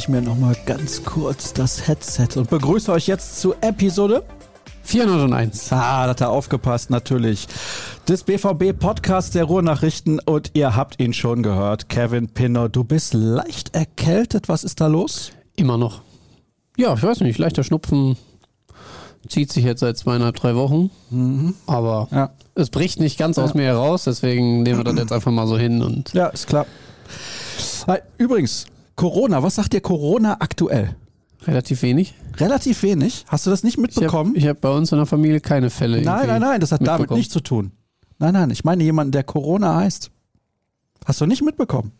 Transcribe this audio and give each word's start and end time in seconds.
ich 0.00 0.08
mir 0.08 0.22
nochmal 0.22 0.56
ganz 0.64 1.04
kurz 1.04 1.52
das 1.52 1.86
Headset 1.86 2.28
und 2.36 2.48
begrüße 2.48 2.90
euch 2.90 3.06
jetzt 3.06 3.38
zu 3.38 3.54
Episode 3.60 4.24
401. 4.82 5.70
Ah, 5.74 6.04
da 6.04 6.10
hat 6.10 6.22
er 6.22 6.30
aufgepasst, 6.30 6.88
natürlich. 6.88 7.46
Des 8.08 8.22
BVB 8.24 8.72
Podcast 8.78 9.34
der 9.34 9.44
Ruhrnachrichten 9.44 10.18
und 10.18 10.52
ihr 10.54 10.74
habt 10.74 11.00
ihn 11.02 11.12
schon 11.12 11.42
gehört. 11.42 11.90
Kevin 11.90 12.28
Pinner, 12.28 12.70
du 12.70 12.82
bist 12.82 13.12
leicht 13.12 13.74
erkältet. 13.74 14.48
Was 14.48 14.64
ist 14.64 14.80
da 14.80 14.86
los? 14.86 15.32
Immer 15.56 15.76
noch. 15.76 16.00
Ja, 16.78 16.94
ich 16.94 17.02
weiß 17.02 17.20
nicht, 17.20 17.38
leichter 17.38 17.62
Schnupfen 17.62 18.16
zieht 19.28 19.52
sich 19.52 19.64
jetzt 19.64 19.80
seit 19.80 19.98
zweieinhalb, 19.98 20.34
drei 20.36 20.54
Wochen. 20.56 20.90
Mhm. 21.10 21.54
Aber 21.66 22.08
Ja. 22.10 22.30
es 22.54 22.70
bricht 22.70 23.00
nicht 23.00 23.18
ganz 23.18 23.36
aus 23.38 23.52
mir 23.52 23.64
heraus, 23.64 24.04
deswegen 24.04 24.62
nehmen 24.62 24.78
wir 24.78 24.84
das 24.84 24.96
jetzt 24.96 25.12
einfach 25.12 25.30
mal 25.30 25.46
so 25.46 25.58
hin 25.58 25.82
und 25.82 26.14
Ja, 26.14 26.28
ist 26.28 26.46
klar. 26.46 26.64
Übrigens, 28.16 28.66
Corona, 29.00 29.42
was 29.42 29.54
sagt 29.54 29.72
dir 29.72 29.80
Corona 29.80 30.36
aktuell? 30.40 30.94
relativ 31.46 31.80
wenig. 31.80 32.14
Relativ 32.36 32.82
wenig. 32.82 33.24
Hast 33.28 33.46
du 33.46 33.50
das 33.50 33.62
nicht 33.62 33.76
Ich 33.76 33.80
mitbekommen? 33.80 34.30
habe 34.32 34.38
ich 34.38 34.46
hab 34.46 34.60
bei 34.60 34.68
uns 34.68 34.92
in 34.92 34.98
der 34.98 35.06
Familie 35.06 35.40
keine 35.40 35.70
Fälle. 35.70 36.02
Nein, 36.02 36.26
nein, 36.26 36.40
nein, 36.42 36.60
das 36.60 36.70
hat 36.70 36.86
damit 36.86 37.10
nichts 37.10 37.32
zu 37.32 37.40
tun. 37.40 37.72
Nein, 38.18 38.34
nein, 38.34 38.50
ich 38.50 38.62
meine 38.62 38.84
jemanden, 38.84 39.12
der 39.12 39.24
Corona 39.24 39.76
heißt. 39.76 40.10
Hast 41.06 41.18
du 41.18 41.24
nicht 41.24 41.42
mitbekommen? 41.42 41.92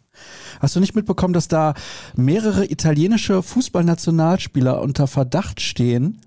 Hast 0.61 0.77
du 0.77 0.81
nicht 0.81 0.95
mitbekommen, 0.95 1.33
dass 1.33 1.49
da 1.49 1.73
mehrere 2.17 2.71
italienische 2.71 3.43
Fußballnationalspieler 3.43 4.83
unter 4.83 5.07
Verdacht 5.07 5.63
stehen, 5.63 6.21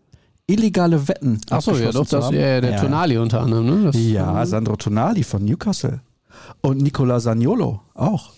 illegale 0.48 1.08
Wetten 1.08 1.40
Achso, 1.52 1.76
ja, 1.78 1.92
doch, 1.92 2.08
das, 2.08 2.32
ja, 2.32 2.62
der 2.62 2.72
Ja. 2.72 2.82
Tonali 2.82 3.20
unter 3.20 3.42
anderem, 3.42 3.66
ne? 3.68 3.84
Das, 3.92 3.96
Ja, 3.96 4.44
Sandro 4.48 4.76
Tonali 4.76 5.22
von 5.24 5.46
Newcastle. 5.46 6.02
Und 6.62 6.82
Nicola 6.82 7.20
Saniolo 7.20 7.82
auch. 7.94 8.32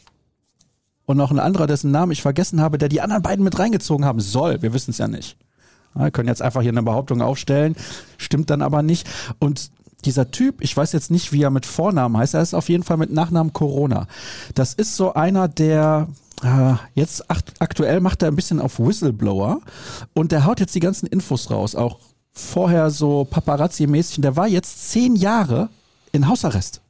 Und 1.05 1.17
noch 1.17 1.31
ein 1.31 1.39
anderer, 1.39 1.67
dessen 1.67 1.91
Namen 1.91 2.11
ich 2.11 2.21
vergessen 2.21 2.61
habe, 2.61 2.77
der 2.77 2.89
die 2.89 3.01
anderen 3.01 3.21
beiden 3.21 3.43
mit 3.43 3.59
reingezogen 3.59 4.05
haben 4.05 4.19
soll. 4.19 4.61
Wir 4.61 4.73
wissen 4.73 4.91
es 4.91 4.97
ja 4.97 5.07
nicht. 5.07 5.37
Wir 5.93 6.11
können 6.11 6.27
jetzt 6.27 6.41
einfach 6.41 6.61
hier 6.61 6.71
eine 6.71 6.83
Behauptung 6.83 7.21
aufstellen, 7.21 7.75
stimmt 8.17 8.49
dann 8.49 8.61
aber 8.61 8.81
nicht. 8.81 9.07
Und 9.39 9.71
dieser 10.03 10.29
Typ, 10.29 10.61
ich 10.61 10.75
weiß 10.75 10.91
jetzt 10.91 11.09
nicht, 11.09 11.31
wie 11.31 11.41
er 11.41 11.49
mit 11.49 11.65
Vornamen 11.65 12.17
heißt, 12.17 12.33
er 12.33 12.41
ist 12.41 12.53
auf 12.53 12.69
jeden 12.69 12.83
Fall 12.83 12.97
mit 12.97 13.11
Nachnamen 13.11 13.53
Corona. 13.53 14.07
Das 14.53 14.73
ist 14.73 14.95
so 14.95 15.13
einer, 15.13 15.47
der 15.47 16.07
äh, 16.43 16.73
jetzt 16.93 17.29
akt 17.31 17.53
aktuell 17.59 18.01
macht 18.01 18.21
er 18.21 18.27
ein 18.29 18.35
bisschen 18.35 18.59
auf 18.59 18.79
Whistleblower 18.79 19.61
und 20.13 20.31
der 20.31 20.45
haut 20.45 20.59
jetzt 20.59 20.75
die 20.75 20.79
ganzen 20.79 21.07
Infos 21.07 21.49
raus. 21.49 21.75
Auch 21.75 21.99
vorher 22.33 22.89
so 22.89 23.25
Paparazzi-mäßig. 23.29 24.21
Der 24.21 24.35
war 24.35 24.47
jetzt 24.47 24.91
zehn 24.91 25.15
Jahre 25.15 25.69
in 26.11 26.27
Hausarrest. 26.27 26.81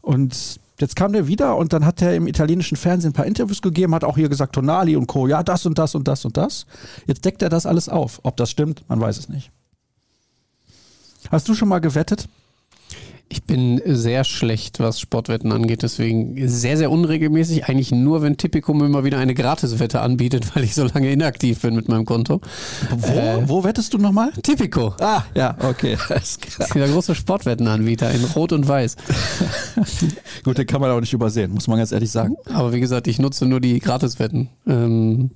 Und 0.00 0.60
jetzt 0.80 0.96
kam 0.96 1.12
der 1.12 1.26
wieder 1.26 1.56
und 1.56 1.72
dann 1.72 1.84
hat 1.84 2.02
er 2.02 2.14
im 2.14 2.26
italienischen 2.26 2.76
Fernsehen 2.76 3.10
ein 3.10 3.14
paar 3.14 3.26
Interviews 3.26 3.62
gegeben, 3.62 3.94
hat 3.94 4.04
auch 4.04 4.16
hier 4.16 4.28
gesagt, 4.28 4.54
Tonali 4.54 4.96
und 4.96 5.06
Co., 5.06 5.26
ja, 5.26 5.42
das 5.42 5.66
und 5.66 5.78
das 5.78 5.94
und 5.94 6.08
das 6.08 6.24
und 6.24 6.36
das. 6.36 6.66
Jetzt 7.06 7.24
deckt 7.24 7.42
er 7.42 7.48
das 7.48 7.66
alles 7.66 7.88
auf. 7.88 8.20
Ob 8.22 8.36
das 8.36 8.50
stimmt, 8.50 8.84
man 8.88 9.00
weiß 9.00 9.18
es 9.18 9.28
nicht. 9.28 9.50
Hast 11.30 11.48
du 11.48 11.54
schon 11.54 11.68
mal 11.68 11.80
gewettet? 11.80 12.28
Ich 13.28 13.42
bin 13.42 13.82
sehr 13.84 14.22
schlecht, 14.22 14.78
was 14.78 15.00
Sportwetten 15.00 15.50
angeht, 15.50 15.82
deswegen 15.82 16.48
sehr, 16.48 16.76
sehr 16.76 16.92
unregelmäßig. 16.92 17.64
Eigentlich 17.68 17.90
nur, 17.90 18.22
wenn 18.22 18.36
Tipico 18.36 18.72
mir 18.72 18.88
mal 18.88 19.02
wieder 19.02 19.18
eine 19.18 19.34
Gratiswette 19.34 20.00
anbietet, 20.00 20.44
weil 20.54 20.62
ich 20.62 20.74
so 20.76 20.84
lange 20.84 21.10
inaktiv 21.10 21.60
bin 21.60 21.74
mit 21.74 21.88
meinem 21.88 22.04
Konto. 22.04 22.40
Wo, 22.90 23.12
Äh. 23.12 23.48
wo 23.48 23.64
wettest 23.64 23.92
du 23.94 23.98
nochmal? 23.98 24.30
Tipico, 24.42 24.94
Ah, 25.00 25.24
ja, 25.34 25.56
okay. 25.58 25.96
Alles 26.08 26.38
klar. 26.38 26.68
dieser 26.72 26.86
große 26.86 27.16
Sportwettenanbieter 27.16 28.12
in 28.12 28.22
Rot 28.24 28.52
und 28.52 28.68
Weiß. 28.68 28.94
Gut, 30.44 30.58
den 30.58 30.66
kann 30.66 30.80
man 30.80 30.92
auch 30.92 31.00
nicht 31.00 31.12
übersehen, 31.12 31.50
muss 31.52 31.66
man 31.66 31.78
ganz 31.78 31.90
ehrlich 31.90 32.12
sagen. 32.12 32.36
Aber 32.52 32.72
wie 32.72 32.80
gesagt, 32.80 33.08
ich 33.08 33.18
nutze 33.18 33.44
nur 33.46 33.60
die 33.60 33.80
Gratiswetten. 33.80 34.50
Ähm, 34.68 35.30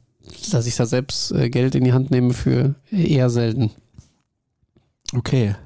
dass 0.52 0.66
ich 0.68 0.76
da 0.76 0.86
selbst 0.86 1.32
äh, 1.32 1.50
Geld 1.50 1.74
in 1.74 1.82
die 1.82 1.92
Hand 1.92 2.12
nehme 2.12 2.34
für 2.34 2.76
eher 2.92 3.30
selten. 3.30 3.72
Okay. 5.12 5.56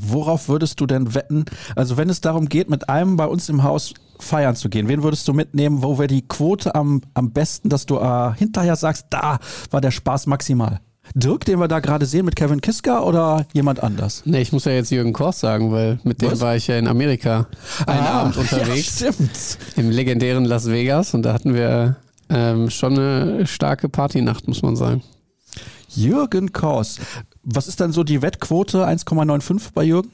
Worauf 0.00 0.48
würdest 0.48 0.80
du 0.80 0.86
denn 0.86 1.14
wetten? 1.14 1.44
Also, 1.76 1.96
wenn 1.96 2.08
es 2.08 2.20
darum 2.20 2.48
geht, 2.48 2.70
mit 2.70 2.88
einem 2.88 3.16
bei 3.16 3.26
uns 3.26 3.48
im 3.48 3.62
Haus 3.62 3.92
feiern 4.18 4.56
zu 4.56 4.68
gehen, 4.70 4.88
wen 4.88 5.02
würdest 5.02 5.28
du 5.28 5.34
mitnehmen? 5.34 5.82
Wo 5.82 5.98
wäre 5.98 6.06
die 6.08 6.26
Quote 6.26 6.74
am, 6.74 7.02
am 7.14 7.32
besten, 7.32 7.68
dass 7.68 7.84
du 7.86 7.98
äh, 7.98 8.32
hinterher 8.34 8.76
sagst, 8.76 9.06
da 9.10 9.38
war 9.70 9.80
der 9.80 9.90
Spaß 9.90 10.26
maximal? 10.26 10.80
Dirk, 11.14 11.44
den 11.44 11.58
wir 11.58 11.66
da 11.68 11.80
gerade 11.80 12.06
sehen 12.06 12.24
mit 12.24 12.36
Kevin 12.36 12.60
Kiska 12.60 13.00
oder 13.00 13.44
jemand 13.52 13.82
anders? 13.82 14.22
Ne, 14.24 14.40
ich 14.40 14.52
muss 14.52 14.64
ja 14.64 14.72
jetzt 14.72 14.90
Jürgen 14.90 15.12
Kors 15.12 15.40
sagen, 15.40 15.72
weil 15.72 15.98
mit 16.04 16.22
dem 16.22 16.30
Was? 16.30 16.40
war 16.40 16.54
ich 16.56 16.68
ja 16.68 16.78
in 16.78 16.86
Amerika 16.86 17.48
einen 17.86 18.00
Ah, 18.06 18.20
Abend 18.20 18.36
unterwegs. 18.38 19.00
Ja, 19.00 19.12
stimmt. 19.12 19.58
im 19.76 19.90
legendären 19.90 20.44
Las 20.44 20.70
Vegas 20.70 21.12
und 21.12 21.22
da 21.22 21.34
hatten 21.34 21.54
wir 21.54 21.96
ähm, 22.30 22.70
schon 22.70 22.96
eine 22.98 23.46
starke 23.48 23.88
Partynacht, 23.88 24.46
muss 24.46 24.62
man 24.62 24.76
sagen. 24.76 25.02
Jürgen 25.88 26.52
Kors. 26.52 26.98
Was 27.42 27.68
ist 27.68 27.80
dann 27.80 27.92
so 27.92 28.04
die 28.04 28.22
Wettquote? 28.22 28.86
1,95 28.86 29.72
bei 29.74 29.84
Jürgen? 29.84 30.10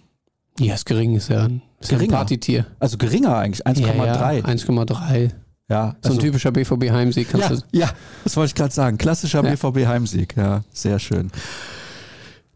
Ja, 0.58 0.74
ist 0.74 0.86
gering, 0.86 1.14
ist 1.14 1.28
ja 1.28 1.44
ein, 1.44 1.62
ist 1.80 1.90
ja 1.90 1.96
ein 1.96 2.00
Geringer. 2.00 2.16
Partytier. 2.18 2.66
Also 2.80 2.96
geringer 2.98 3.36
eigentlich, 3.36 3.66
1,3. 3.66 3.96
Ja, 4.06 4.32
ja, 4.32 4.44
1,3. 4.44 5.30
Ja, 5.70 5.96
So 6.02 6.08
ein 6.12 6.16
also- 6.16 6.20
typischer 6.20 6.50
BVB-Heimsieg 6.50 7.28
Ja, 7.34 7.50
ja, 7.72 7.90
das 8.24 8.36
wollte 8.36 8.48
ich 8.50 8.54
gerade 8.54 8.72
sagen. 8.74 8.96
Klassischer 8.98 9.44
Ja. 9.44 9.50
BVB-Heimsieg. 9.50 10.36
Ja, 10.36 10.62
sehr 10.72 10.98
schön. 10.98 11.30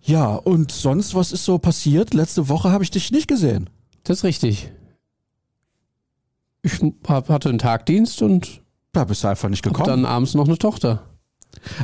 Ja, 0.01 0.35
und 0.35 0.73
sonst, 0.73 1.15
was 1.15 1.31
ist 1.33 1.45
so 1.45 1.59
passiert? 1.59 2.15
Letzte 2.15 2.49
Woche 2.49 2.73
habe 2.73 2.83
ich 2.83 2.91
dich 2.91 3.13
nicht 3.13 3.29
gesehen. 3.29 3.69
Das 4.05 4.19
ist 4.19 4.25
richtig. 4.25 4.73
Ich 6.63 6.81
hab, 7.07 7.29
hatte 7.29 7.49
einen 7.51 7.59
Tagdienst 7.59 8.23
und 8.23 8.63
Da 8.93 9.05
bist 9.05 9.23
du 9.25 9.29
einfach 9.29 9.49
nicht 9.49 9.63
gekommen. 9.63 9.87
dann 9.87 10.05
abends 10.07 10.35
noch 10.35 10.47
eine 10.47 10.59
Tochter. 10.59 11.05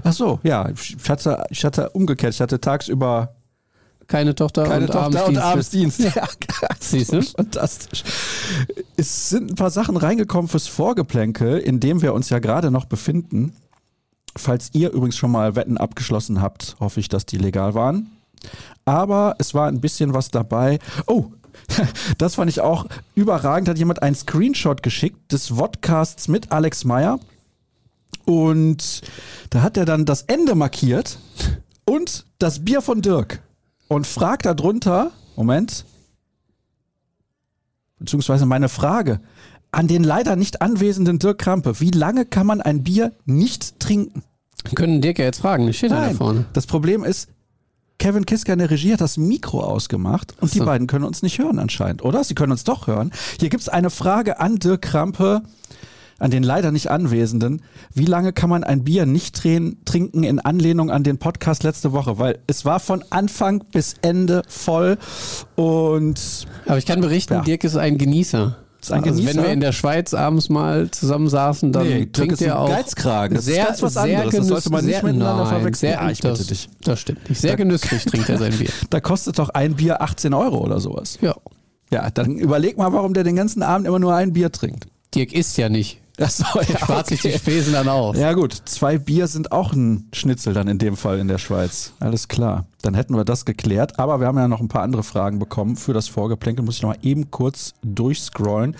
Ach 0.04 0.12
so, 0.12 0.40
ja. 0.42 0.68
Ich 0.70 0.96
hatte, 1.08 1.44
ich 1.50 1.64
hatte 1.64 1.90
umgekehrt. 1.90 2.34
Ich 2.34 2.40
hatte 2.40 2.60
tagsüber 2.60 3.34
Keine 4.06 4.34
Tochter 4.34 4.64
keine 4.64 4.86
und 4.86 4.92
Tochter 4.92 5.26
und 5.26 5.38
Abendsdienst. 5.38 6.00
Abendsdienst. 6.00 6.16
Ja, 6.62 6.68
Siehst 6.80 7.12
du? 7.12 7.22
fantastisch. 7.22 8.04
Es 8.96 9.28
sind 9.30 9.52
ein 9.52 9.54
paar 9.54 9.70
Sachen 9.70 9.96
reingekommen 9.96 10.48
fürs 10.48 10.66
Vorgeplänkel, 10.66 11.58
in 11.58 11.80
dem 11.80 12.02
wir 12.02 12.14
uns 12.14 12.30
ja 12.30 12.38
gerade 12.38 12.70
noch 12.70 12.86
befinden. 12.86 13.52
Falls 14.36 14.70
ihr 14.72 14.92
übrigens 14.92 15.16
schon 15.16 15.30
mal 15.30 15.56
Wetten 15.56 15.78
abgeschlossen 15.78 16.40
habt, 16.40 16.76
hoffe 16.80 17.00
ich, 17.00 17.08
dass 17.08 17.26
die 17.26 17.38
legal 17.38 17.74
waren. 17.74 18.10
Aber 18.84 19.34
es 19.38 19.52
war 19.54 19.68
ein 19.68 19.80
bisschen 19.80 20.14
was 20.14 20.30
dabei. 20.30 20.78
Oh, 21.06 21.26
das 22.18 22.36
fand 22.36 22.50
ich 22.50 22.60
auch 22.60 22.86
überragend. 23.14 23.68
Hat 23.68 23.78
jemand 23.78 24.02
einen 24.02 24.14
Screenshot 24.14 24.82
geschickt 24.82 25.32
des 25.32 25.48
Vodcasts 25.48 26.28
mit 26.28 26.52
Alex 26.52 26.84
Meyer. 26.84 27.18
Und 28.24 29.00
da 29.50 29.62
hat 29.62 29.76
er 29.76 29.84
dann 29.84 30.04
das 30.04 30.22
Ende 30.22 30.54
markiert 30.54 31.18
und 31.84 32.26
das 32.38 32.64
Bier 32.64 32.82
von 32.82 33.02
Dirk. 33.02 33.42
Und 33.88 34.06
fragt 34.06 34.44
darunter, 34.44 35.12
Moment, 35.34 35.86
beziehungsweise 37.98 38.44
meine 38.44 38.68
Frage 38.68 39.20
an 39.70 39.86
den 39.86 40.04
leider 40.04 40.36
nicht 40.36 40.62
anwesenden 40.62 41.18
Dirk 41.18 41.38
Krampe. 41.38 41.80
Wie 41.80 41.90
lange 41.90 42.24
kann 42.24 42.46
man 42.46 42.60
ein 42.60 42.82
Bier 42.82 43.12
nicht 43.24 43.80
trinken? 43.80 44.22
Können 44.74 45.00
Dirk 45.00 45.18
ja 45.18 45.26
jetzt 45.26 45.40
fragen, 45.40 45.66
das 45.66 45.76
steht 45.76 45.90
da 45.90 46.08
da 46.08 46.14
vorne. 46.14 46.46
Das 46.52 46.66
Problem 46.66 47.04
ist, 47.04 47.28
Kevin 47.98 48.26
Kiska 48.26 48.52
in 48.52 48.60
der 48.60 48.70
Regie 48.70 48.92
hat 48.92 49.00
das 49.00 49.16
Mikro 49.16 49.60
ausgemacht 49.60 50.34
und 50.40 50.54
die 50.54 50.58
so. 50.58 50.64
beiden 50.64 50.86
können 50.86 51.04
uns 51.04 51.22
nicht 51.22 51.38
hören 51.38 51.58
anscheinend, 51.58 52.04
oder? 52.04 52.22
Sie 52.22 52.34
können 52.34 52.52
uns 52.52 52.64
doch 52.64 52.86
hören. 52.86 53.12
Hier 53.40 53.48
gibt 53.48 53.62
es 53.62 53.68
eine 53.68 53.90
Frage 53.90 54.38
an 54.40 54.56
Dirk 54.56 54.82
Krampe, 54.82 55.42
an 56.18 56.30
den 56.30 56.42
leider 56.42 56.72
nicht 56.72 56.90
Anwesenden. 56.90 57.62
Wie 57.94 58.04
lange 58.04 58.32
kann 58.32 58.50
man 58.50 58.64
ein 58.64 58.84
Bier 58.84 59.06
nicht 59.06 59.36
trin- 59.36 59.78
trinken 59.84 60.24
in 60.24 60.40
Anlehnung 60.40 60.90
an 60.90 61.04
den 61.04 61.18
Podcast 61.18 61.62
letzte 61.62 61.92
Woche? 61.92 62.18
Weil 62.18 62.38
es 62.46 62.64
war 62.64 62.80
von 62.80 63.04
Anfang 63.10 63.64
bis 63.72 63.94
Ende 64.02 64.42
voll 64.48 64.98
und 65.56 66.46
Aber 66.66 66.78
ich 66.78 66.86
kann 66.86 67.00
berichten, 67.00 67.34
Ja. 67.34 67.40
Dirk 67.42 67.64
ist 67.64 67.76
ein 67.76 67.98
Genießer. 67.98 68.56
Ist 68.80 68.92
ein 68.92 69.02
also 69.02 69.14
Genießer? 69.20 69.36
wenn 69.38 69.44
wir 69.44 69.52
in 69.52 69.60
der 69.60 69.72
Schweiz 69.72 70.14
abends 70.14 70.48
mal 70.48 70.88
zusammensaßen, 70.90 71.72
dann 71.72 71.86
Nee, 71.88 72.06
trinkt 72.06 72.34
ist 72.34 72.42
er 72.42 72.60
auch 72.60 72.68
Geizkragen. 72.68 73.34
Das 73.34 73.46
ist 73.46 73.54
sehr, 73.54 73.64
ganz 73.66 73.82
was 73.82 73.94
sehr 73.94 74.02
anderes. 74.20 74.34
Das 74.36 74.46
sollte 74.46 74.70
man 74.70 74.84
nicht 74.84 75.02
miteinander 75.02 75.44
nein, 75.44 75.46
verwechseln. 75.48 75.90
Sehr, 75.92 76.00
Ja, 76.00 76.10
ich 76.10 76.20
bitte 76.20 76.34
das, 76.38 76.46
dich. 76.46 76.68
Das 76.84 77.00
stimmt 77.00 77.28
nicht. 77.28 77.40
Sehr 77.40 77.56
genüsslich 77.56 78.04
trinkt 78.04 78.28
er 78.28 78.38
sein 78.38 78.56
Bier. 78.56 78.68
da 78.90 79.00
kostet 79.00 79.38
doch 79.38 79.48
ein 79.50 79.74
Bier 79.74 80.00
18 80.00 80.32
Euro 80.32 80.58
oder 80.58 80.78
sowas. 80.78 81.18
Ja. 81.20 81.34
Ja, 81.90 82.10
dann 82.10 82.36
überleg 82.36 82.76
mal, 82.76 82.92
warum 82.92 83.14
der 83.14 83.24
den 83.24 83.34
ganzen 83.34 83.62
Abend 83.62 83.86
immer 83.86 83.98
nur 83.98 84.14
ein 84.14 84.32
Bier 84.32 84.52
trinkt. 84.52 84.86
Dirk 85.14 85.32
isst 85.32 85.56
ja 85.58 85.68
nicht. 85.68 86.00
Achso, 86.20 86.44
Er 86.58 86.78
spart 86.78 87.06
sich 87.06 87.20
die 87.20 87.32
Spesen 87.32 87.72
dann 87.72 87.88
auf. 87.88 88.16
Ja 88.16 88.32
gut, 88.32 88.52
zwei 88.64 88.98
Bier 88.98 89.26
sind 89.28 89.52
auch 89.52 89.72
ein 89.72 90.08
Schnitzel 90.12 90.52
dann 90.52 90.66
in 90.68 90.78
dem 90.78 90.96
Fall 90.96 91.18
in 91.18 91.28
der 91.28 91.38
Schweiz. 91.38 91.92
Alles 92.00 92.28
klar. 92.28 92.66
Dann 92.82 92.94
hätten 92.94 93.14
wir 93.14 93.24
das 93.24 93.44
geklärt. 93.44 93.98
Aber 93.98 94.20
wir 94.20 94.26
haben 94.26 94.36
ja 94.38 94.48
noch 94.48 94.60
ein 94.60 94.68
paar 94.68 94.82
andere 94.82 95.02
Fragen 95.02 95.38
bekommen 95.38 95.76
für 95.76 95.92
das 95.92 96.08
Vorgeplänkel. 96.08 96.64
Muss 96.64 96.76
ich 96.76 96.82
noch 96.82 96.90
mal 96.90 96.98
eben 97.02 97.30
kurz 97.30 97.74
durchscrollen. 97.82 98.76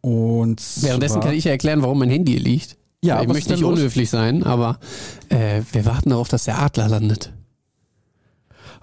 Und 0.00 0.62
Währenddessen 0.80 1.20
kann 1.20 1.34
ich 1.34 1.44
ja 1.44 1.52
erklären, 1.52 1.82
warum 1.82 1.98
mein 1.98 2.10
Handy 2.10 2.36
liegt. 2.36 2.76
Ja, 3.02 3.20
ich 3.22 3.28
möchte 3.28 3.52
nicht 3.52 3.60
los? 3.60 3.78
unhöflich 3.78 4.10
sein, 4.10 4.42
aber 4.42 4.80
äh, 5.28 5.62
wir 5.72 5.86
warten 5.86 6.10
darauf, 6.10 6.28
dass 6.28 6.44
der 6.44 6.58
Adler 6.60 6.88
landet. 6.88 7.32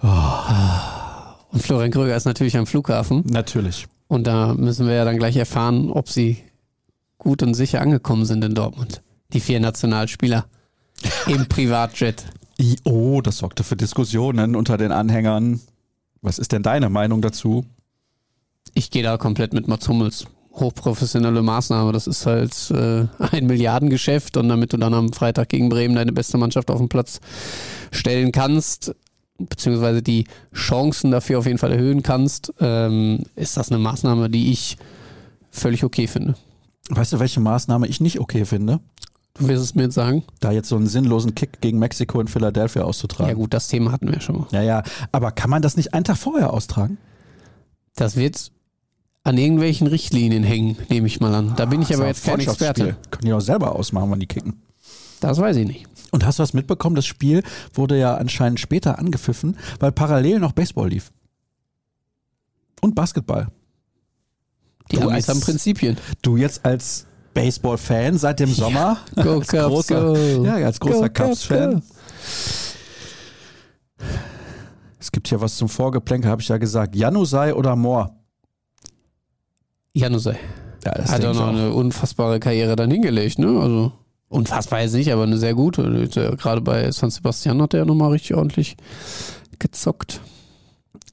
Oh. 0.02 0.06
Und 1.52 1.62
Florian 1.62 1.90
Kröger 1.90 2.16
ist 2.16 2.24
natürlich 2.24 2.56
am 2.56 2.66
Flughafen. 2.66 3.22
Natürlich. 3.26 3.86
Und 4.08 4.26
da 4.26 4.54
müssen 4.54 4.86
wir 4.86 4.94
ja 4.94 5.04
dann 5.04 5.18
gleich 5.18 5.36
erfahren, 5.36 5.90
ob 5.90 6.08
sie 6.08 6.38
gut 7.26 7.42
und 7.42 7.54
sicher 7.54 7.80
angekommen 7.80 8.24
sind 8.24 8.44
in 8.44 8.54
Dortmund. 8.54 9.02
Die 9.32 9.40
vier 9.40 9.58
Nationalspieler 9.58 10.46
im 11.26 11.46
Privatjet. 11.48 12.24
Oh, 12.84 13.20
das 13.20 13.38
sorgte 13.38 13.64
für 13.64 13.74
Diskussionen 13.74 14.54
unter 14.54 14.78
den 14.78 14.92
Anhängern. 14.92 15.60
Was 16.22 16.38
ist 16.38 16.52
denn 16.52 16.62
deine 16.62 16.88
Meinung 16.88 17.22
dazu? 17.22 17.66
Ich 18.74 18.92
gehe 18.92 19.02
da 19.02 19.16
komplett 19.16 19.54
mit 19.54 19.66
Mats 19.66 19.88
Hummels. 19.88 20.26
Hochprofessionelle 20.52 21.42
Maßnahme. 21.42 21.90
Das 21.90 22.06
ist 22.06 22.26
halt 22.26 22.70
äh, 22.70 23.08
ein 23.18 23.46
Milliardengeschäft 23.48 24.36
und 24.36 24.48
damit 24.48 24.72
du 24.72 24.76
dann 24.76 24.94
am 24.94 25.12
Freitag 25.12 25.48
gegen 25.48 25.68
Bremen 25.68 25.96
deine 25.96 26.12
beste 26.12 26.38
Mannschaft 26.38 26.70
auf 26.70 26.78
den 26.78 26.88
Platz 26.88 27.18
stellen 27.90 28.30
kannst, 28.30 28.94
beziehungsweise 29.36 30.00
die 30.00 30.26
Chancen 30.54 31.10
dafür 31.10 31.40
auf 31.40 31.46
jeden 31.46 31.58
Fall 31.58 31.72
erhöhen 31.72 32.04
kannst, 32.04 32.52
ähm, 32.60 33.24
ist 33.34 33.56
das 33.56 33.72
eine 33.72 33.80
Maßnahme, 33.80 34.30
die 34.30 34.52
ich 34.52 34.76
völlig 35.50 35.82
okay 35.82 36.06
finde. 36.06 36.36
Weißt 36.90 37.12
du, 37.12 37.18
welche 37.18 37.40
Maßnahme 37.40 37.86
ich 37.86 38.00
nicht 38.00 38.20
okay 38.20 38.44
finde? 38.44 38.80
Du 39.34 39.48
wirst 39.48 39.62
es 39.62 39.74
mir 39.74 39.84
jetzt 39.84 39.94
sagen? 39.94 40.24
Da 40.40 40.50
jetzt 40.50 40.68
so 40.68 40.76
einen 40.76 40.86
sinnlosen 40.86 41.34
Kick 41.34 41.60
gegen 41.60 41.78
Mexiko 41.78 42.20
in 42.20 42.28
Philadelphia 42.28 42.82
auszutragen. 42.82 43.28
Ja 43.28 43.34
gut, 43.34 43.52
das 43.52 43.68
Thema 43.68 43.92
hatten 43.92 44.10
wir 44.10 44.20
schon 44.20 44.38
mal. 44.38 44.46
Ja, 44.52 44.62
ja. 44.62 44.82
Aber 45.12 45.30
kann 45.32 45.50
man 45.50 45.62
das 45.62 45.76
nicht 45.76 45.92
einen 45.92 46.04
Tag 46.04 46.16
vorher 46.16 46.52
austragen? 46.52 46.96
Das 47.96 48.16
wird 48.16 48.50
an 49.24 49.36
irgendwelchen 49.36 49.88
Richtlinien 49.88 50.44
hängen, 50.44 50.76
nehme 50.88 51.06
ich 51.06 51.20
mal 51.20 51.34
an. 51.34 51.54
Da 51.56 51.66
bin 51.66 51.82
ich 51.82 51.92
aber 51.92 52.06
Das 52.06 52.18
jetzt 52.18 52.26
kein 52.26 52.40
Experte. 52.40 52.96
Können 53.10 53.26
die 53.26 53.32
auch 53.32 53.40
selber 53.40 53.74
ausmachen, 53.74 54.10
wann 54.10 54.20
die 54.20 54.26
kicken. 54.26 54.62
Das 55.20 55.38
weiß 55.38 55.56
ich 55.56 55.66
nicht. 55.66 55.86
Und 56.12 56.24
hast 56.24 56.38
du 56.38 56.42
was 56.42 56.54
mitbekommen? 56.54 56.94
Das 56.94 57.06
Spiel 57.06 57.42
wurde 57.74 57.98
ja 57.98 58.14
anscheinend 58.14 58.60
später 58.60 58.98
angepfiffen, 58.98 59.56
weil 59.80 59.92
parallel 59.92 60.38
noch 60.38 60.52
Baseball 60.52 60.88
lief. 60.88 61.10
Und 62.80 62.94
Basketball. 62.94 63.48
Die 64.90 64.96
Du 64.96 65.02
Amis 65.02 65.14
als- 65.14 65.28
haben 65.28 65.40
Prinzipien. 65.40 65.96
Du 66.22 66.36
jetzt 66.36 66.64
als 66.64 67.06
Baseball-Fan 67.34 68.16
seit 68.18 68.40
dem 68.40 68.50
Sommer, 68.52 68.98
Go 69.14 69.38
als 69.38 69.48
Cubs, 69.48 69.64
großer, 69.66 70.00
go. 70.14 70.44
ja, 70.44 70.54
als 70.54 70.80
großer 70.80 71.08
Cubs-Fan. 71.10 71.82
Es 74.98 75.12
gibt 75.12 75.28
hier 75.28 75.40
was 75.40 75.56
zum 75.56 75.68
Vorgeplänkel, 75.68 76.30
habe 76.30 76.42
ich 76.42 76.48
ja 76.48 76.56
gesagt. 76.58 76.96
Janusai 76.96 77.54
oder 77.54 77.76
Moore? 77.76 78.10
Janusai. 79.92 80.38
Ja, 80.84 80.92
Hat 81.08 81.18
ich 81.20 81.24
noch 81.24 81.48
eine 81.48 81.72
unfassbare 81.72 82.38
Karriere 82.40 82.76
dann 82.76 82.90
hingelegt, 82.90 83.38
ne? 83.38 83.48
Also 83.60 83.92
unfassbar 84.28 84.80
jetzt 84.82 84.94
nicht, 84.94 85.12
aber 85.12 85.24
eine 85.24 85.36
sehr 85.38 85.54
gute. 85.54 85.82
Ist 85.82 86.16
ja 86.16 86.34
Gerade 86.34 86.60
bei 86.60 86.90
San 86.92 87.10
Sebastian 87.10 87.60
hat 87.62 87.74
er 87.74 87.80
ja 87.80 87.84
nochmal 87.86 88.12
richtig 88.12 88.36
ordentlich 88.36 88.76
gezockt. 89.58 90.20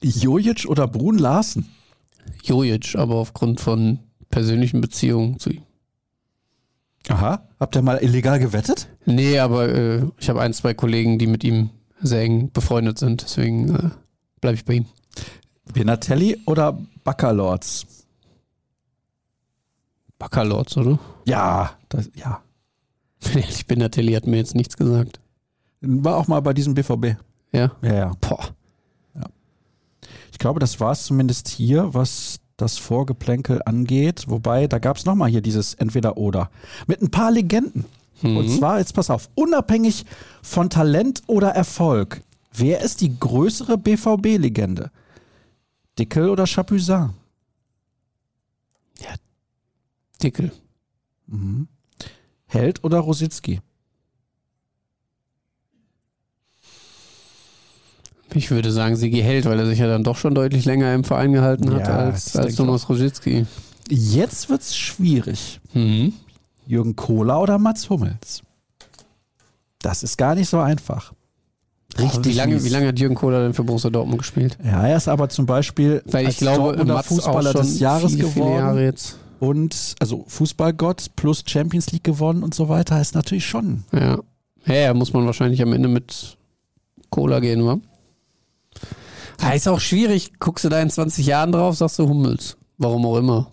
Jojic 0.02 0.66
oder 0.68 0.86
Brun 0.86 1.18
Larsen? 1.18 1.68
Jojic, 2.42 2.96
aber 2.96 3.16
aufgrund 3.16 3.60
von 3.60 4.00
persönlichen 4.30 4.80
Beziehungen 4.80 5.38
zu 5.38 5.50
ihm. 5.50 5.62
Aha. 7.08 7.46
Habt 7.60 7.76
ihr 7.76 7.82
mal 7.82 7.98
illegal 8.02 8.38
gewettet? 8.38 8.88
Nee, 9.04 9.38
aber 9.38 9.68
äh, 9.68 10.02
ich 10.18 10.28
habe 10.28 10.40
ein, 10.40 10.54
zwei 10.54 10.74
Kollegen, 10.74 11.18
die 11.18 11.26
mit 11.26 11.44
ihm 11.44 11.70
sehr 12.00 12.22
eng 12.22 12.50
befreundet 12.52 12.98
sind, 12.98 13.22
deswegen 13.22 13.74
äh, 13.74 13.90
bleibe 14.40 14.56
ich 14.56 14.64
bei 14.64 14.74
ihm. 14.74 14.86
Benatelli 15.72 16.38
oder 16.46 16.78
Baccalords? 17.02 17.86
Baccalords, 20.18 20.76
oder? 20.76 20.98
Ja, 21.26 21.72
das, 21.88 22.10
ja. 22.14 22.42
Wenn 23.20 23.38
ich 23.38 23.44
ehrlich 23.44 23.66
bin, 23.66 23.78
Natelli 23.78 24.12
hat 24.14 24.26
mir 24.26 24.36
jetzt 24.36 24.54
nichts 24.54 24.76
gesagt. 24.76 25.20
War 25.80 26.16
auch 26.16 26.28
mal 26.28 26.40
bei 26.40 26.54
diesem 26.54 26.74
BVB. 26.74 27.16
Ja? 27.52 27.72
Ja, 27.82 27.94
ja. 27.94 28.12
Boah. 28.20 28.54
Ich 30.44 30.46
glaube, 30.46 30.60
das 30.60 30.78
war 30.78 30.92
es 30.92 31.04
zumindest 31.04 31.48
hier, 31.48 31.94
was 31.94 32.38
das 32.58 32.76
Vorgeplänkel 32.76 33.62
angeht. 33.64 34.26
Wobei, 34.28 34.66
da 34.66 34.78
gab 34.78 34.98
es 34.98 35.06
nochmal 35.06 35.30
hier 35.30 35.40
dieses 35.40 35.72
Entweder-Oder. 35.72 36.50
Mit 36.86 37.00
ein 37.00 37.10
paar 37.10 37.30
Legenden. 37.30 37.86
Und 38.22 38.44
Mhm. 38.48 38.58
zwar, 38.58 38.78
jetzt 38.78 38.92
pass 38.92 39.08
auf, 39.08 39.30
unabhängig 39.34 40.04
von 40.42 40.68
Talent 40.68 41.22
oder 41.28 41.48
Erfolg. 41.48 42.20
Wer 42.52 42.82
ist 42.82 43.00
die 43.00 43.18
größere 43.18 43.78
BVB-Legende? 43.78 44.90
Dickel 45.98 46.28
oder 46.28 46.44
Chapuisat? 46.46 47.08
Dickel. 50.22 50.52
Mhm. 51.26 51.68
Held 52.44 52.84
oder 52.84 52.98
Rositzky? 52.98 53.62
Ich 58.34 58.50
würde 58.50 58.72
sagen, 58.72 58.96
Sigi 58.96 59.20
hält, 59.20 59.44
weil 59.46 59.58
er 59.58 59.66
sich 59.66 59.78
ja 59.78 59.86
dann 59.86 60.02
doch 60.02 60.16
schon 60.16 60.34
deutlich 60.34 60.64
länger 60.64 60.92
im 60.92 61.04
Verein 61.04 61.32
gehalten 61.32 61.72
hat 61.72 61.86
Ja, 61.86 61.96
als, 61.98 62.36
als 62.36 62.56
Thomas 62.56 62.88
Rositzky. 62.88 63.46
Jetzt 63.88 64.48
wird's 64.48 64.76
schwierig. 64.76 65.60
Mhm. 65.72 66.14
Jürgen 66.66 66.96
Kohler 66.96 67.40
oder 67.40 67.58
Mats 67.58 67.88
Hummels? 67.90 68.42
Das 69.80 70.02
ist 70.02 70.16
gar 70.16 70.34
nicht 70.34 70.48
so 70.48 70.58
einfach. 70.58 71.12
Wie 71.96 72.32
lange, 72.32 72.64
wie 72.64 72.68
lange 72.70 72.88
hat 72.88 72.98
Jürgen 72.98 73.14
Kohler 73.14 73.42
denn 73.42 73.54
für 73.54 73.62
Borussia 73.62 73.90
Dortmund 73.90 74.18
gespielt? 74.18 74.58
Ja, 74.64 74.86
er 74.86 74.96
ist 74.96 75.06
aber 75.06 75.28
zum 75.28 75.46
Beispiel 75.46 76.02
Weil 76.06 76.28
ich 76.28 76.38
glaube, 76.38 76.82
Mats 76.84 77.08
Fußballer 77.08 77.52
des 77.52 77.78
Jahres 77.78 78.12
viele, 78.12 78.24
geworden 78.24 78.46
viele 78.48 78.56
Jahre 78.58 78.84
jetzt. 78.84 79.18
und 79.38 79.94
also 80.00 80.24
Fußballgott 80.26 81.14
plus 81.14 81.44
Champions 81.46 81.92
League 81.92 82.02
gewonnen 82.02 82.42
und 82.42 82.52
so 82.54 82.68
weiter 82.68 83.00
ist 83.00 83.14
natürlich 83.14 83.46
schon. 83.46 83.84
Ja. 83.92 84.18
Ja, 84.66 84.74
ja, 84.74 84.94
muss 84.94 85.12
man 85.12 85.26
wahrscheinlich 85.26 85.62
am 85.62 85.72
Ende 85.72 85.88
mit 85.88 86.36
Cola 87.10 87.38
gehen, 87.38 87.64
wa? 87.64 87.78
Ja, 89.40 89.52
ist 89.52 89.68
auch 89.68 89.80
schwierig. 89.80 90.32
Guckst 90.38 90.64
du 90.64 90.68
da 90.68 90.80
in 90.80 90.90
20 90.90 91.26
Jahren 91.26 91.52
drauf, 91.52 91.76
sagst 91.76 91.98
du 91.98 92.08
Hummels. 92.08 92.56
Warum 92.78 93.04
auch 93.06 93.16
immer. 93.16 93.50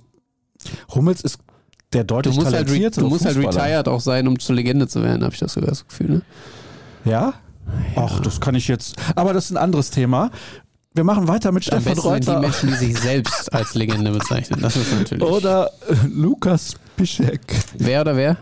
Hummels 0.94 1.22
ist 1.22 1.40
der 1.94 2.04
Du 2.04 2.16
deutlich 2.16 2.36
musst, 2.36 2.54
halt, 2.54 2.98
du 2.98 3.08
musst 3.08 3.26
halt 3.26 3.38
retired 3.38 3.88
auch 3.88 4.00
sein, 4.00 4.28
um 4.28 4.40
zur 4.40 4.56
Legende 4.56 4.88
zu 4.88 5.04
werden, 5.04 5.24
habe 5.24 5.34
ich 5.34 5.40
das 5.40 5.54
sogar 5.54 5.70
das 5.70 5.86
Gefühl. 5.86 6.10
Ne? 6.10 6.22
Ja? 7.06 7.34
Ach, 7.96 8.20
das 8.22 8.40
kann 8.40 8.56
ich 8.56 8.68
jetzt. 8.68 8.96
Aber 9.16 9.34
das 9.34 9.46
ist 9.46 9.52
ein 9.52 9.58
anderes 9.58 9.92
Thema. 9.92 10.32
Wir 10.94 11.04
machen 11.04 11.28
weiter 11.28 11.52
mit 11.52 11.72
Am 11.72 11.82
Stefan 11.82 11.96
besten 11.96 12.10
sind 12.10 12.26
die 12.26 12.30
Reuter 12.30 12.40
Menschen, 12.42 12.70
die 12.70 12.76
sich 12.76 13.00
selbst 13.00 13.54
als 13.54 13.76
Legende 13.76 14.12
bezeichnen. 14.12 14.60
Das 14.62 14.76
ist 14.76 14.92
natürlich. 14.94 15.24
oder 15.24 15.72
äh, 15.88 15.96
Lukas 16.08 16.76
Piszek. 16.98 17.42
Wer 17.78 18.02
oder 18.02 18.16
wer? 18.16 18.38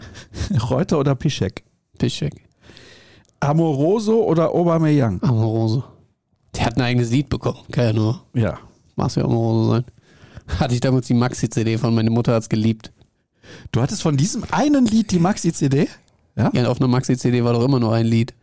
Reuter 0.69 0.99
oder 0.99 1.15
Piszek? 1.15 1.63
Piszek. 1.97 2.33
Amoroso 3.39 4.23
oder 4.23 4.49
Aubameyang? 4.49 5.21
Amoroso. 5.21 5.83
Der 6.55 6.65
hat 6.65 6.77
ein 6.77 6.81
eigenes 6.81 7.11
Lied 7.11 7.29
bekommen. 7.29 7.59
Kann 7.71 7.85
ja 7.85 7.93
nur 7.93 8.23
Ja. 8.33 8.59
Marcel 8.95 9.23
Amoroso 9.23 9.71
sein. 9.71 9.85
Hatte 10.59 10.73
ich 10.73 10.81
damals 10.81 11.07
die 11.07 11.13
Maxi-CD 11.13 11.77
von 11.77 11.93
meine 11.93 12.09
Mutter 12.09 12.33
hat's 12.33 12.49
geliebt. 12.49 12.91
Du 13.71 13.81
hattest 13.81 14.01
von 14.01 14.17
diesem 14.17 14.43
einen 14.51 14.85
Lied 14.85 15.11
die 15.11 15.19
Maxi-CD? 15.19 15.87
Ja? 16.35 16.49
Ja, 16.53 16.67
auf 16.67 16.79
einer 16.79 16.87
Maxi-CD 16.87 17.43
war 17.43 17.53
doch 17.53 17.63
immer 17.63 17.79
nur 17.79 17.93
ein 17.93 18.05
Lied. 18.05 18.33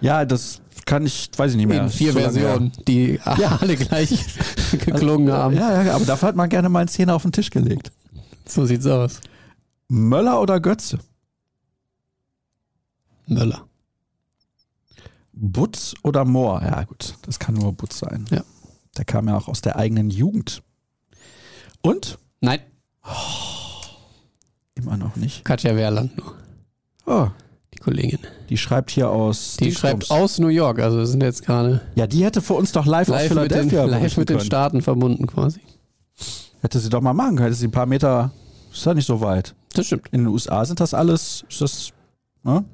Ja, 0.00 0.24
das 0.24 0.62
kann 0.86 1.04
ich, 1.04 1.30
weiß 1.36 1.50
ich 1.52 1.56
nicht 1.58 1.66
mehr. 1.66 1.82
In 1.84 1.90
vier 1.90 2.12
So. 2.12 2.18
Versionen, 2.18 2.72
die 2.88 3.20
alle 3.24 3.76
gleich 3.76 4.24
geklungen 4.72 5.30
haben. 5.32 5.54
Ja, 5.54 5.82
ja, 5.82 5.94
aber 5.94 6.06
dafür 6.06 6.28
hat 6.28 6.36
man 6.36 6.48
gerne 6.48 6.68
mal 6.70 6.80
einen 6.80 6.88
Zehner 6.88 7.14
auf 7.14 7.22
den 7.22 7.32
Tisch 7.32 7.50
gelegt. 7.50 7.92
So 8.46 8.64
sieht's 8.64 8.86
aus. 8.86 9.20
Möller 9.88 10.40
oder 10.40 10.60
Götze? 10.60 10.98
Möller. 13.26 13.64
Butz 15.40 15.94
oder 16.02 16.24
Mohr? 16.24 16.62
Ja, 16.62 16.84
gut, 16.84 17.14
das 17.22 17.38
kann 17.38 17.54
nur 17.54 17.72
Butz 17.72 17.98
sein. 17.98 18.26
Ja. 18.30 18.42
Der 18.96 19.04
kam 19.04 19.26
ja 19.28 19.36
auch 19.36 19.48
aus 19.48 19.60
der 19.62 19.76
eigenen 19.76 20.10
Jugend. 20.10 20.62
Und? 21.82 22.18
Nein, 22.40 22.60
Immer 24.74 24.96
noch 24.96 25.16
nicht. 25.16 25.44
Katja 25.44 25.74
Wehrland 25.76 26.16
nur, 26.16 26.34
Oh, 27.06 27.28
die 27.74 27.78
Kollegin. 27.78 28.18
die 28.48 28.56
schreibt 28.56 28.90
hier 28.90 29.10
aus. 29.10 29.56
Die 29.56 29.64
Dingsbums. 29.64 29.80
schreibt 30.06 30.10
aus 30.10 30.38
New 30.38 30.48
York, 30.48 30.78
also 30.78 30.98
wir 30.98 31.06
sind 31.06 31.22
jetzt 31.22 31.44
gerade 31.44 31.80
Ja, 31.94 32.06
die 32.06 32.24
hätte 32.24 32.40
für 32.40 32.54
uns 32.54 32.72
doch 32.72 32.86
live, 32.86 33.08
aus 33.08 33.14
live, 33.14 33.30
mit 33.34 33.50
den, 33.50 33.68
Philadelphia 33.70 33.84
live 33.84 34.16
mit 34.16 34.28
den 34.28 34.36
können. 34.36 34.46
Staaten 34.46 34.82
verbunden 34.82 35.26
quasi. 35.26 35.60
Hätte 36.60 36.78
sie 36.78 36.88
doch 36.90 37.00
mal 37.00 37.14
machen 37.14 37.36
können. 37.36 37.46
Hätte 37.48 37.56
sie 37.56 37.68
ein 37.68 37.72
paar 37.72 37.86
Meter. 37.86 38.32
Ist 38.72 38.84
ja 38.86 38.94
nicht 38.94 39.06
so 39.06 39.20
weit. 39.20 39.54
Das 39.74 39.86
stimmt. 39.86 40.08
In 40.12 40.20
den 40.20 40.26
USA 40.28 40.64
sind 40.64 40.78
das 40.80 40.94
alles. 40.94 41.44
Ist 41.48 41.60
das, 41.60 41.92
ne? 42.42 42.64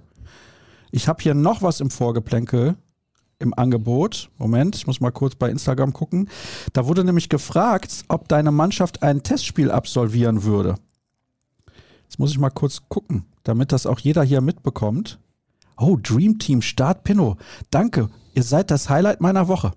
Ich 0.90 1.09
habe 1.09 1.23
hier 1.23 1.35
noch 1.35 1.62
was 1.62 1.81
im 1.81 1.90
Vorgeplänkel 1.90 2.76
im 3.38 3.52
Angebot. 3.55 4.31
Moment, 4.38 4.76
ich 4.76 4.87
muss 4.87 5.00
mal 5.00 5.11
kurz 5.11 5.35
bei 5.35 5.50
Instagram 5.50 5.93
gucken. 5.93 6.28
Da 6.73 6.87
wurde 6.87 7.05
nämlich 7.05 7.28
gefragt, 7.28 8.05
ob 8.09 8.28
deine 8.28 8.50
Mannschaft 8.50 9.02
ein 9.02 9.23
Testspiel 9.23 9.71
absolvieren 9.71 10.45
würde. 10.45 10.76
Jetzt 12.05 12.19
muss 12.19 12.31
ich 12.31 12.38
mal 12.38 12.50
kurz 12.50 12.83
gucken, 12.88 13.26
damit 13.43 13.73
das 13.73 13.87
auch 13.87 13.99
jeder 13.99 14.23
hier 14.23 14.40
mitbekommt. 14.40 15.19
Oh, 15.76 15.99
Dream 16.02 16.38
Team, 16.38 16.62
Start 16.62 17.05
Pinno. 17.05 17.37
Danke, 17.71 18.09
ihr 18.35 18.43
seid 18.43 18.71
das 18.71 18.88
Highlight 18.88 19.21
meiner 19.21 19.49
Woche. 19.49 19.73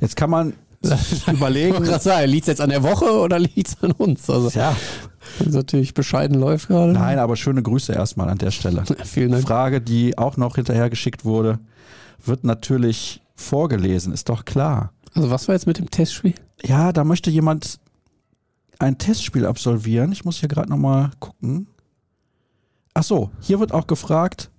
Jetzt 0.00 0.16
kann 0.16 0.30
man 0.30 0.54
überlegen. 1.32 1.84
Liegt 1.84 2.42
es 2.42 2.46
jetzt 2.48 2.60
an 2.60 2.70
der 2.70 2.82
Woche 2.82 3.10
oder 3.12 3.38
liegt 3.38 3.68
es 3.68 3.82
an 3.82 3.92
uns? 3.92 4.28
Also, 4.28 4.48
Ja, 4.58 4.76
das 5.38 5.48
ist 5.48 5.54
natürlich 5.54 5.94
bescheiden 5.94 6.38
läuft 6.38 6.68
gerade. 6.68 6.92
nein, 6.92 7.18
aber 7.18 7.36
schöne 7.36 7.62
Grüße 7.62 7.92
erstmal 7.92 8.28
an 8.28 8.38
der 8.38 8.50
Stelle. 8.50 8.84
Vielen 9.04 9.32
Dank. 9.32 9.44
Frage, 9.44 9.80
die 9.80 10.18
auch 10.18 10.36
noch 10.36 10.56
hinterher 10.56 10.90
geschickt 10.90 11.24
wurde, 11.24 11.58
wird 12.24 12.44
natürlich 12.44 13.20
vorgelesen, 13.34 14.12
ist 14.12 14.28
doch 14.28 14.44
klar. 14.44 14.92
Also 15.14 15.30
was 15.30 15.48
war 15.48 15.54
jetzt 15.54 15.66
mit 15.66 15.78
dem 15.78 15.90
Testspiel? 15.90 16.34
Ja, 16.62 16.92
da 16.92 17.04
möchte 17.04 17.30
jemand 17.30 17.78
ein 18.78 18.98
Testspiel 18.98 19.46
absolvieren. 19.46 20.12
Ich 20.12 20.24
muss 20.24 20.38
hier 20.38 20.48
gerade 20.48 20.70
nochmal 20.70 21.10
gucken. 21.20 21.68
Ach 22.94 23.02
so, 23.02 23.30
hier 23.40 23.60
wird 23.60 23.72
auch 23.72 23.86
gefragt, 23.86 24.50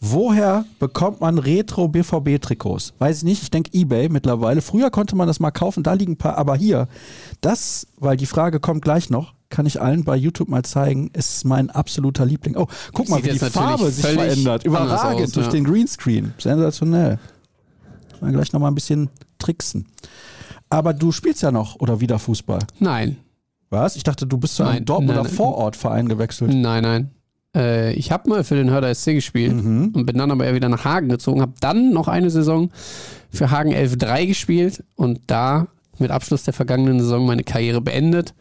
woher 0.00 0.64
bekommt 0.78 1.20
man 1.20 1.38
Retro-BVB-Trikots? 1.38 2.94
Weiß 2.98 3.18
ich 3.18 3.24
nicht, 3.24 3.42
ich 3.42 3.50
denke 3.50 3.70
Ebay 3.72 4.08
mittlerweile. 4.08 4.62
Früher 4.62 4.90
konnte 4.90 5.16
man 5.16 5.26
das 5.26 5.40
mal 5.40 5.50
kaufen, 5.50 5.82
da 5.82 5.92
liegen 5.92 6.12
ein 6.12 6.18
paar, 6.18 6.38
aber 6.38 6.56
hier, 6.56 6.88
das, 7.40 7.86
weil 7.96 8.16
die 8.16 8.26
Frage 8.26 8.60
kommt 8.60 8.82
gleich 8.82 9.10
noch, 9.10 9.34
kann 9.50 9.66
ich 9.66 9.80
allen 9.82 10.04
bei 10.04 10.16
YouTube 10.16 10.48
mal 10.48 10.62
zeigen, 10.64 11.10
ist 11.12 11.44
mein 11.44 11.70
absoluter 11.70 12.24
Liebling. 12.24 12.56
Oh, 12.56 12.66
guck 12.94 13.08
mal, 13.08 13.22
wie 13.24 13.30
die 13.30 13.38
Farbe 13.38 13.90
sich 13.90 14.06
verändert. 14.06 14.64
Überragend 14.64 15.24
aus, 15.24 15.32
durch 15.32 15.46
ja. 15.46 15.52
den 15.52 15.64
Greenscreen. 15.64 16.32
Sensationell. 16.38 17.18
Muss 18.12 18.20
man 18.20 18.32
gleich 18.32 18.52
noch 18.52 18.60
mal 18.60 18.68
ein 18.68 18.74
bisschen 18.74 19.10
tricksen. 19.38 19.86
Aber 20.68 20.94
du 20.94 21.10
spielst 21.12 21.42
ja 21.42 21.50
noch 21.50 21.76
oder 21.80 22.00
wieder 22.00 22.18
Fußball. 22.18 22.60
Nein, 22.78 23.16
Was? 23.70 23.96
Ich 23.96 24.02
dachte, 24.04 24.26
du 24.26 24.38
bist 24.38 24.54
zu 24.56 24.62
einem 24.62 24.72
Nein, 24.74 24.84
Dortmunder 24.84 25.22
nein. 25.24 25.32
Vorortverein 25.32 26.08
gewechselt. 26.08 26.52
nein, 26.54 26.82
nein. 26.82 27.10
Äh, 27.54 27.92
ich 27.94 28.12
habe 28.12 28.28
mal 28.28 28.44
für 28.44 28.54
den 28.54 28.70
Hörder 28.70 28.94
SC 28.94 29.14
gespielt 29.14 29.54
Mhm. 29.54 29.90
und 29.94 30.06
bin 30.06 30.16
dann 30.16 30.30
aber 30.30 30.44
eher 30.44 30.54
wieder 30.54 30.68
nach 30.68 30.84
Hagen 30.84 31.08
gezogen, 31.08 31.40
habe 31.40 31.54
dann 31.60 31.92
noch 31.92 32.06
eine 32.06 32.30
Saison 32.30 32.70
für 33.30 33.50
Hagen 33.50 33.72
11-3 33.72 34.26
gespielt 34.26 34.84
und 34.94 35.20
da 35.26 35.66
mit 35.98 36.12
Abschluss 36.12 36.44
der 36.44 36.54
vergangenen 36.54 37.00
Saison 37.00 37.26
meine 37.26 37.42
Karriere 37.42 37.80
beendet. 37.80 38.34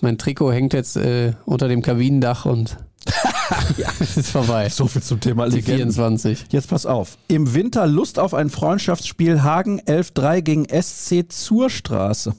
Mein 0.00 0.18
Trikot 0.18 0.52
hängt 0.52 0.72
jetzt 0.74 0.96
äh, 0.96 1.32
unter 1.44 1.68
dem 1.68 1.82
Kabinendach 1.82 2.44
und 2.44 2.76
es 4.00 4.16
ist 4.16 4.30
vorbei. 4.30 4.68
So 4.68 4.86
viel 4.86 5.02
zum 5.02 5.20
Thema 5.20 5.48
Die 5.48 5.56
Legenden. 5.56 5.92
24. 5.92 6.46
Jetzt 6.50 6.68
pass 6.68 6.86
auf. 6.86 7.18
Im 7.28 7.54
Winter 7.54 7.86
Lust 7.86 8.18
auf 8.18 8.34
ein 8.34 8.50
Freundschaftsspiel 8.50 9.42
Hagen 9.42 9.80
11-3 9.80 10.42
gegen 10.42 10.66
SC 10.66 11.30
zur 11.30 11.70
Straße. 11.70 12.34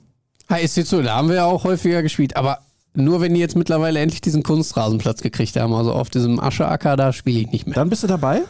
Ah, 0.47 0.57
jetzt 0.57 0.75
so, 0.75 1.01
da 1.01 1.15
haben 1.15 1.29
wir 1.29 1.35
ja 1.35 1.45
auch 1.45 1.63
häufiger 1.63 2.01
gespielt, 2.01 2.35
aber 2.35 2.59
nur 2.95 3.21
wenn 3.21 3.33
die 3.33 3.39
jetzt 3.39 3.55
mittlerweile 3.55 3.99
endlich 3.99 4.21
diesen 4.21 4.41
Kunstrasenplatz 4.41 5.21
gekriegt 5.21 5.55
haben, 5.55 5.73
also 5.73 5.93
auf 5.93 6.09
diesem 6.09 6.39
Ascheacker, 6.39 6.95
da 6.95 7.13
spiele 7.13 7.39
ich 7.39 7.51
nicht 7.51 7.67
mehr. 7.67 7.75
Dann 7.75 7.89
bist 7.89 8.03
du 8.03 8.07
dabei? 8.07 8.41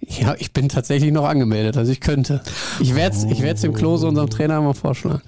Ja, 0.00 0.34
ich 0.38 0.52
bin 0.52 0.68
tatsächlich 0.68 1.12
noch 1.12 1.24
angemeldet, 1.24 1.76
also 1.76 1.92
ich 1.92 2.00
könnte. 2.00 2.42
Ich 2.80 2.96
werde 2.96 3.16
es 3.16 3.24
ich 3.24 3.42
werd's 3.42 3.60
dem 3.60 3.74
Klose, 3.74 4.08
unserem 4.08 4.30
Trainer, 4.30 4.60
mal 4.60 4.74
vorschlagen. 4.74 5.22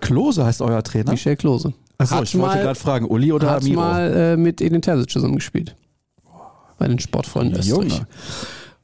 Klose 0.00 0.44
heißt 0.44 0.60
euer 0.60 0.82
Trainer? 0.82 1.12
Michel 1.12 1.36
Klose. 1.36 1.72
Achso, 1.98 2.22
ich 2.22 2.38
wollte 2.38 2.58
gerade 2.58 2.78
fragen, 2.78 3.06
Uli 3.06 3.32
oder 3.32 3.50
Hat 3.50 3.62
Miro? 3.62 3.80
mal 3.80 4.12
äh, 4.12 4.36
mit 4.36 4.60
Edin 4.60 4.82
Terzic 4.82 5.10
zusammen 5.10 5.36
gespielt. 5.36 5.76
Bei 6.78 6.88
den 6.88 6.98
Sportfreunden 6.98 7.58
Österreich. 7.58 8.02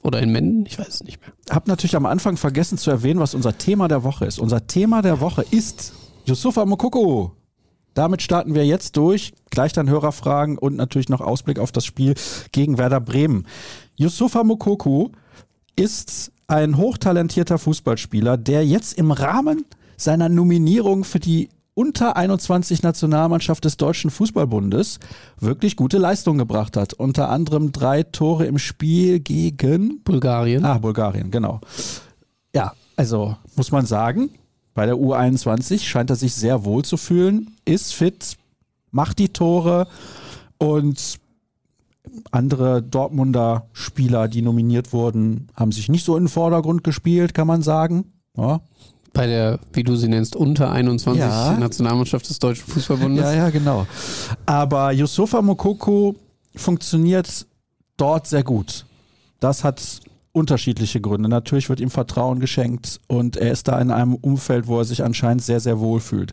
Oder 0.03 0.21
in 0.21 0.31
Menden, 0.31 0.65
ich 0.65 0.79
weiß 0.79 0.89
es 0.89 1.05
nicht 1.05 1.21
mehr. 1.21 1.33
Hab 1.51 1.69
natürlich 1.69 1.97
am 1.97 2.07
Anfang 2.07 2.37
vergessen 2.37 2.79
zu 2.79 2.91
erwähnen, 2.91 3.21
was 3.21 3.35
unser 3.35 3.59
Thema 3.59 3.89
der 3.89 4.03
Woche 4.03 4.25
ist. 4.25 4.39
Unser 4.39 4.67
Thema 4.67 5.03
der 5.03 5.21
Woche 5.21 5.45
ist 5.51 5.93
Yusufa 6.25 6.65
Mokoko. 6.65 7.33
Damit 7.95 8.23
starten 8.23 8.55
wir 8.55 8.65
jetzt 8.65 8.97
durch. 8.97 9.33
Gleich 9.51 9.73
dann 9.73 9.91
Hörerfragen 9.91 10.57
und 10.57 10.77
natürlich 10.77 11.09
noch 11.09 11.21
Ausblick 11.21 11.59
auf 11.59 11.73
das 11.73 11.85
Spiel 11.85 12.15
gegen 12.53 12.79
Werder 12.79 13.01
Bremen. 13.01 13.47
Yusufa 13.97 14.45
Mokoko 14.45 15.11
ist 15.77 16.33
ein 16.47 16.77
hochtalentierter 16.77 17.59
Fußballspieler, 17.59 18.37
der 18.37 18.65
jetzt 18.65 18.97
im 18.97 19.11
Rahmen 19.11 19.67
seiner 19.97 20.29
Nominierung 20.29 21.05
für 21.05 21.21
die 21.21 21.51
unter 21.75 22.17
21 22.17 22.83
Nationalmannschaft 22.83 23.65
des 23.65 23.77
Deutschen 23.77 24.11
Fußballbundes 24.11 24.99
wirklich 25.39 25.77
gute 25.77 25.99
Leistung 25.99 26.39
gebracht 26.39 26.77
hat. 26.77 26.95
Unter 26.95 27.31
anderem 27.31 27.73
drei 27.73 28.03
Tore 28.03 28.47
im 28.47 28.59
Spiel 28.59 29.21
gegen 29.21 30.03
Bulgarien. 30.03 30.65
Ah, 30.65 30.79
Bulgarien, 30.79 31.31
genau. 31.31 31.61
Ja, 32.55 32.73
also 32.97 33.37
muss 33.57 33.71
man 33.71 33.87
sagen, 33.87 34.31
bei 34.75 34.87
der 34.87 34.97
U21 34.97 35.81
scheint 35.81 36.11
er 36.11 36.17
sich 36.17 36.35
sehr 36.35 36.65
wohl 36.65 36.85
zu 36.85 36.97
fühlen, 36.97 37.57
ist 37.65 37.95
fit, 37.95 38.37
macht 38.91 39.19
die 39.19 39.31
Tore 39.31 39.87
und 40.59 41.19
andere 42.31 42.83
Dortmunder 42.83 43.67
Spieler, 43.73 44.29
die 44.29 44.43
nominiert 44.43 44.93
wurden, 44.93 45.49
haben 45.55 45.73
sich 45.73 45.89
nicht 45.89 46.05
so 46.05 46.17
in 46.17 46.25
den 46.25 46.29
Vordergrund 46.29 46.85
gespielt, 46.85 47.35
kann 47.35 47.47
man 47.47 47.63
sagen. 47.63 48.13
Ja, 48.37 48.61
Bei 49.13 49.27
der, 49.27 49.59
wie 49.73 49.83
du 49.83 49.97
sie 49.97 50.09
nennst, 50.09 50.37
unter 50.37 50.71
21 50.71 51.21
Ja. 51.21 51.57
Nationalmannschaft 51.59 52.29
des 52.29 52.39
Deutschen 52.39 52.67
Fußballbundes. 52.69 53.25
ja, 53.25 53.33
ja, 53.35 53.51
genau. 53.51 53.87
Aber 54.47 54.93
Yusufa 54.93 55.43
Mokoko 55.43 56.15
funktioniert 56.55 57.47
dort 57.97 58.27
sehr 58.27 58.45
gut. 58.45 58.87
Das 59.41 59.65
hat 59.65 59.83
unterschiedliche 60.33 61.01
Gründe. 61.01 61.29
Natürlich 61.29 61.69
wird 61.69 61.81
ihm 61.81 61.91
Vertrauen 61.91 62.39
geschenkt 62.39 63.01
und 63.09 63.37
er 63.37 63.51
ist 63.51 63.67
da 63.67 63.81
in 63.81 63.91
einem 63.91 64.15
Umfeld, 64.15 64.69
wo 64.69 64.79
er 64.79 64.85
sich 64.85 65.03
anscheinend 65.03 65.43
sehr, 65.43 65.59
sehr 65.59 65.81
wohl 65.81 65.99
fühlt. 65.99 66.33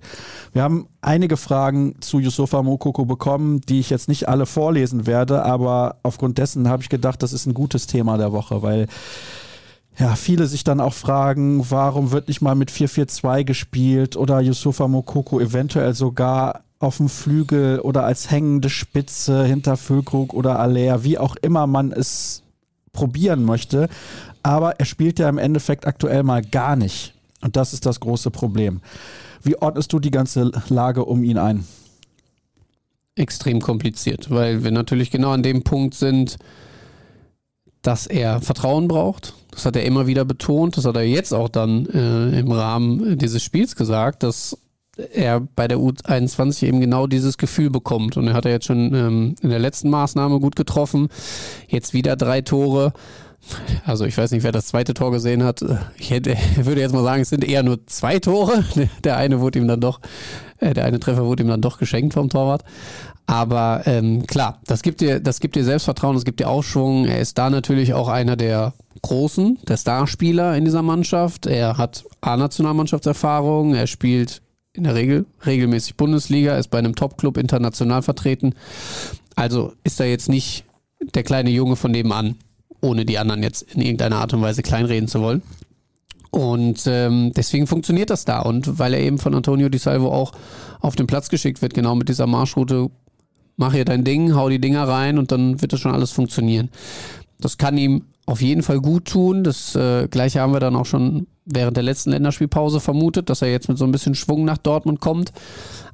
Wir 0.53 0.62
haben 0.62 0.88
einige 1.01 1.36
Fragen 1.36 1.96
zu 2.00 2.19
Yusufa 2.19 2.62
Mokoko 2.62 3.05
bekommen, 3.05 3.62
die 3.62 3.79
ich 3.79 3.89
jetzt 3.89 4.07
nicht 4.07 4.29
alle 4.29 4.46
vorlesen 4.46 5.07
werde, 5.07 5.43
aber 5.43 5.96
aufgrund 6.03 6.38
dessen 6.38 6.69
habe 6.69 6.84
ich 6.84 6.89
gedacht, 6.89 7.24
das 7.24 7.34
ist 7.34 7.48
ein 7.48 7.55
gutes 7.55 7.88
Thema 7.88 8.17
der 8.19 8.31
Woche, 8.31 8.62
weil 8.62 8.86
ja, 10.00 10.16
viele 10.16 10.48
sich 10.48 10.63
dann 10.63 10.80
auch 10.80 10.94
fragen, 10.94 11.66
warum 11.70 12.12
wird 12.12 12.27
nicht 12.27 12.42
mal 12.42 12.56
mit 12.56 12.72
4-4-2 12.72 13.44
gespielt 13.44 14.16
oder 14.16 14.39
Yusufa 14.39 14.88
Mokoko 14.88 15.39
eventuell 15.39 15.94
sogar 15.94 16.62
auf 16.80 16.98
dem 16.98 17.10
Flügel 17.10 17.80
oder 17.80 18.04
als 18.04 18.30
hängende 18.30 18.70
Spitze 18.70 19.46
hinter 19.46 19.77
Füllkrug 19.77 20.34
oder 20.34 20.60
Aller, 20.60 21.04
wie 21.04 21.18
auch 21.18 21.36
immer 21.42 21.66
man 21.66 21.92
es 21.92 22.44
probieren 22.94 23.44
möchte. 23.44 23.89
Aber 24.44 24.80
er 24.80 24.86
spielt 24.86 25.18
ja 25.18 25.27
im 25.27 25.39
Endeffekt 25.39 25.88
aktuell 25.88 26.24
mal 26.24 26.44
gar 26.44 26.75
nicht. 26.75 27.13
Und 27.42 27.56
das 27.56 27.74
ist 27.74 27.86
das 27.86 28.00
große 28.00 28.30
Problem. 28.30 28.82
Wie 29.42 29.60
ordnest 29.60 29.92
du 29.94 30.00
die 30.00 30.12
ganze 30.12 30.51
Lage 30.70 31.06
um 31.06 31.24
ihn 31.24 31.38
ein? 31.38 31.66
extrem 33.18 33.62
kompliziert, 33.62 34.30
weil 34.30 34.63
wir 34.63 34.72
natürlich 34.72 35.12
genau 35.12 35.32
an 35.32 35.44
dem 35.44 35.63
Punkt 35.63 35.96
sind, 35.96 36.38
dass 37.82 38.08
er 38.08 38.42
Vertrauen 38.42 38.88
braucht. 38.88 39.34
Das 39.58 39.66
hat 39.66 39.76
er 39.76 39.86
immer 39.86 40.06
wieder 40.06 40.24
betont. 40.24 40.78
Das 40.78 40.86
hat 40.86 40.96
er 40.96 41.02
jetzt 41.02 41.34
auch 41.34 41.50
dann 41.50 41.88
äh, 41.88 42.40
im 42.40 42.52
Rahmen 42.52 43.18
dieses 43.18 43.42
Spiels 43.44 43.76
gesagt, 43.76 44.22
dass 44.22 44.56
er 45.14 45.40
bei 45.40 45.68
der 45.68 45.80
U21 45.80 46.68
eben 46.68 46.80
genau 46.80 47.08
dieses 47.08 47.40
Gefühl 47.40 47.72
bekommt. 47.72 48.18
Und 48.18 48.28
er 48.28 48.36
hat 48.36 48.46
ja 48.46 48.52
jetzt 48.52 48.68
schon 48.68 48.94
ähm, 48.94 49.36
in 49.42 49.50
der 49.50 49.58
letzten 49.58 49.90
Maßnahme 49.90 50.40
gut 50.40 50.56
getroffen. 50.56 51.10
Jetzt 51.68 51.96
wieder 51.96 52.16
drei 52.16 52.42
Tore. 52.42 52.94
Also 53.86 54.06
ich 54.06 54.18
weiß 54.18 54.32
nicht, 54.32 54.44
wer 54.44 54.51
das 54.51 54.68
zweite 54.68 54.94
Tor 54.94 55.12
gesehen 55.12 55.44
hat. 55.44 55.63
Ich 55.98 56.12
hätte, 56.12 56.36
würde 56.58 56.82
jetzt 56.82 56.94
mal 56.94 57.04
sagen, 57.04 57.22
es 57.22 57.30
sind 57.30 57.44
eher 57.44 57.63
nur 57.63 57.86
zwei 57.88 58.20
Tore. 58.20 58.63
Der 59.04 59.18
eine 59.18 59.39
wurde 59.39 59.60
ihm 59.60 59.68
dann 59.68 59.82
doch, 59.82 60.00
äh, 60.60 60.74
der 60.74 60.86
eine 60.86 61.00
Treffer 61.00 61.25
wurde 61.25 61.44
ihm 61.44 61.50
dann 61.50 61.62
doch 61.62 61.77
geschenkt 61.77 62.13
vom 62.13 62.30
Torwart. 62.30 62.63
Aber 63.25 63.82
ähm, 63.86 64.25
klar, 64.25 64.62
das 64.66 64.82
gibt 64.82 65.01
dir, 65.01 65.20
das 65.20 65.39
gibt 65.39 65.56
dir 65.56 65.66
Selbstvertrauen, 65.66 66.16
das 66.16 66.24
gibt 66.24 66.39
dir 66.39 66.48
Aufschwung. 66.48 67.06
Er 67.06 67.20
ist 67.20 67.38
da 67.38 67.50
natürlich 67.50 67.94
auch 67.94 68.08
einer 68.08 68.38
der 68.38 68.74
Großen, 69.01 69.60
der 69.68 69.77
Starspieler 69.77 70.56
in 70.56 70.66
dieser 70.66 70.82
Mannschaft. 70.82 71.46
Er 71.46 71.77
hat 71.77 72.06
A-Nationalmannschaftserfahrung, 72.22 73.75
er 73.75 73.88
spielt 73.88 74.42
in 74.74 74.86
der 74.86 74.96
Regel 74.96 75.25
regelmäßig 75.46 75.98
Bundesliga, 75.98 76.58
ist 76.58 76.70
bei 76.70 76.77
einem 76.77 76.96
Top-Club 76.96 77.38
international 77.38 78.01
vertreten. 78.01 78.54
Also 79.36 79.74
ist 79.84 80.00
er 80.00 80.10
jetzt 80.10 80.30
nicht 80.30 80.63
der 81.13 81.24
kleine 81.24 81.50
Junge 81.50 81.75
von 81.75 81.92
nebenan, 81.92 82.36
ohne 82.81 83.05
die 83.05 83.17
anderen 83.17 83.43
jetzt 83.43 83.63
in 83.74 83.81
irgendeiner 83.81 84.17
Art 84.17 84.34
und 84.34 84.41
Weise 84.41 84.62
kleinreden 84.62 85.07
zu 85.07 85.22
wollen. 85.22 85.41
Und 86.29 86.84
ähm, 86.88 87.31
deswegen 87.36 87.67
funktioniert 87.67 88.10
das 88.10 88.25
da. 88.25 88.41
Und 88.41 88.79
weil 88.79 88.93
er 88.93 89.00
eben 89.00 89.17
von 89.17 89.34
Antonio 89.34 89.69
Di 89.69 89.77
Salvo 89.77 90.12
auch 90.12 90.34
auf 90.79 90.96
den 90.96 91.07
Platz 91.07 91.29
geschickt 91.29 91.62
wird, 91.62 91.74
genau 91.74 91.96
mit 91.96 92.10
dieser 92.10 92.27
Marschroute, 92.27 92.89
mach 93.55 93.74
hier 93.74 93.86
dein 93.86 94.03
Ding, 94.03 94.36
hau 94.36 94.50
die 94.50 94.62
Dinger 94.62 94.88
rein 94.88 95.17
und 95.17 95.31
dann 95.31 95.62
wird 95.62 95.74
das 95.74 95.79
schon 95.79 95.93
alles 95.93 96.12
funktionieren. 96.12 96.69
Das 97.39 97.57
kann 97.57 97.77
ihm 97.77 98.03
auf 98.25 98.41
jeden 98.41 98.62
Fall 98.62 98.79
gut 98.81 99.05
tun. 99.05 99.43
Das 99.43 99.75
äh, 99.75 100.07
gleiche 100.10 100.41
haben 100.41 100.53
wir 100.53 100.60
dann 100.60 100.75
auch 100.75 100.86
schon 100.86 101.27
während 101.46 101.77
der 101.77 101.84
letzten 101.84 102.12
Länderspielpause 102.12 102.79
vermutet, 102.79 103.29
dass 103.29 103.41
er 103.41 103.50
jetzt 103.50 103.69
mit 103.69 103.77
so 103.77 103.86
ein 103.86 103.91
bisschen 103.91 104.15
Schwung 104.15 104.43
nach 104.46 104.57
Dortmund 104.57 105.00
kommt. 105.00 105.31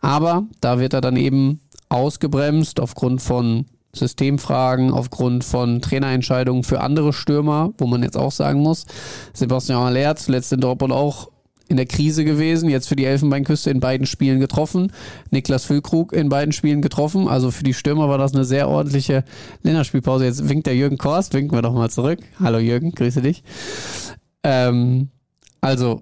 Aber 0.02 0.44
da 0.60 0.80
wird 0.80 0.94
er 0.94 1.02
dann 1.02 1.16
eben 1.16 1.62
ausgebremst 1.90 2.80
aufgrund 2.80 3.22
von 3.22 3.66
Systemfragen, 3.96 4.92
aufgrund 4.92 5.44
von 5.44 5.82
Trainerentscheidungen 5.82 6.64
für 6.64 6.82
andere 6.82 7.14
Stürmer, 7.14 7.74
wo 7.78 7.88
man 7.88 8.04
jetzt 8.04 8.18
auch 8.18 8.32
sagen 8.32 8.62
muss, 8.62 8.86
Sebastian 9.34 9.80
Aller 9.80 10.16
zuletzt 10.16 10.52
in 10.52 10.62
Dortmund 10.62 10.94
auch 10.94 11.30
in 11.70 11.78
der 11.78 11.86
Krise 11.86 12.26
gewesen, 12.26 12.70
jetzt 12.70 12.88
für 12.88 12.96
die 12.96 13.06
Elfenbeinküste 13.06 13.70
in 13.70 13.80
beiden 13.80 14.06
Spielen 14.06 14.40
getroffen, 14.40 14.92
Niklas 15.32 15.66
Füllkrug 15.66 16.12
in 16.12 16.30
beiden 16.30 16.52
Spielen 16.52 16.82
getroffen, 16.82 17.28
also 17.28 17.52
für 17.52 17.64
die 17.64 17.74
Stürmer 17.74 18.10
war 18.10 18.18
das 18.18 18.34
eine 18.34 18.46
sehr 18.46 18.68
ordentliche 18.68 19.24
Länderspielpause. 19.64 20.26
Jetzt 20.26 20.50
winkt 20.50 20.68
der 20.68 20.76
Jürgen 20.76 20.98
Korst, 20.98 21.34
winken 21.34 21.58
wir 21.58 21.62
doch 21.62 21.74
mal 21.74 21.90
zurück. 21.90 22.20
Hallo 22.40 22.60
Jürgen, 22.60 22.92
grüße 22.92 23.22
dich. 23.22 23.44
Ähm, 24.44 25.10
also 25.62 26.02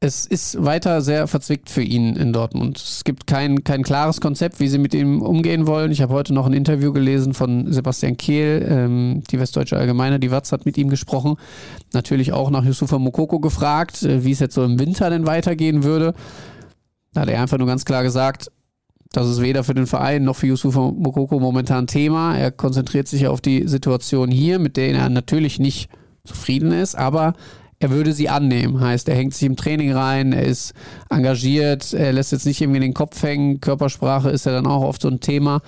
es 0.00 0.26
ist 0.26 0.62
weiter 0.62 1.00
sehr 1.00 1.26
verzwickt 1.26 1.70
für 1.70 1.82
ihn 1.82 2.16
in 2.16 2.32
Dortmund. 2.32 2.76
Es 2.76 3.02
gibt 3.04 3.26
kein, 3.26 3.64
kein 3.64 3.82
klares 3.82 4.20
Konzept, 4.20 4.60
wie 4.60 4.68
sie 4.68 4.78
mit 4.78 4.92
ihm 4.92 5.22
umgehen 5.22 5.66
wollen. 5.66 5.90
Ich 5.90 6.02
habe 6.02 6.12
heute 6.12 6.34
noch 6.34 6.46
ein 6.46 6.52
Interview 6.52 6.92
gelesen 6.92 7.32
von 7.32 7.72
Sebastian 7.72 8.18
Kehl, 8.18 8.66
ähm, 8.68 9.22
die 9.30 9.40
Westdeutsche 9.40 9.76
Allgemeine, 9.76 10.20
die 10.20 10.30
Watz 10.30 10.52
hat 10.52 10.66
mit 10.66 10.76
ihm 10.76 10.90
gesprochen. 10.90 11.36
Natürlich 11.94 12.34
auch 12.34 12.50
nach 12.50 12.64
Yusufa 12.64 12.98
Mokoko 12.98 13.40
gefragt, 13.40 14.02
äh, 14.02 14.22
wie 14.22 14.32
es 14.32 14.40
jetzt 14.40 14.54
so 14.54 14.64
im 14.64 14.78
Winter 14.78 15.08
denn 15.08 15.26
weitergehen 15.26 15.82
würde. 15.82 16.12
Da 17.14 17.22
hat 17.22 17.30
er 17.30 17.40
einfach 17.40 17.58
nur 17.58 17.66
ganz 17.66 17.84
klar 17.84 18.02
gesagt, 18.02 18.50
Das 19.12 19.28
ist 19.28 19.40
weder 19.40 19.64
für 19.64 19.72
den 19.72 19.86
Verein 19.86 20.24
noch 20.24 20.36
für 20.36 20.48
Yusufa 20.48 20.90
Mokoko 20.90 21.40
momentan 21.40 21.86
Thema. 21.86 22.36
Er 22.36 22.50
konzentriert 22.50 23.08
sich 23.08 23.28
auf 23.28 23.40
die 23.40 23.66
Situation 23.66 24.30
hier, 24.30 24.58
mit 24.58 24.76
der 24.76 24.92
er 24.92 25.08
natürlich 25.08 25.58
nicht 25.58 25.88
zufrieden 26.24 26.72
ist, 26.72 26.96
aber 26.96 27.32
er 27.78 27.90
würde 27.90 28.12
sie 28.12 28.28
annehmen. 28.28 28.80
Heißt, 28.80 29.08
er 29.08 29.16
hängt 29.16 29.34
sich 29.34 29.46
im 29.46 29.56
Training 29.56 29.92
rein, 29.92 30.32
er 30.32 30.44
ist 30.44 30.72
engagiert, 31.10 31.92
er 31.92 32.12
lässt 32.12 32.32
jetzt 32.32 32.46
nicht 32.46 32.60
irgendwie 32.60 32.80
den 32.80 32.94
Kopf 32.94 33.22
hängen. 33.22 33.60
Körpersprache 33.60 34.30
ist 34.30 34.46
ja 34.46 34.52
dann 34.52 34.66
auch 34.66 34.82
oft 34.82 35.02
so 35.02 35.08
ein 35.08 35.20
Thema, 35.20 35.60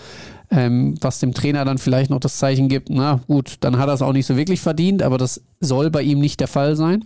ähm, 0.50 0.94
was 1.00 1.20
dem 1.20 1.34
Trainer 1.34 1.64
dann 1.64 1.78
vielleicht 1.78 2.10
noch 2.10 2.20
das 2.20 2.38
Zeichen 2.38 2.68
gibt, 2.68 2.88
na 2.90 3.20
gut, 3.26 3.56
dann 3.60 3.78
hat 3.78 3.88
er 3.88 3.94
es 3.94 4.02
auch 4.02 4.12
nicht 4.12 4.26
so 4.26 4.36
wirklich 4.36 4.60
verdient, 4.60 5.02
aber 5.02 5.18
das 5.18 5.42
soll 5.60 5.90
bei 5.90 6.02
ihm 6.02 6.20
nicht 6.20 6.40
der 6.40 6.48
Fall 6.48 6.76
sein. 6.76 7.04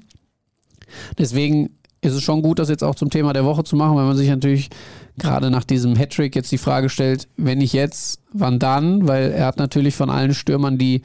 Deswegen 1.19 1.71
ist 2.03 2.15
es 2.15 2.23
schon 2.23 2.43
gut, 2.43 2.59
das 2.59 2.69
jetzt 2.69 2.85
auch 2.85 2.95
zum 2.95 3.11
Thema 3.11 3.33
der 3.33 3.45
Woche 3.45 3.65
zu 3.65 3.77
machen, 3.77 3.97
weil 3.97 4.05
man 4.05 4.17
sich 4.17 4.29
natürlich 4.29 4.71
gerade 5.19 5.51
nach 5.51 5.65
diesem 5.65 5.97
Hattrick 5.97 6.35
jetzt 6.35 6.53
die 6.53 6.59
Frage 6.59 6.89
stellt, 6.89 7.29
wenn 7.37 7.59
nicht 7.59 7.73
jetzt, 7.73 8.21
wann 8.33 8.59
dann? 8.59 9.07
Weil 9.07 9.33
er 9.33 9.47
hat 9.47 9.59
natürlich 9.59 9.95
von 9.95 10.11
allen 10.11 10.35
Stürmern 10.35 10.79
die 10.79 11.03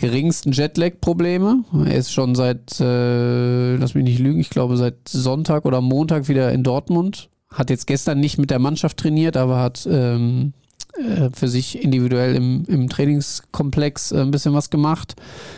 geringsten 0.00 0.52
Jetlag-Probleme. 0.52 1.64
Er 1.86 1.94
ist 1.94 2.12
schon 2.12 2.34
seit, 2.34 2.80
äh, 2.80 3.76
lass 3.76 3.94
mich 3.94 4.04
nicht 4.04 4.18
lügen, 4.18 4.40
ich 4.40 4.50
glaube 4.50 4.76
seit 4.76 5.08
Sonntag 5.08 5.64
oder 5.64 5.80
Montag 5.80 6.28
wieder 6.28 6.52
in 6.52 6.62
Dortmund. 6.62 7.28
Hat 7.52 7.70
jetzt 7.70 7.86
gestern 7.86 8.20
nicht 8.20 8.38
mit 8.38 8.50
der 8.50 8.58
Mannschaft 8.58 8.96
trainiert, 8.96 9.36
aber 9.36 9.60
hat 9.60 9.86
ähm, 9.90 10.52
äh, 10.96 11.30
für 11.34 11.48
sich 11.48 11.82
individuell 11.82 12.34
im, 12.34 12.64
im 12.66 12.88
Trainingskomplex 12.88 14.12
äh, 14.12 14.20
ein 14.20 14.30
bisschen 14.30 14.54
was 14.54 14.70
gemacht. 14.70 15.16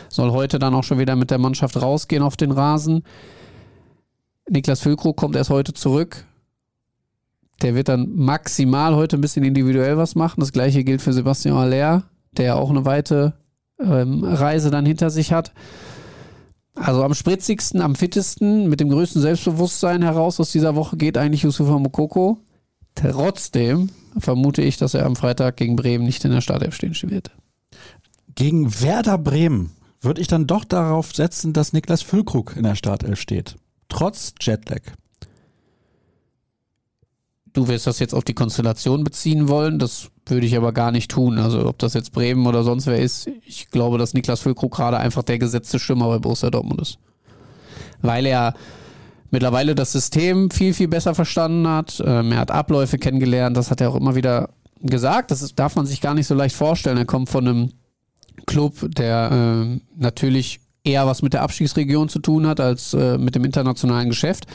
Soll 0.09 0.31
heute 0.31 0.59
dann 0.59 0.73
auch 0.73 0.83
schon 0.83 0.99
wieder 0.99 1.15
mit 1.15 1.31
der 1.31 1.37
Mannschaft 1.37 1.81
rausgehen 1.81 2.23
auf 2.23 2.35
den 2.35 2.51
Rasen. 2.51 3.03
Niklas 4.49 4.81
Füllkrug 4.81 5.15
kommt 5.15 5.35
erst 5.35 5.49
heute 5.49 5.73
zurück. 5.73 6.25
Der 7.61 7.75
wird 7.75 7.87
dann 7.87 8.13
maximal 8.15 8.95
heute 8.95 9.17
ein 9.17 9.21
bisschen 9.21 9.45
individuell 9.45 9.97
was 9.97 10.15
machen. 10.15 10.41
Das 10.41 10.51
gleiche 10.51 10.83
gilt 10.83 11.01
für 11.01 11.13
Sebastian 11.13 11.55
Aller, 11.55 12.03
der 12.35 12.57
auch 12.57 12.69
eine 12.69 12.83
weite 12.83 13.33
ähm, 13.79 14.23
Reise 14.23 14.71
dann 14.71 14.85
hinter 14.85 15.09
sich 15.09 15.31
hat. 15.31 15.53
Also 16.75 17.03
am 17.03 17.13
spritzigsten, 17.13 17.81
am 17.81 17.95
fittesten, 17.95 18.67
mit 18.67 18.79
dem 18.79 18.89
größten 18.89 19.21
Selbstbewusstsein 19.21 20.01
heraus 20.01 20.39
aus 20.39 20.51
dieser 20.51 20.75
Woche 20.75 20.97
geht 20.97 21.17
eigentlich 21.17 21.43
Yusufa 21.43 21.77
Mokoko. 21.77 22.39
Trotzdem 22.95 23.89
vermute 24.17 24.61
ich, 24.61 24.77
dass 24.77 24.93
er 24.93 25.05
am 25.05 25.15
Freitag 25.15 25.57
gegen 25.57 25.75
Bremen 25.75 26.05
nicht 26.05 26.25
in 26.25 26.31
der 26.31 26.41
Startelf 26.41 26.75
stehen 26.75 26.95
wird. 27.09 27.31
Gegen 28.35 28.81
Werder 28.81 29.17
Bremen 29.17 29.71
würde 30.01 30.21
ich 30.21 30.27
dann 30.27 30.47
doch 30.47 30.65
darauf 30.65 31.13
setzen, 31.13 31.53
dass 31.53 31.73
Niklas 31.73 32.01
Füllkrug 32.01 32.55
in 32.55 32.63
der 32.63 32.75
Startelf 32.75 33.19
steht. 33.19 33.55
Trotz 33.89 34.33
Jetlag. 34.41 34.81
Du 37.53 37.67
wirst 37.67 37.85
das 37.85 37.99
jetzt 37.99 38.13
auf 38.15 38.23
die 38.23 38.33
Konstellation 38.33 39.03
beziehen 39.03 39.47
wollen. 39.47 39.77
Das 39.77 40.09
würde 40.25 40.45
ich 40.45 40.57
aber 40.57 40.71
gar 40.71 40.91
nicht 40.91 41.11
tun. 41.11 41.37
Also 41.37 41.67
ob 41.67 41.77
das 41.79 41.93
jetzt 41.93 42.11
Bremen 42.11 42.47
oder 42.47 42.63
sonst 42.63 42.87
wer 42.87 42.99
ist, 42.99 43.27
ich 43.45 43.69
glaube, 43.69 43.97
dass 43.97 44.13
Niklas 44.13 44.39
Füllkrug 44.39 44.73
gerade 44.73 44.97
einfach 44.97 45.23
der 45.23 45.37
gesetzte 45.37 45.79
Stürmer 45.79 46.07
bei 46.07 46.19
Borussia 46.19 46.49
Dortmund 46.49 46.81
ist. 46.81 46.97
Weil 48.01 48.25
er 48.25 48.55
mittlerweile 49.29 49.75
das 49.75 49.91
System 49.91 50.49
viel, 50.49 50.73
viel 50.73 50.87
besser 50.87 51.13
verstanden 51.13 51.67
hat. 51.67 52.01
Ähm, 52.05 52.31
er 52.31 52.39
hat 52.39 52.51
Abläufe 52.51 52.97
kennengelernt, 52.97 53.55
das 53.55 53.71
hat 53.71 53.81
er 53.81 53.89
auch 53.89 53.95
immer 53.95 54.15
wieder 54.15 54.49
gesagt. 54.81 55.31
Das 55.31 55.53
darf 55.55 55.75
man 55.75 55.85
sich 55.85 56.01
gar 56.01 56.13
nicht 56.13 56.27
so 56.27 56.35
leicht 56.35 56.55
vorstellen. 56.55 56.97
Er 56.97 57.05
kommt 57.05 57.29
von 57.29 57.47
einem 57.47 57.71
Club, 58.45 58.73
der 58.95 59.31
äh, 59.31 59.79
natürlich 59.95 60.59
eher 60.83 61.07
was 61.07 61.21
mit 61.21 61.33
der 61.33 61.41
Abstiegsregion 61.41 62.09
zu 62.09 62.19
tun 62.19 62.47
hat 62.47 62.59
als 62.59 62.93
äh, 62.93 63.17
mit 63.17 63.35
dem 63.35 63.45
internationalen 63.45 64.09
Geschäft, 64.09 64.45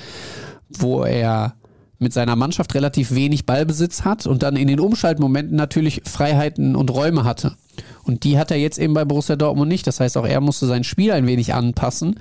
wo 0.69 1.03
er 1.05 1.55
mit 1.99 2.13
seiner 2.13 2.37
Mannschaft 2.37 2.75
relativ 2.75 3.15
wenig 3.15 3.47
Ballbesitz 3.47 4.05
hat 4.05 4.27
und 4.27 4.43
dann 4.43 4.57
in 4.57 4.69
den 4.69 4.81
Umschaltmomenten 4.81 5.57
natürlich 5.57 6.03
Freiheiten 6.05 6.77
und 6.77 6.93
Räume 6.93 7.25
hatte. 7.25 7.57
Und 8.05 8.25
die 8.25 8.39
hat 8.39 8.51
er 8.51 8.57
jetzt 8.57 8.79
eben 8.79 8.95
bei 8.95 9.05
Borussia 9.05 9.37
Dortmund 9.37 9.69
nicht. 9.69 9.87
Das 9.87 10.01
heißt, 10.01 10.17
auch 10.17 10.27
er 10.27 10.41
musste 10.41 10.67
sein 10.67 10.85
Spiel 10.85 11.13
ein 11.13 11.27
wenig 11.27 11.55
anpassen. 11.55 12.21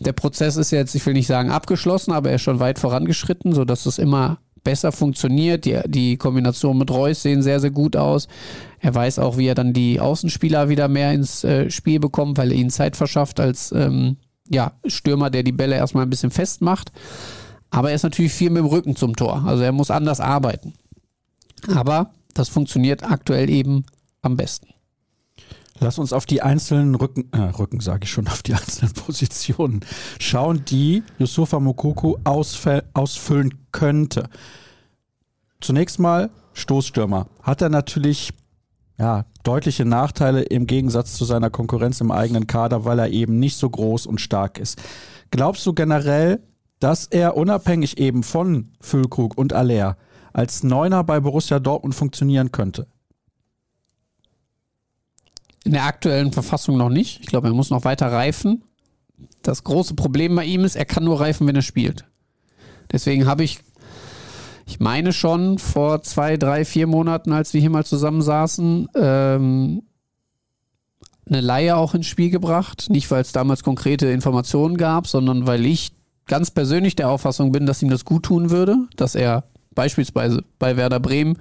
Der 0.00 0.12
Prozess 0.12 0.56
ist 0.56 0.70
jetzt, 0.70 0.94
ich 0.94 1.04
will 1.06 1.14
nicht 1.14 1.26
sagen 1.26 1.50
abgeschlossen, 1.50 2.12
aber 2.12 2.30
er 2.30 2.36
ist 2.36 2.42
schon 2.42 2.60
weit 2.60 2.78
vorangeschritten, 2.78 3.54
sodass 3.54 3.86
es 3.86 3.98
immer 3.98 4.38
besser 4.64 4.92
funktioniert. 4.92 5.64
Die, 5.64 5.78
die 5.86 6.16
Kombination 6.16 6.78
mit 6.78 6.90
Reus 6.90 7.22
sehen 7.22 7.42
sehr, 7.42 7.60
sehr 7.60 7.70
gut 7.70 7.96
aus. 7.96 8.28
Er 8.80 8.94
weiß 8.94 9.18
auch, 9.18 9.36
wie 9.36 9.46
er 9.46 9.54
dann 9.54 9.72
die 9.72 10.00
Außenspieler 10.00 10.68
wieder 10.68 10.88
mehr 10.88 11.12
ins 11.12 11.44
äh, 11.44 11.70
Spiel 11.70 12.00
bekommt, 12.00 12.38
weil 12.38 12.50
er 12.50 12.58
ihnen 12.58 12.70
Zeit 12.70 12.96
verschafft 12.96 13.40
als 13.40 13.72
ähm, 13.72 14.16
ja, 14.48 14.72
Stürmer, 14.86 15.30
der 15.30 15.42
die 15.42 15.52
Bälle 15.52 15.76
erstmal 15.76 16.04
ein 16.04 16.10
bisschen 16.10 16.30
festmacht. 16.30 16.92
Aber 17.72 17.88
er 17.88 17.96
ist 17.96 18.02
natürlich 18.02 18.32
viel 18.32 18.50
mit 18.50 18.60
dem 18.60 18.66
Rücken 18.66 18.94
zum 18.96 19.16
Tor. 19.16 19.44
Also 19.46 19.62
er 19.64 19.72
muss 19.72 19.90
anders 19.90 20.20
arbeiten. 20.20 20.74
Aber 21.74 22.12
das 22.34 22.50
funktioniert 22.50 23.02
aktuell 23.02 23.48
eben 23.48 23.86
am 24.20 24.36
besten. 24.36 24.68
Lass 25.80 25.98
uns 25.98 26.12
auf 26.12 26.26
die 26.26 26.42
einzelnen 26.42 26.94
Rücken, 26.94 27.32
äh, 27.32 27.38
Rücken 27.38 27.80
sage 27.80 28.04
ich 28.04 28.10
schon, 28.10 28.28
auf 28.28 28.42
die 28.42 28.52
einzelnen 28.52 28.92
Positionen 28.92 29.80
schauen, 30.20 30.64
die 30.66 31.02
Yusufa 31.18 31.58
Mokoko 31.58 32.18
ausfüllen 32.24 33.54
könnte. 33.72 34.28
Zunächst 35.60 35.98
mal 35.98 36.30
Stoßstürmer. 36.52 37.28
Hat 37.42 37.62
er 37.62 37.70
natürlich 37.70 38.34
ja, 38.98 39.24
deutliche 39.44 39.86
Nachteile 39.86 40.42
im 40.42 40.66
Gegensatz 40.66 41.14
zu 41.14 41.24
seiner 41.24 41.48
Konkurrenz 41.48 42.02
im 42.02 42.10
eigenen 42.10 42.46
Kader, 42.46 42.84
weil 42.84 42.98
er 42.98 43.08
eben 43.08 43.38
nicht 43.38 43.56
so 43.56 43.70
groß 43.70 44.04
und 44.06 44.20
stark 44.20 44.58
ist. 44.58 44.80
Glaubst 45.30 45.64
du 45.64 45.72
generell, 45.72 46.40
dass 46.82 47.06
er 47.06 47.36
unabhängig 47.36 47.98
eben 47.98 48.22
von 48.22 48.72
Füllkrug 48.80 49.38
und 49.38 49.52
Aller 49.52 49.96
als 50.32 50.62
Neuner 50.62 51.04
bei 51.04 51.20
Borussia 51.20 51.60
Dortmund 51.60 51.94
funktionieren 51.94 52.50
könnte? 52.50 52.88
In 55.64 55.72
der 55.72 55.84
aktuellen 55.84 56.32
Verfassung 56.32 56.76
noch 56.76 56.88
nicht. 56.88 57.20
Ich 57.20 57.26
glaube, 57.26 57.48
er 57.48 57.54
muss 57.54 57.70
noch 57.70 57.84
weiter 57.84 58.10
reifen. 58.10 58.64
Das 59.42 59.62
große 59.62 59.94
Problem 59.94 60.34
bei 60.34 60.44
ihm 60.44 60.64
ist, 60.64 60.74
er 60.74 60.84
kann 60.84 61.04
nur 61.04 61.20
reifen, 61.20 61.46
wenn 61.46 61.54
er 61.54 61.62
spielt. 61.62 62.04
Deswegen 62.90 63.26
habe 63.26 63.44
ich, 63.44 63.60
ich 64.66 64.80
meine 64.80 65.12
schon 65.12 65.58
vor 65.58 66.02
zwei, 66.02 66.36
drei, 66.36 66.64
vier 66.64 66.88
Monaten, 66.88 67.32
als 67.32 67.54
wir 67.54 67.60
hier 67.60 67.70
mal 67.70 67.86
zusammensaßen, 67.86 68.88
ähm, 68.96 69.82
eine 71.28 71.40
Laie 71.40 71.76
auch 71.76 71.94
ins 71.94 72.08
Spiel 72.08 72.30
gebracht. 72.30 72.86
Nicht, 72.90 73.08
weil 73.12 73.22
es 73.22 73.30
damals 73.30 73.62
konkrete 73.62 74.08
Informationen 74.08 74.76
gab, 74.76 75.06
sondern 75.06 75.46
weil 75.46 75.64
ich 75.64 75.92
ganz 76.32 76.50
persönlich 76.50 76.96
der 76.96 77.10
Auffassung 77.10 77.52
bin, 77.52 77.66
dass 77.66 77.82
ihm 77.82 77.90
das 77.90 78.06
gut 78.06 78.22
tun 78.22 78.48
würde, 78.48 78.78
dass 78.96 79.14
er 79.14 79.44
beispielsweise 79.74 80.42
bei 80.58 80.78
Werder 80.78 80.98
Bremen, 80.98 81.36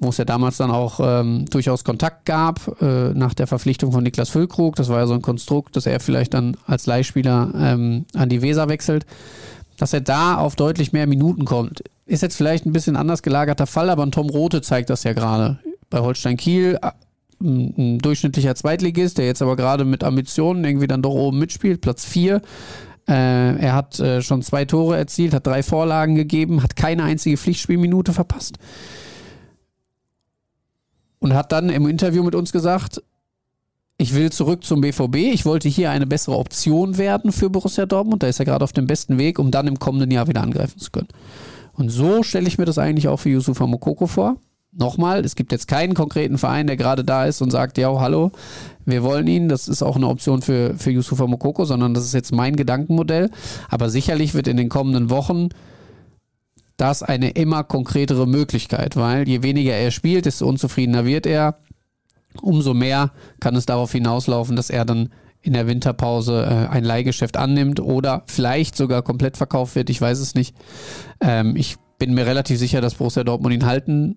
wo 0.00 0.08
es 0.08 0.16
ja 0.16 0.24
damals 0.24 0.56
dann 0.56 0.72
auch 0.72 0.98
ähm, 1.00 1.44
durchaus 1.48 1.84
Kontakt 1.84 2.24
gab 2.24 2.82
äh, 2.82 3.14
nach 3.14 3.32
der 3.32 3.46
Verpflichtung 3.46 3.92
von 3.92 4.02
Niklas 4.02 4.28
Füllkrug, 4.28 4.74
das 4.74 4.88
war 4.88 4.98
ja 4.98 5.06
so 5.06 5.14
ein 5.14 5.22
Konstrukt, 5.22 5.76
dass 5.76 5.86
er 5.86 6.00
vielleicht 6.00 6.34
dann 6.34 6.56
als 6.66 6.86
Leihspieler 6.86 7.52
ähm, 7.56 8.04
an 8.12 8.28
die 8.28 8.42
Weser 8.42 8.68
wechselt, 8.68 9.06
dass 9.78 9.92
er 9.92 10.00
da 10.00 10.36
auf 10.36 10.56
deutlich 10.56 10.92
mehr 10.92 11.06
Minuten 11.06 11.44
kommt. 11.44 11.84
Ist 12.04 12.22
jetzt 12.22 12.36
vielleicht 12.36 12.66
ein 12.66 12.72
bisschen 12.72 12.96
anders 12.96 13.22
gelagerter 13.22 13.68
Fall, 13.68 13.88
aber 13.88 14.02
ein 14.04 14.10
Tom 14.10 14.30
Rote 14.30 14.62
zeigt 14.62 14.90
das 14.90 15.04
ja 15.04 15.12
gerade. 15.12 15.60
Bei 15.90 16.00
Holstein 16.00 16.36
Kiel 16.36 16.76
äh, 16.82 16.90
ein 17.40 18.00
durchschnittlicher 18.00 18.56
Zweitligist, 18.56 19.18
der 19.18 19.26
jetzt 19.26 19.42
aber 19.42 19.54
gerade 19.54 19.84
mit 19.84 20.02
Ambitionen 20.02 20.64
irgendwie 20.64 20.88
dann 20.88 21.02
doch 21.02 21.14
oben 21.14 21.38
mitspielt, 21.38 21.80
Platz 21.80 22.04
4, 22.04 22.42
äh, 23.08 23.56
er 23.56 23.74
hat 23.74 23.98
äh, 24.00 24.22
schon 24.22 24.42
zwei 24.42 24.64
Tore 24.64 24.96
erzielt, 24.96 25.34
hat 25.34 25.46
drei 25.46 25.62
Vorlagen 25.62 26.14
gegeben, 26.14 26.62
hat 26.62 26.76
keine 26.76 27.04
einzige 27.04 27.36
Pflichtspielminute 27.36 28.12
verpasst. 28.12 28.58
Und 31.18 31.34
hat 31.34 31.52
dann 31.52 31.68
im 31.68 31.86
Interview 31.86 32.22
mit 32.22 32.34
uns 32.34 32.52
gesagt, 32.52 33.02
ich 33.98 34.14
will 34.14 34.32
zurück 34.32 34.64
zum 34.64 34.80
BVB. 34.80 35.16
Ich 35.16 35.44
wollte 35.44 35.68
hier 35.68 35.90
eine 35.90 36.06
bessere 36.06 36.36
Option 36.36 36.98
werden 36.98 37.30
für 37.30 37.50
Borussia 37.50 37.86
Dortmund. 37.86 38.22
Da 38.22 38.26
ist 38.26 38.40
er 38.40 38.44
gerade 38.44 38.64
auf 38.64 38.72
dem 38.72 38.86
besten 38.86 39.18
Weg, 39.18 39.38
um 39.38 39.50
dann 39.52 39.68
im 39.68 39.78
kommenden 39.78 40.10
Jahr 40.10 40.26
wieder 40.26 40.42
angreifen 40.42 40.80
zu 40.80 40.90
können. 40.90 41.08
Und 41.74 41.90
so 41.90 42.22
stelle 42.22 42.48
ich 42.48 42.58
mir 42.58 42.64
das 42.64 42.78
eigentlich 42.78 43.08
auch 43.08 43.18
für 43.18 43.30
Yusufa 43.30 43.66
Mokoko 43.66 44.06
vor 44.06 44.36
nochmal, 44.72 45.24
es 45.24 45.36
gibt 45.36 45.52
jetzt 45.52 45.68
keinen 45.68 45.94
konkreten 45.94 46.38
Verein, 46.38 46.66
der 46.66 46.76
gerade 46.76 47.04
da 47.04 47.26
ist 47.26 47.42
und 47.42 47.50
sagt, 47.50 47.78
ja, 47.78 47.88
hallo, 48.00 48.32
wir 48.84 49.02
wollen 49.02 49.26
ihn. 49.26 49.48
Das 49.48 49.68
ist 49.68 49.82
auch 49.82 49.96
eine 49.96 50.08
Option 50.08 50.42
für, 50.42 50.74
für 50.76 50.90
Yusufa 50.90 51.26
Mokoko, 51.26 51.64
sondern 51.64 51.94
das 51.94 52.04
ist 52.04 52.14
jetzt 52.14 52.34
mein 52.34 52.56
Gedankenmodell. 52.56 53.30
Aber 53.68 53.90
sicherlich 53.90 54.34
wird 54.34 54.48
in 54.48 54.56
den 54.56 54.68
kommenden 54.68 55.10
Wochen 55.10 55.50
das 56.76 57.02
eine 57.02 57.30
immer 57.30 57.64
konkretere 57.64 58.26
Möglichkeit, 58.26 58.96
weil 58.96 59.28
je 59.28 59.42
weniger 59.42 59.74
er 59.74 59.90
spielt, 59.90 60.26
desto 60.26 60.46
unzufriedener 60.48 61.04
wird 61.04 61.26
er. 61.26 61.58
Umso 62.40 62.72
mehr 62.72 63.12
kann 63.40 63.54
es 63.56 63.66
darauf 63.66 63.92
hinauslaufen, 63.92 64.56
dass 64.56 64.70
er 64.70 64.86
dann 64.86 65.10
in 65.42 65.52
der 65.52 65.66
Winterpause 65.66 66.44
äh, 66.44 66.72
ein 66.72 66.84
Leihgeschäft 66.84 67.36
annimmt 67.36 67.80
oder 67.80 68.22
vielleicht 68.26 68.76
sogar 68.76 69.02
komplett 69.02 69.36
verkauft 69.36 69.74
wird. 69.74 69.90
Ich 69.90 70.00
weiß 70.00 70.18
es 70.18 70.34
nicht. 70.34 70.56
Ähm, 71.20 71.56
ich 71.56 71.76
bin 71.98 72.14
mir 72.14 72.26
relativ 72.26 72.58
sicher, 72.58 72.80
dass 72.80 72.94
Borussia 72.94 73.22
Dortmund 73.22 73.54
ihn 73.54 73.66
halten 73.66 74.16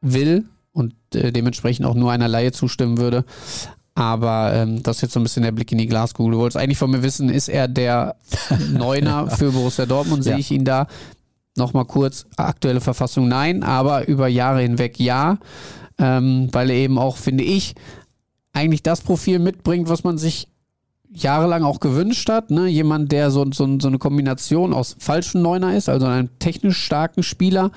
will 0.00 0.46
und 0.72 0.94
äh, 1.14 1.32
dementsprechend 1.32 1.86
auch 1.86 1.94
nur 1.94 2.12
einer 2.12 2.28
Laie 2.28 2.52
zustimmen 2.52 2.98
würde. 2.98 3.24
Aber 3.94 4.52
ähm, 4.54 4.82
das 4.82 4.96
ist 4.96 5.02
jetzt 5.02 5.12
so 5.12 5.20
ein 5.20 5.24
bisschen 5.24 5.42
der 5.42 5.52
Blick 5.52 5.72
in 5.72 5.78
die 5.78 5.86
Glaskugel. 5.86 6.32
Du 6.32 6.38
wolltest 6.38 6.56
eigentlich 6.56 6.78
von 6.78 6.90
mir 6.90 7.02
wissen, 7.02 7.28
ist 7.28 7.48
er 7.48 7.68
der 7.68 8.16
Neuner 8.72 9.28
für 9.30 9.52
Borussia 9.52 9.86
Dortmund? 9.86 10.24
Sehe 10.24 10.34
ja. 10.34 10.38
ich 10.38 10.50
ihn 10.50 10.64
da? 10.64 10.86
Nochmal 11.56 11.84
kurz, 11.84 12.26
aktuelle 12.36 12.80
Verfassung 12.80 13.28
nein, 13.28 13.62
aber 13.62 14.06
über 14.08 14.28
Jahre 14.28 14.62
hinweg 14.62 14.98
ja, 15.00 15.38
ähm, 15.98 16.48
weil 16.52 16.70
er 16.70 16.76
eben 16.76 16.96
auch, 16.96 17.16
finde 17.16 17.44
ich, 17.44 17.74
eigentlich 18.52 18.82
das 18.82 19.00
Profil 19.00 19.38
mitbringt, 19.40 19.88
was 19.88 20.04
man 20.04 20.16
sich 20.16 20.48
jahrelang 21.12 21.64
auch 21.64 21.80
gewünscht 21.80 22.28
hat. 22.28 22.50
Ne? 22.50 22.68
Jemand, 22.68 23.10
der 23.12 23.30
so, 23.30 23.44
so, 23.52 23.78
so 23.80 23.88
eine 23.88 23.98
Kombination 23.98 24.72
aus 24.72 24.96
falschen 24.98 25.42
Neuner 25.42 25.76
ist, 25.76 25.88
also 25.88 26.06
einem 26.06 26.38
technisch 26.38 26.78
starken 26.78 27.22
Spieler, 27.22 27.72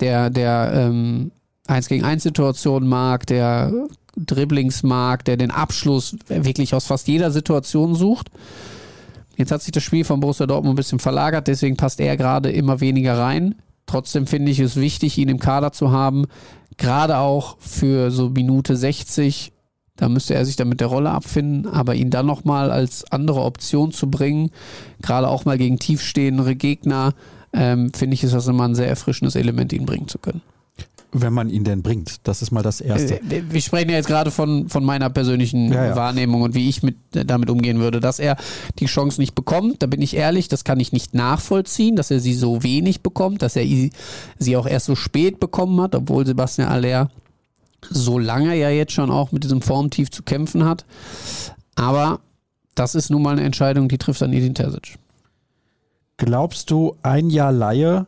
der, 0.00 0.30
der 0.30 0.72
ähm, 0.74 1.30
1 1.68 1.88
gegen 1.88 2.04
1 2.04 2.22
Situationen 2.22 2.88
mag, 2.88 3.26
der 3.26 3.72
Dribblings 4.16 4.82
mag, 4.82 5.24
der 5.24 5.36
den 5.36 5.50
Abschluss 5.50 6.16
wirklich 6.28 6.74
aus 6.74 6.86
fast 6.86 7.08
jeder 7.08 7.30
Situation 7.30 7.94
sucht. 7.94 8.30
Jetzt 9.36 9.52
hat 9.52 9.62
sich 9.62 9.72
das 9.72 9.82
Spiel 9.82 10.04
von 10.04 10.20
Borussia 10.20 10.46
Dortmund 10.46 10.74
ein 10.74 10.76
bisschen 10.76 10.98
verlagert, 10.98 11.46
deswegen 11.46 11.76
passt 11.76 12.00
er 12.00 12.16
gerade 12.16 12.50
immer 12.50 12.80
weniger 12.80 13.18
rein. 13.18 13.56
Trotzdem 13.84 14.26
finde 14.26 14.50
ich 14.50 14.58
es 14.58 14.76
wichtig, 14.76 15.18
ihn 15.18 15.28
im 15.28 15.38
Kader 15.38 15.72
zu 15.72 15.90
haben, 15.90 16.24
gerade 16.78 17.18
auch 17.18 17.56
für 17.60 18.10
so 18.10 18.30
Minute 18.30 18.76
60. 18.76 19.52
Da 19.96 20.08
müsste 20.08 20.34
er 20.34 20.44
sich 20.44 20.56
dann 20.56 20.68
mit 20.68 20.80
der 20.80 20.88
Rolle 20.88 21.10
abfinden, 21.10 21.66
aber 21.66 21.94
ihn 21.94 22.10
dann 22.10 22.26
nochmal 22.26 22.70
als 22.70 23.10
andere 23.12 23.42
Option 23.42 23.92
zu 23.92 24.10
bringen, 24.10 24.50
gerade 25.02 25.28
auch 25.28 25.44
mal 25.44 25.58
gegen 25.58 25.78
tiefstehendere 25.78 26.56
Gegner, 26.56 27.14
ähm, 27.52 27.92
finde 27.94 28.14
ich, 28.14 28.24
ist 28.24 28.34
das 28.34 28.48
immer 28.48 28.64
ein 28.64 28.74
sehr 28.74 28.88
erfrischendes 28.88 29.36
Element, 29.36 29.72
ihn 29.72 29.86
bringen 29.86 30.08
zu 30.08 30.18
können 30.18 30.42
wenn 31.22 31.32
man 31.32 31.50
ihn 31.50 31.64
denn 31.64 31.82
bringt. 31.82 32.26
Das 32.26 32.42
ist 32.42 32.50
mal 32.50 32.62
das 32.62 32.80
Erste. 32.80 33.20
Äh, 33.20 33.42
wir 33.48 33.60
sprechen 33.60 33.90
ja 33.90 33.96
jetzt 33.96 34.08
gerade 34.08 34.30
von, 34.30 34.68
von 34.68 34.84
meiner 34.84 35.10
persönlichen 35.10 35.72
ja, 35.72 35.86
ja. 35.86 35.96
Wahrnehmung 35.96 36.42
und 36.42 36.54
wie 36.54 36.68
ich 36.68 36.82
mit, 36.82 36.96
damit 37.12 37.50
umgehen 37.50 37.78
würde. 37.78 38.00
Dass 38.00 38.18
er 38.18 38.36
die 38.78 38.86
Chance 38.86 39.20
nicht 39.20 39.34
bekommt, 39.34 39.82
da 39.82 39.86
bin 39.86 40.02
ich 40.02 40.16
ehrlich, 40.16 40.48
das 40.48 40.64
kann 40.64 40.80
ich 40.80 40.92
nicht 40.92 41.14
nachvollziehen, 41.14 41.96
dass 41.96 42.10
er 42.10 42.20
sie 42.20 42.34
so 42.34 42.62
wenig 42.62 43.02
bekommt, 43.02 43.42
dass 43.42 43.56
er 43.56 43.64
sie 44.38 44.56
auch 44.56 44.66
erst 44.66 44.86
so 44.86 44.94
spät 44.94 45.40
bekommen 45.40 45.80
hat, 45.80 45.94
obwohl 45.94 46.26
Sebastian 46.26 46.68
Aller 46.68 47.10
so 47.88 48.18
lange 48.18 48.56
ja 48.56 48.70
jetzt 48.70 48.92
schon 48.92 49.10
auch 49.10 49.32
mit 49.32 49.44
diesem 49.44 49.62
Formtief 49.62 50.10
zu 50.10 50.22
kämpfen 50.22 50.64
hat. 50.64 50.84
Aber 51.74 52.20
das 52.74 52.94
ist 52.94 53.10
nun 53.10 53.22
mal 53.22 53.32
eine 53.32 53.44
Entscheidung, 53.44 53.88
die 53.88 53.98
trifft 53.98 54.20
dann 54.20 54.32
Edin 54.32 54.54
Terzic. 54.54 54.98
Glaubst 56.18 56.70
du, 56.70 56.96
ein 57.02 57.28
Jahr 57.30 57.52
Laie 57.52 58.06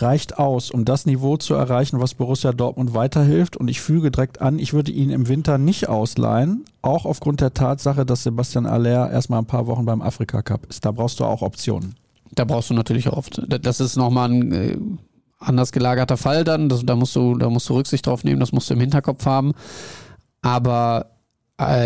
reicht 0.00 0.38
aus, 0.38 0.70
um 0.70 0.84
das 0.84 1.06
Niveau 1.06 1.36
zu 1.36 1.54
erreichen, 1.54 2.00
was 2.00 2.14
Borussia 2.14 2.52
Dortmund 2.52 2.94
weiterhilft. 2.94 3.56
Und 3.56 3.68
ich 3.68 3.80
füge 3.80 4.10
direkt 4.10 4.40
an, 4.40 4.58
ich 4.58 4.72
würde 4.72 4.92
ihn 4.92 5.10
im 5.10 5.28
Winter 5.28 5.58
nicht 5.58 5.88
ausleihen, 5.88 6.64
auch 6.82 7.04
aufgrund 7.04 7.40
der 7.40 7.54
Tatsache, 7.54 8.06
dass 8.06 8.22
Sebastian 8.22 8.66
Aller 8.66 9.10
erstmal 9.10 9.40
ein 9.40 9.46
paar 9.46 9.66
Wochen 9.66 9.84
beim 9.84 10.02
Afrika 10.02 10.42
Cup 10.42 10.66
ist. 10.66 10.84
Da 10.84 10.92
brauchst 10.92 11.20
du 11.20 11.24
auch 11.24 11.42
Optionen. 11.42 11.94
Da 12.34 12.44
brauchst 12.44 12.70
du 12.70 12.74
natürlich 12.74 13.08
auch 13.08 13.16
oft. 13.16 13.42
Das 13.48 13.80
ist 13.80 13.96
nochmal 13.96 14.30
ein 14.30 14.52
äh, 14.52 14.78
anders 15.38 15.72
gelagerter 15.72 16.16
Fall 16.16 16.44
dann. 16.44 16.68
Das, 16.68 16.84
da, 16.84 16.94
musst 16.94 17.16
du, 17.16 17.36
da 17.36 17.50
musst 17.50 17.68
du 17.68 17.74
Rücksicht 17.74 18.06
drauf 18.06 18.24
nehmen, 18.24 18.40
das 18.40 18.52
musst 18.52 18.70
du 18.70 18.74
im 18.74 18.80
Hinterkopf 18.80 19.24
haben. 19.26 19.52
Aber 20.42 21.17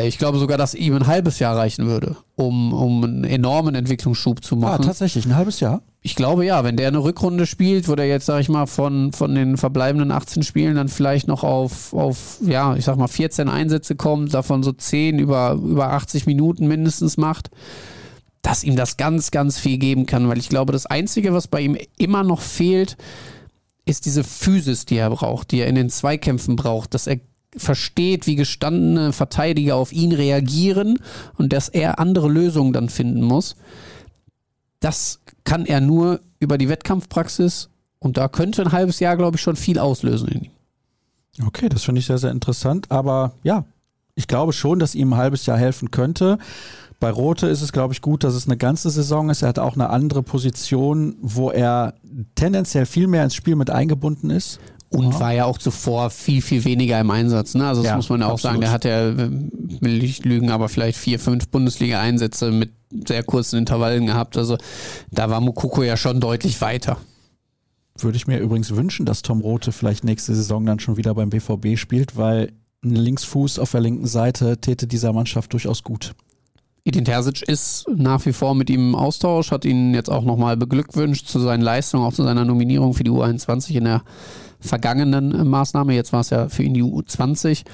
ich 0.06 0.18
glaube 0.18 0.38
sogar, 0.38 0.58
dass 0.58 0.74
ihm 0.74 0.94
ein 0.94 1.06
halbes 1.06 1.38
Jahr 1.38 1.56
reichen 1.56 1.86
würde, 1.86 2.16
um, 2.36 2.74
um 2.74 3.04
einen 3.04 3.24
enormen 3.24 3.74
Entwicklungsschub 3.74 4.44
zu 4.44 4.56
ah, 4.56 4.58
machen. 4.58 4.82
Ah, 4.82 4.86
tatsächlich, 4.86 5.24
ein 5.24 5.34
halbes 5.34 5.60
Jahr? 5.60 5.80
Ich 6.02 6.14
glaube 6.14 6.44
ja, 6.44 6.62
wenn 6.62 6.76
der 6.76 6.88
eine 6.88 7.02
Rückrunde 7.02 7.46
spielt, 7.46 7.88
wo 7.88 7.94
der 7.94 8.06
jetzt, 8.06 8.26
sag 8.26 8.40
ich 8.40 8.50
mal, 8.50 8.66
von, 8.66 9.12
von 9.12 9.34
den 9.34 9.56
verbleibenden 9.56 10.10
18 10.10 10.42
Spielen 10.42 10.74
dann 10.74 10.88
vielleicht 10.88 11.26
noch 11.26 11.42
auf, 11.42 11.94
auf, 11.94 12.38
ja, 12.42 12.76
ich 12.76 12.84
sag 12.84 12.98
mal, 12.98 13.08
14 13.08 13.48
Einsätze 13.48 13.96
kommt, 13.96 14.34
davon 14.34 14.62
so 14.62 14.72
10 14.72 15.18
über, 15.18 15.52
über 15.52 15.92
80 15.92 16.26
Minuten 16.26 16.68
mindestens 16.68 17.16
macht, 17.16 17.50
dass 18.42 18.64
ihm 18.64 18.76
das 18.76 18.98
ganz, 18.98 19.30
ganz 19.30 19.58
viel 19.58 19.78
geben 19.78 20.04
kann, 20.04 20.28
weil 20.28 20.38
ich 20.38 20.50
glaube, 20.50 20.72
das 20.72 20.84
Einzige, 20.84 21.32
was 21.32 21.48
bei 21.48 21.60
ihm 21.60 21.78
immer 21.96 22.24
noch 22.24 22.40
fehlt, 22.40 22.98
ist 23.86 24.04
diese 24.04 24.22
Physis, 24.22 24.84
die 24.84 24.96
er 24.96 25.10
braucht, 25.10 25.50
die 25.50 25.60
er 25.60 25.66
in 25.66 25.76
den 25.76 25.88
Zweikämpfen 25.88 26.56
braucht, 26.56 26.94
dass 26.94 27.06
er 27.06 27.20
versteht, 27.56 28.26
wie 28.26 28.36
gestandene 28.36 29.12
Verteidiger 29.12 29.76
auf 29.76 29.92
ihn 29.92 30.12
reagieren 30.12 30.98
und 31.36 31.52
dass 31.52 31.68
er 31.68 31.98
andere 31.98 32.28
Lösungen 32.28 32.72
dann 32.72 32.88
finden 32.88 33.22
muss. 33.22 33.56
Das 34.80 35.20
kann 35.44 35.66
er 35.66 35.80
nur 35.80 36.20
über 36.40 36.58
die 36.58 36.68
Wettkampfpraxis 36.68 37.68
und 37.98 38.16
da 38.16 38.28
könnte 38.28 38.62
ein 38.62 38.72
halbes 38.72 39.00
Jahr, 39.00 39.16
glaube 39.16 39.36
ich, 39.36 39.42
schon 39.42 39.56
viel 39.56 39.78
auslösen 39.78 40.28
in 40.28 40.42
ihm. 40.42 40.50
Okay, 41.46 41.68
das 41.68 41.84
finde 41.84 42.00
ich 42.00 42.06
sehr, 42.06 42.18
sehr 42.18 42.30
interessant. 42.30 42.90
Aber 42.90 43.32
ja, 43.42 43.64
ich 44.14 44.28
glaube 44.28 44.52
schon, 44.52 44.78
dass 44.78 44.94
ihm 44.94 45.12
ein 45.12 45.18
halbes 45.18 45.46
Jahr 45.46 45.58
helfen 45.58 45.90
könnte. 45.90 46.38
Bei 47.00 47.10
Rote 47.10 47.48
ist 47.48 47.62
es, 47.62 47.72
glaube 47.72 47.94
ich, 47.94 48.02
gut, 48.02 48.22
dass 48.22 48.34
es 48.34 48.46
eine 48.46 48.56
ganze 48.56 48.90
Saison 48.90 49.30
ist. 49.30 49.42
Er 49.42 49.48
hat 49.48 49.58
auch 49.58 49.74
eine 49.74 49.90
andere 49.90 50.22
Position, 50.22 51.16
wo 51.20 51.50
er 51.50 51.94
tendenziell 52.34 52.86
viel 52.86 53.08
mehr 53.08 53.24
ins 53.24 53.34
Spiel 53.34 53.56
mit 53.56 53.70
eingebunden 53.70 54.30
ist. 54.30 54.60
Und 54.92 55.12
ja. 55.12 55.20
war 55.20 55.32
ja 55.32 55.44
auch 55.46 55.58
zuvor 55.58 56.10
viel, 56.10 56.42
viel 56.42 56.64
weniger 56.64 57.00
im 57.00 57.10
Einsatz. 57.10 57.54
Ne? 57.54 57.66
Also 57.66 57.82
das 57.82 57.90
ja, 57.90 57.96
muss 57.96 58.08
man 58.10 58.20
ja 58.20 58.26
auch 58.26 58.32
absolut. 58.32 58.54
sagen. 58.54 58.60
Der 58.60 58.70
hat 58.70 58.84
ja, 58.84 59.16
will 59.16 60.04
ich 60.04 60.24
lügen, 60.24 60.50
aber 60.50 60.68
vielleicht 60.68 60.98
vier, 60.98 61.18
fünf 61.18 61.48
Bundesliga-Einsätze 61.48 62.50
mit 62.50 62.72
sehr 63.08 63.22
kurzen 63.22 63.58
Intervallen 63.58 64.06
gehabt. 64.06 64.36
Also 64.36 64.58
da 65.10 65.30
war 65.30 65.40
Mukoko 65.40 65.82
ja 65.82 65.96
schon 65.96 66.20
deutlich 66.20 66.60
weiter. 66.60 66.98
Würde 67.98 68.16
ich 68.16 68.26
mir 68.26 68.38
übrigens 68.38 68.74
wünschen, 68.74 69.06
dass 69.06 69.22
Tom 69.22 69.40
Rote 69.40 69.72
vielleicht 69.72 70.04
nächste 70.04 70.34
Saison 70.34 70.64
dann 70.66 70.78
schon 70.78 70.96
wieder 70.96 71.14
beim 71.14 71.30
BVB 71.30 71.78
spielt, 71.78 72.16
weil 72.16 72.52
ein 72.84 72.94
Linksfuß 72.94 73.58
auf 73.58 73.70
der 73.70 73.80
linken 73.80 74.06
Seite 74.06 74.58
täte 74.58 74.86
dieser 74.86 75.12
Mannschaft 75.12 75.52
durchaus 75.52 75.82
gut. 75.82 76.14
Edin 76.84 77.04
Terzic 77.04 77.42
ist 77.42 77.86
nach 77.94 78.26
wie 78.26 78.32
vor 78.32 78.54
mit 78.54 78.68
ihm 78.68 78.88
im 78.88 78.94
Austausch, 78.96 79.52
hat 79.52 79.64
ihn 79.64 79.94
jetzt 79.94 80.10
auch 80.10 80.24
nochmal 80.24 80.56
beglückwünscht 80.56 81.28
zu 81.28 81.38
seinen 81.38 81.62
Leistungen, 81.62 82.04
auch 82.04 82.12
zu 82.12 82.24
seiner 82.24 82.44
Nominierung 82.44 82.94
für 82.94 83.04
die 83.04 83.10
U21 83.10 83.76
in 83.76 83.84
der 83.84 84.02
vergangenen 84.62 85.48
Maßnahme. 85.48 85.94
Jetzt 85.94 86.12
war 86.12 86.20
es 86.20 86.30
ja 86.30 86.48
für 86.48 86.62
ihn 86.62 86.74
die 86.74 86.82
U20. 86.82 87.64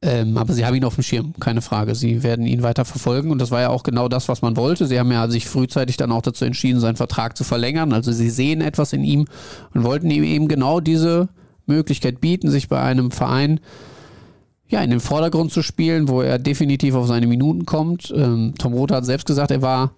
Ähm, 0.00 0.38
aber 0.38 0.52
sie 0.52 0.64
haben 0.64 0.76
ihn 0.76 0.84
auf 0.84 0.94
dem 0.94 1.02
Schirm, 1.02 1.34
keine 1.40 1.60
Frage. 1.60 1.96
Sie 1.96 2.22
werden 2.22 2.46
ihn 2.46 2.62
weiter 2.62 2.84
verfolgen 2.84 3.32
und 3.32 3.40
das 3.40 3.50
war 3.50 3.60
ja 3.60 3.70
auch 3.70 3.82
genau 3.82 4.08
das, 4.08 4.28
was 4.28 4.42
man 4.42 4.56
wollte. 4.56 4.86
Sie 4.86 4.98
haben 4.98 5.10
ja 5.10 5.28
sich 5.28 5.48
frühzeitig 5.48 5.96
dann 5.96 6.12
auch 6.12 6.22
dazu 6.22 6.44
entschieden, 6.44 6.78
seinen 6.78 6.94
Vertrag 6.94 7.36
zu 7.36 7.42
verlängern. 7.42 7.92
Also 7.92 8.12
sie 8.12 8.30
sehen 8.30 8.60
etwas 8.60 8.92
in 8.92 9.02
ihm 9.02 9.24
und 9.74 9.82
wollten 9.82 10.08
ihm 10.10 10.22
eben 10.22 10.46
genau 10.46 10.78
diese 10.78 11.28
Möglichkeit 11.66 12.20
bieten, 12.20 12.48
sich 12.48 12.68
bei 12.68 12.80
einem 12.80 13.10
Verein 13.10 13.58
ja, 14.68 14.82
in 14.82 14.90
den 14.90 15.00
Vordergrund 15.00 15.50
zu 15.50 15.62
spielen, 15.62 16.08
wo 16.08 16.20
er 16.20 16.38
definitiv 16.38 16.94
auf 16.94 17.08
seine 17.08 17.26
Minuten 17.26 17.66
kommt. 17.66 18.12
Ähm, 18.14 18.54
Tom 18.56 18.74
Roth 18.74 18.92
hat 18.92 19.04
selbst 19.04 19.26
gesagt, 19.26 19.50
er 19.50 19.62
war 19.62 19.92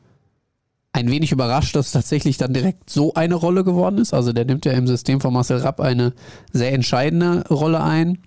ein 0.93 1.11
wenig 1.11 1.33
überrascht, 1.33 1.77
dass 1.77 1.93
tatsächlich 1.93 2.37
dann 2.37 2.53
direkt 2.53 2.91
so 2.91 3.15
eine 3.15 3.37
Rolle 3.37 3.65
geworden 3.65 3.99
ist. 3.99 4.13
Also 4.13 4.33
der 4.33 4.45
nimmt 4.45 4.65
ja 4.65 4.73
im 4.73 4.87
System 4.87 5.21
von 5.21 5.33
Marcel 5.33 5.59
Rapp 5.59 5.81
eine 5.81 6.13
sehr 6.53 6.73
entscheidende 6.73 7.47
Rolle 7.49 7.83
ein 7.83 8.19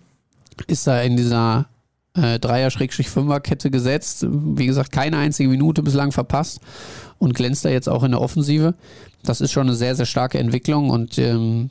ist 0.67 0.87
da 0.87 1.01
in 1.01 1.17
dieser 1.17 1.67
äh, 2.15 2.39
Dreier-Fünfer-Kette 2.39 3.71
gesetzt. 3.71 4.25
Wie 4.29 4.65
gesagt, 4.65 4.91
keine 4.91 5.17
einzige 5.17 5.49
Minute 5.49 5.83
bislang 5.83 6.11
verpasst 6.11 6.59
und 7.17 7.33
glänzt 7.33 7.65
da 7.65 7.69
jetzt 7.69 7.89
auch 7.89 8.03
in 8.03 8.11
der 8.11 8.21
Offensive. 8.21 8.75
Das 9.23 9.41
ist 9.41 9.51
schon 9.51 9.67
eine 9.67 9.75
sehr, 9.75 9.95
sehr 9.95 10.05
starke 10.05 10.39
Entwicklung 10.39 10.89
und 10.89 11.17
ähm, 11.17 11.69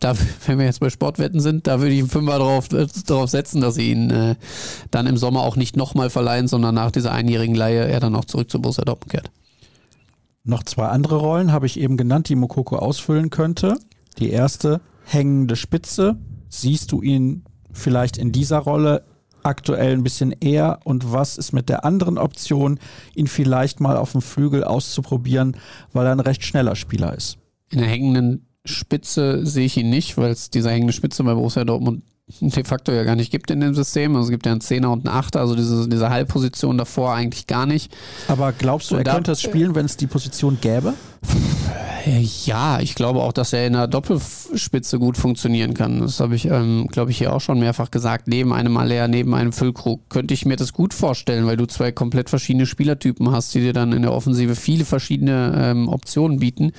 da, 0.00 0.14
wenn 0.46 0.58
wir 0.58 0.66
jetzt 0.66 0.80
bei 0.80 0.90
Sportwetten 0.90 1.40
sind, 1.40 1.66
da 1.66 1.80
würde 1.80 1.94
ich 1.94 2.00
einen 2.00 2.10
Fünfer 2.10 2.38
drauf, 2.38 2.72
äh, 2.72 2.86
drauf 3.06 3.30
setzen, 3.30 3.60
dass 3.60 3.76
sie 3.76 3.90
ihn 3.90 4.10
äh, 4.10 4.34
dann 4.90 5.06
im 5.06 5.16
Sommer 5.16 5.40
auch 5.40 5.56
nicht 5.56 5.76
nochmal 5.76 6.10
verleihen, 6.10 6.48
sondern 6.48 6.74
nach 6.74 6.90
dieser 6.90 7.12
einjährigen 7.12 7.54
Leihe 7.54 7.86
er 7.86 8.00
dann 8.00 8.14
auch 8.16 8.24
zurück 8.24 8.50
zu 8.50 8.60
Borussia 8.60 8.84
Dortmund 8.84 9.12
kehrt. 9.12 9.30
Noch 10.46 10.62
zwei 10.62 10.86
andere 10.86 11.16
Rollen 11.16 11.50
habe 11.50 11.66
ich 11.66 11.78
eben 11.78 11.96
genannt, 11.96 12.28
die 12.28 12.36
Mokoko 12.36 12.76
ausfüllen 12.76 13.30
könnte. 13.30 13.76
Die 14.18 14.30
erste, 14.30 14.80
hängende 15.04 15.56
Spitze. 15.56 16.16
Siehst 16.48 16.92
du 16.92 17.02
ihn 17.02 17.44
vielleicht 17.72 18.16
in 18.16 18.30
dieser 18.30 18.58
Rolle 18.58 19.04
aktuell 19.42 19.92
ein 19.92 20.04
bisschen 20.04 20.30
eher 20.30 20.78
und 20.84 21.12
was 21.12 21.36
ist 21.36 21.52
mit 21.52 21.68
der 21.68 21.84
anderen 21.84 22.16
Option, 22.16 22.78
ihn 23.16 23.26
vielleicht 23.26 23.80
mal 23.80 23.96
auf 23.96 24.12
dem 24.12 24.22
Flügel 24.22 24.62
auszuprobieren, 24.62 25.56
weil 25.92 26.06
er 26.06 26.12
ein 26.12 26.20
recht 26.20 26.44
schneller 26.44 26.76
Spieler 26.76 27.14
ist? 27.14 27.38
In 27.70 27.80
der 27.80 27.88
hängenden 27.88 28.46
Spitze 28.64 29.44
sehe 29.44 29.66
ich 29.66 29.76
ihn 29.76 29.90
nicht, 29.90 30.16
weil 30.16 30.30
es 30.30 30.50
diese 30.50 30.70
hängende 30.70 30.92
Spitze 30.92 31.24
bei 31.24 31.34
Borussia 31.34 31.64
Dortmund 31.64 32.04
de 32.28 32.64
facto 32.64 32.92
ja 32.92 33.04
gar 33.04 33.14
nicht 33.14 33.30
gibt 33.30 33.50
in 33.50 33.60
dem 33.60 33.74
System. 33.74 34.16
Also 34.16 34.26
es 34.26 34.30
gibt 34.30 34.46
ja 34.46 34.52
einen 34.52 34.60
Zehner 34.60 34.90
und 34.90 35.06
einen 35.06 35.16
Achter, 35.16 35.40
also 35.40 35.54
diese, 35.54 35.88
diese 35.88 36.10
Halbposition 36.10 36.76
davor 36.76 37.14
eigentlich 37.14 37.46
gar 37.46 37.66
nicht. 37.66 37.94
Aber 38.26 38.52
glaubst 38.52 38.90
du, 38.90 38.96
er 38.96 39.04
da, 39.04 39.14
könnte 39.14 39.32
es 39.32 39.40
spielen, 39.40 39.74
wenn 39.74 39.86
es 39.86 39.96
die 39.96 40.08
Position 40.08 40.58
gäbe? 40.60 40.94
Ja, 42.44 42.78
ich 42.78 42.94
glaube 42.94 43.20
auch, 43.20 43.32
dass 43.32 43.52
er 43.52 43.66
in 43.66 43.72
der 43.72 43.88
Doppelspitze 43.88 45.00
gut 45.00 45.16
funktionieren 45.16 45.74
kann. 45.74 46.00
Das 46.00 46.20
habe 46.20 46.36
ich, 46.36 46.46
ähm, 46.46 46.86
glaube 46.90 47.10
ich, 47.10 47.18
hier 47.18 47.32
auch 47.32 47.40
schon 47.40 47.58
mehrfach 47.58 47.90
gesagt. 47.90 48.28
Neben 48.28 48.52
einem 48.52 48.76
Aller, 48.76 49.08
neben 49.08 49.34
einem 49.34 49.52
Füllkrug 49.52 50.08
könnte 50.08 50.32
ich 50.32 50.46
mir 50.46 50.56
das 50.56 50.72
gut 50.72 50.94
vorstellen, 50.94 51.46
weil 51.46 51.56
du 51.56 51.66
zwei 51.66 51.90
komplett 51.90 52.30
verschiedene 52.30 52.66
Spielertypen 52.66 53.32
hast, 53.32 53.54
die 53.54 53.60
dir 53.60 53.72
dann 53.72 53.92
in 53.92 54.02
der 54.02 54.12
Offensive 54.12 54.54
viele 54.54 54.84
verschiedene 54.84 55.52
ähm, 55.56 55.88
Optionen 55.88 56.38
bieten. 56.38 56.72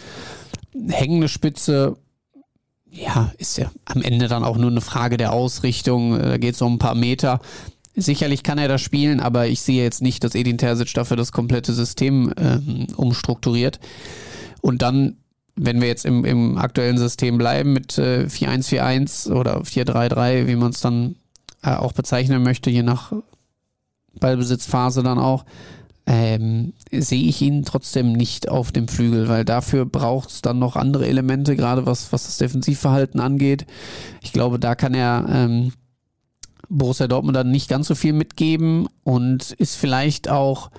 Hängende 0.87 1.27
Spitze, 1.27 1.97
ja, 2.97 3.31
ist 3.37 3.57
ja 3.57 3.71
am 3.85 4.01
Ende 4.01 4.27
dann 4.27 4.43
auch 4.43 4.57
nur 4.57 4.71
eine 4.71 4.81
Frage 4.81 5.17
der 5.17 5.33
Ausrichtung. 5.33 6.17
Da 6.17 6.37
geht 6.37 6.55
es 6.55 6.61
um 6.61 6.75
ein 6.75 6.79
paar 6.79 6.95
Meter. 6.95 7.39
Sicherlich 7.95 8.43
kann 8.43 8.57
er 8.57 8.67
das 8.67 8.81
spielen, 8.81 9.19
aber 9.19 9.47
ich 9.47 9.61
sehe 9.61 9.83
jetzt 9.83 10.01
nicht, 10.01 10.23
dass 10.23 10.35
Edin 10.35 10.57
Terzic 10.57 10.93
dafür 10.93 11.17
das 11.17 11.31
komplette 11.31 11.73
System 11.73 12.33
ähm, 12.37 12.87
umstrukturiert. 12.95 13.79
Und 14.61 14.81
dann 14.81 15.17
wenn 15.57 15.81
wir 15.81 15.87
jetzt 15.87 16.05
im, 16.05 16.23
im 16.23 16.57
aktuellen 16.57 16.99
System 16.99 17.37
bleiben 17.37 17.73
mit 17.73 17.97
äh, 17.97 18.27
4-1-4-1 18.29 19.31
oder 19.31 19.61
4-3-3, 19.61 20.45
wie 20.45 20.55
man 20.55 20.71
es 20.71 20.81
dann 20.81 21.15
äh, 21.63 21.73
auch 21.73 21.93
bezeichnen 21.93 22.43
möchte, 22.43 22.69
je 22.69 22.83
nach 22.83 23.11
Ballbesitzphase 24.19 25.01
dann 25.01 25.17
auch, 25.17 25.45
ähm, 26.07 26.73
sehe 26.91 27.23
ich 27.23 27.41
ihn 27.41 27.65
trotzdem 27.65 28.13
nicht 28.13 28.47
auf 28.49 28.71
dem 28.71 28.87
Flügel, 28.87 29.27
weil 29.27 29.43
dafür 29.43 29.85
braucht 29.85 30.29
es 30.29 30.41
dann 30.41 30.57
noch 30.57 30.77
andere 30.77 31.05
Elemente, 31.05 31.55
gerade 31.57 31.85
was, 31.85 32.13
was 32.13 32.25
das 32.25 32.37
Defensivverhalten 32.37 33.19
angeht. 33.19 33.65
Ich 34.21 34.31
glaube, 34.31 34.57
da 34.57 34.73
kann 34.73 34.93
er 34.93 35.25
ähm, 35.29 35.73
Borussia 36.69 37.07
Dortmund 37.07 37.35
dann 37.35 37.51
nicht 37.51 37.69
ganz 37.69 37.87
so 37.87 37.95
viel 37.95 38.13
mitgeben 38.13 38.87
und 39.03 39.51
ist 39.51 39.75
vielleicht 39.75 40.29
auch 40.29 40.71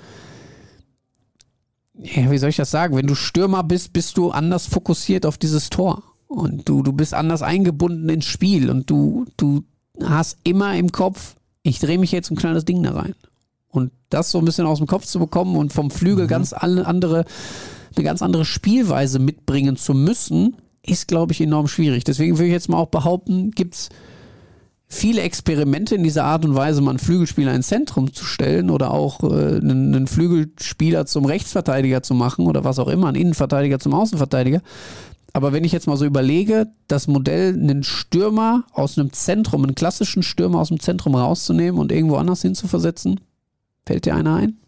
ja, 2.00 2.30
wie 2.30 2.38
soll 2.38 2.50
ich 2.50 2.56
das 2.56 2.70
sagen? 2.70 2.96
Wenn 2.96 3.06
du 3.08 3.14
Stürmer 3.14 3.64
bist, 3.64 3.92
bist 3.92 4.16
du 4.16 4.30
anders 4.30 4.66
fokussiert 4.66 5.26
auf 5.26 5.36
dieses 5.36 5.68
Tor. 5.68 6.02
Und 6.28 6.68
du, 6.68 6.82
du 6.82 6.92
bist 6.92 7.12
anders 7.12 7.42
eingebunden 7.42 8.08
ins 8.08 8.26
Spiel 8.26 8.70
und 8.70 8.88
du, 8.88 9.26
du 9.36 9.64
hast 10.04 10.38
immer 10.44 10.76
im 10.76 10.92
Kopf, 10.92 11.34
ich 11.62 11.80
drehe 11.80 11.98
mich 11.98 12.12
jetzt 12.12 12.30
ein 12.30 12.36
kleines 12.36 12.64
Ding 12.64 12.82
da 12.82 12.92
rein. 12.92 13.14
Das 14.10 14.30
so 14.30 14.38
ein 14.38 14.44
bisschen 14.44 14.66
aus 14.66 14.78
dem 14.78 14.86
Kopf 14.86 15.06
zu 15.06 15.18
bekommen 15.18 15.56
und 15.56 15.72
vom 15.72 15.90
Flügel 15.90 16.24
mhm. 16.24 16.28
ganz 16.28 16.52
andere, 16.52 17.24
eine 17.96 18.04
ganz 18.04 18.22
andere 18.22 18.44
Spielweise 18.44 19.18
mitbringen 19.18 19.76
zu 19.76 19.94
müssen, 19.94 20.56
ist, 20.82 21.08
glaube 21.08 21.32
ich, 21.32 21.40
enorm 21.40 21.68
schwierig. 21.68 22.04
Deswegen 22.04 22.38
würde 22.38 22.46
ich 22.46 22.52
jetzt 22.52 22.68
mal 22.68 22.78
auch 22.78 22.88
behaupten, 22.88 23.50
gibt 23.50 23.74
es 23.74 23.88
viele 24.88 25.20
Experimente 25.20 25.94
in 25.94 26.02
dieser 26.02 26.24
Art 26.24 26.44
und 26.44 26.54
Weise, 26.54 26.80
mal 26.80 26.90
einen 26.90 26.98
Flügelspieler 26.98 27.54
ins 27.54 27.68
Zentrum 27.68 28.12
zu 28.12 28.24
stellen 28.24 28.70
oder 28.70 28.90
auch 28.90 29.22
äh, 29.22 29.26
einen, 29.26 29.94
einen, 29.94 30.06
Flügelspieler 30.06 31.04
zum 31.04 31.26
Rechtsverteidiger 31.26 32.02
zu 32.02 32.14
machen 32.14 32.46
oder 32.46 32.64
was 32.64 32.78
auch 32.78 32.88
immer, 32.88 33.08
einen 33.08 33.20
Innenverteidiger 33.20 33.78
zum 33.78 33.92
Außenverteidiger. 33.92 34.62
Aber 35.34 35.52
wenn 35.52 35.64
ich 35.64 35.72
jetzt 35.72 35.86
mal 35.86 35.98
so 35.98 36.06
überlege, 36.06 36.68
das 36.88 37.06
Modell, 37.06 37.52
einen 37.52 37.82
Stürmer 37.82 38.64
aus 38.72 38.98
einem 38.98 39.12
Zentrum, 39.12 39.62
einen 39.62 39.74
klassischen 39.74 40.22
Stürmer 40.22 40.58
aus 40.60 40.68
dem 40.68 40.80
Zentrum 40.80 41.14
rauszunehmen 41.14 41.78
und 41.78 41.92
irgendwo 41.92 42.16
anders 42.16 42.40
hinzuversetzen, 42.40 43.20
fällt 43.88 44.04
dir 44.04 44.14
einer 44.14 44.36
ein? 44.36 44.58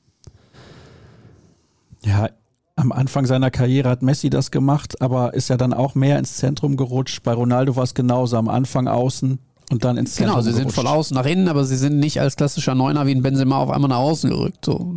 Ja, 2.03 2.31
am 2.77 2.93
Anfang 2.93 3.27
seiner 3.27 3.51
Karriere 3.51 3.91
hat 3.91 4.03
Messi 4.03 4.31
das 4.31 4.51
gemacht, 4.51 5.01
aber 5.03 5.35
ist 5.35 5.49
ja 5.51 5.59
dann 5.59 5.75
auch 5.75 5.95
mehr 5.95 6.19
ins 6.19 6.39
Zentrum 6.39 6.77
gerutscht. 6.79 7.23
Bei 7.23 7.35
Ronaldo 7.35 7.77
war 7.77 7.85
es 7.85 7.93
genauso, 7.93 8.39
am 8.39 8.49
Anfang 8.49 8.89
außen, 8.89 9.39
und 9.71 9.85
dann 9.85 9.99
ins 9.99 10.15
Zentrum 10.15 10.37
Genau, 10.37 10.43
sie 10.43 10.51
gerutscht. 10.53 10.75
sind 10.75 10.85
von 10.85 10.87
außen 10.87 11.15
nach 11.15 11.27
innen, 11.27 11.49
aber 11.49 11.65
sie 11.65 11.77
sind 11.77 11.99
nicht 11.99 12.21
als 12.21 12.37
klassischer 12.37 12.75
Neuner 12.75 13.07
wie 13.07 13.15
ein 13.15 13.23
Benzema 13.23 13.59
auf 13.59 13.71
einmal 13.71 13.91
nach 13.91 13.99
außen 13.99 14.31
gerückt. 14.31 14.65
So. 14.65 14.95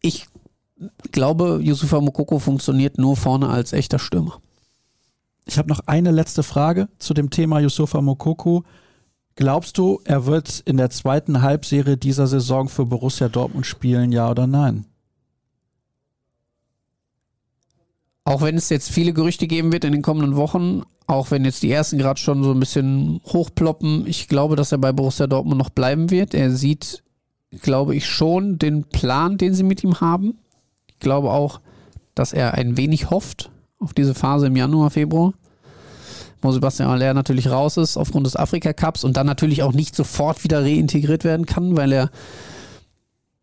Ich 0.00 0.26
glaube, 1.12 1.60
Yusufa 1.62 2.00
Mokoko 2.00 2.40
funktioniert 2.40 2.98
nur 2.98 3.16
vorne 3.16 3.48
als 3.48 3.72
echter 3.72 4.00
Stürmer. 4.00 4.40
Ich 5.46 5.58
habe 5.58 5.68
noch 5.68 5.80
eine 5.86 6.10
letzte 6.10 6.42
Frage 6.42 6.88
zu 6.98 7.14
dem 7.14 7.30
Thema 7.30 7.60
Yusufa 7.60 8.00
Mokoko. 8.00 8.64
Glaubst 9.34 9.78
du, 9.78 10.00
er 10.04 10.26
wird 10.26 10.60
in 10.60 10.76
der 10.76 10.90
zweiten 10.90 11.42
Halbserie 11.42 11.96
dieser 11.96 12.26
Saison 12.26 12.68
für 12.68 12.84
Borussia 12.84 13.28
Dortmund 13.28 13.66
spielen, 13.66 14.12
ja 14.12 14.30
oder 14.30 14.46
nein? 14.46 14.84
Auch 18.24 18.42
wenn 18.42 18.56
es 18.56 18.68
jetzt 18.68 18.90
viele 18.90 19.12
Gerüchte 19.12 19.46
geben 19.46 19.72
wird 19.72 19.84
in 19.84 19.92
den 19.92 20.02
kommenden 20.02 20.36
Wochen, 20.36 20.82
auch 21.06 21.30
wenn 21.30 21.44
jetzt 21.44 21.62
die 21.62 21.72
ersten 21.72 21.98
gerade 21.98 22.20
schon 22.20 22.44
so 22.44 22.52
ein 22.52 22.60
bisschen 22.60 23.20
hochploppen, 23.26 24.06
ich 24.06 24.28
glaube, 24.28 24.54
dass 24.54 24.70
er 24.70 24.78
bei 24.78 24.92
Borussia 24.92 25.26
Dortmund 25.26 25.58
noch 25.58 25.70
bleiben 25.70 26.10
wird. 26.10 26.34
Er 26.34 26.50
sieht, 26.52 27.02
glaube 27.62 27.96
ich, 27.96 28.06
schon 28.06 28.58
den 28.58 28.84
Plan, 28.84 29.38
den 29.38 29.54
sie 29.54 29.64
mit 29.64 29.82
ihm 29.82 30.00
haben. 30.00 30.38
Ich 30.86 30.98
glaube 31.00 31.30
auch, 31.30 31.60
dass 32.14 32.32
er 32.32 32.54
ein 32.54 32.76
wenig 32.76 33.10
hofft 33.10 33.50
auf 33.78 33.92
diese 33.92 34.14
Phase 34.14 34.46
im 34.46 34.56
Januar, 34.56 34.90
Februar, 34.90 35.32
wo 36.42 36.52
Sebastian 36.52 36.90
Aller 36.90 37.14
natürlich 37.14 37.50
raus 37.50 37.76
ist 37.76 37.96
aufgrund 37.96 38.26
des 38.26 38.36
Afrika-Cups 38.36 39.04
und 39.04 39.16
dann 39.16 39.26
natürlich 39.26 39.62
auch 39.62 39.72
nicht 39.72 39.96
sofort 39.96 40.44
wieder 40.44 40.62
reintegriert 40.62 41.24
werden 41.24 41.46
kann, 41.46 41.76
weil 41.76 41.92
er 41.92 42.10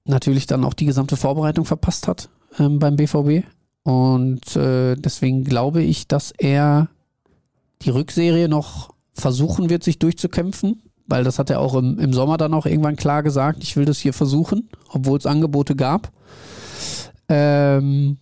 natürlich 0.06 0.48
dann 0.48 0.64
auch 0.66 0.74
die 0.74 0.86
gesamte 0.86 1.18
Vorbereitung 1.18 1.66
verpasst 1.66 2.08
hat 2.08 2.30
ähm, 2.60 2.80
beim 2.80 2.96
BVB. 2.96 3.46
Und 3.84 4.56
äh, 4.56 4.96
deswegen 4.96 5.44
glaube 5.44 5.82
ich, 5.82 6.08
dass 6.08 6.32
er 6.38 6.90
die 7.82 7.90
Rückserie 7.90 8.50
noch 8.50 8.90
versuchen 9.14 9.70
wird, 9.70 9.84
sich 9.84 10.00
durchzukämpfen, 10.00 10.84
weil 11.08 11.24
das 11.24 11.40
hat 11.40 11.50
er 11.50 11.60
auch 11.60 11.76
im, 11.76 11.98
im 12.00 12.14
Sommer 12.14 12.38
dann 12.38 12.54
auch 12.54 12.66
irgendwann 12.66 12.96
klar 12.98 13.24
gesagt, 13.24 13.64
ich 13.64 13.78
will 13.78 13.86
das 13.86 14.00
hier 14.00 14.14
versuchen, 14.14 14.70
obwohl 14.90 15.18
es 15.18 15.26
Angebote 15.26 15.76
gab. 15.76 16.12
Ähm, 17.30 18.18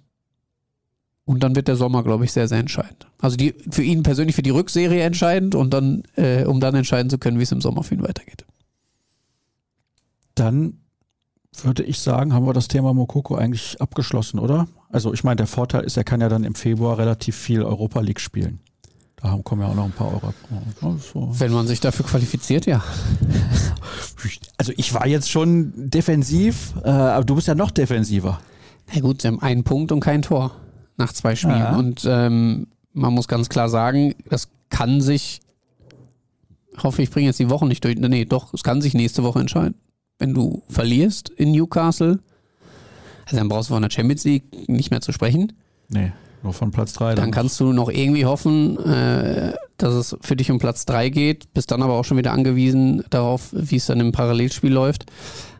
und 1.27 1.43
dann 1.43 1.57
wird 1.57 1.67
der 1.67 1.75
Sommer, 1.75 2.03
glaube 2.03 2.23
ich, 2.23 2.31
sehr, 2.31 2.47
sehr 2.47 2.57
entscheidend. 2.57 3.05
Also 3.19 3.35
die, 3.35 3.53
für 3.69 3.83
ihn 3.83 4.01
persönlich 4.01 4.33
für 4.33 4.41
die 4.41 4.49
Rückserie 4.49 5.03
entscheidend 5.03 5.55
und 5.55 5.73
dann, 5.73 6.03
äh, 6.15 6.45
um 6.45 6.61
dann 6.61 6.73
entscheiden 6.73 7.09
zu 7.09 7.17
können, 7.17 7.37
wie 7.37 7.43
es 7.43 7.51
im 7.51 7.59
Sommer 7.59 7.83
für 7.83 7.95
ihn 7.95 8.01
weitergeht. 8.01 8.45
Dann 10.35 10.79
würde 11.63 11.83
ich 11.83 11.99
sagen, 11.99 12.33
haben 12.33 12.45
wir 12.45 12.53
das 12.53 12.69
Thema 12.69 12.93
Mokoko 12.93 13.35
eigentlich 13.35 13.81
abgeschlossen, 13.81 14.39
oder? 14.39 14.69
Also 14.89 15.13
ich 15.13 15.25
meine, 15.25 15.35
der 15.35 15.47
Vorteil 15.47 15.83
ist, 15.83 15.97
er 15.97 16.05
kann 16.05 16.21
ja 16.21 16.29
dann 16.29 16.45
im 16.45 16.55
Februar 16.55 16.97
relativ 16.97 17.35
viel 17.35 17.61
Europa 17.61 17.99
League 17.99 18.21
spielen. 18.21 18.61
Da 19.17 19.37
kommen 19.43 19.63
ja 19.63 19.67
auch 19.67 19.75
noch 19.75 19.83
ein 19.83 19.91
paar 19.91 20.13
Euro. 20.13 20.33
So. 21.11 21.29
Wenn 21.37 21.51
man 21.51 21.67
sich 21.67 21.81
dafür 21.81 22.05
qualifiziert, 22.05 22.67
ja. 22.67 22.81
Also 24.55 24.71
ich 24.77 24.93
war 24.93 25.05
jetzt 25.07 25.29
schon 25.29 25.73
defensiv, 25.75 26.73
äh, 26.85 26.89
aber 26.89 27.25
du 27.25 27.35
bist 27.35 27.49
ja 27.49 27.55
noch 27.55 27.71
defensiver. 27.71 28.39
Na 28.93 29.01
gut, 29.01 29.23
sie 29.23 29.27
haben 29.27 29.41
einen 29.41 29.65
Punkt 29.65 29.91
und 29.91 29.99
kein 29.99 30.21
Tor 30.21 30.55
nach 30.97 31.13
zwei 31.13 31.35
Spielen. 31.35 31.57
Ja. 31.57 31.75
Und 31.75 32.05
ähm, 32.07 32.67
man 32.93 33.13
muss 33.13 33.27
ganz 33.27 33.49
klar 33.49 33.69
sagen, 33.69 34.15
das 34.29 34.49
kann 34.69 35.01
sich, 35.01 35.39
ich 36.75 36.83
hoffe, 36.83 37.01
ich 37.01 37.09
bringe 37.09 37.27
jetzt 37.27 37.39
die 37.39 37.49
Woche 37.49 37.65
nicht 37.65 37.83
durch. 37.83 37.97
Nee, 37.97 38.25
doch, 38.25 38.53
es 38.53 38.63
kann 38.63 38.81
sich 38.81 38.93
nächste 38.93 39.23
Woche 39.23 39.39
entscheiden. 39.39 39.75
Wenn 40.19 40.33
du 40.33 40.63
verlierst 40.69 41.29
in 41.29 41.51
Newcastle, 41.51 42.19
also 43.25 43.37
dann 43.37 43.49
brauchst 43.49 43.69
du 43.69 43.73
von 43.73 43.83
der 43.83 43.91
Champions 43.91 44.23
League 44.23 44.69
nicht 44.69 44.89
mehr 44.89 45.01
zu 45.01 45.11
sprechen. 45.11 45.53
Nee. 45.89 46.11
Nur 46.43 46.53
von 46.53 46.71
Platz 46.71 46.93
3. 46.93 47.15
Dann, 47.15 47.25
dann 47.25 47.31
kannst 47.31 47.59
du 47.59 47.73
noch 47.73 47.89
irgendwie 47.89 48.25
hoffen, 48.25 48.79
äh, 48.79 49.53
dass 49.77 49.93
es 49.93 50.17
für 50.21 50.35
dich 50.35 50.49
um 50.51 50.59
Platz 50.59 50.85
3 50.85 51.09
geht, 51.09 51.53
bist 51.53 51.71
dann 51.71 51.81
aber 51.81 51.93
auch 51.93 52.05
schon 52.05 52.17
wieder 52.17 52.31
angewiesen 52.31 53.03
darauf, 53.09 53.49
wie 53.51 53.75
es 53.75 53.87
dann 53.87 53.99
im 53.99 54.11
Parallelspiel 54.11 54.71
läuft. 54.71 55.05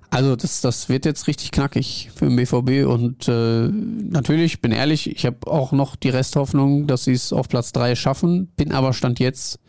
Also 0.10 0.36
das, 0.36 0.62
das 0.62 0.88
wird 0.88 1.06
jetzt 1.06 1.28
richtig 1.28 1.52
knackig 1.52 2.10
für 2.16 2.26
den 2.26 2.38
BVB 2.38 2.88
und 2.88 3.28
äh, 3.28 3.68
natürlich, 3.68 4.62
bin 4.62 4.72
ehrlich, 4.72 5.10
ich 5.10 5.26
habe 5.26 5.46
auch 5.48 5.74
noch 5.74 5.96
die 5.96 6.10
Resthoffnung, 6.10 6.88
dass 6.88 7.04
sie 7.04 7.12
es 7.12 7.34
auf 7.34 7.50
Platz 7.50 7.74
3 7.74 7.96
schaffen, 7.96 8.48
bin 8.56 8.72
aber 8.72 8.94
Stand 8.94 9.20
jetzt 9.20 9.60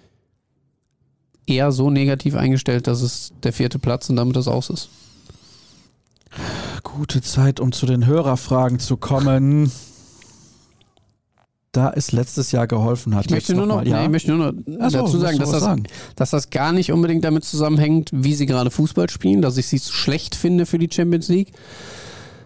eher 1.46 1.72
so 1.72 1.90
negativ 1.90 2.36
eingestellt, 2.36 2.86
dass 2.86 3.02
es 3.02 3.32
der 3.42 3.52
vierte 3.52 3.78
Platz 3.78 4.08
und 4.10 4.16
damit 4.16 4.36
das 4.36 4.46
aus 4.46 4.70
ist. 4.70 4.90
Gute 6.84 7.20
Zeit, 7.20 7.58
um 7.58 7.72
zu 7.72 7.86
den 7.86 8.06
Hörerfragen 8.06 8.78
zu 8.78 8.96
kommen 8.96 9.72
da 11.78 11.92
es 11.94 12.12
letztes 12.12 12.50
Jahr 12.52 12.66
geholfen 12.66 13.14
hat. 13.14 13.26
Ich 13.26 13.30
möchte, 13.30 13.54
nur 13.54 13.66
noch, 13.66 13.76
mal, 13.76 13.88
ja? 13.88 13.98
nee, 13.98 14.04
ich 14.04 14.10
möchte 14.10 14.32
nur 14.32 14.52
noch 14.52 14.90
so, 14.90 14.98
dazu 14.98 15.18
sagen, 15.18 15.38
dass 15.38 15.52
das, 15.52 15.62
sagen? 15.62 15.84
dass 16.16 16.30
das 16.30 16.50
gar 16.50 16.72
nicht 16.72 16.92
unbedingt 16.92 17.24
damit 17.24 17.44
zusammenhängt, 17.44 18.10
wie 18.12 18.34
sie 18.34 18.46
gerade 18.46 18.70
Fußball 18.70 19.08
spielen, 19.08 19.42
dass 19.42 19.56
ich 19.56 19.68
sie 19.68 19.80
zu 19.80 19.92
schlecht 19.92 20.34
finde 20.34 20.66
für 20.66 20.78
die 20.78 20.88
Champions 20.92 21.28
League, 21.28 21.52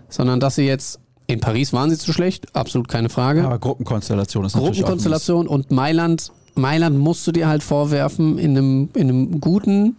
sondern 0.08 0.38
dass 0.38 0.56
sie 0.56 0.64
jetzt 0.64 1.00
in 1.26 1.40
Paris 1.40 1.72
waren 1.72 1.88
sie 1.88 1.96
zu 1.96 2.12
schlecht, 2.12 2.54
absolut 2.54 2.88
keine 2.88 3.08
Frage. 3.08 3.44
Aber 3.44 3.58
Gruppenkonstellation 3.58 4.44
ist 4.44 4.52
Gruppenkonstellation 4.52 5.46
und 5.46 5.70
Mailand, 5.70 6.30
Mailand 6.54 6.98
musst 6.98 7.26
du 7.26 7.32
dir 7.32 7.48
halt 7.48 7.62
vorwerfen, 7.62 8.38
in 8.38 8.50
einem, 8.50 8.88
in 8.94 9.08
einem 9.08 9.40
guten, 9.40 9.96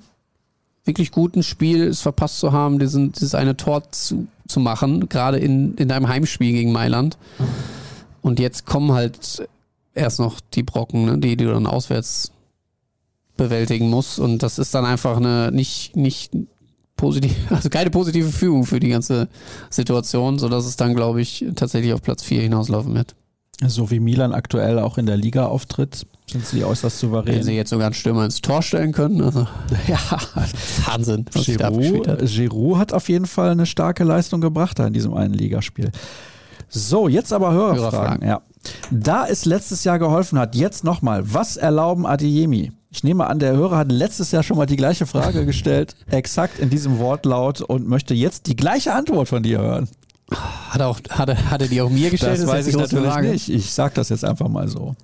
wirklich 0.86 1.12
guten 1.12 1.42
Spiel 1.42 1.88
es 1.88 2.02
verpasst 2.02 2.40
zu 2.40 2.52
haben, 2.52 2.78
diesen, 2.78 3.14
dieses 3.14 3.34
eine 3.34 3.58
Tor 3.58 3.82
zu, 3.92 4.28
zu 4.48 4.60
machen, 4.60 5.10
gerade 5.10 5.40
in, 5.40 5.74
in 5.76 5.88
deinem 5.88 6.08
Heimspiel 6.08 6.52
gegen 6.52 6.72
Mailand. 6.72 7.18
Und 8.24 8.40
jetzt 8.40 8.66
kommen 8.66 8.92
halt 8.94 9.48
erst 9.94 10.20
noch 10.20 10.40
die 10.40 10.64
Brocken, 10.64 11.06
ne, 11.06 11.18
die, 11.20 11.38
du 11.38 11.52
dann 11.52 11.68
auswärts 11.68 12.32
bewältigen 13.38 13.90
musst. 13.90 14.18
Und 14.18 14.42
das 14.42 14.58
ist 14.58 14.74
dann 14.74 14.86
einfach 14.86 15.18
eine 15.18 15.52
nicht, 15.52 15.96
nicht 15.96 16.32
positive, 16.96 17.36
also 17.50 17.70
keine 17.70 17.92
positive 17.92 18.30
Fügung 18.30 18.66
für 18.66 18.80
die 18.80 18.90
ganze 18.90 19.28
Situation, 19.70 20.40
sodass 20.40 20.66
es 20.66 20.78
dann, 20.78 20.96
glaube 20.96 21.22
ich, 21.22 21.46
tatsächlich 21.56 21.94
auf 21.94 22.02
Platz 22.02 22.24
4 22.24 22.42
hinauslaufen 22.42 22.96
wird. 22.96 23.16
So 23.68 23.92
wie 23.92 24.00
Milan 24.00 24.34
aktuell 24.34 24.80
auch 24.80 24.98
in 24.98 25.06
der 25.06 25.16
Liga 25.16 25.46
auftritt, 25.46 26.08
sind 26.30 26.46
sie 26.46 26.64
äußerst 26.64 27.00
souverän. 27.00 27.36
Wenn 27.36 27.44
sie 27.44 27.54
jetzt 27.54 27.70
sogar 27.70 27.88
einen 27.88 27.94
Stürmer 27.94 28.26
ins 28.26 28.42
Tor 28.42 28.62
stellen 28.62 28.92
können. 28.92 29.22
Also 29.22 29.48
ja, 29.88 30.00
Wahnsinn. 30.86 31.26
Giroud, 31.34 32.08
hat. 32.08 32.26
Giroud 32.26 32.78
hat 32.78 32.94
auf 32.94 33.10
jeden 33.10 33.28
Fall 33.28 33.52
eine 33.52 33.66
starke 33.66 34.04
Leistung 34.04 34.42
gebracht 34.42 34.80
da 34.80 34.88
in 34.88 34.94
diesem 34.94 35.14
einen 35.14 35.34
Ligaspiel. 35.34 35.92
So, 36.74 37.08
jetzt 37.08 37.32
aber 37.32 37.52
Hörerfragen. 37.52 37.92
Hörerfragen. 37.92 38.28
Ja. 38.28 38.42
Da 38.90 39.28
es 39.28 39.46
letztes 39.46 39.84
Jahr 39.84 40.00
geholfen 40.00 40.40
hat, 40.40 40.56
jetzt 40.56 40.84
nochmal, 40.84 41.34
was 41.34 41.56
erlauben 41.56 42.08
Adeyemi? 42.08 42.72
Ich 42.90 43.04
nehme 43.04 43.28
an, 43.28 43.40
der 43.40 43.54
Hörer 43.54 43.78
hat 43.78 43.92
letztes 43.92 44.32
Jahr 44.32 44.42
schon 44.42 44.58
mal 44.58 44.66
die 44.66 44.76
gleiche 44.76 45.06
Frage 45.06 45.46
gestellt, 45.48 45.96
exakt 46.10 46.60
in 46.60 46.70
diesem 46.70 46.98
Wortlaut 46.98 47.62
und 47.62 47.88
möchte 47.88 48.16
jetzt 48.16 48.48
die 48.48 48.56
gleiche 48.56 48.94
Antwort 48.94 49.28
von 49.28 49.44
dir 49.44 49.60
hören. 49.60 49.88
Hat 50.32 50.82
er, 50.82 50.88
auch, 50.88 51.00
hat, 51.10 51.30
er, 51.30 51.52
hat 51.52 51.62
er 51.62 51.68
die 51.68 51.82
auch 51.82 51.90
mir 51.90 52.10
gestellt? 52.10 52.40
Das, 52.40 52.48
weiß 52.48 52.66
ist 52.66 52.74
ich 52.74 52.80
natürlich 52.80 53.12
Frage. 53.12 53.30
nicht. 53.30 53.50
Ich 53.50 53.72
sag 53.72 53.94
das 53.94 54.10
jetzt 54.10 54.26
einfach 54.26 54.48
mal 54.48 54.68
so. 54.68 54.96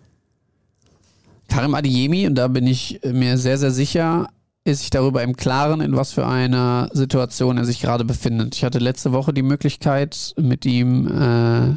Karim 1.49 1.75
Adiemi, 1.75 2.25
und 2.25 2.36
da 2.36 2.47
bin 2.47 2.65
ich 2.65 2.99
mir 3.03 3.38
sehr, 3.38 3.58
sehr 3.58 3.71
sicher, 3.71 4.29
ist 4.63 4.80
sich 4.80 4.89
darüber 4.89 5.24
im 5.24 5.36
Klaren, 5.36 5.82
in 5.82 5.95
was 5.95 6.12
für 6.12 6.28
einer 6.28 6.89
Situation 6.93 7.58
er 7.58 7.65
sich 7.65 7.82
gerade 7.82 8.06
befindet. 8.06 8.56
Ich 8.56 8.63
hatte 8.63 8.80
letzte 8.80 9.12
Woche 9.12 9.34
die 9.34 9.41
Möglichkeit, 9.41 10.34
mit 10.38 10.65
ihm 10.65 11.08
äh, 11.08 11.76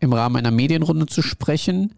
im 0.00 0.12
Rahmen 0.12 0.36
einer 0.36 0.50
Medienrunde 0.50 1.06
zu 1.06 1.22
sprechen 1.22 1.94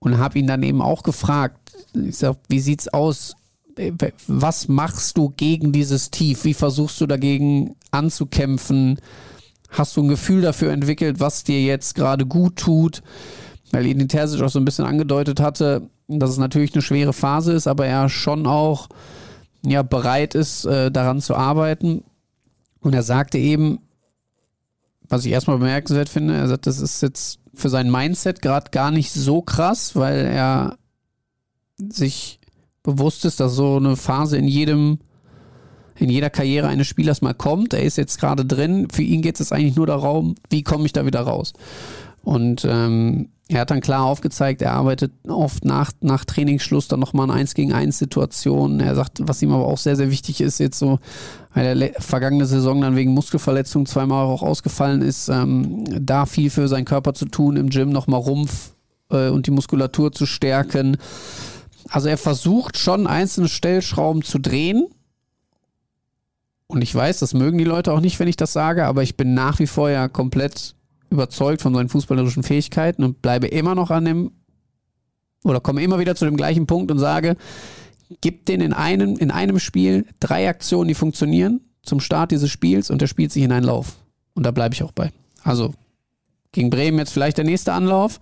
und 0.00 0.18
habe 0.18 0.38
ihn 0.38 0.46
dann 0.46 0.62
eben 0.62 0.82
auch 0.82 1.02
gefragt, 1.02 1.72
ich 1.94 2.16
sag, 2.18 2.36
wie 2.48 2.60
sieht's 2.60 2.88
aus? 2.88 3.36
Was 4.28 4.68
machst 4.68 5.16
du 5.16 5.30
gegen 5.30 5.72
dieses 5.72 6.10
Tief? 6.10 6.44
Wie 6.44 6.54
versuchst 6.54 7.00
du 7.00 7.06
dagegen 7.06 7.74
anzukämpfen? 7.90 9.00
Hast 9.70 9.96
du 9.96 10.02
ein 10.02 10.08
Gefühl 10.08 10.42
dafür 10.42 10.72
entwickelt, 10.72 11.18
was 11.18 11.42
dir 11.42 11.60
jetzt 11.60 11.94
gerade 11.94 12.26
gut 12.26 12.56
tut? 12.56 13.02
Weil 13.72 13.86
Edin 13.86 14.08
Terzic 14.08 14.42
auch 14.42 14.48
so 14.48 14.60
ein 14.60 14.64
bisschen 14.64 14.84
angedeutet 14.84 15.40
hatte, 15.40 15.88
dass 16.08 16.30
es 16.30 16.38
natürlich 16.38 16.74
eine 16.74 16.82
schwere 16.82 17.12
Phase 17.12 17.52
ist, 17.52 17.66
aber 17.66 17.86
er 17.86 18.08
schon 18.08 18.46
auch 18.46 18.88
ja, 19.64 19.82
bereit 19.82 20.34
ist, 20.34 20.64
äh, 20.66 20.90
daran 20.90 21.20
zu 21.20 21.34
arbeiten. 21.34 22.04
Und 22.80 22.94
er 22.94 23.02
sagte 23.02 23.38
eben, 23.38 23.78
was 25.08 25.24
ich 25.24 25.32
erstmal 25.32 25.58
bemerkenswert 25.58 26.08
finde, 26.08 26.34
er 26.36 26.48
sagt, 26.48 26.66
das 26.66 26.80
ist 26.80 27.02
jetzt 27.02 27.40
für 27.54 27.68
sein 27.68 27.90
Mindset 27.90 28.42
gerade 28.42 28.70
gar 28.70 28.90
nicht 28.90 29.12
so 29.12 29.40
krass, 29.42 29.96
weil 29.96 30.26
er 30.26 30.76
sich 31.78 32.40
bewusst 32.82 33.24
ist, 33.24 33.40
dass 33.40 33.54
so 33.54 33.76
eine 33.76 33.96
Phase 33.96 34.36
in 34.36 34.48
jedem, 34.48 34.98
in 35.96 36.10
jeder 36.10 36.30
Karriere 36.30 36.68
eines 36.68 36.86
Spielers 36.86 37.22
mal 37.22 37.34
kommt. 37.34 37.72
Er 37.74 37.82
ist 37.82 37.96
jetzt 37.96 38.18
gerade 38.20 38.44
drin. 38.44 38.88
Für 38.92 39.02
ihn 39.02 39.22
geht 39.22 39.40
es 39.40 39.52
eigentlich 39.52 39.76
nur 39.76 39.86
darum, 39.86 40.34
wie 40.50 40.62
komme 40.62 40.86
ich 40.86 40.92
da 40.92 41.06
wieder 41.06 41.20
raus? 41.20 41.52
Und 42.24 42.66
ähm, 42.68 43.28
er 43.48 43.60
hat 43.60 43.70
dann 43.70 43.82
klar 43.82 44.04
aufgezeigt, 44.04 44.62
er 44.62 44.72
arbeitet 44.72 45.12
oft 45.28 45.66
nach, 45.66 45.92
nach 46.00 46.24
Trainingsschluss 46.24 46.88
dann 46.88 47.00
nochmal 47.00 47.26
in 47.26 47.34
1 47.34 47.54
gegen 47.54 47.74
1 47.74 47.98
Situationen. 47.98 48.80
Er 48.80 48.94
sagt, 48.94 49.18
was 49.22 49.42
ihm 49.42 49.52
aber 49.52 49.66
auch 49.66 49.76
sehr, 49.76 49.96
sehr 49.96 50.10
wichtig 50.10 50.40
ist, 50.40 50.58
jetzt 50.58 50.78
so, 50.78 50.98
weil 51.52 51.82
er 51.82 52.00
vergangene 52.00 52.46
Saison 52.46 52.80
dann 52.80 52.96
wegen 52.96 53.12
Muskelverletzung 53.12 53.84
zweimal 53.84 54.24
auch 54.24 54.42
ausgefallen 54.42 55.02
ist, 55.02 55.28
ähm, 55.28 55.84
da 56.00 56.24
viel 56.24 56.48
für 56.48 56.68
seinen 56.68 56.86
Körper 56.86 57.12
zu 57.12 57.26
tun, 57.26 57.56
im 57.56 57.68
Gym 57.68 57.90
nochmal 57.90 58.20
Rumpf 58.20 58.72
äh, 59.10 59.28
und 59.28 59.46
die 59.46 59.50
Muskulatur 59.50 60.12
zu 60.12 60.24
stärken. 60.24 60.96
Also 61.90 62.08
er 62.08 62.16
versucht 62.16 62.78
schon 62.78 63.06
einzelne 63.06 63.48
Stellschrauben 63.48 64.22
zu 64.22 64.38
drehen. 64.38 64.86
Und 66.66 66.80
ich 66.80 66.94
weiß, 66.94 67.18
das 67.18 67.34
mögen 67.34 67.58
die 67.58 67.64
Leute 67.64 67.92
auch 67.92 68.00
nicht, 68.00 68.18
wenn 68.18 68.28
ich 68.28 68.36
das 68.36 68.54
sage, 68.54 68.86
aber 68.86 69.02
ich 69.02 69.18
bin 69.18 69.34
nach 69.34 69.58
wie 69.58 69.66
vor 69.66 69.90
ja 69.90 70.08
komplett 70.08 70.74
überzeugt 71.10 71.62
von 71.62 71.74
seinen 71.74 71.88
fußballerischen 71.88 72.42
Fähigkeiten 72.42 73.04
und 73.04 73.22
bleibe 73.22 73.46
immer 73.46 73.74
noch 73.74 73.90
an 73.90 74.04
dem 74.04 74.32
oder 75.44 75.60
komme 75.60 75.82
immer 75.82 75.98
wieder 75.98 76.14
zu 76.14 76.24
dem 76.24 76.36
gleichen 76.36 76.66
Punkt 76.66 76.90
und 76.90 76.98
sage, 76.98 77.36
gib 78.20 78.46
den 78.46 78.60
in 78.60 78.72
einem, 78.72 79.16
in 79.16 79.30
einem 79.30 79.58
Spiel 79.58 80.06
drei 80.20 80.48
Aktionen, 80.48 80.88
die 80.88 80.94
funktionieren 80.94 81.60
zum 81.82 82.00
Start 82.00 82.30
dieses 82.30 82.50
Spiels 82.50 82.90
und 82.90 83.00
der 83.00 83.06
spielt 83.06 83.30
sich 83.30 83.42
in 83.42 83.52
einen 83.52 83.66
Lauf. 83.66 83.96
Und 84.34 84.44
da 84.44 84.50
bleibe 84.50 84.74
ich 84.74 84.82
auch 84.82 84.92
bei. 84.92 85.12
Also 85.42 85.74
gegen 86.52 86.70
Bremen 86.70 86.98
jetzt 86.98 87.12
vielleicht 87.12 87.36
der 87.36 87.44
nächste 87.44 87.72
Anlauf. 87.72 88.20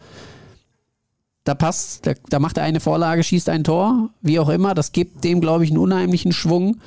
Da 1.44 1.54
passt, 1.54 2.06
da, 2.06 2.14
da 2.28 2.38
macht 2.38 2.56
er 2.56 2.64
eine 2.64 2.80
Vorlage, 2.80 3.22
schießt 3.22 3.48
ein 3.48 3.64
Tor, 3.64 4.10
wie 4.20 4.38
auch 4.38 4.48
immer. 4.48 4.74
Das 4.74 4.92
gibt 4.92 5.24
dem, 5.24 5.40
glaube 5.40 5.64
ich, 5.64 5.70
einen 5.70 5.78
unheimlichen 5.78 6.32
Schwung. 6.32 6.78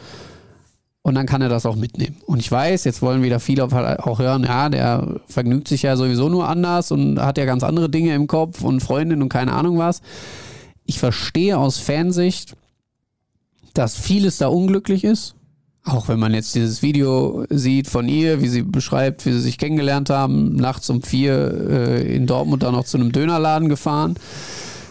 Und 1.06 1.14
dann 1.14 1.28
kann 1.28 1.44
er 1.44 1.50
das 1.50 1.68
auch 1.68 1.76
mitnehmen. 1.76 2.18
Und 2.26 2.40
ich 2.40 2.52
weiß, 2.52 2.84
jetzt 2.84 3.04
wollen 3.04 3.22
wieder 3.22 3.40
viele 3.40 3.66
auch 3.66 4.18
hören, 4.18 4.44
ja, 4.44 4.70
der 4.70 5.20
vergnügt 5.28 5.68
sich 5.68 5.84
ja 5.84 5.98
sowieso 5.98 6.30
nur 6.30 6.50
anders 6.50 6.92
und 6.92 7.20
hat 7.20 7.38
ja 7.38 7.46
ganz 7.46 7.62
andere 7.62 7.92
Dinge 7.92 8.16
im 8.16 8.26
Kopf 8.26 8.64
und 8.64 8.80
Freundin 8.80 9.22
und 9.22 9.30
keine 9.30 9.54
Ahnung 9.54 9.78
was. 9.78 10.02
Ich 10.84 10.98
verstehe 10.98 11.60
aus 11.60 11.78
Fansicht, 11.78 12.56
dass 13.76 13.96
vieles 13.96 14.40
da 14.40 14.48
unglücklich 14.48 15.04
ist. 15.04 15.36
Auch 15.84 16.08
wenn 16.08 16.18
man 16.18 16.34
jetzt 16.34 16.56
dieses 16.56 16.82
Video 16.82 17.46
sieht 17.52 17.88
von 17.88 18.10
ihr, 18.10 18.42
wie 18.42 18.48
sie 18.48 18.64
beschreibt, 18.64 19.28
wie 19.28 19.32
sie 19.32 19.42
sich 19.42 19.60
kennengelernt 19.60 20.10
haben, 20.10 20.56
nachts 20.56 20.90
um 20.90 21.04
vier 21.04 21.70
äh, 21.70 22.16
in 22.16 22.26
Dortmund 22.26 22.64
dann 22.64 22.74
noch 22.74 22.86
zu 22.86 22.98
einem 22.98 23.12
Dönerladen 23.12 23.70
gefahren 23.70 24.16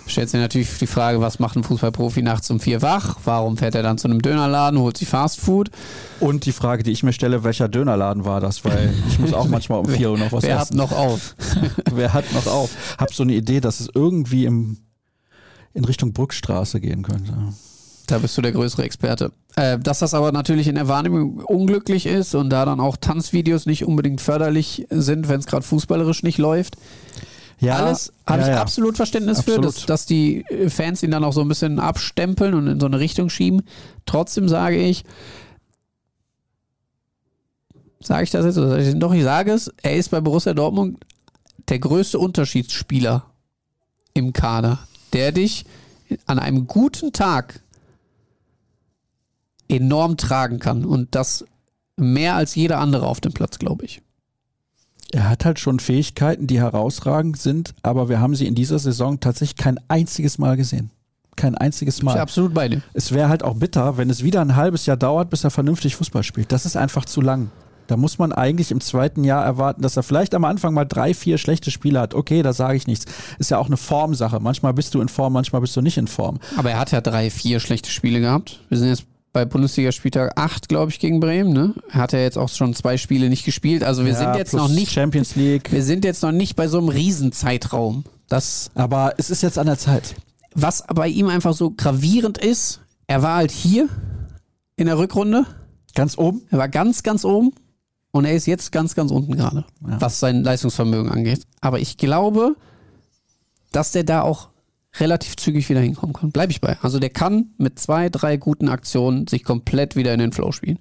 stellt 0.07 0.31
sich 0.31 0.41
natürlich 0.41 0.79
die 0.79 0.87
Frage, 0.87 1.21
was 1.21 1.39
macht 1.39 1.57
ein 1.57 1.65
Fußballprofi 1.65 2.23
nachts 2.23 2.51
um 2.51 2.61
vier 2.61 2.83
wach? 2.83 3.17
Warum 3.25 3.57
fährt 3.57 3.75
er 3.75 3.83
dann 3.83 3.99
zu 3.99 4.09
einem 4.09 4.23
Dönerladen, 4.23 4.79
holt 4.79 4.97
sich 4.97 5.09
Fastfood? 5.09 5.71
Und 6.21 6.47
die 6.47 6.53
Frage, 6.53 6.83
die 6.83 6.91
ich 6.91 7.03
mir 7.03 7.13
stelle, 7.13 7.45
welcher 7.45 7.69
Dönerladen 7.69 8.25
war 8.25 8.41
das? 8.41 8.65
Weil 8.65 8.93
ich 9.09 9.19
muss 9.19 9.33
auch 9.33 9.49
manchmal 9.49 9.81
um 9.81 9.87
vier 9.89 10.11
Uhr 10.11 10.19
noch 10.19 10.33
was 10.33 10.43
Wer 10.45 10.59
hat 10.59 10.69
essen. 10.69 10.77
noch 10.77 10.93
auf? 10.93 11.35
Wer 11.93 12.13
hat 12.13 12.33
noch 12.33 12.47
auf? 12.47 12.71
Hab 12.99 13.13
so 13.15 13.23
eine 13.23 13.35
Idee, 13.35 13.61
dass 13.61 13.81
es 13.81 13.89
irgendwie 13.95 14.45
im, 14.45 14.79
in 15.73 15.85
Richtung 15.85 16.13
Brückstraße 16.13 16.81
gehen 16.81 17.03
könnte. 17.03 17.33
Da 18.07 18.19
bist 18.19 18.37
du 18.37 18.43
der 18.43 18.53
größere 18.53 18.83
Experte. 18.83 19.33
Äh, 19.57 19.79
dass 19.79 20.01
das 20.01 20.13
aber 20.13 20.31
natürlich 20.33 20.69
in 20.69 20.75
der 20.75 20.89
Wahrnehmung 20.89 21.39
unglücklich 21.39 22.07
ist 22.07 22.35
und 22.35 22.51
da 22.51 22.65
dann 22.65 22.81
auch 22.81 22.97
Tanzvideos 22.97 23.67
nicht 23.67 23.85
unbedingt 23.85 24.21
förderlich 24.21 24.87
sind, 24.91 25.29
wenn 25.29 25.41
es 25.41 25.47
gerade 25.47 25.65
fußballerisch 25.65 26.23
nicht 26.23 26.39
läuft. 26.39 26.77
Ja, 27.65 27.77
Alles 27.77 28.13
habe 28.27 28.43
ja, 28.43 28.49
ich 28.49 28.55
ja. 28.55 28.61
absolut 28.61 28.97
Verständnis 28.97 29.41
für, 29.41 29.57
Absolut. 29.57 29.65
dass, 29.65 29.87
dass 29.87 30.07
die 30.07 30.45
Fans 30.69 31.03
ihn 31.03 31.11
dann 31.11 31.25
auch 31.25 31.33
so 31.33 31.41
ein 31.41 31.49
bisschen 31.49 31.79
abstempeln 31.79 32.55
und 32.55 32.67
in 32.67 32.81
so 32.81 32.87
eine 32.87 33.01
Richtung 33.01 33.31
schieben. 33.31 33.63
Trotzdem 34.07 34.49
sage 34.49 34.77
ich, 34.77 35.05
sage 38.01 38.25
ich 38.25 38.31
das 38.31 38.45
jetzt 38.45 38.59
oder 38.59 38.79
ich 38.79 38.99
doch, 38.99 39.13
ich 39.13 39.25
sage 39.25 39.53
es, 39.53 39.73
er 39.83 39.97
ist 39.97 40.11
bei 40.11 40.21
Borussia 40.21 40.55
Dortmund 40.55 41.05
der 41.69 41.79
größte 41.79 42.19
Unterschiedsspieler 42.19 43.25
im 44.13 44.33
Kader, 44.33 44.79
der 45.13 45.33
dich 45.33 45.65
an 46.27 46.39
einem 46.39 46.67
guten 46.67 47.13
Tag 47.13 47.61
enorm 49.69 50.17
tragen 50.17 50.59
kann 50.59 50.85
und 50.85 51.15
das 51.15 51.45
mehr 51.97 52.35
als 52.35 52.55
jeder 52.55 52.79
andere 52.79 53.07
auf 53.07 53.21
dem 53.21 53.33
Platz, 53.33 53.59
glaube 53.59 53.85
ich. 53.85 54.03
Er 55.13 55.29
hat 55.29 55.45
halt 55.45 55.59
schon 55.61 55.79
Fähigkeiten, 55.81 56.47
die 56.47 56.59
herausragend 56.61 57.39
sind, 57.39 57.75
aber 57.83 58.09
wir 58.09 58.21
haben 58.21 58.35
sie 58.35 58.47
in 58.47 58.55
dieser 58.55 58.79
Saison 58.79 59.21
tatsächlich 59.21 59.57
kein 59.57 59.79
einziges 59.89 60.39
Mal 60.39 60.57
gesehen. 60.57 60.91
Kein 61.37 61.55
einziges 61.57 61.99
Ich 61.99 62.03
Mal. 62.03 62.19
absolut 62.19 62.55
bei 62.55 62.69
dir. 62.69 62.83
Es 62.95 63.13
wäre 63.13 63.29
halt 63.29 63.43
auch 63.43 63.55
bitter, 63.55 63.97
wenn 63.97 64.09
es 64.11 64.23
wieder 64.23 64.41
ein 64.41 64.57
halbes 64.57 64.87
Jahr 64.87 64.97
dauert, 64.97 65.31
bis 65.31 65.45
er 65.45 65.51
vernünftig 65.51 65.97
Fußball 65.97 66.23
spielt. 66.23 66.53
Das 66.53 66.65
ist 66.65 66.77
einfach 66.77 67.05
zu 67.05 67.21
lang. 67.21 67.51
Da 67.87 67.97
muss 67.97 68.19
man 68.19 68.33
eigentlich 68.33 68.71
im 68.71 68.81
zweiten 68.81 69.25
Jahr 69.25 69.45
erwarten, 69.45 69.83
dass 69.83 69.97
er 69.97 70.03
vielleicht 70.03 70.35
am 70.35 70.45
Anfang 70.45 70.73
mal 70.73 70.85
drei, 70.87 71.13
vier 71.13 71.37
schlechte 71.37 71.71
Spiele 71.71 72.01
hat. 72.01 72.15
Okay, 72.15 72.43
da 72.43 72.53
sage 72.53 72.77
ich 72.77 72.87
nichts. 72.87 73.05
Ist 73.39 73.51
ja 73.51 73.59
auch 73.59 73.67
eine 73.67 73.77
Formsache. 73.77 74.41
Manchmal 74.41 74.73
bist 74.73 74.95
du 74.95 75.01
in 75.03 75.09
Form, 75.09 75.35
manchmal 75.35 75.61
bist 75.61 75.77
du 75.77 75.83
nicht 75.83 75.99
in 75.99 76.07
Form. 76.07 76.39
Aber 76.57 76.71
er 76.71 76.79
hat 76.79 76.93
ja 76.93 77.01
drei, 77.03 77.29
vier 77.31 77.61
schlechte 77.61 77.91
Spiele 77.91 78.21
gehabt. 78.21 78.61
Wir 78.71 78.79
sind 78.79 78.89
jetzt 78.89 79.05
bei 79.35 79.45
Bundesliga-Spieltag 79.45 80.33
8, 80.39 80.69
glaube 80.71 80.91
ich, 80.91 80.99
gegen 80.99 81.21
Bremen. 81.21 81.53
Ne? 81.53 81.75
Er 81.91 82.01
hat 82.01 82.13
ja 82.13 82.21
jetzt 82.21 82.39
auch 82.39 82.49
schon 82.49 82.73
zwei 82.75 82.97
Spiele 82.97 83.29
nicht 83.29 83.45
gespielt. 83.45 83.85
Also 83.85 84.05
wir 84.07 84.13
Ja, 84.13 84.19
sind 84.19 84.37
jetzt 84.37 84.55
noch 84.55 84.69
nicht, 84.69 84.93
Champions 84.93 85.37
League. 85.37 85.71
wir 85.73 85.83
sind 85.83 86.05
jetzt 86.07 86.23
noch 86.23 86.33
nicht 86.33 86.57
bei 86.57 86.69
so 86.69 86.79
einem 86.79 86.89
Riesenzeitraum. 86.89 88.05
Das, 88.29 88.71
Aber 88.75 89.15
es 89.19 89.29
ist 89.31 89.43
jetzt 89.43 89.59
an 89.59 89.67
der 89.67 89.77
Zeit. 89.77 90.15
was 90.55 90.85
bei 90.95 91.09
ihm 91.09 91.29
einfach 91.29 91.53
so 91.53 91.71
gravierend 91.73 92.39
ist, 92.39 92.81
er 93.09 93.23
war 93.23 93.37
halt 93.37 93.51
hier 93.51 93.89
in 94.77 94.87
der 94.87 94.97
Rückrunde. 94.99 95.45
Ganz 95.95 96.17
oben. 96.17 96.43
Er 96.51 96.59
war 96.59 96.69
ganz, 96.69 97.03
ganz 97.03 97.25
oben. 97.25 97.53
Und 98.13 98.25
er 98.25 98.35
ist 98.35 98.47
jetzt 98.47 98.71
ganz, 98.73 98.95
ganz 98.95 99.11
unten 99.11 99.35
gerade, 99.37 99.65
Ja. 99.87 100.01
was 100.01 100.21
sein 100.21 100.45
Leistungsvermögen 100.45 101.11
angeht. 101.11 101.43
Aber 101.61 101.81
ich 101.81 101.97
glaube, 101.97 102.55
dass 103.73 103.91
der 103.91 104.05
da 104.05 104.23
auch 104.23 104.49
relativ 104.99 105.37
zügig 105.37 105.69
wieder 105.69 105.81
hinkommen 105.81 106.13
kann. 106.15 106.31
Bleibe 106.31 106.53
ich 106.53 106.61
bei. 106.61 106.77
Also 106.83 106.99
der 106.99 107.11
kann 107.11 107.51
mit 107.59 107.79
zwei, 107.79 108.09
drei 108.09 108.37
guten 108.37 108.69
Aktionen 108.69 109.27
sich 109.27 109.45
komplett 109.45 109.97
wieder 109.97 110.13
in 110.13 110.21
den 110.21 110.33
Flow 110.33 110.53
spielen. 110.53 110.79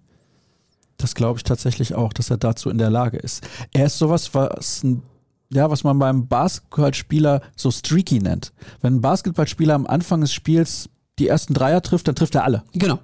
Das 0.98 1.16
glaube 1.16 1.38
ich 1.40 1.44
tatsächlich 1.44 1.96
auch, 1.96 2.14
dass 2.14 2.30
er 2.30 2.38
dazu 2.38 2.70
in 2.70 2.78
der 2.78 2.90
Lage 2.90 3.18
ist. 3.18 3.48
Er 3.74 3.88
ist 3.88 3.98
sowas, 3.98 4.34
was 4.34 4.84
ein 4.84 5.02
ja, 5.50 5.70
was 5.70 5.84
man 5.84 6.00
beim 6.00 6.28
Basketballspieler 6.28 7.42
so 7.56 7.70
streaky 7.70 8.20
nennt. 8.20 8.54
Wenn 8.82 8.96
ein 8.96 9.02
Basketballspieler 9.02 9.76
am 9.76 9.86
Anfang 9.86 10.22
des 10.22 10.34
Spiels 10.34 10.90
die 11.20 11.28
ersten 11.28 11.54
Dreier 11.54 11.84
trifft, 11.84 12.08
dann 12.08 12.16
trifft 12.16 12.34
er 12.34 12.44
alle. 12.44 12.64
Genau. 12.74 12.98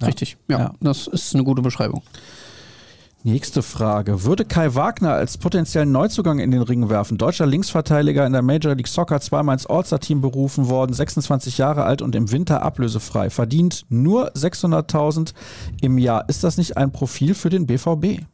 Richtig. 0.00 0.36
Ja, 0.48 0.58
Ja. 0.60 0.74
das 0.80 1.08
ist 1.08 1.34
eine 1.34 1.42
gute 1.42 1.60
Beschreibung. 1.60 2.02
Nächste 3.30 3.62
Frage. 3.62 4.24
Würde 4.24 4.46
Kai 4.46 4.74
Wagner 4.74 5.12
als 5.12 5.36
potenziellen 5.36 5.92
Neuzugang 5.92 6.38
in 6.38 6.50
den 6.50 6.62
Ring 6.62 6.88
werfen? 6.88 7.18
Deutscher 7.18 7.44
Linksverteidiger 7.44 8.24
in 8.24 8.32
der 8.32 8.40
Major 8.40 8.74
League 8.74 8.88
Soccer, 8.88 9.20
zweimal 9.20 9.52
ins 9.52 9.66
All-Star-Team 9.66 10.22
berufen 10.22 10.70
worden, 10.70 10.94
26 10.94 11.58
Jahre 11.58 11.84
alt 11.84 12.00
und 12.00 12.14
im 12.14 12.32
Winter 12.32 12.62
ablösefrei. 12.62 13.28
Verdient 13.28 13.84
nur 13.90 14.32
600.000 14.32 15.34
im 15.82 15.98
Jahr. 15.98 16.26
Ist 16.30 16.42
das 16.42 16.56
nicht 16.56 16.78
ein 16.78 16.90
Profil 16.90 17.34
für 17.34 17.50
den 17.50 17.66
BVB? 17.66 18.24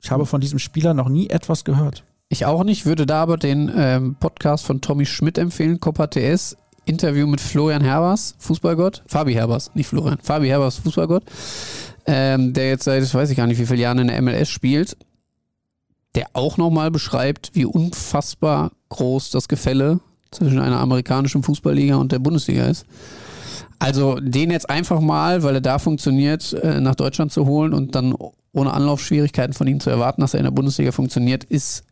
Ich 0.00 0.10
habe 0.10 0.24
von 0.24 0.40
diesem 0.40 0.58
Spieler 0.58 0.94
noch 0.94 1.10
nie 1.10 1.28
etwas 1.28 1.64
gehört. 1.64 2.04
Ich 2.30 2.46
auch 2.46 2.64
nicht, 2.64 2.86
würde 2.86 3.04
da 3.04 3.20
aber 3.20 3.36
den 3.36 3.70
ähm, 3.76 4.16
Podcast 4.18 4.64
von 4.64 4.80
Tommy 4.80 5.04
Schmidt 5.04 5.36
empfehlen, 5.36 5.80
Copa 5.80 6.06
TS. 6.06 6.56
Interview 6.86 7.26
mit 7.26 7.42
Florian 7.42 7.82
Herbers, 7.82 8.36
Fußballgott. 8.38 9.02
Fabi 9.06 9.34
Herbers, 9.34 9.70
nicht 9.74 9.86
Florian. 9.86 10.18
Fabi 10.22 10.48
Herbers, 10.48 10.78
Fußballgott. 10.78 11.24
Ähm, 12.06 12.52
der 12.52 12.68
jetzt 12.68 12.84
seit, 12.84 13.14
weiß 13.14 13.30
ich 13.30 13.36
gar 13.36 13.46
nicht, 13.46 13.58
wie 13.58 13.66
viele 13.66 13.80
Jahren 13.80 13.98
in 13.98 14.08
der 14.08 14.20
MLS 14.20 14.48
spielt. 14.48 14.96
der 16.14 16.26
auch 16.32 16.58
nochmal 16.58 16.90
beschreibt, 16.90 17.50
wie 17.54 17.64
unfassbar 17.64 18.70
groß 18.90 19.30
das 19.30 19.48
Gefälle 19.48 19.98
zwischen 20.30 20.60
einer 20.60 20.78
amerikanischen 20.78 21.42
Fußballliga 21.42 21.96
und 21.96 22.12
der 22.12 22.20
Bundesliga 22.20 22.66
ist. 22.66 22.86
Also 23.78 24.20
den 24.20 24.50
jetzt 24.50 24.70
einfach 24.70 25.00
mal, 25.00 25.42
weil 25.42 25.56
er 25.56 25.60
da 25.60 25.78
funktioniert, 25.78 26.52
äh, 26.52 26.80
nach 26.80 26.94
Deutschland 26.94 27.32
zu 27.32 27.46
holen 27.46 27.72
und 27.74 27.94
dann 27.94 28.14
ohne 28.52 28.72
Anlaufschwierigkeiten 28.72 29.52
von 29.52 29.66
ihm 29.66 29.80
zu 29.80 29.90
erwarten, 29.90 30.20
dass 30.20 30.34
er 30.34 30.40
in 30.40 30.44
der 30.44 30.52
Bundesliga 30.52 30.92
funktioniert, 30.92 31.44
ist 31.44 31.82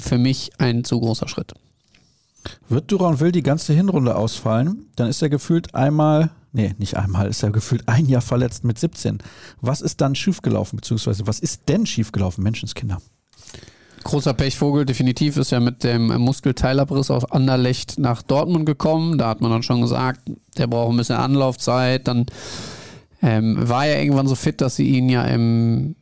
für 0.00 0.18
mich 0.18 0.50
ein 0.58 0.84
zu 0.84 1.00
großer 1.00 1.28
Schritt. 1.28 1.54
Wird 2.68 2.90
Duran 2.90 3.20
Will 3.20 3.32
die 3.32 3.42
ganze 3.42 3.72
Hinrunde 3.72 4.16
ausfallen, 4.16 4.86
dann 4.96 5.08
ist 5.08 5.22
er 5.22 5.28
gefühlt 5.28 5.74
einmal, 5.74 6.30
nee, 6.52 6.74
nicht 6.78 6.96
einmal, 6.96 7.28
ist 7.28 7.42
er 7.42 7.50
gefühlt 7.50 7.88
ein 7.88 8.06
Jahr 8.06 8.22
verletzt 8.22 8.64
mit 8.64 8.78
17. 8.78 9.18
Was 9.60 9.80
ist 9.80 10.00
dann 10.00 10.14
schiefgelaufen, 10.14 10.76
beziehungsweise 10.76 11.26
was 11.26 11.40
ist 11.40 11.68
denn 11.68 11.86
schiefgelaufen, 11.86 12.44
Menschenskinder? 12.44 13.00
Großer 14.04 14.34
Pechvogel, 14.34 14.84
definitiv 14.84 15.38
ist 15.38 15.50
ja 15.50 15.60
mit 15.60 15.82
dem 15.82 16.08
Muskelteilabriss 16.20 17.10
aus 17.10 17.24
Anderlecht 17.30 17.98
nach 17.98 18.20
Dortmund 18.20 18.66
gekommen. 18.66 19.16
Da 19.16 19.28
hat 19.28 19.40
man 19.40 19.50
dann 19.50 19.62
schon 19.62 19.80
gesagt, 19.80 20.30
der 20.58 20.66
braucht 20.66 20.92
ein 20.92 20.98
bisschen 20.98 21.16
Anlaufzeit. 21.16 22.06
Dann 22.06 22.26
ähm, 23.22 23.56
war 23.66 23.86
er 23.86 24.00
irgendwann 24.02 24.28
so 24.28 24.34
fit, 24.34 24.60
dass 24.60 24.76
sie 24.76 24.86
ihn 24.86 25.08
ja 25.08 25.24
im 25.24 25.96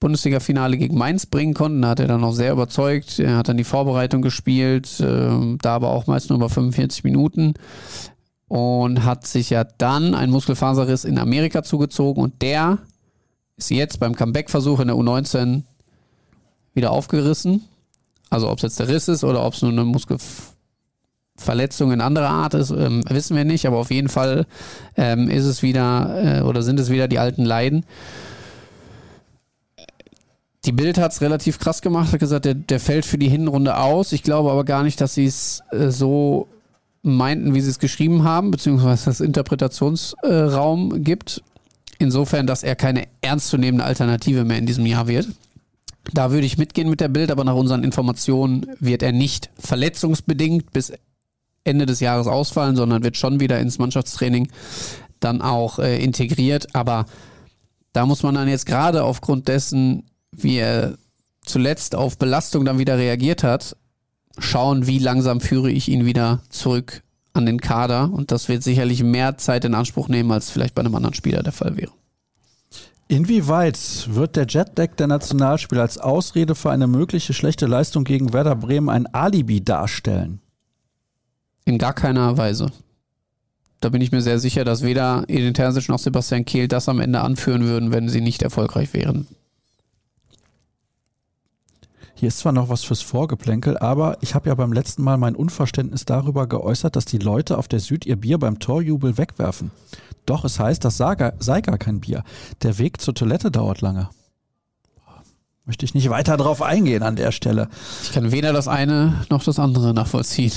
Bundesliga-Finale 0.00 0.76
gegen 0.76 0.98
Mainz 0.98 1.26
bringen 1.26 1.54
konnten. 1.54 1.82
Da 1.82 1.88
hat 1.88 2.00
er 2.00 2.08
dann 2.08 2.20
noch 2.20 2.32
sehr 2.32 2.52
überzeugt. 2.52 3.18
Er 3.18 3.36
hat 3.36 3.48
dann 3.48 3.56
die 3.56 3.64
Vorbereitung 3.64 4.22
gespielt, 4.22 5.00
äh, 5.00 5.56
da 5.60 5.74
aber 5.74 5.90
auch 5.90 6.06
meist 6.06 6.28
nur 6.28 6.38
über 6.38 6.50
45 6.50 7.04
Minuten. 7.04 7.54
Und 8.48 9.04
hat 9.04 9.26
sich 9.26 9.50
ja 9.50 9.64
dann 9.64 10.14
ein 10.14 10.30
Muskelfaserriss 10.30 11.04
in 11.04 11.18
Amerika 11.18 11.64
zugezogen 11.64 12.22
und 12.22 12.42
der 12.42 12.78
ist 13.56 13.70
jetzt 13.70 13.98
beim 13.98 14.14
Comeback-Versuch 14.14 14.80
in 14.80 14.88
der 14.88 14.96
U19 14.96 15.62
wieder 16.74 16.92
aufgerissen. 16.92 17.64
Also 18.30 18.50
ob 18.50 18.58
es 18.58 18.62
jetzt 18.62 18.78
der 18.78 18.88
Riss 18.88 19.08
ist 19.08 19.24
oder 19.24 19.44
ob 19.44 19.54
es 19.54 19.62
nur 19.62 19.72
eine 19.72 19.84
Muskelverletzung 19.84 21.90
in 21.90 22.00
anderer 22.00 22.28
Art 22.28 22.54
ist, 22.54 22.70
ähm, 22.70 23.02
wissen 23.08 23.36
wir 23.36 23.44
nicht. 23.44 23.66
Aber 23.66 23.78
auf 23.78 23.90
jeden 23.90 24.08
Fall 24.08 24.46
ähm, 24.96 25.30
ist 25.30 25.46
es 25.46 25.62
wieder 25.62 26.40
äh, 26.40 26.42
oder 26.42 26.62
sind 26.62 26.78
es 26.78 26.90
wieder 26.90 27.08
die 27.08 27.18
alten 27.18 27.44
Leiden. 27.44 27.84
Die 30.66 30.72
Bild 30.72 30.98
hat 30.98 31.12
es 31.12 31.20
relativ 31.20 31.60
krass 31.60 31.80
gemacht, 31.80 32.12
hat 32.12 32.18
gesagt, 32.18 32.44
der, 32.44 32.54
der 32.54 32.80
fällt 32.80 33.06
für 33.06 33.18
die 33.18 33.28
Hinrunde 33.28 33.78
aus. 33.78 34.12
Ich 34.12 34.24
glaube 34.24 34.50
aber 34.50 34.64
gar 34.64 34.82
nicht, 34.82 35.00
dass 35.00 35.14
sie 35.14 35.26
es 35.26 35.62
äh, 35.70 35.90
so 35.90 36.48
meinten, 37.02 37.54
wie 37.54 37.60
sie 37.60 37.70
es 37.70 37.78
geschrieben 37.78 38.24
haben, 38.24 38.50
beziehungsweise 38.50 39.04
dass 39.04 39.20
es 39.20 39.26
Interpretationsraum 39.26 40.94
äh, 40.94 40.98
gibt. 40.98 41.42
Insofern, 41.98 42.48
dass 42.48 42.64
er 42.64 42.74
keine 42.74 43.04
ernstzunehmende 43.20 43.84
Alternative 43.84 44.44
mehr 44.44 44.58
in 44.58 44.66
diesem 44.66 44.84
Jahr 44.86 45.06
wird. 45.06 45.28
Da 46.12 46.30
würde 46.32 46.46
ich 46.46 46.58
mitgehen 46.58 46.90
mit 46.90 47.00
der 47.00 47.08
Bild, 47.08 47.30
aber 47.30 47.44
nach 47.44 47.54
unseren 47.54 47.84
Informationen 47.84 48.66
wird 48.80 49.02
er 49.02 49.12
nicht 49.12 49.50
verletzungsbedingt 49.58 50.72
bis 50.72 50.92
Ende 51.64 51.86
des 51.86 52.00
Jahres 52.00 52.26
ausfallen, 52.26 52.76
sondern 52.76 53.04
wird 53.04 53.16
schon 53.16 53.40
wieder 53.40 53.60
ins 53.60 53.78
Mannschaftstraining 53.78 54.48
dann 55.20 55.42
auch 55.42 55.78
äh, 55.78 56.02
integriert. 56.02 56.74
Aber 56.74 57.06
da 57.92 58.04
muss 58.04 58.22
man 58.22 58.34
dann 58.34 58.48
jetzt 58.48 58.66
gerade 58.66 59.04
aufgrund 59.04 59.48
dessen, 59.48 60.04
wie 60.36 60.58
er 60.58 60.98
zuletzt 61.44 61.94
auf 61.94 62.18
Belastung 62.18 62.64
dann 62.64 62.78
wieder 62.78 62.98
reagiert 62.98 63.42
hat, 63.42 63.76
schauen, 64.38 64.86
wie 64.86 64.98
langsam 64.98 65.40
führe 65.40 65.70
ich 65.70 65.88
ihn 65.88 66.04
wieder 66.04 66.42
zurück 66.50 67.02
an 67.32 67.46
den 67.46 67.60
Kader. 67.60 68.12
Und 68.12 68.32
das 68.32 68.48
wird 68.48 68.62
sicherlich 68.62 69.02
mehr 69.02 69.38
Zeit 69.38 69.64
in 69.64 69.74
Anspruch 69.74 70.08
nehmen, 70.08 70.32
als 70.32 70.50
vielleicht 70.50 70.74
bei 70.74 70.80
einem 70.80 70.94
anderen 70.94 71.14
Spieler 71.14 71.42
der 71.42 71.52
Fall 71.52 71.76
wäre. 71.76 71.92
Inwieweit 73.08 74.08
wird 74.10 74.34
der 74.34 74.46
Jetlag 74.48 74.96
der 74.96 75.06
Nationalspieler 75.06 75.82
als 75.82 75.98
Ausrede 75.98 76.56
für 76.56 76.72
eine 76.72 76.88
mögliche 76.88 77.34
schlechte 77.34 77.66
Leistung 77.66 78.02
gegen 78.02 78.32
Werder 78.32 78.56
Bremen 78.56 78.88
ein 78.88 79.06
Alibi 79.06 79.64
darstellen? 79.64 80.40
In 81.64 81.78
gar 81.78 81.94
keiner 81.94 82.36
Weise. 82.36 82.72
Da 83.80 83.90
bin 83.90 84.00
ich 84.00 84.10
mir 84.10 84.22
sehr 84.22 84.40
sicher, 84.40 84.64
dass 84.64 84.82
weder 84.82 85.24
Edin 85.28 85.54
Terzic 85.54 85.88
noch 85.88 86.00
Sebastian 86.00 86.44
Kehl 86.44 86.66
das 86.66 86.88
am 86.88 86.98
Ende 86.98 87.20
anführen 87.20 87.64
würden, 87.64 87.92
wenn 87.92 88.08
sie 88.08 88.20
nicht 88.20 88.42
erfolgreich 88.42 88.92
wären. 88.92 89.28
Hier 92.18 92.28
ist 92.28 92.38
zwar 92.38 92.52
noch 92.52 92.70
was 92.70 92.82
fürs 92.82 93.02
Vorgeplänkel, 93.02 93.76
aber 93.76 94.16
ich 94.22 94.34
habe 94.34 94.48
ja 94.48 94.54
beim 94.54 94.72
letzten 94.72 95.02
Mal 95.04 95.18
mein 95.18 95.36
Unverständnis 95.36 96.06
darüber 96.06 96.46
geäußert, 96.46 96.96
dass 96.96 97.04
die 97.04 97.18
Leute 97.18 97.58
auf 97.58 97.68
der 97.68 97.78
Süd 97.78 98.06
ihr 98.06 98.16
Bier 98.16 98.38
beim 98.38 98.58
Torjubel 98.58 99.18
wegwerfen. 99.18 99.70
Doch 100.24 100.42
es 100.46 100.58
heißt, 100.58 100.82
das 100.82 100.96
sei 100.96 101.14
gar, 101.14 101.34
sei 101.40 101.60
gar 101.60 101.76
kein 101.76 102.00
Bier. 102.00 102.24
Der 102.62 102.78
Weg 102.78 103.02
zur 103.02 103.14
Toilette 103.14 103.50
dauert 103.50 103.82
lange. 103.82 104.08
Möchte 105.66 105.84
ich 105.84 105.92
nicht 105.92 106.08
weiter 106.08 106.38
drauf 106.38 106.62
eingehen 106.62 107.02
an 107.02 107.16
der 107.16 107.32
Stelle. 107.32 107.68
Ich 108.02 108.12
kann 108.12 108.32
weder 108.32 108.54
das 108.54 108.66
eine 108.66 109.26
noch 109.28 109.44
das 109.44 109.58
andere 109.58 109.92
nachvollziehen. 109.92 110.52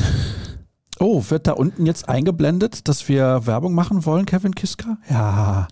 Oh, 0.98 1.26
wird 1.28 1.46
da 1.46 1.52
unten 1.54 1.86
jetzt 1.86 2.08
eingeblendet, 2.08 2.88
dass 2.88 3.10
wir 3.10 3.46
Werbung 3.46 3.74
machen 3.74 4.06
wollen, 4.06 4.26
Kevin 4.26 4.56
Kiska? 4.56 4.98
Ja. 5.10 5.68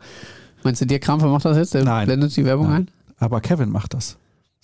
Meinst 0.63 0.81
du, 0.81 0.85
dir 0.85 0.99
Krampfer 0.99 1.27
macht 1.27 1.45
das 1.45 1.55
jetzt? 1.55 1.73
Der 1.73 1.85
Nein. 1.85 2.07
blendet 2.07 2.35
die 2.35 2.43
Werbung 2.43 2.67
Nein. 2.67 2.75
ein? 2.75 2.91
Aber 3.19 3.39
Kevin 3.39 3.69
macht 3.69 3.93
das. 3.93 4.17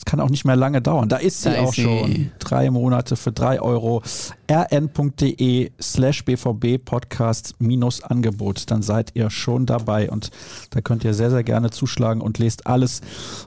Es 0.06 0.12
kann 0.12 0.20
auch 0.20 0.30
nicht 0.30 0.43
mehr 0.43 0.58
lange 0.58 0.82
dauern. 0.82 1.08
Da 1.08 1.16
ist 1.16 1.43
sie 1.43 1.49
Da 1.51 1.62
auch 1.62 1.70
ist 1.70 1.76
sie. 1.76 1.84
schon. 1.84 2.32
Drei 2.39 2.70
Monate 2.70 3.16
für 3.16 3.32
drei 3.32 3.62
Euro. 3.62 4.04
rn.de 4.51 5.72
slash 5.82 6.26
bvb 6.26 6.78
Podcast 6.84 7.56
minus 7.60 8.04
Angebot. 8.04 8.70
Dann 8.70 8.82
seid 8.82 9.12
ihr 9.14 9.30
schon 9.30 9.66
dabei 9.66 10.12
und 10.12 10.30
da 10.72 10.82
könnt 10.82 11.06
ihr 11.06 11.14
sehr, 11.14 11.30
sehr 11.32 11.43
gerne 11.43 11.70
zuschlagen 11.70 12.20
und 12.22 12.38
lest 12.38 12.68
alles, 12.68 12.99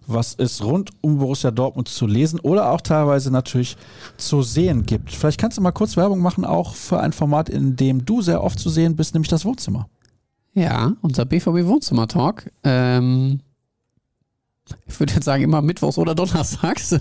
was 0.07 0.35
es 0.39 0.65
rund 0.65 0.91
um 1.03 1.19
Borussia 1.19 1.51
Dortmund 1.51 1.89
zu 1.89 2.07
lesen 2.07 2.41
oder 2.41 2.71
auch 2.73 2.81
teilweise 2.81 3.31
natürlich 3.31 3.77
zu 4.17 4.41
sehen 4.41 4.87
gibt. 4.87 5.11
Vielleicht 5.11 5.39
kannst 5.39 5.59
du 5.59 5.63
mal 5.63 5.73
kurz 5.73 5.99
Werbung 5.99 6.21
machen, 6.21 6.47
auch 6.47 6.75
für 6.75 7.01
ein 7.01 7.13
Format, 7.13 7.51
in 7.51 7.77
dem 7.77 8.07
du 8.07 8.23
sehr 8.23 8.43
oft 8.43 8.59
zu 8.59 8.71
sehen 8.71 8.97
bist, 8.97 9.13
nämlich 9.13 9.29
das 9.29 9.45
Wohnzimmer. 9.45 9.89
Ja, 10.55 10.93
unser 11.03 11.27
BVB 11.27 11.67
Wohnzimmer 11.67 12.09
Talk. 12.09 12.51
Ähm, 12.65 13.41
ich 14.87 14.99
würde 14.99 15.15
jetzt 15.15 15.25
sagen, 15.25 15.43
immer 15.43 15.63
mittwochs 15.63 15.99
oder 15.99 16.15
donnerstags. 16.15 16.97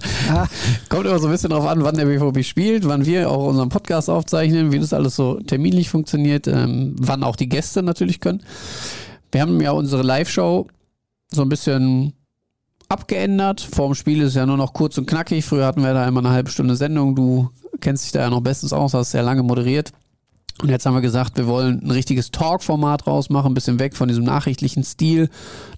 Kommt 0.90 1.06
immer 1.06 1.20
so 1.20 1.28
ein 1.28 1.32
bisschen 1.32 1.50
drauf 1.50 1.66
an, 1.66 1.84
wann 1.84 1.96
der 1.96 2.06
BVB 2.06 2.44
spielt, 2.44 2.88
wann 2.88 3.06
wir 3.06 3.30
auch 3.30 3.48
unseren 3.48 3.70
Podcast 3.70 4.10
aufzeichnen, 4.10 4.72
wie 4.72 4.80
das 4.80 4.94
alles 4.94 5.16
so 5.16 5.40
terminlich 5.42 5.90
funktioniert, 5.90 6.48
ähm, 6.48 6.96
wann 7.00 7.24
auch 7.24 7.36
die 7.36 7.50
Gäste 7.50 7.84
natürlich 7.84 8.20
können. 8.20 8.44
Wir 9.32 9.42
haben 9.42 9.60
ja 9.62 9.72
unsere 9.72 10.04
Live-Show 10.04 10.68
so 11.32 11.42
ein 11.42 11.50
bisschen 11.50 12.14
abgeändert. 12.88 13.62
Vorm 13.62 13.96
Spiel 13.96 14.22
ist 14.22 14.30
es 14.30 14.36
ja 14.36 14.46
nur 14.46 14.58
noch 14.58 14.74
kurz 14.74 14.98
und 14.98 15.08
knackig. 15.08 15.44
Früher 15.46 15.66
hatten 15.66 15.82
wir 15.82 15.94
da 15.94 16.08
immer 16.08 16.20
eine 16.20 16.30
halbe 16.30 16.52
Stunde 16.52 16.76
Sendung. 16.76 17.16
Du 17.16 17.50
kennst 17.82 18.06
dich 18.06 18.12
da 18.12 18.22
ja 18.22 18.30
noch 18.30 18.42
bestens 18.42 18.74
aus, 18.74 18.94
hast 18.94 19.12
sehr 19.12 19.24
lange 19.24 19.44
moderiert. 19.44 19.92
Und 20.62 20.70
jetzt 20.70 20.86
haben 20.86 20.94
wir 20.94 21.02
gesagt, 21.02 21.38
wir 21.38 21.48
wollen 21.48 21.82
ein 21.84 21.92
richtiges 21.92 22.32
Talk-Format 22.32 23.08
rausmachen, 23.08 23.52
ein 23.52 23.56
bisschen 23.56 23.80
weg 23.80 23.96
von 23.96 24.08
diesem 24.08 24.24
nachrichtlichen 24.24 24.84
Stil, 24.84 25.30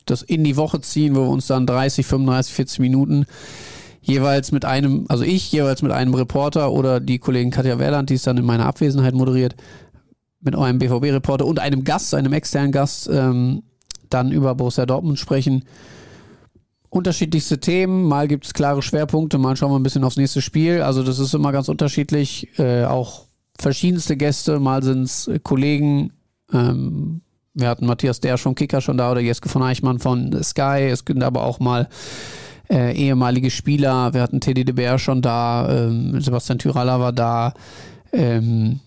das 0.06 0.22
in 0.22 0.44
die 0.44 0.56
Woche 0.56 0.82
ziehen, 0.82 1.16
wo 1.16 1.22
wir 1.22 1.30
uns 1.30 1.48
dann 1.48 1.66
30, 1.66 2.06
35, 2.06 2.54
40 2.54 2.80
Minuten 2.80 3.26
jeweils 4.02 4.52
mit 4.52 4.66
einem, 4.66 5.06
also 5.10 5.24
ich 5.24 5.52
jeweils 5.52 5.82
mit 5.82 5.92
einem 5.92 6.14
Reporter 6.14 6.72
oder 6.72 7.00
die 7.00 7.20
Kollegin 7.20 7.52
Katja 7.52 7.80
Werland, 7.80 8.10
die 8.10 8.14
es 8.14 8.24
dann 8.24 8.38
in 8.38 8.46
meiner 8.46 8.66
Abwesenheit 8.66 9.16
moderiert, 9.16 9.56
mit 10.40 10.56
eurem 10.56 10.80
BVB-Reporter 10.80 11.46
und 11.46 11.60
einem 11.60 11.84
Gast, 11.84 12.14
einem 12.14 12.34
externen 12.34 12.72
Gast, 12.72 13.10
ähm, 13.12 13.64
dann 14.10 14.32
über 14.32 14.56
Borussia 14.56 14.86
Dortmund 14.86 15.20
sprechen. 15.20 15.66
Unterschiedlichste 16.90 17.60
Themen, 17.60 18.06
mal 18.06 18.30
gibt 18.30 18.46
es 18.46 18.54
klare 18.54 18.82
Schwerpunkte, 18.82 19.40
mal 19.40 19.58
schauen 19.58 19.72
wir 19.72 19.80
ein 19.80 19.84
bisschen 19.84 20.06
aufs 20.06 20.16
nächste 20.16 20.42
Spiel. 20.42 20.82
Also 20.82 21.04
das 21.04 21.20
ist 21.20 21.34
immer 21.34 21.52
ganz 21.52 21.68
unterschiedlich. 21.68 22.58
Äh, 22.58 22.86
auch 22.86 23.27
verschiedenste 23.60 24.18
Gäste, 24.18 24.60
mal 24.60 24.84
sind 24.84 25.04
es 25.04 25.30
Kollegen, 25.44 26.14
ähm, 26.54 27.22
wir 27.54 27.70
hatten 27.70 27.88
Matthias 27.88 28.20
Dersch 28.20 28.42
vom 28.42 28.56
Kicker 28.56 28.82
schon 28.82 28.98
da 28.98 29.12
oder 29.12 29.20
Jeske 29.20 29.50
von 29.50 29.64
Eichmann 29.64 30.00
von 30.00 30.44
Sky, 30.44 30.90
es 30.92 31.04
sind 31.08 31.24
aber 31.24 31.44
auch 31.44 31.60
mal 31.60 31.90
äh, 32.70 32.96
ehemalige 32.96 33.50
Spieler, 33.50 34.14
wir 34.14 34.22
hatten 34.22 34.42
Teddy 34.42 34.66
de 34.66 34.76
Beer 34.76 35.00
schon 35.00 35.22
da, 35.22 35.70
ähm, 35.70 36.20
Sebastian 36.22 36.60
Tyralla 36.60 37.00
war 37.00 37.14
da, 37.14 37.54
ähm, 38.12 38.80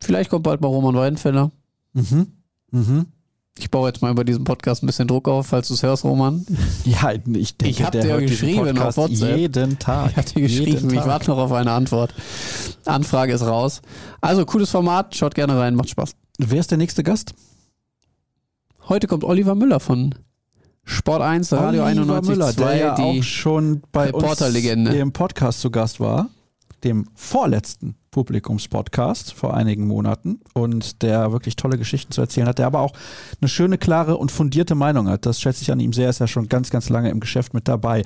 vielleicht 0.00 0.30
kommt 0.30 0.44
bald 0.44 0.60
mal 0.60 0.68
Roman 0.68 0.94
Weidenfeller. 0.94 1.50
Mhm. 1.94 2.28
Mhm. 2.70 3.06
Ich 3.58 3.70
baue 3.70 3.88
jetzt 3.88 4.00
mal 4.00 4.10
über 4.10 4.24
diesen 4.24 4.44
Podcast 4.44 4.82
ein 4.82 4.86
bisschen 4.86 5.06
Druck 5.08 5.28
auf, 5.28 5.48
falls 5.48 5.68
du 5.68 5.74
es 5.74 5.82
hörst, 5.82 6.04
Roman. 6.04 6.46
Ja, 6.84 7.12
ich 7.12 7.22
denke, 7.56 7.68
Ich 7.68 7.82
hab 7.82 7.92
der 7.92 8.02
dir 8.18 8.26
geschrieben 8.26 8.78
auf 8.78 8.96
WhatsApp. 8.96 9.36
jeden 9.38 9.78
Tag. 9.78 10.10
Ich 10.12 10.16
hatte 10.16 10.40
Jeden 10.40 10.64
geschrieben, 10.74 10.94
ich 10.94 11.04
warte 11.06 11.30
noch 11.30 11.38
auf 11.38 11.52
eine 11.52 11.70
Antwort. 11.70 12.14
Anfrage 12.86 13.32
ist 13.34 13.42
raus. 13.42 13.82
Also, 14.20 14.44
cooles 14.46 14.70
Format, 14.70 15.14
schaut 15.14 15.34
gerne 15.34 15.58
rein, 15.58 15.74
macht 15.74 15.90
Spaß. 15.90 16.12
Wer 16.38 16.60
ist 16.60 16.70
der 16.70 16.78
nächste 16.78 17.02
Gast? 17.02 17.34
Heute 18.88 19.06
kommt 19.06 19.22
Oliver 19.22 19.54
Müller 19.54 19.80
von 19.80 20.14
Sport 20.84 21.22
1, 21.22 21.52
Radio 21.52 21.84
Oliver 21.84 21.86
91, 22.16 22.30
Müller, 22.30 22.52
der 22.54 22.76
ja 22.76 22.94
die 22.96 23.20
auch 23.20 23.22
schon 23.22 23.82
bei 23.92 24.12
uns 24.12 24.22
Reporterlegende. 24.24 24.96
im 24.96 25.12
Podcast 25.12 25.60
zu 25.60 25.70
Gast 25.70 26.00
war, 26.00 26.30
dem 26.84 27.06
vorletzten 27.14 27.94
Publikumspodcast 28.10 29.32
vor 29.32 29.54
einigen 29.54 29.86
Monaten 29.86 30.40
und 30.54 31.02
der 31.02 31.32
wirklich 31.32 31.56
tolle 31.56 31.78
Geschichten 31.78 32.12
zu 32.12 32.20
erzählen 32.20 32.46
hat, 32.46 32.58
der 32.58 32.66
aber 32.66 32.80
auch 32.80 32.92
eine 33.40 33.48
schöne, 33.48 33.78
klare 33.78 34.16
und 34.16 34.30
fundierte 34.30 34.74
Meinung 34.74 35.08
hat. 35.08 35.26
Das 35.26 35.40
schätze 35.40 35.62
ich 35.62 35.72
an 35.72 35.80
ihm 35.80 35.92
sehr, 35.92 36.10
ist 36.10 36.18
ja 36.20 36.26
schon 36.26 36.48
ganz, 36.48 36.70
ganz 36.70 36.88
lange 36.88 37.10
im 37.10 37.20
Geschäft 37.20 37.54
mit 37.54 37.68
dabei. 37.68 38.02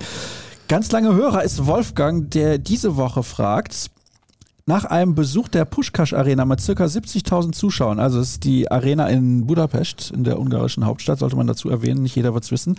Ganz 0.67 0.91
lange 0.91 1.13
Hörer 1.13 1.43
ist 1.43 1.65
Wolfgang, 1.65 2.29
der 2.31 2.57
diese 2.57 2.97
Woche 2.97 3.23
fragt, 3.23 3.89
nach 4.67 4.83
einem 4.83 5.15
Besuch 5.15 5.47
der 5.47 5.63
Pushkash 5.63 6.13
Arena 6.13 6.43
mit 6.43 6.59
circa 6.59 6.83
70.000 6.83 7.53
Zuschauern, 7.53 7.99
also 7.99 8.19
es 8.19 8.31
ist 8.31 8.43
die 8.43 8.69
Arena 8.69 9.07
in 9.07 9.47
Budapest, 9.47 10.11
in 10.11 10.25
der 10.25 10.37
ungarischen 10.37 10.85
Hauptstadt, 10.85 11.19
sollte 11.19 11.37
man 11.37 11.47
dazu 11.47 11.69
erwähnen, 11.69 12.03
nicht 12.03 12.17
jeder 12.17 12.33
wird 12.33 12.43
es 12.43 12.51
wissen. 12.51 12.75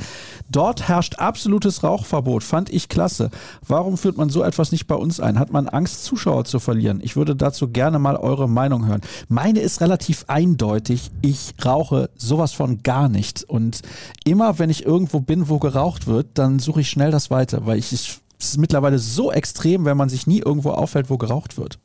Dort 0.50 0.86
herrscht 0.86 1.14
absolutes 1.16 1.82
Rauchverbot, 1.82 2.44
fand 2.44 2.68
ich 2.70 2.90
klasse. 2.90 3.30
Warum 3.66 3.96
führt 3.96 4.18
man 4.18 4.28
so 4.28 4.42
etwas 4.42 4.70
nicht 4.70 4.86
bei 4.86 4.96
uns 4.96 5.18
ein? 5.18 5.38
Hat 5.38 5.50
man 5.50 5.66
Angst, 5.66 6.04
Zuschauer 6.04 6.44
zu 6.44 6.58
verlieren? 6.58 7.00
Ich 7.02 7.16
würde 7.16 7.34
dazu 7.34 7.68
gerne 7.68 7.98
mal 7.98 8.16
eure 8.16 8.50
Meinung 8.50 8.86
hören. 8.86 9.00
Meine 9.28 9.60
ist 9.60 9.80
relativ 9.80 10.26
eindeutig. 10.28 11.10
Ich 11.22 11.54
rauche 11.64 12.10
sowas 12.16 12.52
von 12.52 12.82
gar 12.82 13.08
nicht. 13.08 13.44
Und 13.44 13.80
immer, 14.24 14.58
wenn 14.58 14.68
ich 14.68 14.84
irgendwo 14.84 15.20
bin, 15.20 15.48
wo 15.48 15.58
geraucht 15.58 16.06
wird, 16.06 16.26
dann 16.34 16.58
suche 16.58 16.82
ich 16.82 16.90
schnell 16.90 17.10
das 17.10 17.30
Weite, 17.30 17.64
weil 17.64 17.78
ich, 17.78 17.94
ich 17.94 18.20
es 18.38 18.50
ist 18.50 18.58
mittlerweile 18.58 18.98
so 18.98 19.32
extrem, 19.32 19.84
wenn 19.84 19.96
man 19.96 20.08
sich 20.08 20.26
nie 20.26 20.38
irgendwo 20.38 20.70
auffällt, 20.70 21.10
wo 21.10 21.18
geraucht 21.18 21.58
wird. 21.58 21.78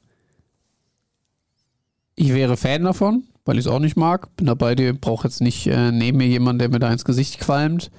Ich 2.15 2.33
wäre 2.33 2.57
Fan 2.57 2.83
davon, 2.83 3.23
weil 3.45 3.57
ich 3.57 3.65
es 3.65 3.71
auch 3.71 3.79
nicht 3.79 3.97
mag. 3.97 4.35
Bin 4.35 4.45
dabei 4.45 4.75
dir, 4.75 4.93
brauche 4.93 5.27
jetzt 5.27 5.41
nicht 5.41 5.65
äh, 5.67 5.91
neben 5.91 6.19
mir 6.19 6.27
jemanden, 6.27 6.59
der 6.59 6.69
mir 6.69 6.79
da 6.79 6.91
ins 6.91 7.05
Gesicht 7.05 7.39
qualmt. 7.39 7.89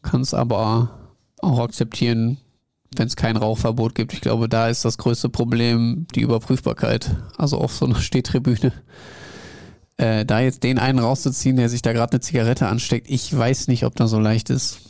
Kann 0.00 0.22
es 0.22 0.32
aber 0.32 0.90
auch 1.40 1.58
akzeptieren, 1.58 2.38
wenn 2.96 3.08
es 3.08 3.16
kein 3.16 3.36
Rauchverbot 3.36 3.94
gibt. 3.94 4.14
Ich 4.14 4.22
glaube, 4.22 4.48
da 4.48 4.68
ist 4.68 4.86
das 4.86 4.96
größte 4.96 5.28
Problem 5.28 6.06
die 6.14 6.22
Überprüfbarkeit. 6.22 7.14
Also 7.36 7.58
auf 7.58 7.74
so 7.74 7.84
einer 7.84 7.96
Stehtribüne. 8.00 8.72
Äh, 9.98 10.24
da 10.24 10.40
jetzt 10.40 10.62
den 10.62 10.78
einen 10.78 11.00
rauszuziehen, 11.00 11.56
der 11.56 11.68
sich 11.68 11.82
da 11.82 11.92
gerade 11.92 12.12
eine 12.12 12.20
Zigarette 12.20 12.68
ansteckt, 12.68 13.10
ich 13.10 13.36
weiß 13.36 13.68
nicht, 13.68 13.84
ob 13.84 13.96
das 13.96 14.10
so 14.10 14.18
leicht 14.18 14.48
ist. 14.48 14.87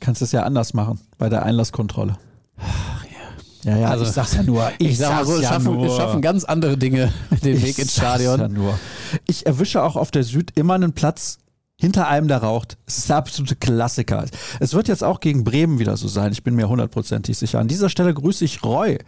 Kannst 0.00 0.22
es 0.22 0.32
ja 0.32 0.42
anders 0.42 0.74
machen 0.74 1.00
bei 1.18 1.28
der 1.28 1.44
Einlasskontrolle. 1.44 2.16
Ach 2.58 3.04
ja. 3.04 3.72
Ja, 3.72 3.78
ja, 3.78 3.88
Also, 3.88 4.04
ich 4.04 4.10
sag's 4.10 4.34
ja 4.34 4.42
nur. 4.42 4.70
Ich, 4.78 4.90
Ich, 4.90 4.98
sag 4.98 5.10
mal 5.10 5.16
sag's 5.16 5.28
so, 5.28 5.34
es 5.36 5.42
ja 5.42 5.48
schaffen, 5.50 5.90
schaffen 5.90 6.22
ganz 6.22 6.44
andere 6.44 6.76
Dinge 6.76 7.12
den 7.42 7.56
Ich 7.56 7.64
Weg 7.64 7.78
ins 7.78 7.92
Stadion. 7.94 8.40
Ja 8.40 8.48
nur. 8.48 8.78
Ich 9.26 9.46
erwische 9.46 9.82
auch 9.82 9.96
auf 9.96 10.10
der 10.10 10.22
Süd 10.22 10.52
immer 10.54 10.74
einen 10.74 10.92
Platz 10.92 11.38
hinter 11.78 12.08
einem, 12.08 12.26
der 12.26 12.38
raucht. 12.38 12.78
Es 12.86 12.96
ist 12.98 13.10
der 13.10 13.16
absolute 13.16 13.54
Klassiker. 13.54 14.24
Es 14.60 14.72
wird 14.72 14.88
jetzt 14.88 15.04
auch 15.04 15.20
gegen 15.20 15.44
Bremen 15.44 15.78
wieder 15.78 15.96
so 15.98 16.08
sein. 16.08 16.32
Ich 16.32 16.42
bin 16.42 16.54
mir 16.54 16.68
hundertprozentig 16.70 17.36
sicher. 17.36 17.58
An 17.58 17.68
dieser 17.68 17.90
Stelle 17.90 18.14
grüße 18.14 18.44
ich 18.46 18.62
Roy, 18.64 18.98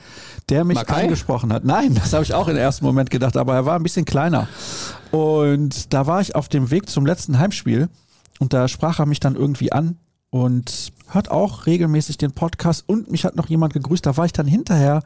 der 0.51 0.65
mich 0.65 0.75
Makai? 0.77 1.05
angesprochen 1.05 1.51
hat. 1.53 1.65
Nein, 1.65 1.95
das 1.95 2.13
habe 2.13 2.25
ich 2.25 2.35
auch 2.35 2.47
im 2.49 2.57
ersten 2.57 2.85
Moment 2.85 3.09
gedacht, 3.11 3.37
aber 3.39 3.55
er 3.55 3.65
war 3.65 3.77
ein 3.77 3.83
bisschen 3.83 4.05
kleiner. 4.05 4.49
Und 5.13 5.95
da 5.95 6.07
war 6.07 6.21
ich 6.21 6.35
auf 6.35 6.49
dem 6.51 6.71
Weg 6.71 6.91
zum 6.91 7.07
letzten 7.07 7.39
Heimspiel 7.39 7.89
und 8.39 8.53
da 8.53 8.69
sprach 8.69 8.99
er 8.99 9.07
mich 9.07 9.21
dann 9.21 9.35
irgendwie 9.35 9.73
an 9.73 9.97
und 10.31 10.93
hört 11.09 11.31
auch 11.31 11.67
regelmäßig 11.67 12.19
den 12.19 12.33
Podcast 12.33 12.85
und 12.87 13.11
mich 13.11 13.25
hat 13.25 13.37
noch 13.37 13.49
jemand 13.49 13.73
gegrüßt. 13.73 14.05
Da 14.05 14.17
war 14.17 14.27
ich 14.27 14.33
dann 14.33 14.47
hinterher 14.47 15.03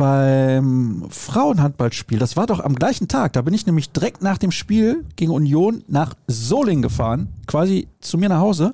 beim 0.00 1.04
Frauenhandballspiel. 1.10 2.18
Das 2.18 2.34
war 2.34 2.46
doch 2.46 2.60
am 2.60 2.74
gleichen 2.74 3.06
Tag. 3.06 3.34
Da 3.34 3.42
bin 3.42 3.52
ich 3.52 3.66
nämlich 3.66 3.92
direkt 3.92 4.22
nach 4.22 4.38
dem 4.38 4.50
Spiel 4.50 5.04
gegen 5.16 5.30
Union 5.30 5.84
nach 5.88 6.14
Solingen 6.26 6.80
gefahren, 6.80 7.28
quasi 7.46 7.86
zu 8.00 8.16
mir 8.16 8.30
nach 8.30 8.40
Hause. 8.40 8.72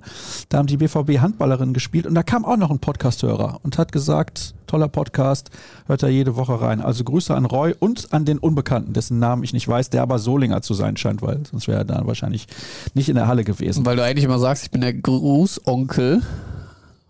Da 0.48 0.58
haben 0.58 0.68
die 0.68 0.76
BVB 0.76 1.18
Handballerinnen 1.18 1.74
gespielt 1.74 2.06
und 2.06 2.14
da 2.14 2.22
kam 2.22 2.44
auch 2.44 2.56
noch 2.56 2.70
ein 2.70 2.78
Podcasthörer 2.78 3.58
und 3.64 3.76
hat 3.76 3.90
gesagt, 3.90 4.54
toller 4.68 4.86
Podcast, 4.86 5.50
hört 5.88 6.04
er 6.04 6.10
jede 6.10 6.36
Woche 6.36 6.60
rein. 6.60 6.80
Also 6.80 7.02
Grüße 7.02 7.34
an 7.34 7.44
Roy 7.44 7.74
und 7.76 8.12
an 8.12 8.24
den 8.24 8.38
Unbekannten, 8.38 8.92
dessen 8.92 9.18
Namen 9.18 9.42
ich 9.42 9.52
nicht 9.52 9.66
weiß, 9.66 9.90
der 9.90 10.02
aber 10.02 10.20
Solinger 10.20 10.62
zu 10.62 10.74
sein 10.74 10.96
scheint, 10.96 11.22
weil 11.22 11.40
sonst 11.50 11.66
wäre 11.66 11.78
er 11.78 11.84
da 11.84 12.06
wahrscheinlich 12.06 12.46
nicht 12.94 13.08
in 13.08 13.16
der 13.16 13.26
Halle 13.26 13.42
gewesen. 13.42 13.84
Weil 13.84 13.96
du 13.96 14.04
eigentlich 14.04 14.24
immer 14.24 14.38
sagst, 14.38 14.62
ich 14.62 14.70
bin 14.70 14.80
der 14.80 14.94
Grußonkel. 14.94 16.22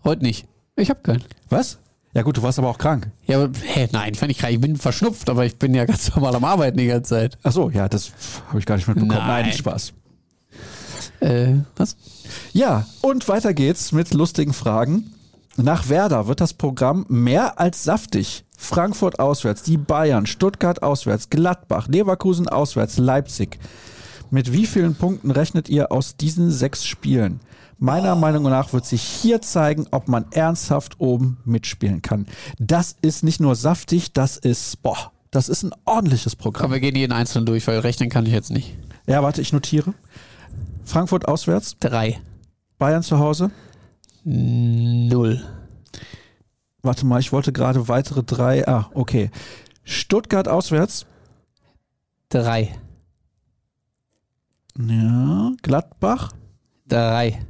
Heute 0.03 0.23
nicht. 0.23 0.47
Ich 0.75 0.89
habe 0.89 1.01
keinen. 1.01 1.23
Was? 1.49 1.77
Ja 2.17 2.23
gut, 2.23 2.35
du 2.35 2.41
warst 2.41 2.57
aber 2.57 2.69
auch 2.69 2.79
krank. 2.79 3.11
Ja, 3.27 3.43
aber, 3.43 3.51
hä, 3.61 3.87
nein, 3.91 4.13
ich, 4.15 4.21
ich, 4.23 4.43
ich 4.43 4.59
bin 4.59 4.75
verschnupft, 4.75 5.29
aber 5.29 5.45
ich 5.45 5.55
bin 5.59 5.75
ja 5.75 5.85
ganz 5.85 6.15
normal 6.15 6.35
am 6.35 6.45
Arbeiten 6.45 6.75
die 6.75 6.87
ganze 6.87 7.09
Zeit. 7.11 7.37
Ach 7.43 7.51
so, 7.51 7.69
ja, 7.69 7.87
das 7.87 8.11
habe 8.47 8.57
ich 8.57 8.65
gar 8.65 8.75
nicht 8.75 8.87
mitbekommen. 8.87 9.15
Nein. 9.15 9.45
Nein, 9.45 9.53
Spaß. 9.53 9.93
Äh, 11.19 11.53
was? 11.75 11.95
Ja, 12.53 12.87
und 13.01 13.27
weiter 13.27 13.53
geht's 13.53 13.91
mit 13.91 14.15
lustigen 14.15 14.53
Fragen. 14.53 15.13
Nach 15.57 15.89
Werder 15.89 16.27
wird 16.27 16.41
das 16.41 16.55
Programm 16.55 17.05
mehr 17.07 17.59
als 17.59 17.83
saftig. 17.83 18.45
Frankfurt 18.57 19.19
auswärts, 19.19 19.61
die 19.61 19.77
Bayern, 19.77 20.25
Stuttgart 20.25 20.81
auswärts, 20.81 21.29
Gladbach, 21.29 21.87
Leverkusen 21.87 22.49
auswärts, 22.49 22.97
Leipzig. 22.97 23.59
Mit 24.31 24.51
wie 24.51 24.65
vielen 24.65 24.95
Punkten 24.95 25.29
rechnet 25.29 25.69
ihr 25.69 25.91
aus 25.91 26.17
diesen 26.17 26.49
sechs 26.49 26.83
Spielen? 26.83 27.41
Meiner 27.79 28.15
Meinung 28.15 28.43
nach 28.43 28.73
wird 28.73 28.85
sich 28.85 29.01
hier 29.01 29.41
zeigen, 29.41 29.87
ob 29.91 30.07
man 30.07 30.25
ernsthaft 30.31 30.99
oben 30.99 31.37
mitspielen 31.45 32.01
kann. 32.01 32.25
Das 32.57 32.95
ist 33.01 33.23
nicht 33.23 33.39
nur 33.39 33.55
saftig, 33.55 34.13
das 34.13 34.37
ist, 34.37 34.81
boah, 34.81 35.11
das 35.31 35.47
ist 35.49 35.63
ein 35.63 35.71
ordentliches 35.85 36.33
Komm, 36.33 36.53
Programm. 36.53 36.71
wir 36.71 36.79
gehen 36.79 36.95
jeden 36.95 37.13
einzelnen 37.13 37.45
durch, 37.45 37.67
weil 37.67 37.79
rechnen 37.79 38.09
kann 38.09 38.25
ich 38.25 38.33
jetzt 38.33 38.49
nicht. 38.51 38.75
Ja, 39.05 39.21
warte, 39.21 39.41
ich 39.41 39.53
notiere. 39.53 39.93
Frankfurt 40.83 41.27
auswärts, 41.27 41.77
Drei. 41.79 42.19
Bayern 42.79 43.03
zu 43.03 43.19
Hause, 43.19 43.51
Null. 44.23 45.41
Warte 46.81 47.05
mal, 47.05 47.19
ich 47.19 47.31
wollte 47.31 47.53
gerade 47.53 47.87
weitere 47.87 48.23
drei. 48.23 48.67
Ah, 48.67 48.89
okay. 48.93 49.31
Stuttgart 49.83 50.47
auswärts. 50.49 51.05
Drei. 52.29 52.75
Ja. 54.77 55.53
Gladbach. 55.61 56.33
Drei. 56.87 57.45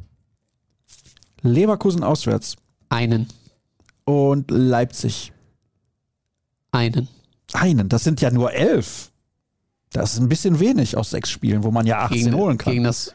Leverkusen 1.49 2.03
auswärts. 2.03 2.55
Einen. 2.89 3.27
Und 4.05 4.51
Leipzig. 4.51 5.31
Einen. 6.71 7.07
Einen. 7.53 7.89
Das 7.89 8.03
sind 8.03 8.21
ja 8.21 8.31
nur 8.31 8.53
elf. 8.53 9.11
Das 9.91 10.13
ist 10.13 10.19
ein 10.19 10.29
bisschen 10.29 10.59
wenig 10.59 10.97
aus 10.97 11.09
sechs 11.09 11.29
Spielen, 11.29 11.63
wo 11.63 11.71
man 11.71 11.85
ja 11.85 11.99
18 12.05 12.17
Gegen, 12.25 12.35
holen 12.35 12.57
kann. 12.57 12.73
gegen 12.73 12.83
das 12.83 13.13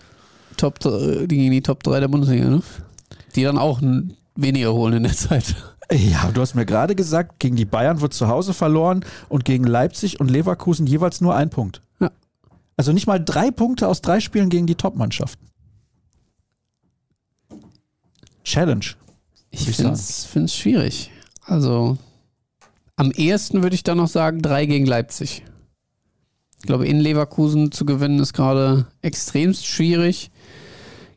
Top, 0.57 0.78
die- 0.80 1.26
gegen 1.28 1.51
die 1.51 1.62
Top 1.62 1.83
3 1.83 2.01
der 2.01 2.09
Bundesliga, 2.09 2.49
ne? 2.49 2.62
Die 3.37 3.43
dann 3.43 3.59
auch 3.59 3.80
weniger 4.35 4.72
holen 4.72 4.95
in 4.95 5.03
der 5.05 5.12
Zeit. 5.16 5.55
ja, 5.93 6.30
du 6.33 6.41
hast 6.41 6.55
mir 6.55 6.66
gerade 6.66 6.95
gesagt, 6.95 7.39
gegen 7.39 7.57
die 7.57 7.64
Bayern 7.64 8.01
wird 8.01 8.14
zu 8.14 8.28
Hause 8.28 8.55
verloren 8.55 9.05
und 9.28 9.45
gegen 9.45 9.64
Leipzig 9.64 10.20
und 10.20 10.30
Leverkusen 10.30 10.87
jeweils 10.87 11.20
nur 11.20 11.35
ein 11.35 11.51
Punkt. 11.51 11.83
Ja. 12.01 12.11
Also 12.76 12.93
nicht 12.93 13.07
mal 13.07 13.22
drei 13.22 13.51
Punkte 13.51 13.87
aus 13.89 14.01
drei 14.01 14.20
Spielen 14.20 14.49
gegen 14.49 14.66
die 14.66 14.74
Top-Mannschaften. 14.74 15.47
Challenge. 18.45 18.84
Ich 19.51 19.64
finde 19.64 19.93
es 19.93 20.55
schwierig. 20.55 21.11
Also 21.45 21.99
am 22.97 23.11
ehesten 23.11 23.62
würde 23.62 23.74
ich 23.74 23.82
da 23.82 23.95
noch 23.95 24.09
sagen, 24.09 24.43
drei 24.43 24.66
gegen 24.66 24.86
Leipzig. 24.86 25.43
Ich 26.59 26.66
glaube, 26.66 26.86
in 26.86 27.01
Leverkusen 27.01 27.72
zu 27.72 27.84
gewinnen 27.84 28.20
ist 28.20 28.32
gerade 28.32 28.86
extremst 29.03 29.66
schwierig. 29.66 30.30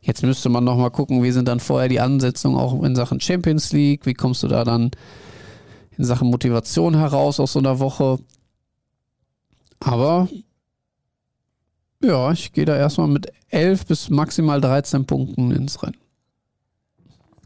Jetzt 0.02 0.24
müsste 0.24 0.50
man 0.50 0.64
noch 0.64 0.78
mal 0.78 0.90
gucken, 0.90 1.24
wie 1.24 1.32
sind 1.32 1.48
dann 1.48 1.60
vorher 1.60 1.90
die 1.90 2.00
Ansetzungen 2.00 2.58
auch 2.58 2.82
in 2.84 2.96
Sachen 2.96 3.20
Champions 3.20 3.72
League? 3.72 4.06
Wie 4.06 4.14
kommst 4.14 4.44
du 4.44 4.48
da 4.48 4.64
dann 4.64 4.92
in 5.98 6.04
Sachen 6.04 6.30
Motivation 6.30 6.98
heraus 6.98 7.40
aus 7.40 7.54
so 7.54 7.60
einer 7.60 7.80
Woche? 7.80 8.20
Aber 9.80 10.28
ja, 12.04 12.32
ich 12.32 12.52
gehe 12.52 12.66
da 12.66 12.76
erstmal 12.76 13.08
mit 13.08 13.32
11 13.50 13.86
bis 13.86 14.10
maximal 14.10 14.62
13 14.62 15.06
Punkten 15.06 15.52
ins 15.52 15.82
Rennen. 15.82 15.98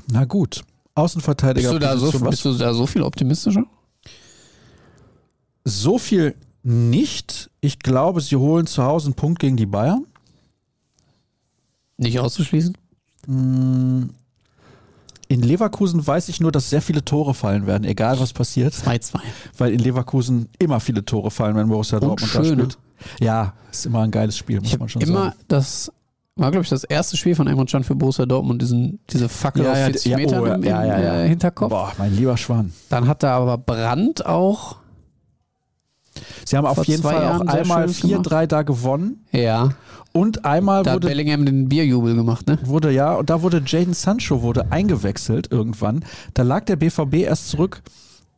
Na 0.08 0.26
gut. 0.26 0.64
Außenverteidiger. 0.96 1.70
Bist 1.70 1.74
du, 1.76 1.80
da 1.80 1.98
so, 1.98 2.12
bist 2.20 2.46
du 2.46 2.54
da 2.54 2.74
so 2.74 2.86
viel 2.88 3.04
optimistischer? 3.04 3.64
So 5.66 5.98
viel 5.98 6.36
nicht. 6.64 7.50
Ich 7.62 7.80
glaube, 7.80 8.22
sie 8.22 8.36
holen 8.36 8.68
zu 8.68 8.84
Hause 8.84 9.08
einen 9.08 9.14
Punkt 9.16 9.40
gegen 9.40 9.56
die 9.58 9.66
Bayern. 9.66 10.06
Nicht 11.98 12.20
auszuschließen? 12.20 12.76
In 13.28 14.10
Leverkusen 15.28 16.06
weiß 16.06 16.30
ich 16.30 16.40
nur, 16.40 16.52
dass 16.52 16.70
sehr 16.70 16.82
viele 16.82 17.06
Tore 17.06 17.34
fallen 17.34 17.68
werden, 17.68 17.84
egal 17.84 18.20
was 18.20 18.34
passiert. 18.34 18.74
2-2. 18.74 19.20
Weil 19.58 19.74
in 19.74 19.80
Leverkusen 19.80 20.50
immer 20.58 20.80
viele 20.80 21.06
Tore 21.06 21.30
fallen, 21.30 21.56
wenn 21.56 21.68
Borussia 21.68 22.00
Dortmund 22.00 22.34
da 22.34 22.44
schöne. 22.44 22.64
spielt. 22.64 22.78
Ja, 23.22 23.54
ist 23.72 23.86
immer 23.86 24.02
ein 24.02 24.12
geiles 24.12 24.38
Spiel, 24.38 24.60
muss 24.60 24.70
Ich 24.74 24.80
man 24.80 24.90
schon 24.90 25.02
immer 25.02 25.26
sagen. 25.26 25.36
das 25.48 25.92
war, 26.40 26.52
glaube 26.52 26.64
ich, 26.64 26.70
das 26.70 26.84
erste 26.84 27.18
Spiel 27.18 27.36
von 27.36 27.48
Emre 27.48 27.66
Can 27.66 27.84
für 27.84 27.96
Borussia 27.96 28.26
Dortmund, 28.26 28.62
diesen, 28.62 29.00
diese 29.10 29.30
Fackel 29.30 29.66
Ja, 29.66 29.78
ja, 29.78 29.86
40 29.86 30.12
ja, 30.12 30.18
Metern 30.18 30.42
oh, 30.42 30.46
im, 30.46 30.64
ja, 30.64 30.86
ja. 30.86 31.24
Äh, 31.24 31.28
Hinterkopf. 31.28 31.70
Boah, 31.70 31.92
mein 31.98 32.16
lieber 32.16 32.38
Schwan. 32.38 32.74
Dann 32.90 33.08
hat 33.08 33.24
da 33.24 33.38
aber 33.38 33.58
Brandt 33.58 34.26
auch, 34.26 34.78
Sie 36.46 36.58
haben 36.58 36.66
auf 36.66 36.84
jeden 36.86 37.04
Fall 37.04 37.18
auch 37.18 37.22
Jahren 37.22 37.50
einmal 37.50 37.82
schönes 37.84 38.02
gemacht. 38.02 38.28
4-3 38.28 38.48
da 38.48 38.62
gewonnen 38.64 39.26
ja, 39.32 39.70
und 40.12 40.46
einmal 40.46 40.84
da 40.84 40.92
hat 40.92 40.96
wurde 40.98 41.08
Bellingham 41.08 41.46
den 41.46 41.70
Bierjubel 41.70 42.16
gemacht, 42.16 42.48
ne? 42.48 42.58
wurde 42.64 42.92
ja, 42.92 43.16
und 43.16 43.30
da 43.30 43.42
wurde 43.42 43.62
Jaden 43.66 43.94
Sancho 43.94 44.42
wurde 44.42 44.72
eingewechselt 44.72 45.52
irgendwann. 45.52 46.04
Da 46.34 46.44
lag 46.44 46.66
der 46.66 46.76
BVB 46.76 47.16
erst 47.16 47.50
zurück. 47.50 47.82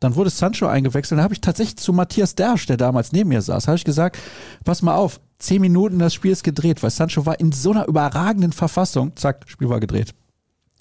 Dann 0.02 0.16
wurde 0.16 0.32
Sancho 0.32 0.66
eingewechselt. 0.68 1.20
Da 1.20 1.24
habe 1.24 1.34
ich 1.34 1.41
tatsächlich 1.41 1.78
zu 1.78 1.93
Matthias 1.93 2.36
Dersch, 2.36 2.66
der 2.66 2.76
damals 2.76 3.12
neben 3.14 3.30
mir 3.30 3.41
saß, 3.41 3.68
habe 3.68 3.78
ich 3.78 3.86
gesagt, 3.86 4.18
pass 4.66 4.82
mal 4.82 4.95
auf, 4.95 5.22
zehn 5.38 5.62
Minuten 5.62 5.99
das 5.99 6.14
Spiel 6.14 6.32
ist 6.32 6.43
gedreht, 6.43 6.82
weil 6.84 6.89
Sancho 6.89 7.26
war 7.26 7.39
in 7.39 7.52
so 7.52 7.72
einer 7.72 7.88
überragenden 7.88 8.52
Verfassung. 8.52 9.16
Zack, 9.16 9.45
Spiel 9.47 9.70
war 9.70 9.80
gedreht. 9.80 10.14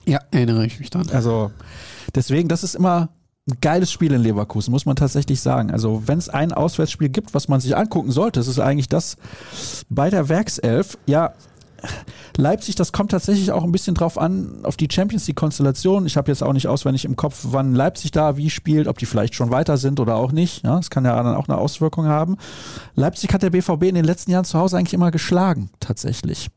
Ja, 0.07 0.21
erinnere 0.31 0.65
ich 0.65 0.81
mich 0.81 0.89
dann. 0.89 1.09
Also 1.11 1.51
deswegen, 2.15 2.49
das 2.49 2.65
ist 2.65 2.75
immer 2.75 3.11
ein 3.47 3.59
geiles 3.61 3.93
Spiel 3.93 4.13
in 4.13 4.23
Leverkusen, 4.23 4.71
muss 4.71 4.87
man 4.87 4.97
tatsächlich 4.97 5.43
sagen. 5.43 5.71
Also 5.71 6.03
wenn 6.07 6.19
es 6.19 6.31
ein 6.31 6.53
Auswärtsspiel 6.53 7.11
gibt, 7.11 7.35
was 7.35 7.47
man 7.47 7.61
sich 7.61 7.77
angucken 7.77 8.13
sollte, 8.13 8.41
ist 8.41 8.59
eigentlich 8.59 8.89
das 8.89 9.17
bei 9.91 10.09
der 10.09 10.31
Werkself. 10.31 10.97
Ja, 11.07 11.35
Leipzig, 12.37 12.75
das 12.75 12.93
kommt 12.93 13.11
tatsächlich 13.11 13.53
auch 13.53 13.65
ein 13.65 13.73
bisschen 13.73 13.95
drauf 13.95 14.19
an, 14.19 14.61
auf 14.65 14.77
die 14.77 14.89
Champions 14.91 15.27
League-Konstellation. 15.27 16.07
Ich 16.07 16.17
habe 16.17 16.31
jetzt 16.31 16.43
auch 16.43 16.53
nicht 16.53 16.69
auswendig 16.69 17.05
im 17.05 17.17
Kopf, 17.17 17.41
wann 17.51 17.75
Leipzig 17.75 18.11
da 18.11 18.37
wie 18.37 18.51
spielt, 18.51 18.89
ob 18.89 18.99
die 18.99 19.07
vielleicht 19.07 19.35
schon 19.35 19.51
weiter 19.51 19.77
sind 19.77 20.01
oder 20.01 20.17
auch 20.17 20.33
nicht. 20.33 20.65
Ja, 20.65 20.77
das 20.77 20.91
kann 20.91 21.05
ja 21.05 21.23
dann 21.23 21.35
auch 21.35 21.49
eine 21.49 21.59
Auswirkung 21.59 22.07
haben. 22.07 22.37
Leipzig 22.95 23.33
hat 23.33 23.43
der 23.43 23.51
BVB 23.51 23.85
in 23.85 23.95
den 23.95 24.05
letzten 24.05 24.31
Jahren 24.31 24.45
zu 24.45 24.59
Hause 24.59 24.79
eigentlich 24.79 24.95
immer 24.95 25.11
geschlagen, 25.11 25.71
tatsächlich. 25.81 26.49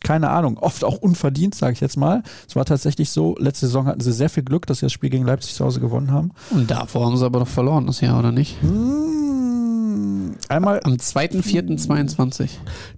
Keine 0.00 0.30
Ahnung, 0.30 0.58
oft 0.58 0.84
auch 0.84 0.98
unverdient, 0.98 1.54
sage 1.56 1.72
ich 1.72 1.80
jetzt 1.80 1.96
mal. 1.96 2.22
Es 2.48 2.54
war 2.54 2.64
tatsächlich 2.64 3.10
so, 3.10 3.34
letzte 3.38 3.66
Saison 3.66 3.86
hatten 3.86 4.00
sie 4.00 4.12
sehr 4.12 4.30
viel 4.30 4.44
Glück, 4.44 4.66
dass 4.66 4.78
sie 4.78 4.86
das 4.86 4.92
Spiel 4.92 5.10
gegen 5.10 5.26
Leipzig 5.26 5.54
zu 5.54 5.64
Hause 5.64 5.80
gewonnen 5.80 6.12
haben. 6.12 6.30
Und 6.50 6.70
davor 6.70 7.06
haben 7.06 7.16
sie 7.16 7.24
aber 7.24 7.40
noch 7.40 7.48
verloren 7.48 7.86
das 7.86 8.00
Jahr, 8.00 8.18
oder 8.18 8.30
nicht? 8.30 8.62
Hm, 8.62 9.28
einmal, 10.48 10.80
Am 10.84 10.94
2.4.22. 10.94 12.50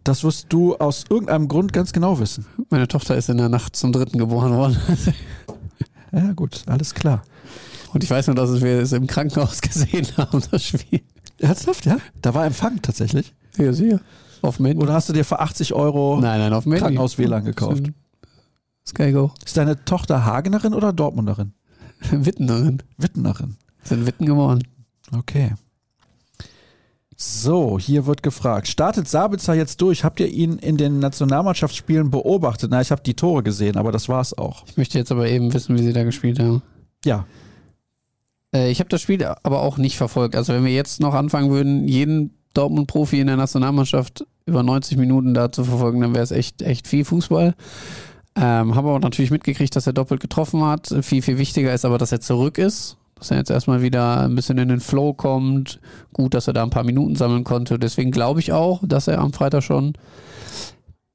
das 0.05 0.25
wirst 0.25 0.47
du 0.51 0.77
aus 0.77 1.05
irgendeinem 1.09 1.49
Grund 1.49 1.73
ganz 1.73 1.93
genau 1.93 2.19
wissen. 2.21 2.47
Meine 2.71 2.89
Tochter 2.89 3.17
ist 3.17 3.29
in 3.29 3.37
der 3.39 3.49
Nacht 3.49 3.77
zum 3.77 3.93
dritten 3.93 4.19
geboren 4.19 4.53
worden. 4.53 4.77
Ja, 6.13 6.33
gut, 6.33 6.65
alles 6.67 6.93
klar. 6.95 7.23
Und 7.93 8.03
ich 8.03 8.11
weiß 8.11 8.27
nur, 8.27 8.35
dass 8.35 8.61
wir 8.61 8.81
es 8.81 8.91
im 8.91 9.07
Krankenhaus 9.07 9.61
gesehen 9.63 10.09
haben, 10.17 10.43
das 10.51 10.65
Spiel. 10.65 11.03
Ernsthaft, 11.39 11.87
ja? 11.87 11.99
Da 12.21 12.35
war 12.35 12.45
Empfang 12.47 12.83
tatsächlich. 12.83 13.33
Ja, 13.57 13.73
sicher. 13.73 14.01
Auf 14.43 14.57
dem 14.57 14.67
Handy. 14.67 14.83
Oder 14.83 14.95
hast 14.95 15.09
du 15.09 15.13
dir 15.13 15.25
für 15.25 15.39
80 15.39 15.73
Euro 15.73 16.19
Nein, 16.21 16.41
nein, 16.41 16.53
auf 16.53 16.65
dem 16.65 16.73
Handy. 16.73 16.83
Krankenhaus-WLAN 16.83 17.45
gekauft? 17.45 17.93
Sky 18.85 19.13
Go. 19.13 19.31
Ist 19.45 19.57
deine 19.57 19.85
Tochter 19.85 20.25
Hagenerin 20.25 20.75
oder 20.75 20.93
Dortmunderin? 20.93 21.53
Wittenerin. 22.11 22.83
Wittenerin. 22.97 23.57
Sind 23.85 24.05
Witten 24.07 24.27
geworden. 24.27 24.67
Okay. 25.13 25.53
So, 27.23 27.79
hier 27.79 28.07
wird 28.07 28.23
gefragt. 28.23 28.67
Startet 28.67 29.07
Sabitzer 29.07 29.53
jetzt 29.53 29.83
durch? 29.83 30.05
Habt 30.05 30.21
ihr 30.21 30.29
ihn 30.29 30.57
in 30.57 30.79
den 30.79 31.01
Nationalmannschaftsspielen 31.01 32.11
beobachtet? 32.11 32.71
Na, 32.71 32.81
ich 32.81 32.91
habe 32.91 33.03
die 33.03 33.13
Tore 33.13 33.43
gesehen, 33.43 33.77
aber 33.77 33.93
das 33.93 34.09
war's 34.09 34.33
auch. 34.33 34.65
Ich 34.67 34.79
möchte 34.79 34.97
jetzt 34.97 35.13
aber 35.13 35.29
eben 35.29 35.53
wissen, 35.53 35.77
wie 35.77 35.83
sie 35.83 35.93
da 35.93 36.03
gespielt 36.05 36.41
haben. 36.41 36.63
Ja, 37.05 37.27
Äh, 38.55 38.71
ich 38.71 38.81
habe 38.81 38.89
das 38.89 39.03
Spiel 39.03 39.23
aber 39.23 39.61
auch 39.61 39.77
nicht 39.77 39.99
verfolgt. 39.99 40.35
Also 40.35 40.55
wenn 40.55 40.65
wir 40.65 40.73
jetzt 40.73 40.99
noch 41.01 41.13
anfangen 41.13 41.51
würden, 41.51 41.87
jeden 41.87 42.39
Dortmund-Profi 42.55 43.21
in 43.21 43.27
der 43.27 43.37
Nationalmannschaft 43.37 44.27
über 44.47 44.63
90 44.63 44.97
Minuten 44.97 45.35
da 45.35 45.53
zu 45.53 45.65
verfolgen, 45.65 46.01
dann 46.01 46.15
wäre 46.15 46.25
es 46.25 46.31
echt, 46.31 46.63
echt 46.63 46.89
viel 46.89 47.05
Fußball. 47.05 47.55
Ähm, 48.35 48.75
habe 48.75 48.89
aber 48.89 48.99
natürlich 48.99 49.31
mitgekriegt, 49.31 49.77
dass 49.77 49.87
er 49.87 49.93
doppelt 49.93 50.23
getroffen 50.23 50.65
hat. 50.65 50.89
Viel, 51.03 51.21
viel 51.21 51.37
wichtiger 51.37 51.75
ist 51.75 51.85
aber, 51.85 51.99
dass 51.99 52.13
er 52.13 52.23
zurück 52.23 52.57
ist. 52.57 52.97
Dass 53.21 53.31
er 53.31 53.37
jetzt 53.37 53.51
erstmal 53.51 53.83
wieder 53.83 54.23
ein 54.23 54.35
bisschen 54.35 54.57
in 54.57 54.69
den 54.69 54.81
Flow 54.81 55.13
kommt. 55.13 55.79
Gut, 56.15 56.33
dass 56.33 56.47
er 56.47 56.55
da 56.55 56.63
ein 56.63 56.71
paar 56.71 56.85
Minuten 56.85 57.17
sammeln 57.17 57.45
konnte. 57.45 57.79
Deswegen 57.79 58.11
glaube 58.11 58.41
ich 58.41 58.53
auch, 58.53 58.83
dass 58.83 59.09
er 59.09 59.21
am 59.21 59.35
Freitag 59.35 59.63
schon 59.63 59.93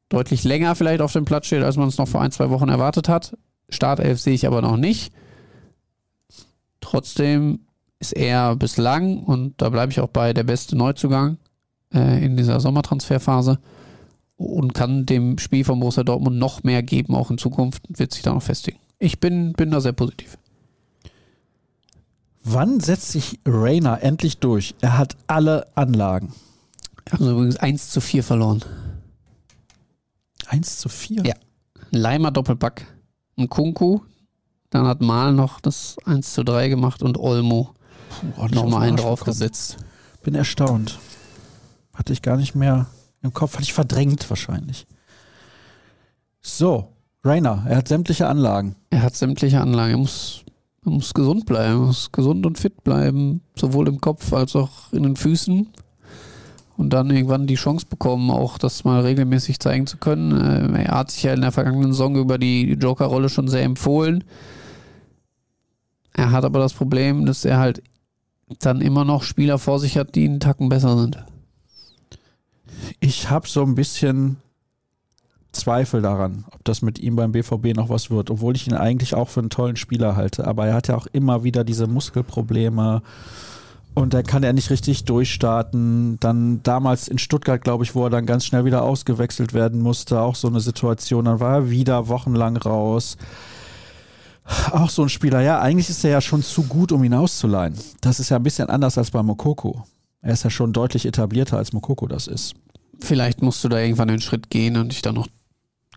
deutlich 0.09 0.43
länger 0.43 0.75
vielleicht 0.75 1.01
auf 1.01 1.13
dem 1.13 1.25
Platz 1.25 1.47
steht, 1.47 1.63
als 1.63 1.77
man 1.77 1.87
es 1.87 1.97
noch 1.97 2.07
vor 2.07 2.21
ein, 2.21 2.31
zwei 2.31 2.51
Wochen 2.51 2.69
erwartet 2.69 3.09
hat. 3.09 3.35
Startelf 3.69 4.21
sehe 4.21 4.35
ich 4.35 4.45
aber 4.45 4.61
noch 4.61 4.77
nicht. 4.77 5.11
Trotzdem 6.79 7.61
ist 7.99 8.13
er 8.13 8.55
bislang, 8.55 9.23
und 9.23 9.59
da 9.59 9.69
bleibe 9.69 9.91
ich 9.91 9.99
auch 9.99 10.09
bei, 10.09 10.31
der 10.31 10.43
beste 10.43 10.77
Neuzugang 10.77 11.37
äh, 11.91 12.23
in 12.23 12.37
dieser 12.37 12.59
Sommertransferphase 12.59 13.57
und 14.37 14.75
kann 14.75 15.07
dem 15.07 15.39
Spiel 15.39 15.63
von 15.63 15.79
Borussia 15.79 16.03
Dortmund 16.03 16.37
noch 16.37 16.61
mehr 16.61 16.83
geben, 16.83 17.15
auch 17.15 17.31
in 17.31 17.39
Zukunft, 17.39 17.81
wird 17.89 18.13
sich 18.13 18.21
da 18.21 18.33
noch 18.33 18.43
festigen. 18.43 18.77
Ich 18.99 19.19
bin, 19.19 19.53
bin 19.53 19.71
da 19.71 19.81
sehr 19.81 19.93
positiv. 19.93 20.37
Wann 22.47 22.79
setzt 22.79 23.11
sich 23.11 23.39
Rainer 23.43 24.03
endlich 24.03 24.37
durch? 24.37 24.75
Er 24.79 24.99
hat 24.99 25.17
alle 25.25 25.65
Anlagen. 25.73 26.31
Also 27.09 27.31
übrigens 27.31 27.57
1 27.57 27.89
zu 27.89 28.01
4 28.01 28.23
verloren. 28.23 28.63
1 30.47 30.77
zu 30.77 30.87
4? 30.87 31.23
Ja. 31.25 31.33
Ein 31.91 31.99
Leimer 31.99 32.29
Doppelpack. 32.29 32.85
Ein 33.35 33.49
Kunku. 33.49 34.01
Dann 34.69 34.85
hat 34.85 35.01
Mal 35.01 35.33
noch 35.33 35.59
das 35.59 35.97
1 36.05 36.33
zu 36.33 36.43
3 36.43 36.69
gemacht 36.69 37.01
und 37.01 37.17
Olmo 37.17 37.73
Puh, 38.09 38.47
nochmal 38.47 38.87
einen 38.87 38.97
draufgesetzt. 38.97 39.77
Bin 40.21 40.35
erstaunt. 40.35 40.99
Hatte 41.95 42.13
ich 42.13 42.21
gar 42.21 42.37
nicht 42.37 42.53
mehr 42.53 42.85
im 43.23 43.33
Kopf, 43.33 43.53
hatte 43.53 43.63
ich 43.63 43.73
verdrängt 43.73 44.29
wahrscheinlich. 44.29 44.85
So, 46.43 46.93
Rainer, 47.23 47.65
er 47.67 47.77
hat 47.77 47.87
sämtliche 47.87 48.27
Anlagen. 48.27 48.75
Er 48.91 49.01
hat 49.01 49.15
sämtliche 49.15 49.61
Anlagen. 49.61 49.91
Er 49.91 49.97
muss, 49.97 50.44
er 50.85 50.91
muss 50.91 51.13
gesund 51.13 51.45
bleiben, 51.45 51.81
er 51.81 51.87
muss 51.87 52.11
gesund 52.11 52.45
und 52.45 52.59
fit 52.59 52.83
bleiben, 52.83 53.41
sowohl 53.55 53.87
im 53.87 53.99
Kopf 53.99 54.31
als 54.33 54.55
auch 54.55 54.93
in 54.93 55.03
den 55.03 55.15
Füßen. 55.15 55.67
Und 56.77 56.89
dann 56.89 57.09
irgendwann 57.09 57.47
die 57.47 57.55
Chance 57.55 57.85
bekommen, 57.89 58.29
auch 58.29 58.57
das 58.57 58.83
mal 58.83 58.99
regelmäßig 59.01 59.59
zeigen 59.59 59.87
zu 59.87 59.97
können. 59.97 60.33
Äh, 60.75 60.83
Er 60.83 60.97
hat 60.97 61.11
sich 61.11 61.23
ja 61.23 61.33
in 61.33 61.41
der 61.41 61.53
vergangenen 61.53 61.93
Saison 61.93 62.17
über 62.17 62.37
die 62.37 62.73
Joker-Rolle 62.73 63.29
schon 63.29 63.47
sehr 63.47 63.63
empfohlen. 63.63 64.25
Er 66.13 66.31
hat 66.31 66.43
aber 66.43 66.59
das 66.59 66.73
Problem, 66.73 67.25
dass 67.25 67.45
er 67.45 67.59
halt 67.59 67.81
dann 68.59 68.81
immer 68.81 69.05
noch 69.05 69.23
Spieler 69.23 69.57
vor 69.57 69.79
sich 69.79 69.97
hat, 69.97 70.15
die 70.15 70.25
einen 70.25 70.39
Tacken 70.39 70.69
besser 70.69 70.97
sind. 70.97 71.17
Ich 72.99 73.29
habe 73.29 73.47
so 73.47 73.63
ein 73.63 73.75
bisschen 73.75 74.37
Zweifel 75.55 76.01
daran, 76.01 76.45
ob 76.51 76.63
das 76.63 76.81
mit 76.81 76.99
ihm 76.99 77.15
beim 77.15 77.31
BVB 77.31 77.75
noch 77.75 77.89
was 77.89 78.11
wird, 78.11 78.29
obwohl 78.29 78.55
ich 78.55 78.67
ihn 78.67 78.73
eigentlich 78.73 79.15
auch 79.15 79.29
für 79.29 79.39
einen 79.39 79.49
tollen 79.49 79.75
Spieler 79.75 80.15
halte. 80.15 80.45
Aber 80.45 80.67
er 80.67 80.73
hat 80.73 80.87
ja 80.87 80.95
auch 80.95 81.07
immer 81.07 81.43
wieder 81.43 81.63
diese 81.63 81.87
Muskelprobleme 81.87 83.01
und 83.95 84.13
da 84.13 84.23
kann 84.23 84.43
er 84.43 84.51
nicht 84.51 84.69
richtig 84.69 85.05
durchstarten. 85.05 86.19
Dann 86.19 86.61
damals 86.63 87.07
in 87.07 87.17
Stuttgart, 87.17 87.63
glaube 87.63 87.85
ich, 87.85 87.95
wo 87.95 88.03
er 88.03 88.09
dann 88.09 88.25
ganz 88.25 88.45
schnell 88.45 88.65
wieder 88.65 88.83
ausgewechselt 88.83 89.53
werden 89.53 89.81
musste, 89.81 90.19
auch 90.19 90.35
so 90.35 90.49
eine 90.49 90.59
Situation. 90.59 91.25
Dann 91.25 91.39
war 91.39 91.53
er 91.55 91.69
wieder 91.69 92.09
wochenlang 92.09 92.57
raus. 92.57 93.17
Auch 94.71 94.89
so 94.89 95.01
ein 95.01 95.09
Spieler, 95.09 95.41
ja, 95.41 95.59
eigentlich 95.59 95.89
ist 95.89 96.03
er 96.03 96.11
ja 96.11 96.21
schon 96.21 96.43
zu 96.43 96.63
gut, 96.63 96.91
um 96.91 97.03
ihn 97.03 97.15
auszuleihen. 97.15 97.73
Das 98.01 98.19
ist 98.19 98.29
ja 98.29 98.37
ein 98.37 98.43
bisschen 98.43 98.69
anders 98.69 98.97
als 98.97 99.09
bei 99.09 99.23
Mokoko. 99.23 99.85
Er 100.21 100.33
ist 100.33 100.43
ja 100.43 100.49
schon 100.49 100.73
deutlich 100.73 101.05
etablierter, 101.05 101.57
als 101.57 101.71
Mokoko 101.71 102.05
das 102.05 102.27
ist. 102.27 102.53
Vielleicht 102.99 103.41
musst 103.41 103.63
du 103.63 103.69
da 103.69 103.79
irgendwann 103.79 104.09
den 104.09 104.21
Schritt 104.21 104.49
gehen 104.49 104.77
und 104.77 104.91
dich 104.91 105.01
dann 105.01 105.15
noch 105.15 105.27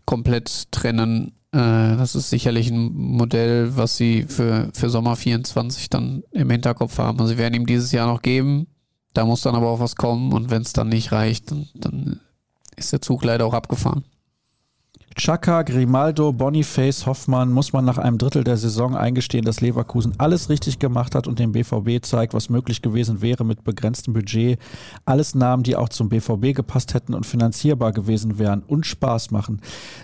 komplett 0.09 0.71
trennen. 0.71 1.33
Äh, 1.51 1.95
das 1.95 2.15
ist 2.15 2.31
sicherlich 2.31 2.71
ein 2.71 2.91
Modell, 2.95 3.77
was 3.77 3.95
sie 3.95 4.23
für, 4.23 4.71
für 4.73 4.89
Sommer 4.89 5.15
24 5.15 5.87
dann 5.91 6.23
im 6.31 6.49
Hinterkopf 6.49 6.97
haben. 6.97 7.19
Also 7.19 7.33
sie 7.33 7.37
werden 7.37 7.53
ihm 7.53 7.67
dieses 7.67 7.91
Jahr 7.91 8.07
noch 8.07 8.23
geben. 8.23 8.65
Da 9.13 9.25
muss 9.25 9.41
dann 9.41 9.53
aber 9.53 9.69
auch 9.69 9.79
was 9.79 9.95
kommen 9.95 10.33
und 10.33 10.49
wenn 10.49 10.63
es 10.63 10.73
dann 10.73 10.89
nicht 10.89 11.11
reicht, 11.11 11.51
dann, 11.51 11.67
dann 11.75 12.21
ist 12.75 12.91
der 12.91 13.03
Zug 13.03 13.23
leider 13.23 13.45
auch 13.45 13.53
abgefahren. 13.53 14.03
Chaka, 15.19 15.63
Grimaldo, 15.63 16.31
Boniface, 16.31 17.05
Hoffmann 17.05 17.51
muss 17.51 17.73
man 17.73 17.83
nach 17.83 17.97
einem 17.97 18.17
Drittel 18.17 18.45
der 18.45 18.55
Saison 18.55 18.95
eingestehen, 18.95 19.43
dass 19.43 19.59
Leverkusen 19.59 20.13
alles 20.17 20.49
richtig 20.49 20.79
gemacht 20.79 21.13
hat 21.13 21.27
und 21.27 21.39
dem 21.39 21.51
BVB 21.51 22.01
zeigt, 22.05 22.33
was 22.33 22.47
möglich 22.47 22.81
gewesen 22.81 23.21
wäre 23.21 23.43
mit 23.43 23.65
begrenztem 23.65 24.13
Budget. 24.13 24.57
Alles 25.03 25.35
Namen, 25.35 25.63
die 25.63 25.75
auch 25.75 25.89
zum 25.89 26.07
BVB 26.07 26.55
gepasst 26.55 26.93
hätten 26.93 27.13
und 27.13 27.25
finanzierbar 27.25 27.91
gewesen 27.91 28.39
wären 28.39 28.63
und 28.63 28.85
Spaß 28.85 29.31
machen. 29.31 29.59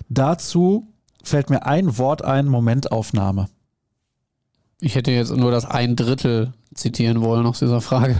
Dazu 0.09 0.91
fällt 1.23 1.49
mir 1.49 1.65
ein 1.65 1.97
Wort 1.97 2.25
ein, 2.25 2.47
Momentaufnahme. 2.47 3.47
Ich 4.81 4.95
hätte 4.95 5.11
jetzt 5.11 5.35
nur 5.35 5.51
das 5.51 5.65
ein 5.65 5.95
Drittel 5.95 6.53
zitieren 6.73 7.21
wollen 7.21 7.45
aus 7.45 7.59
dieser 7.59 7.81
Frage. 7.81 8.19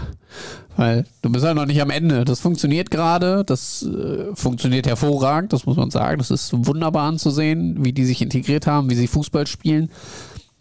Weil 0.76 1.04
du 1.22 1.30
bist 1.30 1.44
ja 1.44 1.54
noch 1.54 1.66
nicht 1.66 1.80
am 1.80 1.90
Ende. 1.90 2.24
Das 2.24 2.40
funktioniert 2.40 2.90
gerade, 2.90 3.44
das 3.44 3.82
äh, 3.82 4.34
funktioniert 4.34 4.86
hervorragend, 4.86 5.52
das 5.52 5.64
muss 5.66 5.76
man 5.76 5.90
sagen. 5.90 6.18
Das 6.18 6.30
ist 6.30 6.52
wunderbar 6.66 7.06
anzusehen, 7.06 7.84
wie 7.84 7.92
die 7.92 8.04
sich 8.04 8.20
integriert 8.20 8.66
haben, 8.66 8.90
wie 8.90 8.94
sie 8.94 9.06
Fußball 9.06 9.46
spielen, 9.46 9.90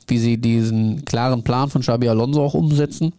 wie 0.08 0.18
sie 0.18 0.38
diesen 0.38 1.04
klaren 1.06 1.44
Plan 1.44 1.70
von 1.70 1.82
Xabi 1.82 2.08
Alonso 2.08 2.44
auch 2.44 2.54
umsetzen. 2.54 3.14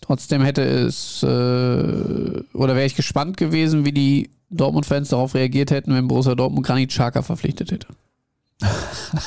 Trotzdem 0.00 0.42
hätte 0.42 0.62
es, 0.62 1.22
äh, 1.22 1.26
oder 1.26 2.74
wäre 2.74 2.86
ich 2.86 2.96
gespannt 2.96 3.36
gewesen, 3.36 3.84
wie 3.84 3.92
die 3.92 4.30
Dortmund-Fans 4.50 5.10
darauf 5.10 5.34
reagiert 5.34 5.70
hätten, 5.70 5.94
wenn 5.94 6.08
Borussia 6.08 6.34
Dortmund 6.34 6.66
Granit 6.66 6.90
Xhaka 6.90 7.22
verpflichtet 7.22 7.70
hätte. 7.70 7.86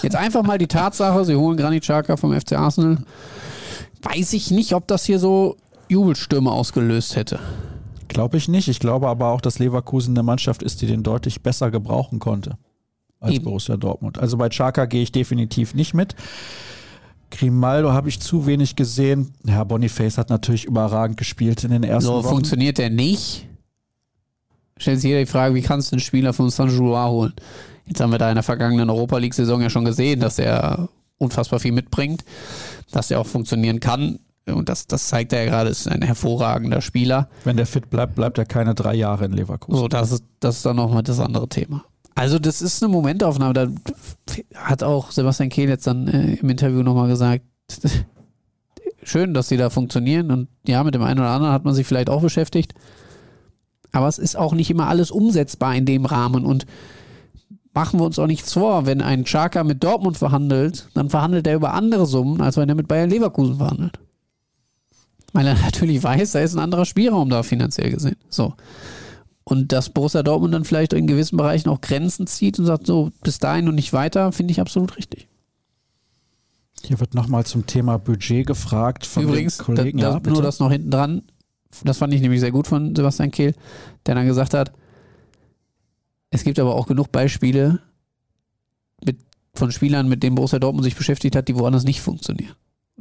Jetzt 0.02 0.16
einfach 0.16 0.44
mal 0.44 0.58
die 0.58 0.68
Tatsache, 0.68 1.26
sie 1.26 1.36
holen 1.36 1.58
Granit 1.58 1.84
Xhaka 1.84 2.18
vom 2.18 2.40
FC 2.40 2.54
Arsenal. 2.54 2.98
Weiß 4.02 4.34
ich 4.34 4.52
nicht, 4.52 4.74
ob 4.74 4.88
das 4.88 5.06
hier 5.06 5.20
so 5.20 5.58
Jubelstürme 5.90 6.52
ausgelöst 6.52 7.16
hätte. 7.16 7.40
Glaube 8.08 8.38
ich 8.38 8.48
nicht. 8.48 8.68
Ich 8.68 8.80
glaube 8.80 9.08
aber 9.08 9.30
auch, 9.30 9.42
dass 9.42 9.60
Leverkusen 9.60 10.14
eine 10.16 10.24
Mannschaft 10.24 10.62
ist, 10.62 10.82
die 10.82 10.88
den 10.88 11.04
deutlich 11.04 11.42
besser 11.42 11.72
gebrauchen 11.72 12.20
konnte 12.20 12.58
als 13.20 13.36
Eben. 13.36 13.46
Borussia 13.46 13.78
Dortmund. 13.78 14.20
Also 14.20 14.38
bei 14.38 14.50
Chaka 14.50 14.86
gehe 14.86 15.02
ich 15.02 15.12
definitiv 15.12 15.74
nicht 15.74 15.94
mit. 15.94 16.16
Grimaldo 17.32 17.94
habe 17.94 18.10
ich 18.10 18.20
zu 18.20 18.46
wenig 18.46 18.76
gesehen. 18.76 19.34
Ja, 19.46 19.64
Boniface 19.64 20.18
hat 20.18 20.30
natürlich 20.30 20.66
überragend 20.66 21.18
gespielt 21.18 21.64
in 21.64 21.72
den 21.72 21.84
ersten 21.84 22.06
So 22.08 22.16
Wochen. 22.16 22.28
funktioniert 22.28 22.78
der 22.78 22.90
nicht. 22.92 23.48
Stellt 24.78 25.00
sich 25.02 25.08
jeder 25.10 25.22
die 25.22 25.26
Frage, 25.26 25.56
wie 25.56 25.62
kannst 25.62 25.92
du 25.92 25.96
einen 25.96 26.02
Spieler 26.02 26.34
von 26.34 26.50
Saint-Gilloise 26.50 27.10
holen? 27.10 27.34
Jetzt 27.86 28.00
haben 28.00 28.12
wir 28.12 28.18
da 28.18 28.30
in 28.30 28.36
der 28.36 28.44
vergangenen 28.44 28.90
Europa 28.90 29.18
League-Saison 29.18 29.62
ja 29.62 29.70
schon 29.70 29.86
gesehen, 29.86 30.20
dass 30.20 30.40
er 30.40 30.90
unfassbar 31.18 31.60
viel 31.60 31.72
mitbringt, 31.72 32.24
dass 32.92 33.12
er 33.12 33.20
auch 33.20 33.28
funktionieren 33.28 33.80
kann. 33.80 34.20
Und 34.46 34.68
das, 34.68 34.88
das 34.88 35.08
zeigt 35.08 35.32
er 35.32 35.44
ja 35.44 35.50
gerade, 35.50 35.70
ist 35.70 35.88
ein 35.88 36.02
hervorragender 36.02 36.82
Spieler. 36.82 37.30
Wenn 37.46 37.56
der 37.56 37.66
fit 37.66 37.90
bleibt, 37.90 38.16
bleibt 38.16 38.38
er 38.38 38.46
keine 38.46 38.76
drei 38.76 38.94
Jahre 38.94 39.26
in 39.26 39.32
Leverkusen. 39.32 39.80
So, 39.80 39.88
das 39.88 40.12
ist, 40.12 40.26
das 40.40 40.58
ist 40.58 40.66
dann 40.66 40.76
nochmal 40.76 41.04
das 41.04 41.20
andere 41.20 41.48
Thema. 41.48 41.86
Also, 42.16 42.40
das 42.40 42.62
ist 42.62 42.84
eine 42.84 42.92
Momentaufnahme. 42.92 43.54
Da 43.54 43.68
hat 44.56 44.84
auch 44.84 45.12
Sebastian 45.12 45.50
Kehl 45.50 45.70
jetzt 45.70 45.88
dann 45.88 46.08
äh, 46.08 46.36
im 46.36 46.50
Interview 46.50 46.84
nochmal 46.84 47.08
gesagt, 47.08 47.46
schön, 49.04 49.34
dass 49.34 49.48
sie 49.48 49.58
da 49.58 49.70
funktionieren. 49.70 50.30
Und 50.30 50.50
ja, 50.68 50.84
mit 50.84 50.94
dem 50.94 51.04
einen 51.04 51.20
oder 51.20 51.30
anderen 51.30 51.54
hat 51.54 51.64
man 51.64 51.74
sich 51.74 51.88
vielleicht 51.88 52.10
auch 52.10 52.22
beschäftigt. 52.22 52.74
Aber 53.94 54.08
es 54.08 54.18
ist 54.18 54.36
auch 54.36 54.54
nicht 54.54 54.70
immer 54.70 54.88
alles 54.88 55.10
umsetzbar 55.10 55.74
in 55.76 55.86
dem 55.86 56.06
Rahmen. 56.06 56.46
Und 56.46 56.66
machen 57.74 58.00
wir 58.00 58.06
uns 58.06 58.20
auch 58.20 58.28
nichts 58.28 58.54
vor, 58.54 58.86
wenn 58.86 59.02
ein 59.02 59.26
Chaka 59.26 59.64
mit 59.64 59.84
Dortmund 59.84 60.18
verhandelt, 60.18 60.90
dann 60.94 61.10
verhandelt 61.10 61.48
er 61.48 61.56
über 61.56 61.74
andere 61.74 62.06
Summen, 62.06 62.42
als 62.42 62.58
wenn 62.58 62.70
er 62.70 62.76
mit 62.76 62.88
Bayern 62.88 63.10
Leverkusen 63.10 63.58
verhandelt. 63.58 64.00
Weil 65.34 65.48
er 65.48 65.56
natürlich 65.62 66.02
weiß, 66.04 66.32
da 66.32 66.40
ist 66.40 66.54
ein 66.54 66.60
anderer 66.60 66.86
Spielraum 66.86 67.30
da 67.30 67.44
finanziell 67.44 67.90
gesehen. 67.92 68.18
So. 68.30 68.54
Und 69.44 69.72
dass 69.72 69.90
Borussia 69.90 70.24
Dortmund 70.24 70.54
dann 70.54 70.64
vielleicht 70.64 70.94
in 70.94 71.08
gewissen 71.08 71.36
Bereichen 71.36 71.70
auch 71.70 71.82
Grenzen 71.82 72.28
zieht 72.28 72.60
und 72.60 72.66
sagt, 72.66 72.86
so 72.86 73.12
bis 73.24 73.40
dahin 73.40 73.68
und 73.68 73.76
nicht 73.76 73.92
weiter, 73.92 74.32
finde 74.32 74.52
ich 74.52 74.62
absolut 74.62 74.98
richtig. 74.98 75.28
Hier 76.86 77.00
wird 77.00 77.14
nochmal 77.14 77.46
zum 77.46 77.66
Thema 77.66 77.98
Budget 77.98 78.46
gefragt 78.46 79.06
von 79.06 79.24
Übrigens, 79.24 79.58
den 79.58 79.66
Kollegen. 79.66 79.98
da, 79.98 80.12
ja, 80.12 80.20
da, 80.20 80.30
nur 80.30 80.42
das 80.42 80.60
noch 80.60 80.72
hinten 80.72 80.92
dran. 80.92 81.24
Das 81.84 81.98
fand 81.98 82.14
ich 82.14 82.22
nämlich 82.22 82.40
sehr 82.40 82.52
gut 82.52 82.68
von 82.68 82.96
Sebastian 82.96 83.32
Kehl, 83.32 83.56
der 84.06 84.16
dann 84.16 84.28
gesagt 84.28 84.54
hat, 84.54 84.74
es 86.34 86.44
gibt 86.44 86.58
aber 86.58 86.74
auch 86.74 86.88
genug 86.88 87.12
Beispiele 87.12 87.80
mit, 89.06 89.20
von 89.54 89.72
Spielern, 89.72 90.10
mit 90.10 90.24
denen 90.24 90.36
Borussia 90.36 90.58
Dortmund 90.58 90.84
sich 90.84 90.96
beschäftigt 90.96 91.36
hat, 91.36 91.48
die 91.48 91.56
woanders 91.56 91.84
nicht 91.84 92.02
funktionieren. 92.02 92.56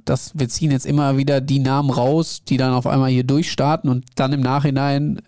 Das, 0.05 0.39
wir 0.39 0.51
ziehen 0.51 0.71
jetzt 0.71 0.85
immer 0.85 1.17
wieder 1.17 1.41
die 1.41 1.59
Namen 1.59 1.91
raus, 1.91 2.43
die 2.47 2.59
dann 2.59 2.75
auf 2.75 2.87
einmal 2.87 3.11
hier 3.11 3.25
durchstarten 3.25 3.89
und 3.89 4.05
dann 4.17 4.35
im 4.35 4.41
Nachhinein, 4.41 5.23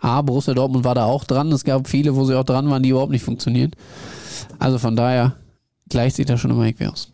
ah, 0.00 0.20
Borussia 0.20 0.52
Dortmund 0.52 0.84
war 0.84 0.94
da 0.94 1.06
auch 1.06 1.24
dran. 1.24 1.50
Es 1.50 1.64
gab 1.64 1.88
viele, 1.88 2.16
wo 2.16 2.24
sie 2.26 2.38
auch 2.38 2.44
dran 2.44 2.68
waren, 2.68 2.82
die 2.82 2.90
überhaupt 2.90 3.12
nicht 3.12 3.24
funktionieren. 3.24 3.70
Also 4.58 4.78
von 4.78 4.94
daher 4.94 5.36
gleicht 5.88 6.16
sich 6.16 6.26
das 6.26 6.40
schon 6.40 6.50
immer 6.50 6.66
irgendwie 6.66 6.86
aus. 6.86 7.12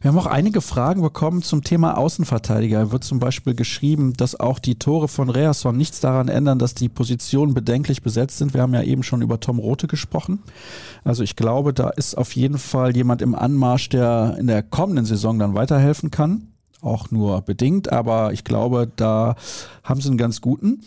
Wir 0.00 0.10
haben 0.10 0.18
auch 0.18 0.26
einige 0.26 0.60
Fragen 0.60 1.02
bekommen 1.02 1.42
zum 1.42 1.62
Thema 1.62 1.96
Außenverteidiger. 1.96 2.92
Wird 2.92 3.04
zum 3.04 3.18
Beispiel 3.18 3.54
geschrieben, 3.54 4.12
dass 4.14 4.38
auch 4.38 4.58
die 4.58 4.76
Tore 4.76 5.08
von 5.08 5.30
Reasson 5.30 5.76
nichts 5.76 6.00
daran 6.00 6.28
ändern, 6.28 6.58
dass 6.58 6.74
die 6.74 6.88
Positionen 6.88 7.54
bedenklich 7.54 8.02
besetzt 8.02 8.38
sind. 8.38 8.54
Wir 8.54 8.62
haben 8.62 8.74
ja 8.74 8.82
eben 8.82 9.02
schon 9.02 9.22
über 9.22 9.40
Tom 9.40 9.58
Rote 9.58 9.86
gesprochen. 9.86 10.42
Also 11.04 11.22
ich 11.22 11.36
glaube, 11.36 11.72
da 11.72 11.90
ist 11.90 12.16
auf 12.16 12.34
jeden 12.34 12.58
Fall 12.58 12.96
jemand 12.96 13.22
im 13.22 13.34
Anmarsch, 13.34 13.88
der 13.88 14.36
in 14.38 14.46
der 14.46 14.62
kommenden 14.62 15.04
Saison 15.04 15.38
dann 15.38 15.54
weiterhelfen 15.54 16.10
kann. 16.10 16.48
Auch 16.80 17.10
nur 17.10 17.42
bedingt, 17.42 17.92
aber 17.92 18.32
ich 18.32 18.42
glaube, 18.42 18.90
da 18.96 19.36
haben 19.84 20.00
sie 20.00 20.08
einen 20.08 20.18
ganz 20.18 20.40
guten. 20.40 20.82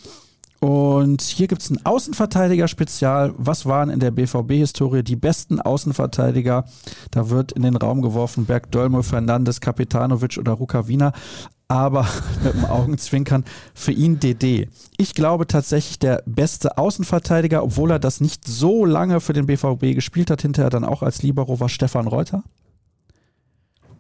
Und 0.60 1.22
hier 1.22 1.48
gibt 1.48 1.62
es 1.62 1.70
ein 1.70 1.86
Außenverteidiger-Spezial. 1.86 3.34
Was 3.38 3.66
waren 3.66 3.90
in 3.90 4.00
der 4.00 4.12
BVB-Historie 4.12 5.04
die 5.04 5.16
besten 5.16 5.60
Außenverteidiger? 5.60 6.66
Da 7.12 7.30
wird 7.30 7.52
in 7.52 7.62
den 7.62 7.76
Raum 7.76 8.02
geworfen 8.02 8.46
Berg 8.46 8.72
Dolmo, 8.72 9.02
Fernandes, 9.02 9.62
Kapitanovic 9.62 10.38
oder 10.38 10.54
Rukavina. 10.54 11.12
Aber 11.68 12.08
mit 12.44 12.54
dem 12.54 12.66
Augenzwinkern 12.66 13.44
für 13.74 13.92
ihn 13.92 14.20
DD. 14.20 14.70
Ich 14.98 15.14
glaube 15.14 15.48
tatsächlich 15.48 16.00
der 16.00 16.24
beste 16.26 16.78
Außenverteidiger, 16.78 17.64
obwohl 17.64 17.92
er 17.92 18.00
das 18.00 18.22
nicht 18.22 18.48
so 18.48 18.86
lange 18.86 19.20
für 19.20 19.34
den 19.34 19.48
BVB 19.48 19.94
gespielt 19.94 20.32
hat, 20.32 20.42
hinterher 20.42 20.70
dann 20.70 20.86
auch 20.86 21.04
als 21.04 21.22
Libero 21.22 21.60
war 21.60 21.70
Stefan 21.70 22.08
Reuter. 22.08 22.44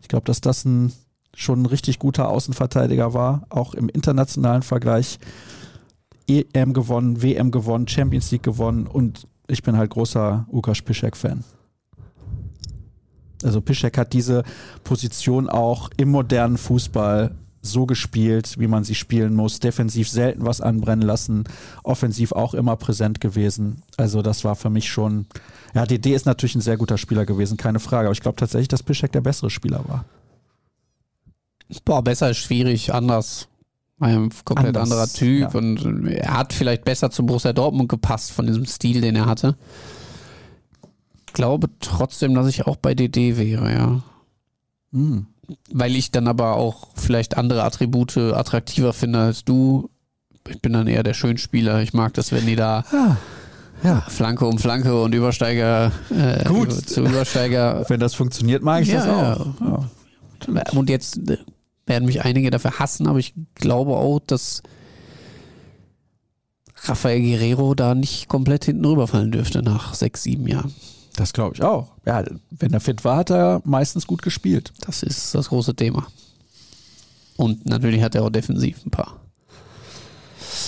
Ich 0.01 0.07
glaube, 0.07 0.25
dass 0.25 0.39
das 0.39 0.63
ein, 0.65 0.93
schon 1.33 1.63
ein 1.63 1.65
richtig 1.65 1.99
guter 1.99 2.29
Außenverteidiger 2.29 3.13
war, 3.13 3.47
auch 3.49 3.73
im 3.73 3.89
internationalen 3.89 4.61
Vergleich. 4.61 5.19
EM 6.27 6.73
gewonnen, 6.73 7.21
WM 7.21 7.51
gewonnen, 7.51 7.87
Champions 7.87 8.31
League 8.31 8.43
gewonnen 8.43 8.87
und 8.87 9.27
ich 9.47 9.61
bin 9.63 9.77
halt 9.77 9.91
großer 9.91 10.47
Ukas 10.51 10.81
Piszek-Fan. 10.81 11.43
Also 13.43 13.61
Piszek 13.61 13.97
hat 13.97 14.13
diese 14.13 14.43
Position 14.83 15.49
auch 15.49 15.89
im 15.97 16.09
modernen 16.09 16.57
Fußball 16.57 17.35
so 17.61 17.85
gespielt, 17.85 18.59
wie 18.59 18.67
man 18.67 18.83
sie 18.83 18.95
spielen 18.95 19.35
muss. 19.35 19.59
Defensiv 19.59 20.09
selten 20.09 20.45
was 20.45 20.61
anbrennen 20.61 21.05
lassen, 21.05 21.45
offensiv 21.83 22.31
auch 22.31 22.53
immer 22.53 22.75
präsent 22.75 23.19
gewesen. 23.21 23.81
Also 23.97 24.21
das 24.21 24.43
war 24.43 24.55
für 24.55 24.69
mich 24.69 24.89
schon, 24.89 25.25
ja, 25.73 25.85
DD 25.85 26.13
ist 26.13 26.25
natürlich 26.25 26.55
ein 26.55 26.61
sehr 26.61 26.77
guter 26.77 26.97
Spieler 26.97 27.25
gewesen, 27.25 27.57
keine 27.57 27.79
Frage. 27.79 28.07
Aber 28.07 28.13
ich 28.13 28.21
glaube 28.21 28.37
tatsächlich, 28.37 28.67
dass 28.67 28.83
Piszek 28.83 29.11
der 29.11 29.21
bessere 29.21 29.49
Spieler 29.49 29.83
war. 29.87 30.05
Boah, 31.83 32.03
besser 32.03 32.29
ist 32.29 32.37
schwierig, 32.37 32.93
anders. 32.93 33.47
Ein 33.99 34.29
komplett 34.43 34.75
Anders, 34.75 34.83
anderer 34.83 35.07
Typ 35.07 35.53
ja. 35.53 35.59
und 35.59 36.07
er 36.07 36.33
hat 36.33 36.51
vielleicht 36.51 36.83
besser 36.83 37.11
zu 37.11 37.25
Borussia 37.25 37.53
Dortmund 37.53 37.87
gepasst 37.87 38.31
von 38.31 38.45
diesem 38.45 38.65
Stil, 38.65 38.99
den 38.99 39.15
er 39.15 39.25
hatte. 39.25 39.55
Ich 41.27 41.33
glaube 41.33 41.69
trotzdem, 41.79 42.33
dass 42.35 42.47
ich 42.47 42.67
auch 42.67 42.75
bei 42.75 42.93
DD 42.93 43.37
wäre, 43.37 43.71
ja. 43.71 44.01
Hm. 44.91 45.27
Weil 45.71 45.95
ich 45.95 46.11
dann 46.11 46.27
aber 46.27 46.55
auch 46.55 46.87
vielleicht 46.95 47.37
andere 47.37 47.63
Attribute 47.63 48.17
attraktiver 48.17 48.93
finde 48.93 49.19
als 49.19 49.45
du. 49.45 49.89
Ich 50.47 50.61
bin 50.61 50.73
dann 50.73 50.87
eher 50.87 51.03
der 51.03 51.13
Schönspieler. 51.13 51.81
Ich 51.81 51.93
mag 51.93 52.13
das, 52.15 52.31
wenn 52.31 52.45
die 52.45 52.55
da 52.55 52.83
Ah, 52.91 53.17
ja. 53.83 54.01
Flanke 54.01 54.45
um 54.45 54.57
Flanke 54.57 54.99
und 55.01 55.13
Übersteiger 55.13 55.91
äh, 56.09 56.43
Gut. 56.45 56.71
zu 56.71 57.01
Übersteiger. 57.01 57.85
Wenn 57.89 57.99
das 57.99 58.15
funktioniert, 58.15 58.63
mag 58.63 58.83
ich 58.83 58.89
Ja, 58.89 59.05
das 59.05 59.39
auch. 59.39 59.47
Ja. 60.47 60.63
Und 60.73 60.89
jetzt 60.89 61.17
äh, 61.29 61.37
werden 61.85 62.05
mich 62.05 62.23
einige 62.23 62.49
dafür 62.49 62.79
hassen, 62.79 63.07
aber 63.07 63.19
ich 63.19 63.33
glaube 63.55 63.95
auch, 63.95 64.19
dass 64.19 64.63
Rafael 66.83 67.21
Guerrero 67.21 67.73
da 67.75 67.95
nicht 67.95 68.27
komplett 68.27 68.65
hinten 68.65 68.85
rüberfallen 68.85 69.31
dürfte 69.31 69.61
nach 69.61 69.93
sechs, 69.93 70.23
sieben 70.23 70.47
Jahren. 70.47 70.73
Das 71.15 71.33
glaube 71.33 71.55
ich 71.55 71.63
auch. 71.63 71.91
Ja, 72.05 72.23
wenn 72.51 72.73
er 72.73 72.81
fit 72.81 73.03
war, 73.05 73.17
hat 73.17 73.29
er 73.29 73.61
meistens 73.63 74.05
gut 74.05 74.21
gespielt. 74.21 74.73
Das 74.81 75.01
ist 75.01 75.33
das 75.33 75.49
große 75.49 75.75
Thema. 75.75 76.07
Und 77.37 77.65
natürlich 77.65 78.01
hat 78.01 78.15
er 78.15 78.23
auch 78.23 78.29
defensiv 78.29 78.85
ein 78.85 78.91
paar. 78.91 79.19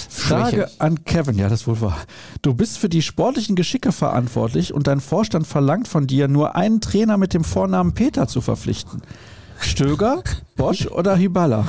Frage 0.09 0.57
Schwäche. 0.57 0.71
an 0.79 1.03
Kevin, 1.05 1.37
ja, 1.37 1.49
das 1.49 1.67
wohl 1.67 1.79
war. 1.79 1.97
Du 2.41 2.53
bist 2.53 2.77
für 2.77 2.89
die 2.89 3.01
sportlichen 3.01 3.55
Geschicke 3.55 3.91
verantwortlich 3.91 4.73
und 4.73 4.87
dein 4.87 4.99
Vorstand 4.99 5.47
verlangt 5.47 5.87
von 5.87 6.07
dir, 6.07 6.27
nur 6.27 6.55
einen 6.55 6.81
Trainer 6.81 7.17
mit 7.17 7.33
dem 7.33 7.43
Vornamen 7.43 7.93
Peter 7.93 8.27
zu 8.27 8.41
verpflichten. 8.41 9.01
Stöger, 9.59 10.23
Bosch 10.55 10.87
oder 10.87 11.17
Hyballa? 11.17 11.67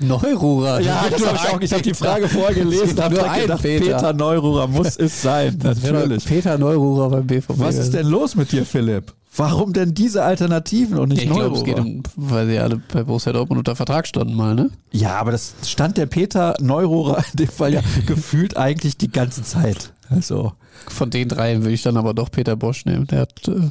Neururer. 0.00 0.80
Ja, 0.80 1.04
das 1.10 1.26
hab 1.26 1.34
ich 1.36 1.48
auch. 1.48 1.60
Ich 1.60 1.72
habe 1.72 1.82
die 1.82 1.94
Frage 1.94 2.28
vorher 2.28 2.54
gelesen, 2.54 3.00
habe 3.00 3.14
Nur 3.14 3.24
direkt 3.24 3.36
ein 3.36 3.42
gedacht, 3.42 3.62
Peter. 3.62 3.84
Peter. 3.96 4.12
Neururer 4.12 4.66
muss 4.68 4.96
es 4.96 5.22
sein. 5.22 5.58
Natürlich. 5.62 6.24
Peter 6.24 6.58
Neururer 6.58 7.10
beim 7.10 7.26
BVB. 7.26 7.58
Was 7.58 7.76
ist 7.76 7.94
denn 7.94 8.06
los 8.06 8.34
mit 8.34 8.52
dir, 8.52 8.64
Philipp? 8.66 9.12
Warum 9.34 9.72
denn 9.72 9.94
diese 9.94 10.24
Alternativen 10.24 10.98
und 10.98 11.08
nicht 11.08 11.22
Ich 11.22 11.26
glaube, 11.30 11.42
Neururer? 11.42 11.58
es 11.58 11.64
geht 11.64 11.78
um, 11.80 12.02
weil 12.16 12.46
sie 12.48 12.58
alle 12.58 12.82
bei 12.92 13.02
Borussia 13.02 13.32
Dortmund 13.32 13.60
unter 13.60 13.74
Vertrag 13.76 14.06
standen 14.06 14.34
mal, 14.34 14.54
ne? 14.54 14.70
ja, 14.90 15.18
aber 15.18 15.30
das 15.32 15.54
stand 15.64 15.96
der 15.96 16.04
Peter 16.04 16.54
Neururer 16.60 17.24
in 17.32 17.36
dem 17.38 17.48
Fall 17.48 17.72
ja 17.72 17.80
gefühlt 18.06 18.58
eigentlich 18.58 18.98
die 18.98 19.10
ganze 19.10 19.42
Zeit. 19.42 19.92
Also, 20.10 20.52
Von 20.88 21.08
den 21.08 21.28
drei 21.28 21.56
würde 21.58 21.72
ich 21.72 21.82
dann 21.82 21.96
aber 21.96 22.12
doch 22.12 22.30
Peter 22.30 22.56
Bosch 22.56 22.84
nehmen. 22.84 23.06
Der 23.06 23.20
hat 23.20 23.48
äh, 23.48 23.70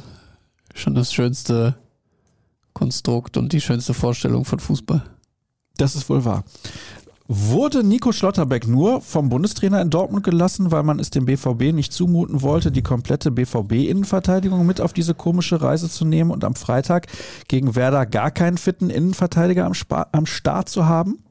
schon 0.74 0.96
das 0.96 1.12
schönste 1.12 1.76
Konstrukt 2.72 3.36
und 3.36 3.52
die 3.52 3.60
schönste 3.60 3.94
Vorstellung 3.94 4.44
von 4.44 4.60
Fußball. 4.60 5.02
Das 5.76 5.96
ist 5.96 6.08
wohl 6.08 6.24
wahr. 6.24 6.44
Wurde 7.28 7.82
Nico 7.84 8.12
Schlotterbeck 8.12 8.66
nur 8.66 9.00
vom 9.00 9.28
Bundestrainer 9.28 9.80
in 9.80 9.90
Dortmund 9.90 10.24
gelassen, 10.24 10.70
weil 10.70 10.82
man 10.82 10.98
es 10.98 11.10
dem 11.10 11.24
BVB 11.24 11.72
nicht 11.72 11.92
zumuten 11.92 12.42
wollte, 12.42 12.72
die 12.72 12.82
komplette 12.82 13.30
BVB-Innenverteidigung 13.30 14.66
mit 14.66 14.80
auf 14.80 14.92
diese 14.92 15.14
komische 15.14 15.62
Reise 15.62 15.88
zu 15.88 16.04
nehmen 16.04 16.30
und 16.30 16.44
am 16.44 16.56
Freitag 16.56 17.06
gegen 17.48 17.74
Werder 17.74 18.06
gar 18.06 18.30
keinen 18.30 18.58
fitten 18.58 18.90
Innenverteidiger 18.90 19.64
am, 19.64 19.72
Spa 19.72 20.08
am 20.12 20.26
Start 20.26 20.68
zu 20.68 20.86
haben? 20.86 21.24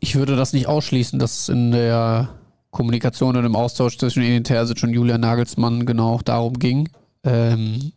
Ich 0.00 0.16
würde 0.16 0.36
das 0.36 0.52
nicht 0.52 0.66
ausschließen, 0.66 1.18
dass 1.18 1.38
es 1.42 1.48
in 1.48 1.70
der 1.70 2.30
Kommunikation 2.70 3.36
und 3.36 3.44
im 3.44 3.56
Austausch 3.56 3.98
zwischen 3.98 4.22
Edin 4.22 4.44
Terzic 4.44 4.82
und 4.82 4.92
Julian 4.92 5.20
Nagelsmann 5.20 5.86
genau 5.86 6.14
auch 6.14 6.22
darum 6.22 6.58
ging. 6.58 6.88
Ähm, 7.22 7.92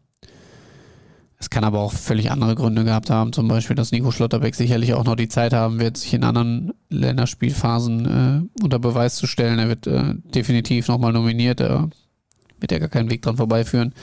es 1.45 1.51
kann 1.51 1.63
aber 1.63 1.79
auch 1.79 1.93
völlig 1.93 2.31
andere 2.31 2.55
Gründe 2.55 2.83
gehabt 2.83 3.11
haben, 3.11 3.31
zum 3.31 3.47
Beispiel, 3.47 3.75
dass 3.75 3.91
Nico 3.91 4.09
Schlotterbeck 4.09 4.55
sicherlich 4.55 4.95
auch 4.95 5.03
noch 5.03 5.15
die 5.15 5.27
Zeit 5.27 5.53
haben 5.53 5.79
wird, 5.79 5.95
sich 5.95 6.11
in 6.15 6.23
anderen 6.23 6.73
Länderspielphasen 6.89 8.49
äh, 8.57 8.63
unter 8.63 8.79
Beweis 8.79 9.15
zu 9.15 9.27
stellen. 9.27 9.59
Er 9.59 9.67
wird 9.67 9.85
äh, 9.85 10.15
definitiv 10.33 10.87
nochmal 10.87 11.13
nominiert, 11.13 11.59
da 11.59 11.87
wird 12.59 12.71
ja 12.71 12.79
gar 12.79 12.89
keinen 12.89 13.11
Weg 13.11 13.21
dran 13.21 13.37
vorbeiführen. 13.37 13.93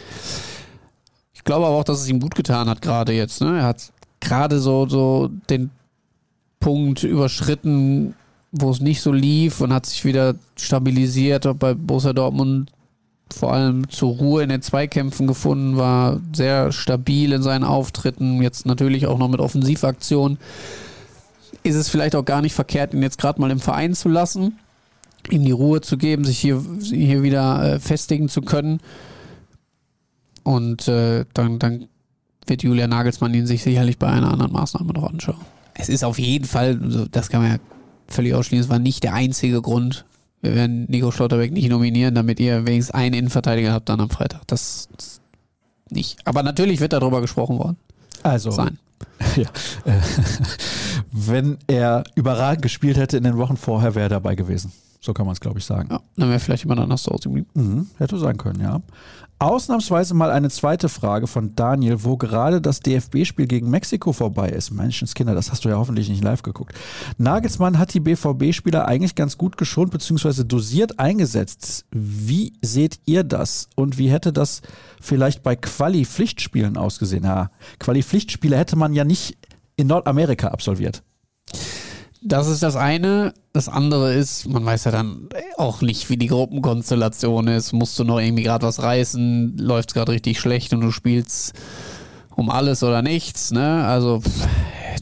Ich 1.35 1.43
glaube 1.43 1.67
aber 1.67 1.75
auch, 1.75 1.83
dass 1.83 2.01
es 2.01 2.09
ihm 2.09 2.21
gut 2.21 2.37
getan 2.37 2.69
hat, 2.69 2.81
gerade 2.81 3.13
jetzt. 3.13 3.41
Ne? 3.41 3.59
Er 3.59 3.65
hat 3.65 3.93
gerade 4.21 4.61
so, 4.61 4.89
so 4.89 5.29
den 5.51 5.71
Punkt 6.61 7.03
überschritten, 7.03 8.15
wo 8.53 8.71
es 8.71 8.81
nicht 8.81 9.01
so 9.01 9.11
lief 9.11 9.61
und 9.61 9.73
hat 9.73 9.87
sich 9.87 10.05
wieder 10.05 10.37
stabilisiert. 10.55 11.59
Bei 11.59 11.75
Borussia 11.75 12.13
Dortmund 12.13 12.71
vor 13.33 13.53
allem 13.53 13.89
zur 13.89 14.11
Ruhe 14.13 14.43
in 14.43 14.49
den 14.49 14.63
Zweikämpfen 14.63 15.27
gefunden, 15.27 15.77
war 15.77 16.21
sehr 16.33 16.73
stabil 16.73 17.33
in 17.33 17.43
seinen 17.43 17.65
Auftritten, 17.65 18.43
jetzt 18.43 18.67
natürlich 18.67 19.07
auch 19.07 19.19
noch 19.19 19.29
mit 19.29 19.41
Offensivaktionen. 19.41 20.39
Ist 21.63 21.77
es 21.77 21.89
vielleicht 21.89 22.17
auch 22.17 22.25
gar 22.25 22.43
nicht 22.43 22.55
verkehrt, 22.55 22.95
ihn 22.95 23.03
jetzt 23.03 23.19
gerade 23.19 23.41
mal 23.41 23.51
im 23.51 23.61
Verein 23.61 23.95
zu 23.95 24.09
lassen, 24.09 24.59
ihm 25.31 25.45
die 25.45 25.53
Ruhe 25.53 25.81
zu 25.81 25.97
geben, 25.97 26.25
sich 26.25 26.39
hier, 26.39 26.63
hier 26.83 27.23
wieder 27.23 27.75
äh, 27.75 27.79
festigen 27.79 28.29
zu 28.29 28.43
können. 28.43 28.81
Und 30.43 30.89
äh, 30.89 31.25
dann, 31.35 31.59
dann 31.59 31.89
wird 32.47 32.63
Julia 32.63 32.89
Nagelsmann 32.89 33.35
ihn 33.35 33.47
sich 33.47 33.63
sicherlich 33.63 33.99
bei 33.99 34.09
einer 34.09 34.33
anderen 34.33 34.53
Maßnahme 34.53 34.93
noch 34.93 35.09
anschauen. 35.09 35.41
Es 35.75 35.89
ist 35.89 36.05
auf 36.05 36.19
jeden 36.19 36.45
Fall, 36.45 37.09
das 37.11 37.29
kann 37.29 37.43
man 37.43 37.53
ja 37.53 37.59
völlig 38.09 38.35
ausschließen, 38.35 38.65
es 38.65 38.71
war 38.71 38.79
nicht 38.79 39.05
der 39.05 39.15
einzige 39.15 39.63
Grund. 39.63 40.05
Wir 40.43 40.55
werden 40.57 40.87
Nico 40.89 41.11
Schlotterbeck 41.13 41.53
nicht 41.53 41.71
nominieren, 41.71 42.15
damit 42.15 42.41
ihr 42.41 42.67
wenigstens 42.67 42.95
einen 42.95 43.15
Innenverteidiger 43.15 43.73
habt 43.73 43.89
dann 43.89 44.01
am 44.01 44.11
Freitag. 44.11 44.43
Das, 44.49 44.89
nicht. 45.89 46.19
Aber 46.25 46.43
natürlich 46.43 46.81
wird 46.81 46.93
darüber 46.93 47.21
gesprochen 47.21 47.59
worden. 47.59 47.77
Also, 48.23 48.51
sein. 48.51 48.79
Ja, 49.37 49.49
äh, 49.85 50.01
wenn 51.13 51.59
er 51.67 52.05
überragend 52.15 52.63
gespielt 52.63 52.97
hätte 52.97 53.17
in 53.17 53.25
den 53.25 53.37
Wochen 53.37 53.57
vorher, 53.57 53.95
wäre 53.95 54.07
er 54.07 54.09
dabei 54.09 54.35
gewesen. 54.35 54.73
So 55.05 55.13
kann 55.13 55.27
man 55.27 55.33
es, 55.33 55.41
glaube 55.41 55.59
ich, 55.59 55.65
sagen. 55.65 55.89
Ja, 55.91 56.01
dann 56.17 56.29
wäre 56.29 56.39
vielleicht 56.39 56.63
jemand 56.63 56.81
anders 56.81 57.03
zu 57.03 57.11
Hause 57.11 57.25
geblieben. 57.25 57.49
Mhm, 57.55 57.87
hätte 57.99 58.19
sein 58.19 58.37
können, 58.37 58.61
ja. 58.61 58.81
Ausnahmsweise 59.41 60.15
mal 60.15 60.31
eine 60.31 60.49
zweite 60.49 60.89
Frage 60.89 61.27
von 61.27 61.57
Daniel, 61.57 62.05
wo 62.05 62.17
gerade 62.17 62.61
das 62.61 62.79
DFB-Spiel 62.79 63.49
gegen 63.49 63.69
Mexiko 63.69 64.13
vorbei 64.13 64.51
ist. 64.51 64.71
Menschenskinder, 64.71 65.35
das 65.35 65.51
hast 65.51 65.65
du 65.65 65.69
ja 65.69 65.77
hoffentlich 65.77 66.09
nicht 66.09 66.23
live 66.23 66.43
geguckt. 66.43 66.77
Nagelsmann 67.19 67.81
hat 67.81 67.93
die 67.93 67.99
BVB-Spieler 67.99 68.87
eigentlich 68.87 69.17
ganz 69.17 69.37
gut 69.37 69.57
geschont 69.57 69.91
bzw. 69.91 70.45
dosiert 70.45 71.01
eingesetzt. 71.01 71.87
Wie 71.91 72.53
seht 72.63 73.01
ihr 73.05 73.25
das? 73.25 73.69
Und 73.75 73.99
wie 73.99 74.09
hätte 74.09 74.33
das 74.33 74.63
vielleicht 75.01 75.43
bei 75.43 75.57
Quali-Pflichtspielen 75.57 76.77
ausgesehen? 76.77 77.25
Ja, 77.25 77.51
Quali-Pflichtspiele 77.81 78.57
hätte 78.57 78.77
man 78.77 78.95
ja 78.95 79.03
nicht 79.03 79.37
in 79.75 79.89
Nordamerika 79.89 80.49
absolviert. 80.49 81.03
Das 82.25 82.47
ist 82.47 82.63
das 82.63 82.77
eine. 82.77 83.35
Das 83.53 83.69
andere 83.69 84.15
ist, 84.15 84.49
man 84.49 84.65
weiß 84.65 84.85
ja 84.85 84.93
dann 84.93 85.29
auch 85.57 85.83
nicht, 85.83 86.09
wie 86.09 86.17
die 86.17 86.29
Gruppenkonstellation 86.29 87.49
ist. 87.49 87.73
Musst 87.73 87.99
du 87.99 88.05
noch 88.05 88.21
irgendwie 88.21 88.45
gerade 88.45 88.65
was 88.65 88.81
reißen? 88.81 89.59
Läuft 89.59 89.91
es 89.91 89.95
gerade 89.95 90.13
richtig 90.13 90.39
schlecht 90.39 90.73
und 90.73 90.83
du 90.83 90.93
spielst 90.93 91.53
um 92.37 92.49
alles 92.49 92.83
oder 92.85 93.03
nichts? 93.03 93.51
Ne? 93.51 93.85
Also, 93.85 94.23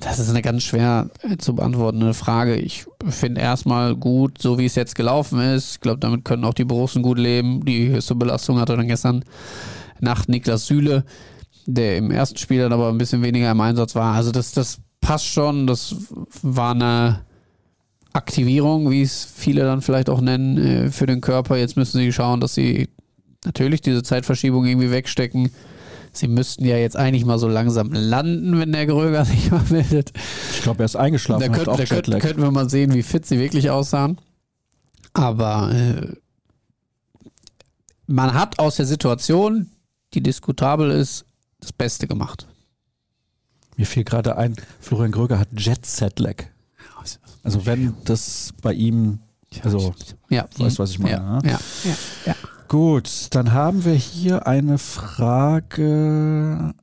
das 0.00 0.18
ist 0.18 0.30
eine 0.30 0.40
ganz 0.40 0.62
schwer 0.62 1.10
zu 1.38 1.54
beantwortende 1.54 2.14
Frage. 2.14 2.56
Ich 2.56 2.86
finde 3.08 3.42
erstmal 3.42 3.96
gut, 3.96 4.40
so 4.40 4.58
wie 4.58 4.64
es 4.64 4.74
jetzt 4.74 4.94
gelaufen 4.94 5.40
ist. 5.40 5.74
Ich 5.74 5.80
glaube, 5.80 6.00
damit 6.00 6.24
können 6.24 6.44
auch 6.44 6.54
die 6.54 6.64
Borussen 6.64 7.02
gut 7.02 7.18
leben. 7.18 7.64
Die 7.66 7.90
höchste 7.90 8.14
Belastung 8.14 8.58
hatte 8.58 8.76
dann 8.76 8.88
gestern 8.88 9.24
Nacht 10.00 10.30
Niklas 10.30 10.66
Süle, 10.66 11.04
der 11.66 11.98
im 11.98 12.10
ersten 12.10 12.38
Spiel 12.38 12.60
dann 12.60 12.72
aber 12.72 12.88
ein 12.88 12.98
bisschen 12.98 13.22
weniger 13.22 13.50
im 13.50 13.60
Einsatz 13.60 13.94
war. 13.94 14.14
Also, 14.14 14.32
das, 14.32 14.52
das 14.52 14.80
passt 15.10 15.26
schon. 15.26 15.66
Das 15.66 15.96
war 16.42 16.70
eine 16.70 17.24
Aktivierung, 18.12 18.92
wie 18.92 19.02
es 19.02 19.24
viele 19.24 19.62
dann 19.64 19.82
vielleicht 19.82 20.08
auch 20.08 20.20
nennen, 20.20 20.56
äh, 20.56 20.90
für 20.92 21.06
den 21.06 21.20
Körper. 21.20 21.56
Jetzt 21.56 21.76
müssen 21.76 21.98
sie 21.98 22.12
schauen, 22.12 22.40
dass 22.40 22.54
sie 22.54 22.90
natürlich 23.44 23.80
diese 23.80 24.04
Zeitverschiebung 24.04 24.64
irgendwie 24.66 24.92
wegstecken. 24.92 25.50
Sie 26.12 26.28
müssten 26.28 26.64
ja 26.64 26.76
jetzt 26.76 26.96
eigentlich 26.96 27.24
mal 27.24 27.40
so 27.40 27.48
langsam 27.48 27.90
landen, 27.90 28.56
wenn 28.60 28.70
der 28.70 28.86
Gröger 28.86 29.24
sich 29.24 29.50
mal 29.50 29.64
meldet. 29.68 30.12
Ich 30.52 30.62
glaube, 30.62 30.84
er 30.84 30.84
ist 30.84 30.94
eingeschlafen. 30.94 31.40
Da, 31.40 31.58
könnt, 31.58 31.66
da 31.66 31.84
könnt, 31.84 32.20
könnten 32.20 32.42
wir 32.42 32.52
mal 32.52 32.70
sehen, 32.70 32.94
wie 32.94 33.02
fit 33.02 33.26
sie 33.26 33.40
wirklich 33.40 33.68
aussahen. 33.68 34.20
Aber 35.12 35.72
äh, 35.72 36.14
man 38.06 38.32
hat 38.32 38.60
aus 38.60 38.76
der 38.76 38.86
Situation, 38.86 39.72
die 40.14 40.22
diskutabel 40.22 40.92
ist, 40.92 41.24
das 41.58 41.72
Beste 41.72 42.06
gemacht. 42.06 42.46
Mir 43.80 43.86
fiel 43.86 44.04
gerade 44.04 44.36
ein, 44.36 44.56
Florian 44.78 45.10
Gröger 45.10 45.38
hat 45.38 45.48
Jet 45.56 45.86
Set 45.86 46.18
Lag. 46.20 46.44
Also 47.42 47.64
wenn 47.64 47.94
das 48.04 48.52
bei 48.60 48.74
ihm, 48.74 49.20
also 49.62 49.94
ja, 50.28 50.46
weißt 50.58 50.78
du, 50.78 50.82
was 50.82 50.90
ich 50.90 50.98
meine? 50.98 51.14
Ja, 51.14 51.40
ne? 51.40 51.48
ja, 51.52 51.60
ja, 51.84 51.96
ja. 52.26 52.34
Gut, 52.68 53.28
dann 53.30 53.54
haben 53.54 53.86
wir 53.86 53.94
hier 53.94 54.46
eine 54.46 54.76
Frage. 54.76 56.74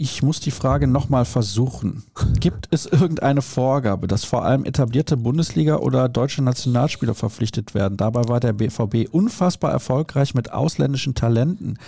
Ich 0.00 0.22
muss 0.22 0.38
die 0.38 0.52
Frage 0.52 0.86
nochmal 0.86 1.24
versuchen. 1.24 2.04
Gibt 2.38 2.68
es 2.70 2.86
irgendeine 2.86 3.42
Vorgabe, 3.42 4.06
dass 4.06 4.22
vor 4.22 4.44
allem 4.44 4.64
etablierte 4.64 5.16
Bundesliga 5.16 5.78
oder 5.78 6.08
deutsche 6.08 6.40
Nationalspieler 6.40 7.16
verpflichtet 7.16 7.74
werden? 7.74 7.96
Dabei 7.96 8.28
war 8.28 8.38
der 8.38 8.52
BVB 8.52 9.12
unfassbar 9.12 9.72
erfolgreich 9.72 10.34
mit 10.34 10.52
ausländischen 10.52 11.16
Talenten. 11.16 11.80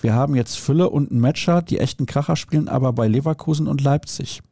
Wir 0.00 0.14
haben 0.14 0.36
jetzt 0.36 0.60
Fülle 0.60 0.88
und 0.88 1.10
Matcher, 1.10 1.60
die 1.60 1.80
echten 1.80 2.06
Kracher 2.06 2.36
spielen 2.36 2.68
aber 2.68 2.92
bei 2.92 3.08
Leverkusen 3.08 3.66
und 3.66 3.82
Leipzig. 3.82 4.42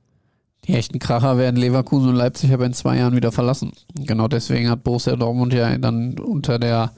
Die 0.67 0.75
echten 0.75 0.99
Kracher 0.99 1.39
werden 1.39 1.55
Leverkusen 1.55 2.09
und 2.09 2.17
Leipzig 2.17 2.53
aber 2.53 2.67
in 2.67 2.73
zwei 2.73 2.97
Jahren 2.99 3.15
wieder 3.15 3.31
verlassen. 3.31 3.71
Genau 3.95 4.27
deswegen 4.27 4.69
hat 4.69 4.83
Borussia 4.83 5.15
Dortmund 5.15 5.53
ja 5.53 5.79
dann 5.79 6.19
unter 6.19 6.59
der 6.59 6.91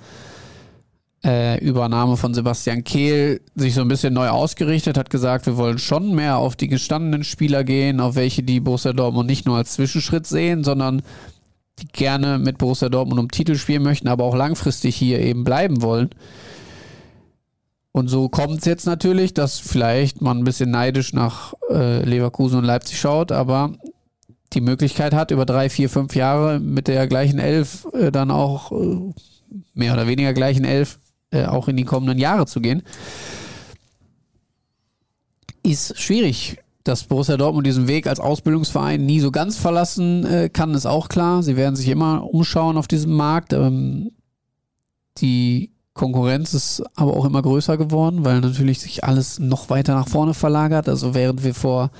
äh, 1.26 1.58
Übernahme 1.58 2.16
von 2.16 2.34
Sebastian 2.34 2.84
Kehl 2.84 3.40
sich 3.56 3.74
so 3.74 3.80
ein 3.80 3.88
bisschen 3.88 4.14
neu 4.14 4.28
ausgerichtet, 4.28 4.96
hat 4.96 5.10
gesagt, 5.10 5.46
wir 5.46 5.56
wollen 5.56 5.78
schon 5.78 6.14
mehr 6.14 6.38
auf 6.38 6.54
die 6.54 6.68
gestandenen 6.68 7.24
Spieler 7.24 7.64
gehen, 7.64 8.00
auf 8.00 8.14
welche 8.14 8.44
die 8.44 8.60
Borussia 8.60 8.92
Dortmund 8.92 9.28
nicht 9.28 9.44
nur 9.44 9.56
als 9.56 9.72
Zwischenschritt 9.72 10.26
sehen, 10.26 10.62
sondern 10.62 11.02
die 11.80 11.88
gerne 11.88 12.38
mit 12.38 12.58
Borussia 12.58 12.88
Dortmund 12.88 13.18
um 13.20 13.30
Titel 13.30 13.56
spielen 13.56 13.82
möchten, 13.82 14.08
aber 14.08 14.24
auch 14.24 14.36
langfristig 14.36 14.94
hier 14.94 15.20
eben 15.20 15.42
bleiben 15.42 15.82
wollen. 15.82 16.10
Und 17.90 18.08
so 18.08 18.28
kommt 18.28 18.58
es 18.60 18.64
jetzt 18.66 18.86
natürlich, 18.86 19.34
dass 19.34 19.58
vielleicht 19.58 20.20
man 20.20 20.38
ein 20.38 20.44
bisschen 20.44 20.70
neidisch 20.70 21.12
nach 21.12 21.54
äh, 21.70 22.04
Leverkusen 22.04 22.58
und 22.58 22.64
Leipzig 22.64 23.00
schaut, 23.00 23.32
aber 23.32 23.72
die 24.52 24.60
Möglichkeit 24.60 25.12
hat, 25.12 25.32
über 25.32 25.44
drei, 25.44 25.70
vier, 25.70 25.90
fünf 25.90 26.14
Jahre 26.14 26.60
mit 26.60 26.88
der 26.88 27.08
gleichen 27.08 27.38
Elf 27.38 27.86
äh, 27.94 28.12
dann 28.12 28.30
auch 28.30 28.70
äh, 28.70 29.12
mehr 29.74 29.94
oder 29.94 30.06
weniger 30.06 30.32
gleichen 30.32 30.64
Elf 30.64 30.98
äh, 31.30 31.46
auch 31.46 31.68
in 31.68 31.76
die 31.76 31.84
kommenden 31.84 32.18
Jahre 32.18 32.46
zu 32.46 32.60
gehen, 32.60 32.82
ist 35.62 35.98
schwierig. 36.00 36.58
Dass 36.84 37.02
Borussia 37.02 37.36
Dortmund 37.36 37.66
diesen 37.66 37.88
Weg 37.88 38.06
als 38.06 38.20
Ausbildungsverein 38.20 39.04
nie 39.04 39.18
so 39.18 39.32
ganz 39.32 39.56
verlassen 39.56 40.24
äh, 40.24 40.48
kann, 40.48 40.72
ist 40.74 40.86
auch 40.86 41.08
klar. 41.08 41.42
Sie 41.42 41.56
werden 41.56 41.74
sich 41.74 41.88
immer 41.88 42.22
umschauen 42.32 42.76
auf 42.76 42.86
diesem 42.86 43.12
Markt. 43.14 43.52
Ähm, 43.52 44.12
die 45.18 45.72
Konkurrenz 45.94 46.54
ist 46.54 46.84
aber 46.94 47.16
auch 47.16 47.24
immer 47.24 47.42
größer 47.42 47.76
geworden, 47.76 48.24
weil 48.24 48.40
natürlich 48.40 48.78
sich 48.78 49.02
alles 49.02 49.40
noch 49.40 49.68
weiter 49.68 49.94
nach 49.94 50.08
vorne 50.08 50.34
verlagert. 50.34 50.88
Also 50.88 51.12
während 51.14 51.42
wir 51.42 51.54
vor 51.54 51.90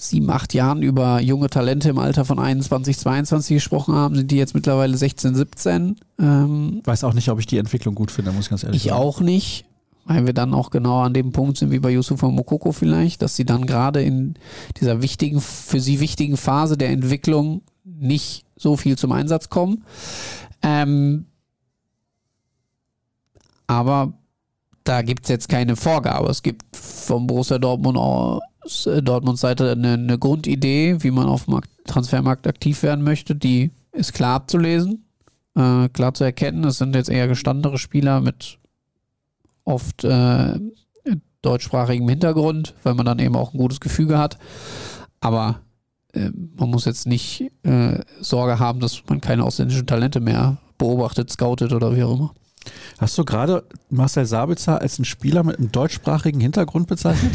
sieben, 0.00 0.30
acht 0.30 0.54
Jahren 0.54 0.82
über 0.82 1.20
junge 1.20 1.48
Talente 1.48 1.90
im 1.90 1.98
Alter 1.98 2.24
von 2.24 2.38
21, 2.38 2.98
22 2.98 3.54
gesprochen 3.56 3.94
haben, 3.94 4.14
sind 4.14 4.30
die 4.30 4.36
jetzt 4.36 4.54
mittlerweile 4.54 4.96
16, 4.96 5.34
17. 5.34 5.96
Ähm, 6.18 6.80
Weiß 6.84 7.04
auch 7.04 7.14
nicht, 7.14 7.28
ob 7.28 7.38
ich 7.38 7.46
die 7.46 7.58
Entwicklung 7.58 7.94
gut 7.94 8.10
finde, 8.10 8.32
muss 8.32 8.44
ich 8.44 8.50
ganz 8.50 8.64
ehrlich 8.64 8.84
ich 8.84 8.90
sagen. 8.90 9.00
Ich 9.00 9.06
auch 9.06 9.20
nicht, 9.20 9.64
weil 10.06 10.26
wir 10.26 10.32
dann 10.32 10.54
auch 10.54 10.70
genau 10.70 11.00
an 11.02 11.14
dem 11.14 11.32
Punkt 11.32 11.58
sind 11.58 11.70
wie 11.70 11.78
bei 11.78 11.90
Yusufa 11.90 12.28
Mokoko 12.28 12.72
vielleicht, 12.72 13.22
dass 13.22 13.36
sie 13.36 13.44
dann 13.44 13.66
gerade 13.66 14.02
in 14.02 14.34
dieser 14.80 15.02
wichtigen, 15.02 15.40
für 15.40 15.80
sie 15.80 16.00
wichtigen 16.00 16.36
Phase 16.36 16.76
der 16.76 16.90
Entwicklung 16.90 17.62
nicht 17.84 18.44
so 18.56 18.76
viel 18.76 18.96
zum 18.96 19.12
Einsatz 19.12 19.48
kommen. 19.48 19.84
Ähm, 20.62 21.26
aber 23.66 24.14
da 24.84 25.02
gibt 25.02 25.24
es 25.24 25.28
jetzt 25.28 25.48
keine 25.48 25.76
Vorgabe. 25.76 26.28
Es 26.28 26.42
gibt 26.42 26.76
vom 26.76 27.26
Borussia 27.26 27.58
Dortmund 27.58 27.96
Dortmunds 29.02 29.40
Seite 29.40 29.72
eine, 29.72 29.94
eine 29.94 30.18
Grundidee, 30.18 31.02
wie 31.02 31.10
man 31.10 31.26
auf 31.26 31.46
dem 31.46 31.60
Transfermarkt 31.86 32.46
aktiv 32.46 32.82
werden 32.82 33.04
möchte. 33.04 33.34
Die 33.34 33.70
ist 33.92 34.12
klar 34.12 34.36
abzulesen, 34.36 35.04
äh, 35.54 35.88
klar 35.88 36.14
zu 36.14 36.24
erkennen. 36.24 36.64
Es 36.64 36.78
sind 36.78 36.94
jetzt 36.94 37.10
eher 37.10 37.28
gestandene 37.28 37.78
Spieler 37.78 38.20
mit 38.20 38.58
oft 39.64 40.04
äh, 40.04 40.58
deutschsprachigem 41.42 42.08
Hintergrund, 42.08 42.74
weil 42.82 42.94
man 42.94 43.06
dann 43.06 43.18
eben 43.18 43.36
auch 43.36 43.54
ein 43.54 43.58
gutes 43.58 43.80
Gefüge 43.80 44.18
hat. 44.18 44.38
Aber 45.20 45.60
äh, 46.12 46.30
man 46.56 46.70
muss 46.70 46.84
jetzt 46.84 47.06
nicht 47.06 47.50
äh, 47.62 48.00
Sorge 48.20 48.58
haben, 48.58 48.80
dass 48.80 49.02
man 49.08 49.20
keine 49.20 49.44
ausländischen 49.44 49.86
Talente 49.86 50.20
mehr 50.20 50.58
beobachtet, 50.78 51.30
scoutet 51.30 51.72
oder 51.72 51.96
wie 51.96 52.02
auch 52.02 52.14
immer. 52.14 52.34
Hast 52.98 53.16
du 53.16 53.24
gerade 53.24 53.64
Marcel 53.88 54.26
Sabitzer 54.26 54.80
als 54.80 54.98
einen 54.98 55.06
Spieler 55.06 55.42
mit 55.42 55.58
einem 55.58 55.72
deutschsprachigen 55.72 56.40
Hintergrund 56.40 56.86
bezeichnet? 56.86 57.32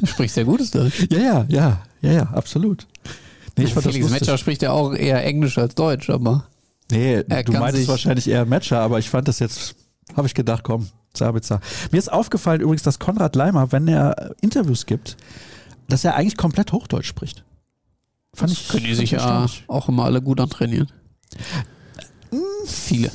du 0.00 0.06
sprichst 0.06 0.36
sehr 0.36 0.44
gutes 0.44 0.70
Deutsch. 0.70 1.06
Ja, 1.10 1.18
ja, 1.18 1.46
ja, 1.48 1.82
ja, 2.00 2.12
ja, 2.12 2.22
absolut. 2.24 2.86
Nee, 3.56 3.64
ich 3.64 3.74
Felix 3.74 4.10
Metscher 4.10 4.38
spricht 4.38 4.62
ja 4.62 4.72
auch 4.72 4.94
eher 4.94 5.24
Englisch 5.24 5.58
als 5.58 5.74
Deutsch, 5.74 6.10
aber. 6.10 6.46
Nee, 6.90 7.22
du 7.22 7.52
meintest 7.52 7.88
wahrscheinlich 7.88 8.28
eher 8.28 8.44
Matcher, 8.46 8.80
aber 8.80 8.98
ich 8.98 9.10
fand 9.10 9.28
das 9.28 9.38
jetzt, 9.38 9.76
habe 10.16 10.26
ich 10.26 10.34
gedacht, 10.34 10.64
komm, 10.64 10.88
Sabitzer. 11.16 11.60
Mir 11.90 11.98
ist 11.98 12.12
aufgefallen 12.12 12.60
übrigens, 12.60 12.82
dass 12.82 12.98
Konrad 12.98 13.36
Leimer, 13.36 13.72
wenn 13.72 13.88
er 13.88 14.34
Interviews 14.40 14.86
gibt, 14.86 15.16
dass 15.88 16.04
er 16.04 16.14
eigentlich 16.16 16.36
komplett 16.36 16.72
Hochdeutsch 16.72 17.06
spricht. 17.06 17.44
Fand 18.34 18.50
das 18.50 18.58
ich. 18.58 18.68
Können 18.68 18.84
die 18.84 18.94
sich 18.94 19.12
ja 19.12 19.46
auch 19.68 19.88
immer 19.88 20.04
alle 20.04 20.20
gut 20.20 20.40
antrainieren. 20.40 20.88
Viele. 22.66 23.10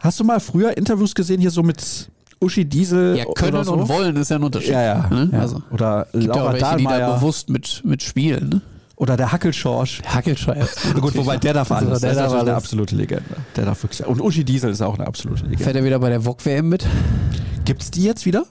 Hast 0.00 0.20
du 0.20 0.24
mal 0.24 0.40
früher 0.40 0.76
Interviews 0.76 1.14
gesehen 1.14 1.40
hier 1.40 1.50
so 1.50 1.62
mit 1.62 2.10
Uschi 2.40 2.64
Diesel? 2.64 3.16
Ja, 3.16 3.24
können 3.34 3.54
oder 3.54 3.64
so? 3.64 3.72
und 3.74 3.88
wollen 3.88 4.16
ist 4.16 4.30
ja 4.30 4.36
ein 4.36 4.42
Unterschied. 4.42 4.70
Ja, 4.72 4.82
ja. 4.82 5.08
Ne? 5.10 5.30
ja. 5.32 5.38
Also, 5.40 5.62
oder 5.70 6.06
gibt 6.12 6.30
auch 6.30 6.36
Laura 6.36 6.52
welche, 6.54 6.76
die 6.76 6.84
da 6.84 6.90
Dahlmeier. 6.90 7.14
bewusst 7.16 7.48
mit, 7.48 7.82
mit 7.84 8.02
spielen. 8.02 8.48
Ne? 8.48 8.60
Oder 8.96 9.16
der 9.16 9.32
Hackelschorsch. 9.32 10.02
Hackelscheiß. 10.06 10.76
Na 10.94 11.00
Gut, 11.00 11.16
wobei 11.16 11.36
der 11.36 11.54
darf 11.54 11.70
alles. 11.72 12.00
Der 12.00 12.00
der 12.00 12.10
ist 12.10 12.16
darf 12.16 12.24
natürlich 12.26 12.40
eine 12.42 12.50
alles. 12.52 12.64
absolute 12.64 12.94
Legende. 12.96 13.24
Der 13.56 13.64
darf 13.64 13.82
wirklich. 13.82 14.06
Und 14.06 14.20
Uschi 14.20 14.44
Diesel 14.44 14.70
ist 14.70 14.80
auch 14.82 14.94
eine 14.96 15.06
absolute 15.06 15.42
Legende. 15.42 15.64
Fährt 15.64 15.76
er 15.76 15.84
wieder 15.84 15.98
bei 15.98 16.08
der 16.10 16.20
VOG-WM 16.24 16.68
mit? 16.68 16.86
Gibt's 17.64 17.90
die 17.90 18.04
jetzt 18.04 18.26
wieder? 18.26 18.44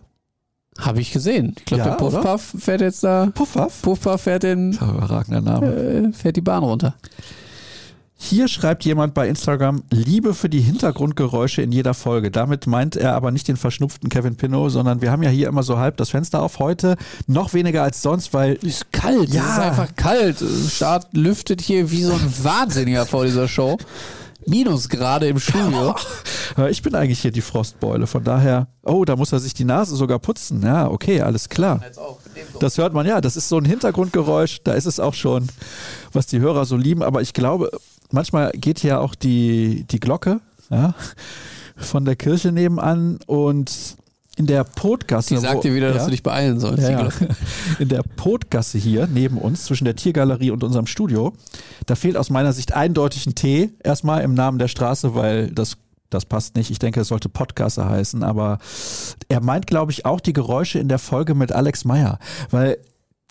Habe 0.79 1.01
ich 1.01 1.11
gesehen. 1.11 1.55
Ich 1.59 1.65
glaube, 1.65 1.83
Ja, 1.83 1.89
der 1.89 1.95
Puffpuff 1.95 2.55
fährt 2.57 2.81
jetzt 2.81 3.03
da. 3.03 3.27
Puffwaff? 3.33 3.81
Puffpuff 3.81 4.21
fährt, 4.21 4.43
den, 4.43 4.71
Überragender 4.73 5.41
Name. 5.41 5.67
äh, 5.67 6.13
fährt 6.13 6.37
die 6.37 6.41
Bahn 6.41 6.63
runter. 6.63 6.95
Hier 8.23 8.47
schreibt 8.47 8.85
jemand 8.85 9.15
bei 9.15 9.27
Instagram 9.27 9.83
Liebe 9.89 10.35
für 10.35 10.47
die 10.47 10.61
Hintergrundgeräusche 10.61 11.63
in 11.63 11.71
jeder 11.71 11.95
Folge. 11.95 12.29
Damit 12.29 12.67
meint 12.67 12.95
er 12.95 13.15
aber 13.15 13.31
nicht 13.31 13.47
den 13.47 13.57
verschnupften 13.57 14.09
Kevin 14.09 14.35
Pinot, 14.35 14.71
sondern 14.71 15.01
wir 15.01 15.11
haben 15.11 15.23
ja 15.23 15.31
hier 15.31 15.47
immer 15.47 15.63
so 15.63 15.79
halb 15.79 15.97
das 15.97 16.11
Fenster 16.11 16.41
auf. 16.41 16.59
Heute 16.59 16.97
noch 17.25 17.55
weniger 17.55 17.81
als 17.81 18.03
sonst, 18.03 18.31
weil 18.31 18.53
Ist 18.61 18.91
kalt. 18.91 19.33
Ja. 19.33 19.41
Es 19.43 19.51
ist 19.53 19.59
einfach 19.59 19.95
kalt. 19.95 20.43
Start 20.69 21.07
lüftet 21.13 21.61
hier 21.61 21.89
wie 21.89 22.03
so 22.03 22.13
ein 22.13 22.33
Wahnsinniger 22.43 23.07
vor 23.07 23.25
dieser 23.25 23.47
Show. 23.47 23.79
Minusgrade 24.45 25.27
im 25.27 25.39
Studio. 25.39 25.95
ich 26.69 26.83
bin 26.83 26.93
eigentlich 26.93 27.21
hier 27.21 27.31
die 27.31 27.41
Frostbeule. 27.41 28.05
Von 28.05 28.23
daher, 28.23 28.67
oh, 28.83 29.03
da 29.03 29.15
muss 29.15 29.31
er 29.31 29.39
sich 29.39 29.55
die 29.55 29.65
Nase 29.65 29.95
sogar 29.95 30.19
putzen. 30.19 30.61
Ja, 30.63 30.89
okay, 30.89 31.21
alles 31.21 31.49
klar. 31.49 31.81
Das 32.59 32.77
hört 32.77 32.93
man 32.93 33.07
ja. 33.07 33.19
Das 33.19 33.35
ist 33.35 33.49
so 33.49 33.57
ein 33.57 33.65
Hintergrundgeräusch. 33.65 34.61
Da 34.63 34.73
ist 34.73 34.85
es 34.85 34.99
auch 34.99 35.15
schon, 35.15 35.47
was 36.13 36.27
die 36.27 36.39
Hörer 36.39 36.65
so 36.65 36.77
lieben. 36.77 37.03
Aber 37.03 37.21
ich 37.21 37.33
glaube, 37.33 37.71
manchmal 38.11 38.51
geht 38.51 38.79
hier 38.79 39.01
auch 39.01 39.15
die, 39.15 39.85
die 39.89 39.99
Glocke 39.99 40.41
ja, 40.69 40.93
von 41.75 42.05
der 42.05 42.15
Kirche 42.15 42.51
nebenan 42.51 43.19
und 43.25 43.97
in 44.37 44.47
der 44.47 44.63
Podgasse. 44.63 45.35
Die 45.35 45.41
sagt 45.41 45.63
dir 45.63 45.75
wieder, 45.75 45.89
dass 45.89 46.03
ja, 46.03 46.05
du 46.05 46.11
dich 46.11 46.23
beeilen 46.23 46.59
sollst. 46.59 46.83
ja, 46.83 47.03
ja. 47.03 47.09
In 47.79 47.89
der 47.89 48.01
Podgasse 48.01 48.77
hier 48.77 49.07
neben 49.07 49.37
uns, 49.37 49.65
zwischen 49.65 49.85
der 49.85 49.95
Tiergalerie 49.95 50.51
und 50.51 50.63
unserem 50.63 50.87
Studio, 50.87 51.33
da 51.85 51.95
fehlt 51.95 52.15
aus 52.15 52.29
meiner 52.29 52.53
Sicht 52.53 52.73
eindeutig 52.73 53.27
ein 53.27 53.35
T. 53.35 53.71
Erstmal 53.83 54.21
im 54.21 54.33
Namen 54.33 54.57
der 54.57 54.69
Straße, 54.69 55.15
weil 55.15 55.51
das, 55.51 55.77
das 56.09 56.25
passt 56.25 56.55
nicht. 56.55 56.71
Ich 56.71 56.79
denke, 56.79 57.01
es 57.01 57.09
sollte 57.09 57.27
Podgasse 57.27 57.87
heißen. 57.89 58.23
Aber 58.23 58.59
er 59.27 59.41
meint, 59.41 59.67
glaube 59.67 59.91
ich, 59.91 60.05
auch 60.05 60.21
die 60.21 60.33
Geräusche 60.33 60.79
in 60.79 60.87
der 60.87 60.99
Folge 60.99 61.35
mit 61.35 61.51
Alex 61.51 61.83
Meyer. 61.83 62.17
Weil 62.49 62.77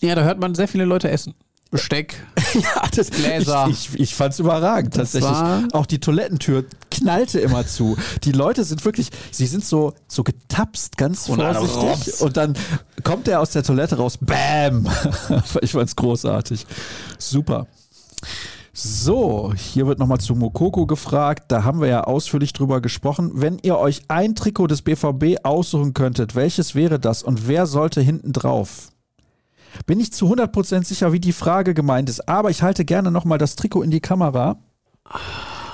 Ja, 0.01 0.13
da 0.13 0.23
hört 0.23 0.39
man 0.39 0.53
sehr 0.53 0.67
viele 0.67 0.85
Leute 0.85 1.09
essen. 1.09 1.33
Besteck. 1.71 2.21
ja, 2.53 2.83
das, 2.93 3.09
Gläser. 3.09 3.67
Ich, 3.69 3.93
ich, 3.93 3.99
ich 4.01 4.15
fand 4.15 4.33
es 4.33 4.39
überragend 4.39 4.95
Das 4.97 5.13
tatsächlich. 5.13 5.73
Auch 5.73 5.85
die 5.85 5.99
Toilettentür 5.99 6.65
knallte 6.91 7.39
immer 7.39 7.65
zu. 7.65 7.97
Die 8.23 8.33
Leute 8.33 8.65
sind 8.65 8.83
wirklich, 8.83 9.09
sie 9.31 9.47
sind 9.47 9.63
so, 9.63 9.93
so 10.07 10.23
getapst, 10.23 10.97
ganz 10.97 11.29
Und 11.29 11.39
vorsichtig. 11.41 12.21
Und 12.21 12.35
dann 12.35 12.55
kommt 13.03 13.29
er 13.29 13.39
aus 13.39 13.51
der 13.51 13.63
Toilette 13.63 13.95
raus, 13.95 14.17
bam! 14.19 14.87
ich 15.61 15.71
fand's 15.71 15.95
großartig. 15.95 16.67
Super. 17.17 17.67
So, 18.73 19.53
hier 19.55 19.87
wird 19.87 19.99
nochmal 19.99 20.19
zu 20.19 20.35
Mokoko 20.35 20.85
gefragt. 20.85 21.51
Da 21.51 21.63
haben 21.63 21.79
wir 21.79 21.87
ja 21.87 22.03
ausführlich 22.03 22.51
drüber 22.51 22.81
gesprochen. 22.81 23.31
Wenn 23.35 23.59
ihr 23.61 23.77
euch 23.77 24.01
ein 24.09 24.35
Trikot 24.35 24.67
des 24.67 24.81
BVB 24.81 25.43
aussuchen 25.43 25.93
könntet, 25.93 26.35
welches 26.35 26.75
wäre 26.75 26.99
das 26.99 27.23
und 27.23 27.47
wer 27.47 27.65
sollte 27.65 28.01
hinten 28.01 28.33
drauf? 28.33 28.91
Bin 29.85 29.99
ich 29.99 30.11
zu 30.13 30.31
100% 30.33 30.85
sicher, 30.85 31.13
wie 31.13 31.19
die 31.19 31.33
Frage 31.33 31.73
gemeint 31.73 32.09
ist, 32.09 32.27
aber 32.27 32.49
ich 32.49 32.61
halte 32.63 32.85
gerne 32.85 33.11
nochmal 33.11 33.37
das 33.37 33.55
Trikot 33.55 33.83
in 33.83 33.91
die 33.91 34.01
Kamera 34.01 34.57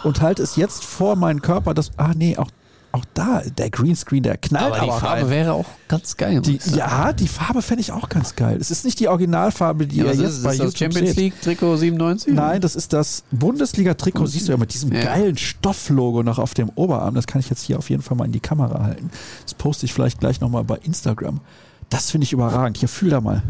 und 0.04 0.22
halte 0.22 0.44
es 0.44 0.56
jetzt 0.56 0.84
vor 0.86 1.16
meinen 1.16 1.42
Körper. 1.42 1.74
Das, 1.74 1.92
ah, 1.98 2.12
nee, 2.16 2.38
auch, 2.38 2.48
auch 2.92 3.04
da, 3.14 3.42
der 3.58 3.70
Greenscreen, 3.70 4.24
der 4.24 4.38
knallt 4.38 4.74
Aber 4.74 4.76
die 4.86 4.90
aber 4.92 5.00
Farbe 5.00 5.22
rein. 5.24 5.30
wäre 5.30 5.54
auch 5.54 5.66
ganz 5.88 6.16
geil. 6.18 6.42
Die, 6.42 6.60
ja, 6.76 7.12
die 7.14 7.28
Farbe 7.28 7.62
fände 7.62 7.82
ich 7.82 7.92
auch 7.92 8.08
ganz 8.10 8.36
geil. 8.36 8.58
Es 8.60 8.72
ist 8.72 8.86
nicht 8.86 9.00
die 9.00 9.08
Originalfarbe, 9.08 9.86
die 9.88 9.98
Ja, 9.98 10.06
ihr 10.06 10.14
jetzt 10.14 10.20
ist, 10.38 10.44
bei 10.44 10.52
ist 10.54 10.60
das 10.60 10.66
YouTube 10.74 10.78
Champions 10.94 11.10
seht. 11.10 11.18
League 11.18 11.42
Trikot 11.42 11.78
97? 11.78 12.34
Nein, 12.34 12.62
das 12.62 12.76
ist 12.76 12.94
das 12.94 13.24
Bundesliga-Trikot, 13.32 14.28
siehst 14.28 14.48
du 14.48 14.52
ja 14.54 14.58
mit 14.58 14.74
diesem 14.74 14.92
Ja. 14.94 15.04
geilen 15.04 15.38
Stofflogo 15.38 16.24
noch 16.24 16.40
auf 16.40 16.54
dem 16.54 16.70
Oberarm. 16.76 17.16
Das 17.16 17.28
kann 17.28 17.40
ich 17.42 17.50
jetzt 17.50 17.64
hier 17.64 17.78
auf 17.78 17.90
jeden 17.90 18.02
Fall 18.04 18.16
mal 18.18 18.26
in 18.26 18.32
die 18.32 18.40
Kamera 18.40 18.84
halten. 18.84 19.10
Das 19.44 19.54
poste 19.56 19.86
ich 19.86 19.94
vielleicht 19.94 20.20
gleich 20.20 20.40
nochmal 20.40 20.64
bei 20.64 20.78
Instagram. 20.78 21.42
Das 21.90 22.12
finde 22.12 22.26
ich 22.26 22.34
überragend. 22.34 22.78
Hier, 22.78 22.90
fühl 22.90 23.10
da 23.10 23.22
mal. 23.22 23.44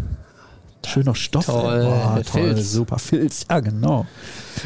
Schön 0.88 1.03
noch 1.05 1.15
Stoff. 1.15 1.45
Toll. 1.45 1.83
Boah, 1.83 2.21
toll, 2.25 2.53
Filz. 2.55 2.71
super. 2.71 2.97
Filz, 2.97 3.45
ja 3.49 3.59
genau. 3.59 4.05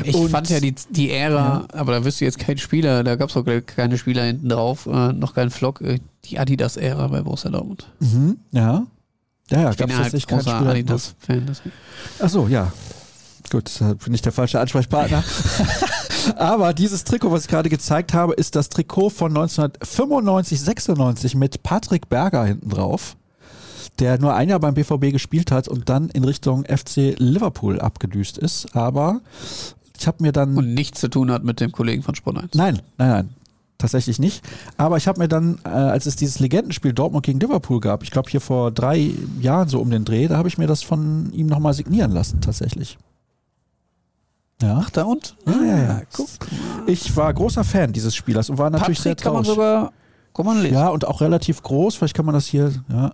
Ich 0.04 0.16
Und- 0.16 0.30
fand 0.30 0.50
ja 0.50 0.60
die, 0.60 0.74
die 0.90 1.12
Ära, 1.12 1.66
aber 1.74 1.94
da 1.94 2.06
wirst 2.06 2.22
du 2.22 2.26
jetzt 2.26 2.40
kein 2.40 2.58
Spieler, 2.58 3.04
da 3.04 3.16
gab 3.16 3.30
es 3.30 3.38
auch 3.38 3.46
keine 3.66 3.98
Spieler 3.98 4.24
hinten 4.24 4.50
drauf, 4.50 4.86
äh, 4.86 5.14
noch 5.14 5.34
keinen 5.34 5.50
Vlog, 5.50 5.82
äh, 5.82 6.00
die 6.26 6.38
Adidas-Ära 6.40 7.08
bei 7.08 7.22
Borussia 7.22 7.50
Dortmund. 7.50 7.88
Mhm, 8.00 8.38
ja. 8.52 8.86
Ja, 9.50 9.62
ja, 9.64 9.72
Ich 9.72 9.78
bin 9.78 9.88
gab's 9.88 9.98
ja 9.98 10.04
halt 10.12 10.28
großer 10.28 10.56
Spieler. 10.56 10.70
Adidas-Fan. 10.72 11.46
deswegen. 11.48 11.76
Ach 12.22 12.30
so, 12.30 12.48
ja. 12.48 12.72
Gut, 13.50 13.70
da 13.82 13.94
bin 13.96 14.14
ich 14.14 14.22
der 14.22 14.32
falsche 14.32 14.60
Ansprechpartner. 14.62 15.24
Aber 16.38 16.74
dieses 16.74 17.04
Trikot, 17.04 17.32
was 17.32 17.42
ich 17.44 17.48
gerade 17.50 17.68
gezeigt 17.70 18.14
habe, 18.14 18.34
ist 18.34 18.56
das 18.56 18.70
Trikot 18.70 19.10
von 19.10 19.32
1995, 19.36 20.62
96 20.62 21.36
mit 21.36 21.64
Patrick 21.64 22.08
Berger 22.08 22.46
hinten 22.46 22.70
drauf, 22.70 23.18
der 24.00 24.20
nur 24.20 24.34
ein 24.34 24.50
Jahr 24.50 24.60
beim 24.60 24.74
BVB 24.74 25.12
gespielt 25.12 25.52
hat 25.52 25.68
und 25.68 25.90
dann 25.90 26.10
in 26.10 26.24
Richtung 26.24 26.66
FC 26.66 27.16
Liverpool 27.18 27.80
abgedüst 27.80 28.38
ist. 28.38 28.76
Aber 28.76 29.22
ich 30.00 30.08
habe 30.08 30.24
mir 30.24 30.32
dann 30.32 30.56
Und 30.58 30.74
nichts 30.74 31.00
zu 31.00 31.08
tun 31.08 31.32
hat 31.32 31.44
mit 31.44 31.60
dem 31.60 31.72
Kollegen 31.72 32.02
von 32.04 32.16
Sport 32.16 32.38
1. 32.38 32.54
Nein, 32.56 32.82
nein, 32.98 33.10
nein. 33.10 33.30
Tatsächlich 33.78 34.20
nicht. 34.20 34.44
Aber 34.78 34.98
ich 34.98 35.08
habe 35.08 35.20
mir 35.20 35.28
dann, 35.28 35.58
äh, 35.66 35.70
als 35.70 36.06
es 36.06 36.16
dieses 36.16 36.40
Legendenspiel 36.40 36.94
Dortmund 36.94 37.26
gegen 37.26 37.40
Liverpool 37.40 37.80
gab, 37.80 38.04
ich 38.04 38.12
glaube 38.12 38.30
hier 38.30 38.40
vor 38.42 38.70
drei 38.72 39.12
Jahren 39.40 39.70
so 39.70 39.80
um 39.80 39.90
den 39.90 40.06
Dreh, 40.06 40.28
da 40.28 40.38
habe 40.38 40.48
ich 40.48 40.60
mir 40.60 40.68
das 40.68 40.84
von 40.84 41.32
ihm 41.34 41.48
nochmal 41.48 41.74
signieren 41.74 42.12
lassen, 42.12 42.42
tatsächlich. 42.42 43.00
Ja. 44.62 44.80
Ach, 44.84 44.90
da 44.92 45.04
und? 45.04 45.36
Ja, 45.48 45.64
ja, 45.64 45.78
ja. 45.78 45.90
Ah, 45.90 46.02
Guck. 46.14 46.28
Ich 46.86 47.16
war 47.18 47.34
großer 47.34 47.64
Fan 47.64 47.92
dieses 47.94 48.16
Spielers 48.16 48.50
und 48.52 48.60
war 48.60 48.70
natürlich 48.70 49.00
Patrick 49.00 49.20
sehr 49.20 49.26
kann 49.26 49.34
man 49.34 49.44
traurig. 49.44 49.56
sogar, 49.56 49.92
kann 50.36 50.46
man 50.46 50.62
lesen. 50.62 50.76
ja, 50.76 50.90
und 50.90 51.06
auch 51.08 51.22
relativ 51.22 51.64
groß. 51.64 51.96
Vielleicht 51.96 52.16
kann 52.16 52.26
man 52.26 52.36
das 52.36 52.46
hier, 52.46 52.72
ja. 52.90 53.12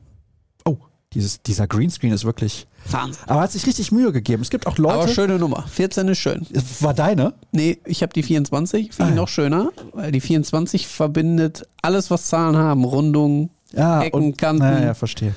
Dieses, 1.14 1.42
dieser 1.42 1.68
Greenscreen 1.68 2.12
ist 2.12 2.26
wirklich. 2.26 2.68
Wahnsinn. 2.90 3.24
Aber 3.28 3.42
hat 3.42 3.52
sich 3.52 3.66
richtig 3.66 3.92
Mühe 3.92 4.12
gegeben. 4.12 4.42
Es 4.42 4.50
gibt 4.50 4.68
auch 4.68 4.78
Leute. 4.78 4.96
Aber 4.96 5.08
schöne 5.08 5.40
Nummer. 5.40 5.66
14 5.68 6.08
ist 6.10 6.18
schön. 6.20 6.46
War 6.82 6.94
deine? 6.94 7.34
Nee, 7.52 7.80
ich 7.86 8.02
habe 8.02 8.12
die 8.14 8.24
24, 8.24 8.92
finde 8.94 9.04
Ah, 9.04 9.06
ich 9.08 9.16
ja. 9.16 9.22
noch 9.22 9.28
schöner, 9.30 9.70
weil 9.94 10.12
die 10.12 10.20
24 10.20 10.86
verbindet 10.88 11.64
alles, 11.82 12.12
was 12.12 12.28
Zahlen 12.28 12.58
haben, 12.58 12.84
Rundungen, 12.84 13.50
Ja, 13.72 14.02
Ecken, 14.04 14.18
und, 14.22 14.38
Kanten. 14.38 14.64
Naja, 14.64 14.86
ja, 14.88 14.94
verstehe. 14.94 15.34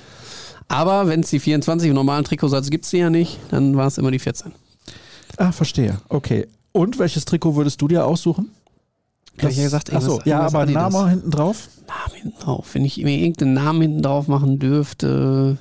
Aber 0.66 1.06
wenn 1.08 1.20
es 1.20 1.30
die 1.30 1.40
24 1.40 1.88
im 1.88 1.94
normalen 1.94 2.24
Trikotsatz 2.24 2.68
gibt 2.70 2.84
es 2.84 2.90
die 2.90 2.98
ja 2.98 3.10
nicht, 3.10 3.38
dann 3.50 3.76
war 3.76 3.86
es 3.86 3.96
immer 3.98 4.10
die 4.10 4.18
14. 4.18 4.52
Ah, 5.36 5.52
verstehe. 5.52 5.98
Okay. 6.08 6.46
Und 6.72 6.98
welches 6.98 7.24
Trikot 7.24 7.54
würdest 7.56 7.80
du 7.80 7.88
dir 7.88 8.04
aussuchen? 8.06 8.50
Hab 9.42 9.50
ich 9.50 9.56
ja 9.56 9.64
gesagt, 9.64 9.92
Achso, 9.92 10.20
ja, 10.24 10.40
aber. 10.40 10.66
Name 10.66 11.10
hinten 11.10 11.30
drauf? 11.30 11.68
Namen 11.86 12.20
hinten 12.22 12.38
drauf. 12.40 12.68
Wenn 12.74 12.84
ich 12.84 12.96
mir 12.98 13.16
irgendeinen 13.18 13.54
Namen 13.54 13.82
hinten 13.82 14.02
drauf 14.02 14.28
machen 14.28 14.58
dürfte. 14.58 15.58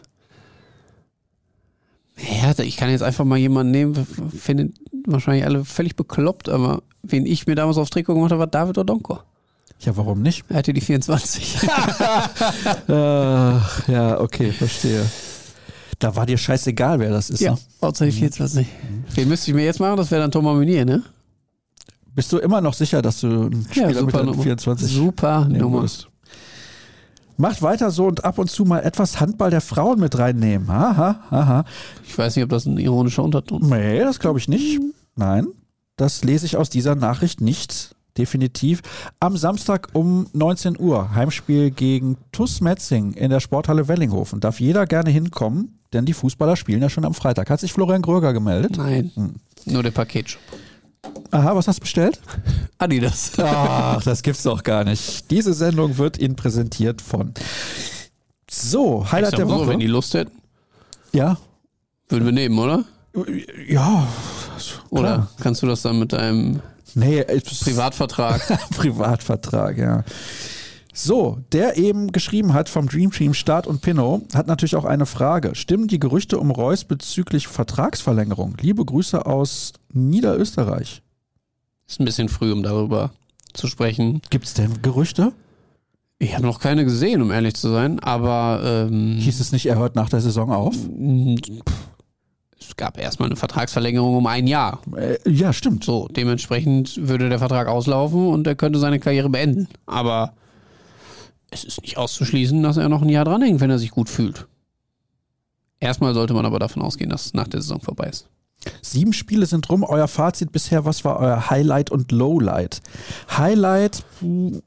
Ja, 2.18 2.58
ich 2.64 2.76
kann 2.78 2.90
jetzt 2.90 3.02
einfach 3.04 3.24
mal 3.26 3.38
jemanden 3.38 3.72
nehmen, 3.72 4.08
finden 4.38 4.74
wahrscheinlich 5.06 5.46
alle 5.46 5.64
völlig 5.64 5.96
bekloppt, 5.96 6.50
aber 6.50 6.82
wen 7.02 7.26
ich 7.26 7.48
mir 7.48 7.56
damals 7.56 7.78
aufs 7.78 7.92
Trikot 7.92 8.14
gemacht 8.16 8.32
habe, 8.32 8.40
war 8.40 8.48
David 8.48 8.78
Odonko. 8.78 9.20
Ja, 9.80 9.96
warum 9.96 10.22
nicht? 10.22 10.44
Er 10.50 10.58
hatte 10.58 10.74
die 10.74 10.82
24. 10.82 11.64
Äh, 11.64 12.92
ja, 12.92 14.20
okay, 14.20 14.52
verstehe. 14.52 15.06
Da 16.00 16.16
war 16.16 16.26
dir 16.26 16.38
scheißegal, 16.38 17.00
wer 17.00 17.12
das 17.12 17.30
ist. 17.30 17.40
ja, 17.40 17.52
Ne? 17.54 17.58
außer 17.82 18.06
die 18.06 18.12
24. 18.12 18.68
Wen 19.16 19.30
müsste 19.30 19.52
ich 19.52 19.56
mir 19.56 19.64
jetzt 19.64 19.80
machen? 19.80 19.96
Das 19.98 20.12
wäre 20.12 20.22
dann 20.22 20.32
Thomas 20.32 20.56
Meunier, 20.56 20.84
ne? 20.86 21.04
Bist 22.16 22.32
du 22.32 22.38
immer 22.38 22.62
noch 22.62 22.74
sicher, 22.74 23.01
dass 23.01 23.22
du 23.22 23.28
einen 23.28 23.66
Spieler 23.70 24.01
mit 24.03 24.14
der 24.16 24.24
Nummer. 24.24 24.41
24 24.43 24.88
Super 24.91 25.45
Nummer. 25.45 25.80
würdest? 25.80 26.07
Macht 27.38 27.62
weiter 27.62 27.89
so 27.91 28.05
und 28.05 28.26
ab 28.26 28.38
und 28.38 28.49
zu 28.51 28.66
mal 28.66 28.80
etwas 28.80 29.22
Handball 29.22 29.49
der 29.49 29.62
Frauen 29.62 29.99
mit 29.99 30.18
reinnehmen. 30.18 30.70
Aha, 30.70 31.22
aha. 31.30 31.64
Ich 32.05 32.18
weiß 32.18 32.36
nicht, 32.36 32.43
ob 32.43 32.49
das 32.49 32.66
ein 32.66 32.78
ironischer 32.78 33.24
Unterton 33.24 33.62
ist. 33.62 33.70
Nee, 33.70 33.99
das 33.99 34.20
glaube 34.20 34.39
ich 34.39 34.49
nicht. 34.49 34.82
Nein, 35.16 35.47
das 35.95 36.24
lese 36.26 36.45
ich 36.45 36.57
aus 36.57 36.70
dieser 36.70 36.95
Nachricht 36.95 37.39
nicht. 37.39 37.95
Definitiv. 38.18 38.82
Am 39.22 39.38
Samstag 39.38 39.89
um 39.93 40.28
19 40.34 40.78
Uhr, 40.78 41.14
Heimspiel 41.16 41.72
gegen 41.72 42.18
TuS 42.34 42.60
Metzing 42.60 43.14
in 43.14 43.30
der 43.30 43.39
Sporthalle 43.39 43.88
Wellinghofen. 43.88 44.41
Darf 44.41 44.60
jeder 44.60 44.86
gerne 44.86 45.10
hinkommen, 45.10 45.80
denn 45.93 46.03
die 46.05 46.12
Fußballer 46.14 46.57
spielen 46.57 46.82
ja 46.82 46.89
schon 46.89 47.05
am 47.05 47.14
Freitag. 47.14 47.49
Hat 47.49 47.62
sich 47.62 47.72
Florian 47.72 48.01
Gröger 48.01 48.34
gemeldet? 48.34 48.76
Nein, 48.76 49.12
Hm. 49.16 49.36
nur 49.66 49.84
der 49.84 49.91
Paketshop. 49.91 50.41
Aha, 51.32 51.56
was 51.56 51.68
hast 51.68 51.78
du 51.78 51.82
bestellt? 51.82 52.20
Adidas. 52.78 53.32
Ach, 53.38 54.02
das 54.04 54.22
gibt's 54.24 54.43
doch 54.43 54.64
gar 54.64 54.84
nicht. 54.84 55.30
Diese 55.32 55.54
Sendung 55.54 55.97
wird 55.97 56.18
Ihnen 56.18 56.36
präsentiert 56.36 57.02
von. 57.02 57.34
So, 58.50 59.10
Highlight 59.12 59.38
der 59.38 59.45
mal 59.45 59.54
so, 59.54 59.60
Woche. 59.62 59.70
wenn 59.70 59.80
die 59.80 59.88
Lust 59.88 60.14
hätten, 60.14 60.32
ja, 61.14 61.38
würden 62.10 62.26
wir 62.26 62.32
nehmen, 62.32 62.58
oder? 62.58 62.84
ja, 63.68 64.08
Oder 64.89 65.02
Klar. 65.14 65.30
kannst 65.41 65.62
du 65.62 65.68
das 65.68 65.82
dann 65.84 66.00
mit 66.00 66.14
deinem 66.14 66.62
Nee, 66.95 67.24
Privatvertrag. 67.24 68.41
Privatvertrag, 68.76 69.78
ja. 69.78 70.04
So, 70.93 71.38
der 71.52 71.78
eben 71.78 72.12
geschrieben 72.12 72.54
hat 72.54 72.68
vom 72.68 72.88
Dream 72.88 73.12
Team 73.12 73.34
Start 73.34 73.68
und 73.68 73.82
Pinot, 73.82 74.34
hat 74.34 74.47
natürlich 74.47 74.76
auch 74.76 74.86
eine 74.86 75.06
Frage. 75.06 75.54
Stimmen 75.56 75.88
die 75.88 76.00
Gerüchte 76.00 76.39
um 76.39 76.50
Reus 76.52 76.84
bezüglich 76.84 77.47
Vertragsverlängerung? 77.47 78.58
Liebe 78.60 78.84
Grüße 78.84 79.26
aus 79.26 79.74
Niederösterreich. 79.92 81.02
Ist 81.88 82.00
ein 82.00 82.06
bisschen 82.06 82.30
früh, 82.30 82.52
um 82.52 82.64
darüber 82.64 83.12
zu 83.54 83.68
sprechen. 83.68 84.22
Gibt 84.30 84.46
es 84.46 84.54
denn 84.54 84.82
Gerüchte? 84.82 85.34
Ich 86.20 86.34
habe 86.36 86.46
noch 86.46 86.60
keine 86.60 86.84
gesehen, 86.84 87.22
um 87.22 87.32
ehrlich 87.32 87.56
zu 87.56 87.70
sein, 87.70 88.00
aber 88.00 88.62
ähm, 88.64 89.16
Hieß 89.18 89.40
es 89.40 89.52
nicht, 89.54 89.66
er 89.68 89.78
hört 89.78 89.96
nach 89.96 90.10
der 90.10 90.20
Saison 90.20 90.52
auf? 90.52 90.76
es 92.60 92.76
gab 92.76 93.00
erstmal 93.00 93.30
eine 93.30 93.38
Vertragsverlängerung 93.38 94.18
um 94.18 94.28
ein 94.28 94.46
Jahr. 94.46 94.82
Äh, 94.96 95.18
ja, 95.26 95.54
stimmt. 95.54 95.86
So, 95.86 96.10
dementsprechend 96.10 97.08
würde 97.08 97.30
der 97.30 97.40
Vertrag 97.40 97.68
auslaufen 97.68 98.28
und 98.28 98.46
er 98.48 98.56
könnte 98.56 98.80
seine 98.80 99.00
Karriere 99.00 99.30
beenden. 99.30 99.70
Aber 99.86 100.34
es 101.52 101.64
ist 101.64 101.82
nicht 101.82 101.98
auszuschließen, 101.98 102.62
dass 102.62 102.78
er 102.78 102.90
noch 102.90 103.02
ein 103.02 103.10
Jahr 103.10 103.26
dranhängt, 103.26 103.62
wenn 103.62 103.72
er 103.72 103.80
sich 103.80 103.92
gut 103.92 104.10
fühlt. 104.10 104.46
Erstmal 105.80 106.14
sollte 106.14 106.34
man 106.34 106.46
aber 106.46 106.60
davon 106.60 106.82
ausgehen, 106.82 107.10
dass 107.10 107.28
es 107.28 107.34
nach 107.34 107.48
der 107.48 107.62
Saison 107.62 107.80
vorbei 107.80 108.08
ist. 108.10 108.28
Sieben 108.82 109.14
Spiele 109.14 109.45
sind 109.45 109.70
rum. 109.70 109.84
Euer 109.84 110.07
Fazit 110.07 110.51
bisher, 110.51 110.86
was 110.86 111.05
war 111.05 111.18
euer 111.20 111.49
Highlight 111.49 111.91
und 111.91 112.12
Lowlight? 112.12 112.82
Highlight, 113.38 114.03
puh, 114.20 114.62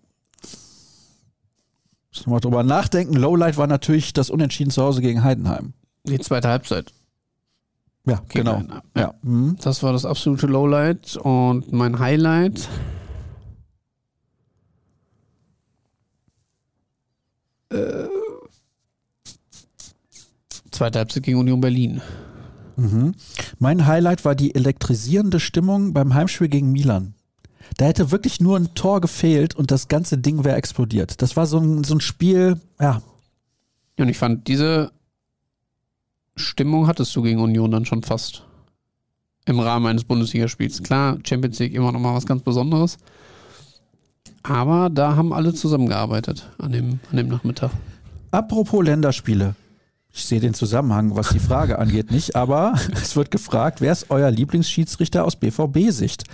muss 2.15 2.27
mal 2.27 2.41
drüber 2.41 2.63
nachdenken. 2.63 3.15
Lowlight 3.15 3.57
war 3.57 3.67
natürlich 3.67 4.13
das 4.13 4.29
Unentschieden 4.29 4.71
zu 4.71 4.83
Hause 4.83 5.01
gegen 5.01 5.25
Heidenheim. 5.25 5.73
Die 6.05 6.19
zweite 6.19 6.49
Halbzeit. 6.49 6.93
Ja, 8.05 8.17
Gegen 8.29 8.45
genau. 8.45 8.59
Heidenheim. 8.59 8.83
Ja. 8.97 9.15
Mhm. 9.23 9.57
Das 9.63 9.83
war 9.83 9.93
das 9.93 10.05
absolute 10.05 10.47
Lowlight 10.47 11.17
und 11.17 11.73
mein 11.73 11.99
Highlight. 11.99 12.69
Äh, 17.71 18.09
zweite 20.71 20.99
Halbzeit 20.99 21.23
gegen 21.23 21.39
Union 21.39 21.61
Berlin. 21.61 22.03
Mhm. 22.77 23.15
Mein 23.59 23.87
Highlight 23.87 24.25
war 24.25 24.35
die 24.35 24.55
elektrisierende 24.55 25.41
Stimmung 25.41 25.93
beim 25.93 26.15
Heimspiel 26.15 26.49
gegen 26.49 26.73
Milan. 26.73 27.15
Da 27.77 27.87
hätte 27.87 28.11
wirklich 28.11 28.41
nur 28.41 28.57
ein 28.57 28.75
Tor 28.75 29.01
gefehlt 29.01 29.55
und 29.55 29.71
das 29.71 29.89
ganze 29.89 30.19
Ding 30.19 30.45
wäre 30.45 30.57
explodiert. 30.57 31.23
Das 31.23 31.37
war 31.37 31.47
so 31.47 31.59
ein, 31.59 31.85
so 31.85 31.95
ein 31.95 32.01
Spiel, 32.01 32.61
ja, 32.81 33.03
Und 33.99 34.09
ich 34.09 34.19
fand, 34.19 34.49
diese 34.49 34.93
Stimmung 36.37 36.87
hattest 36.87 37.15
du 37.15 37.23
gegen 37.23 37.41
Union 37.41 37.71
dann 37.71 37.85
schon 37.85 38.03
fast 38.03 38.45
im 39.45 39.61
Rahmen 39.61 39.87
eines 39.87 40.05
Bundesligaspiels. 40.05 40.83
Klar, 40.83 41.19
Champions 41.25 41.59
League 41.59 41.75
immer 41.75 41.93
noch 41.93 42.01
mal 42.01 42.15
was 42.15 42.27
ganz 42.27 42.43
Besonderes. 42.43 42.99
Aber 44.43 44.91
da 44.91 45.17
haben 45.17 45.33
alle 45.33 45.55
zusammengearbeitet 45.55 46.51
an 46.59 46.73
dem, 46.73 47.01
an 47.11 47.17
dem 47.17 47.29
Nachmittag. 47.29 47.71
Apropos 48.31 48.85
Länderspiele. 48.85 49.55
Ich 50.15 50.27
sehe 50.27 50.41
den 50.41 50.53
Zusammenhang, 50.55 51.17
was 51.17 51.31
die 51.31 51.39
Frage 51.39 51.79
angeht, 51.79 52.11
nicht, 52.11 52.37
aber 52.37 52.75
es 52.93 53.17
wird 53.17 53.31
gefragt, 53.31 53.81
wer 53.81 53.93
ist 53.93 54.07
euer 54.11 54.31
Lieblingsschiedsrichter 54.31 55.25
aus 55.25 55.37
BVB-Sicht? 55.37 56.25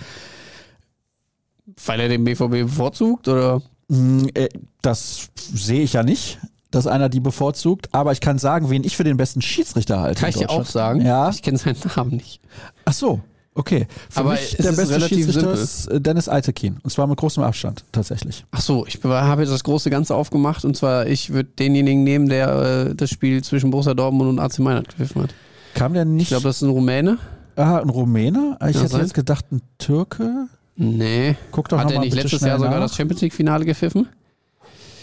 Weil 1.85 1.99
er 2.01 2.09
den 2.09 2.23
BVB 2.25 2.67
bevorzugt 2.67 3.27
oder? 3.27 3.61
Mm, 3.87 4.25
äh, 4.33 4.49
Das 4.81 5.29
sehe 5.35 5.81
ich 5.81 5.93
ja 5.93 6.03
nicht, 6.03 6.39
dass 6.71 6.87
einer 6.87 7.09
die 7.09 7.19
bevorzugt, 7.21 7.87
aber 7.93 8.11
ich 8.11 8.19
kann 8.21 8.37
sagen, 8.37 8.69
wen 8.69 8.83
ich 8.83 8.97
für 8.97 9.03
den 9.03 9.17
besten 9.17 9.41
Schiedsrichter 9.41 10.01
halte. 10.01 10.19
Kann 10.19 10.29
ich 10.29 10.37
dir 10.37 10.49
auch 10.49 10.65
sagen. 10.65 11.01
Ja. 11.01 11.29
Ich 11.29 11.41
kenne 11.41 11.57
seinen 11.57 11.77
Namen 11.95 12.11
nicht. 12.17 12.41
Ach 12.85 12.93
so, 12.93 13.21
okay. 13.59 13.87
Für 14.09 14.21
Aber 14.21 14.31
mich 14.31 14.55
der 14.57 14.71
beste 14.71 14.95
relativ 14.95 15.17
Schiedsrichter 15.25 15.53
ist 15.53 15.87
äh, 15.87 16.01
Dennis 16.01 16.27
Eitekin. 16.29 16.77
Und 16.83 16.89
zwar 16.89 17.05
mit 17.07 17.17
großem 17.17 17.43
Abstand, 17.43 17.83
tatsächlich. 17.91 18.45
Ach 18.51 18.61
so, 18.61 18.85
ich 18.87 18.99
habe 19.03 19.41
jetzt 19.41 19.51
das 19.51 19.63
große 19.63 19.89
Ganze 19.89 20.15
aufgemacht 20.15 20.65
und 20.65 20.75
zwar, 20.75 21.05
ich 21.07 21.31
würde 21.31 21.49
denjenigen 21.59 22.03
nehmen, 22.03 22.29
der 22.29 22.87
äh, 22.89 22.95
das 22.95 23.09
Spiel 23.09 23.43
zwischen 23.43 23.69
Borussia 23.71 23.93
Dortmund 23.93 24.29
und 24.29 24.39
AC 24.39 24.59
Mailand 24.59 24.89
gepfiffen 24.89 25.23
hat. 25.23 25.33
Kam 25.75 25.93
der 25.93 26.05
nicht? 26.05 26.23
Ich 26.23 26.27
glaube, 26.29 26.43
das 26.43 26.57
ist 26.57 26.61
ein 26.63 26.69
Rumäne. 26.71 27.17
ah, 27.55 27.77
ein 27.77 27.89
Rumäne? 27.89 28.53
Ich 28.53 28.59
Kann 28.59 28.73
hätte 28.73 28.87
sein. 28.87 29.01
jetzt 29.01 29.13
gedacht, 29.13 29.45
ein 29.51 29.61
Türke. 29.77 30.47
Nee. 30.75 31.35
Guck 31.51 31.69
doch 31.69 31.77
Hat 31.77 31.91
er 31.91 31.99
nicht 31.99 32.15
letztes 32.15 32.41
Jahr 32.41 32.57
sogar 32.57 32.73
nach. 32.75 32.81
das 32.87 32.95
Champions 32.95 33.21
League-Finale 33.21 33.65
gepfiffen? 33.65 34.07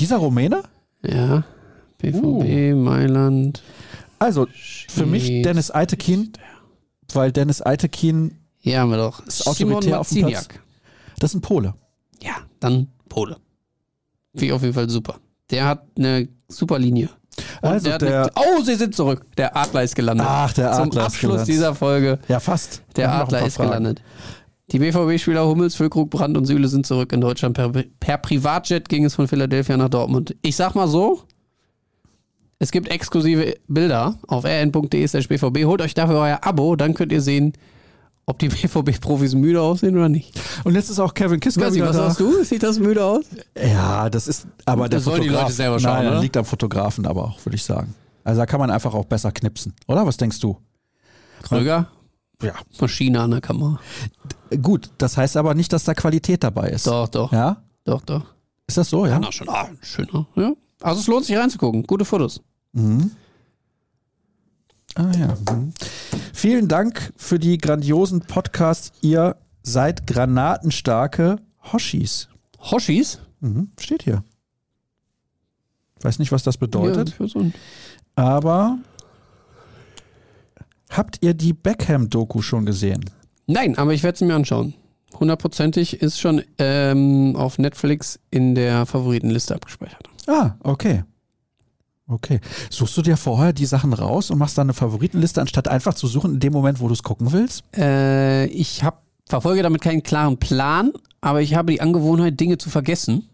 Dieser 0.00 0.16
Rumäne? 0.16 0.62
Ja. 1.02 1.44
BVB, 1.98 2.22
Uh. 2.24 2.76
Mailand. 2.76 3.62
Also, 4.18 4.46
für 4.88 5.06
mich. 5.06 5.42
Dennis 5.42 5.70
Eitekin, 5.70 6.32
weil 7.12 7.30
Dennis 7.32 7.64
Eitekin, 7.64 8.38
Hier 8.66 8.80
haben 8.80 8.90
wir 8.90 8.96
doch. 8.96 9.24
Ist 9.24 9.44
Simon. 9.54 9.88
Marciniak. 9.88 10.60
das 11.20 11.30
ist 11.30 11.34
ein 11.36 11.40
Pole. 11.40 11.74
Ja, 12.20 12.32
dann 12.58 12.88
Pole. 13.08 13.36
Finde 14.32 14.46
ich 14.46 14.52
auf 14.52 14.62
jeden 14.62 14.74
Fall 14.74 14.90
super. 14.90 15.20
Der 15.50 15.66
hat 15.66 15.84
eine 15.96 16.28
super 16.48 16.76
Linie. 16.78 17.08
Und 17.62 17.68
Also 17.70 17.90
der 17.90 17.98
der- 17.98 18.22
eine, 18.22 18.30
oh, 18.58 18.62
sie 18.64 18.74
sind 18.74 18.96
zurück. 18.96 19.24
Der 19.36 19.56
Adler 19.56 19.84
ist 19.84 19.94
gelandet. 19.94 20.26
Ach, 20.28 20.52
der 20.52 20.72
Zum 20.72 20.88
Adler 20.88 21.00
ist 21.02 21.06
Abschluss 21.06 21.20
gelandet. 21.30 21.48
dieser 21.48 21.74
Folge. 21.76 22.18
Ja, 22.26 22.40
fast. 22.40 22.82
Der 22.96 23.12
Adler 23.12 23.46
ist 23.46 23.54
Fragen. 23.56 23.68
gelandet. 23.68 24.02
Die 24.72 24.80
BVB-Spieler 24.80 25.46
Hummels, 25.46 25.76
Füllkrug, 25.76 26.10
Brandt 26.10 26.36
und 26.36 26.46
Süle 26.46 26.66
sind 26.66 26.86
zurück 26.86 27.12
in 27.12 27.20
Deutschland. 27.20 27.54
Per, 27.54 27.70
per 28.00 28.18
Privatjet 28.18 28.88
ging 28.88 29.04
es 29.04 29.14
von 29.14 29.28
Philadelphia 29.28 29.76
nach 29.76 29.90
Dortmund. 29.90 30.34
Ich 30.42 30.56
sag 30.56 30.74
mal 30.74 30.88
so, 30.88 31.22
es 32.58 32.72
gibt 32.72 32.88
exklusive 32.88 33.54
Bilder 33.68 34.18
auf 34.26 34.44
rn.de 34.44 35.06
slash 35.06 35.28
BVB. 35.28 35.64
Holt 35.66 35.82
euch 35.82 35.94
dafür 35.94 36.16
euer 36.18 36.38
Abo, 36.42 36.74
dann 36.74 36.94
könnt 36.94 37.12
ihr 37.12 37.20
sehen, 37.22 37.52
ob 38.26 38.38
die 38.38 38.48
BVB-Profis 38.50 39.34
müde 39.34 39.60
aussehen 39.62 39.96
oder 39.96 40.08
nicht. 40.08 40.38
Und 40.64 40.74
jetzt 40.74 40.90
ist 40.90 40.98
auch 40.98 41.14
Kevin 41.14 41.40
Kiska 41.40 41.62
Weiß 41.62 41.74
wieder 41.74 41.88
was 41.88 41.96
da. 41.96 42.04
sagst 42.08 42.20
du? 42.20 42.44
Sieht 42.44 42.62
das 42.62 42.78
müde 42.78 43.04
aus? 43.04 43.24
Ja, 43.56 44.10
das 44.10 44.26
ist, 44.28 44.46
aber 44.64 44.88
der 44.88 44.98
Das 44.98 45.04
sollen 45.04 45.22
die 45.22 45.28
Leute 45.28 45.52
selber 45.52 45.78
schauen, 45.78 45.94
nein, 46.04 46.08
oder? 46.08 46.20
liegt 46.20 46.36
am 46.36 46.44
Fotografen 46.44 47.06
aber 47.06 47.24
auch, 47.24 47.44
würde 47.46 47.54
ich 47.56 47.64
sagen. 47.64 47.94
Also 48.24 48.40
da 48.40 48.46
kann 48.46 48.58
man 48.60 48.70
einfach 48.70 48.92
auch 48.94 49.04
besser 49.04 49.30
knipsen, 49.30 49.72
oder? 49.86 50.04
Was 50.06 50.16
denkst 50.16 50.40
du? 50.40 50.58
Kröger? 51.42 51.88
Ja. 52.42 52.52
Maschine 52.80 53.20
an 53.20 53.30
der 53.30 53.40
Kamera. 53.40 53.78
Gut, 54.60 54.90
das 54.98 55.16
heißt 55.16 55.36
aber 55.36 55.54
nicht, 55.54 55.72
dass 55.72 55.84
da 55.84 55.94
Qualität 55.94 56.42
dabei 56.44 56.68
ist. 56.70 56.86
Doch, 56.86 57.08
doch, 57.08 57.32
Ja? 57.32 57.62
doch, 57.84 58.02
doch. 58.02 58.22
Ist 58.66 58.76
das 58.76 58.90
so, 58.90 59.06
ja? 59.06 59.18
Na, 59.20 59.30
schon 59.30 59.48
ah, 59.48 59.68
schöner. 59.80 60.26
Ja. 60.34 60.52
Also 60.82 61.00
es 61.00 61.06
lohnt 61.06 61.24
sich 61.24 61.36
reinzugucken. 61.36 61.84
Gute 61.84 62.04
Fotos. 62.04 62.40
Mhm. 62.72 63.12
Ah 64.96 65.12
ja. 65.16 65.36
Mhm. 65.54 65.72
Vielen 66.32 66.68
Dank 66.68 67.12
für 67.16 67.38
die 67.38 67.58
grandiosen 67.58 68.20
Podcasts. 68.22 68.92
Ihr 69.02 69.36
seid 69.62 70.06
granatenstarke 70.06 71.36
Hoshis. 71.72 72.28
Hoshis? 72.58 73.20
Mhm. 73.40 73.70
Steht 73.78 74.04
hier. 74.04 74.24
Weiß 76.00 76.18
nicht, 76.18 76.32
was 76.32 76.42
das 76.42 76.56
bedeutet, 76.56 77.14
Ja, 77.18 77.50
aber 78.14 78.78
habt 80.90 81.18
ihr 81.22 81.34
die 81.34 81.52
Beckham-Doku 81.52 82.42
schon 82.42 82.64
gesehen? 82.64 83.04
Nein, 83.46 83.76
aber 83.76 83.92
ich 83.92 84.02
werde 84.02 84.16
es 84.16 84.20
mir 84.22 84.34
anschauen. 84.34 84.74
Hundertprozentig 85.18 86.00
ist 86.00 86.20
schon 86.20 86.42
ähm, 86.58 87.36
auf 87.36 87.58
Netflix 87.58 88.18
in 88.30 88.54
der 88.54 88.86
Favoritenliste 88.86 89.54
abgespeichert. 89.54 90.08
Ah, 90.26 90.52
okay. 90.60 91.04
Okay. 92.08 92.40
Suchst 92.70 92.96
du 92.96 93.02
dir 93.02 93.16
vorher 93.16 93.52
die 93.52 93.66
Sachen 93.66 93.92
raus 93.92 94.30
und 94.30 94.38
machst 94.38 94.56
dann 94.56 94.66
eine 94.66 94.74
Favoritenliste, 94.74 95.40
anstatt 95.40 95.68
einfach 95.68 95.94
zu 95.94 96.06
suchen 96.06 96.34
in 96.34 96.40
dem 96.40 96.52
Moment, 96.52 96.80
wo 96.80 96.86
du 96.86 96.94
es 96.94 97.02
gucken 97.02 97.32
willst? 97.32 97.64
Äh, 97.76 98.46
ich 98.46 98.84
hab, 98.84 99.02
verfolge 99.28 99.62
damit 99.62 99.80
keinen 99.80 100.02
klaren 100.02 100.38
Plan, 100.38 100.92
aber 101.20 101.42
ich 101.42 101.54
habe 101.54 101.72
die 101.72 101.80
Angewohnheit, 101.80 102.38
Dinge 102.38 102.58
zu 102.58 102.70
vergessen. 102.70 103.28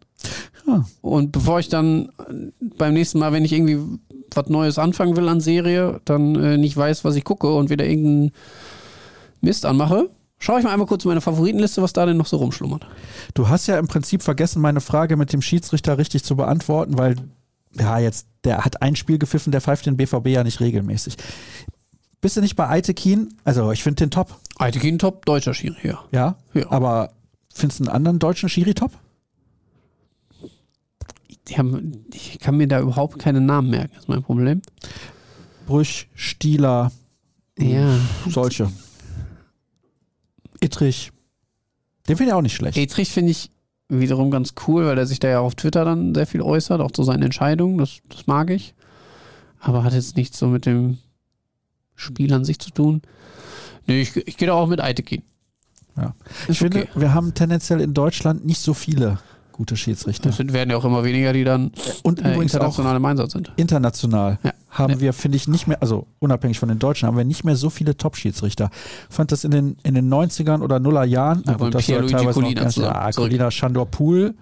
Ah. 0.67 0.83
Und 1.01 1.33
bevor 1.33 1.59
ich 1.61 1.69
dann 1.69 2.11
beim 2.79 2.95
nächsten 2.95 3.19
Mal, 3.19 3.33
wenn 3.33 3.45
ich 3.45 3.53
irgendwie 3.53 3.79
was 4.35 4.49
Neues 4.49 4.79
anfangen 4.79 5.17
will 5.17 5.29
an 5.29 5.41
Serie, 5.41 6.01
dann 6.05 6.37
äh, 6.37 6.57
nicht 6.57 6.77
weiß, 6.77 7.05
was 7.05 7.17
ich 7.17 7.25
gucke 7.25 7.53
und 7.53 7.71
wieder 7.71 7.85
irgendeinen 7.85 8.33
Mist 9.41 9.67
anmache, 9.67 10.09
schaue 10.39 10.59
ich 10.59 10.65
mal 10.65 10.73
einmal 10.73 10.87
kurz 10.87 11.05
in 11.05 11.09
meine 11.09 11.21
Favoritenliste, 11.21 11.83
was 11.83 11.93
da 11.93 12.07
denn 12.07 12.17
noch 12.17 12.27
so 12.27 12.37
rumschlummert. 12.37 12.87
Du 13.35 13.49
hast 13.49 13.67
ja 13.67 13.79
im 13.79 13.89
Prinzip 13.89 14.23
vergessen, 14.23 14.63
meine 14.63 14.81
Frage 14.81 15.17
mit 15.17 15.33
dem 15.33 15.43
Schiedsrichter 15.43 15.99
richtig 15.99 16.25
zu 16.25 16.37
beantworten, 16.37 16.97
weil, 16.97 17.17
ja, 17.79 17.99
jetzt, 17.99 18.27
der 18.45 18.65
hat 18.65 18.83
ein 18.83 18.97
Spiel 18.97 19.19
gepfiffen, 19.19 19.51
der 19.53 19.61
pfeift 19.61 19.87
den 19.87 19.97
BVB 19.97 20.27
ja 20.29 20.45
nicht 20.45 20.61
regelmäßig. 20.61 21.17
Bist 22.21 22.37
du 22.37 22.41
nicht 22.41 22.55
bei 22.57 22.69
Eitekin? 22.69 23.35
Also, 23.45 23.73
ich 23.73 23.83
finde 23.83 24.05
den 24.05 24.11
top, 24.11 24.39
Eitekin 24.59 24.99
top, 24.99 25.25
deutscher 25.27 25.55
Schiri, 25.55 25.77
ja. 25.89 26.05
ja. 26.13 26.37
Ja. 26.55 26.71
Aber 26.71 27.13
findest 27.53 27.81
du 27.81 27.85
einen 27.85 27.95
anderen 27.95 28.19
deutschen 28.19 28.49
Schiri 28.49 28.75
top? 28.75 28.93
Haben, 31.57 32.05
ich 32.15 32.39
kann 32.39 32.57
mir 32.57 32.69
da 32.69 32.81
überhaupt 32.81 33.19
keinen 33.19 33.45
Namen 33.47 33.71
merken, 33.71 33.97
ist 33.99 34.09
mein 34.09 34.23
Problem. 34.23 34.63
Brüch, 35.67 36.09
Stieler, 36.15 36.93
Ja. 37.59 37.99
solche. 38.29 38.71
Ittrich. 40.61 41.11
Den 42.09 42.17
finde 42.17 42.31
ich 42.31 42.35
auch 42.35 42.43
nicht 42.43 42.55
schlecht. 42.55 42.79
Etrich 42.79 43.11
finde 43.11 43.33
ich 43.33 43.51
wiederum 44.01 44.31
ganz 44.31 44.55
cool, 44.67 44.87
weil 44.87 44.99
er 44.99 45.07
sich 45.07 45.21
da 45.21 45.29
ja 45.29 45.41
auf 45.41 45.55
Twitter 45.55 45.85
dann 45.85 46.15
sehr 46.15 46.27
viel 46.27 46.43
äußert, 46.43 46.81
auch 46.81 46.91
zu 46.91 47.03
seinen 47.03 47.23
Entscheidungen, 47.23 47.79
das, 47.79 47.99
das 48.09 48.27
mag 48.27 48.51
ich. 48.51 48.75
Aber 49.61 49.85
hat 49.85 49.93
jetzt 49.93 50.17
nichts 50.17 50.39
so 50.39 50.49
mit 50.49 50.67
dem 50.67 50.99
Spiel 51.95 52.33
an 52.33 52.45
sich 52.45 52.59
zu 52.59 52.71
tun. 52.71 53.03
Nee, 53.87 54.03
ich, 54.03 54.17
ich 54.17 54.37
gehe 54.37 54.49
da 54.49 54.55
auch 54.55 54.69
mit 54.69 54.81
Eitekin. 54.81 55.23
Ja. 55.97 56.15
Ich 56.49 56.59
finde, 56.59 56.83
okay. 56.83 56.89
wir 56.95 57.15
haben 57.15 57.35
tendenziell 57.35 57.81
in 57.81 57.95
Deutschland 57.95 58.45
nicht 58.45 58.61
so 58.61 58.75
viele 58.75 59.19
gute 59.53 59.77
Schiedsrichter. 59.77 60.31
Es 60.31 60.39
werden 60.39 60.71
ja 60.71 60.77
auch 60.77 60.85
immer 60.85 61.05
weniger, 61.05 61.33
die 61.33 61.45
dann 61.45 61.73
Und 62.03 62.21
äh, 62.21 62.33
übrigens 62.33 62.55
auch 62.55 62.61
international 62.61 62.97
im 62.97 63.05
Einsatz 63.05 63.33
sind. 63.33 63.53
international 63.57 64.39
Ja. 64.43 64.53
Haben 64.73 65.01
wir, 65.01 65.13
finde 65.13 65.37
ich, 65.37 65.47
nicht 65.49 65.67
mehr, 65.69 65.81
also 65.83 66.07
unabhängig 66.19 66.59
von 66.59 66.69
den 66.69 66.79
Deutschen, 66.79 67.07
haben 67.07 67.17
wir 67.17 67.25
nicht 67.25 67.45
mehr 67.45 67.57
so 67.57 67.69
viele 67.71 67.97
Top-Schiedsrichter. 67.97 68.71
Ich 69.09 69.15
fand 69.15 69.31
das 69.31 69.45
in 69.45 69.51
den, 69.51 69.77
in 69.85 69.95
den 69.95 70.13
90ern 70.13 70.63
oder 70.63 70.81
Nuller 70.81 71.05
Jahren, 71.05 71.43
Da 71.45 71.61
wollen 71.61 71.71
das 71.73 71.89
war 71.89 72.07
teilweise 72.07 72.41
noch 72.41 72.55
ganz- 72.55 72.75
zusammen 72.75 72.95
ja. 72.95 73.11
Colina 73.13 73.51
Shandor 73.51 73.87
Pool, 73.87 74.35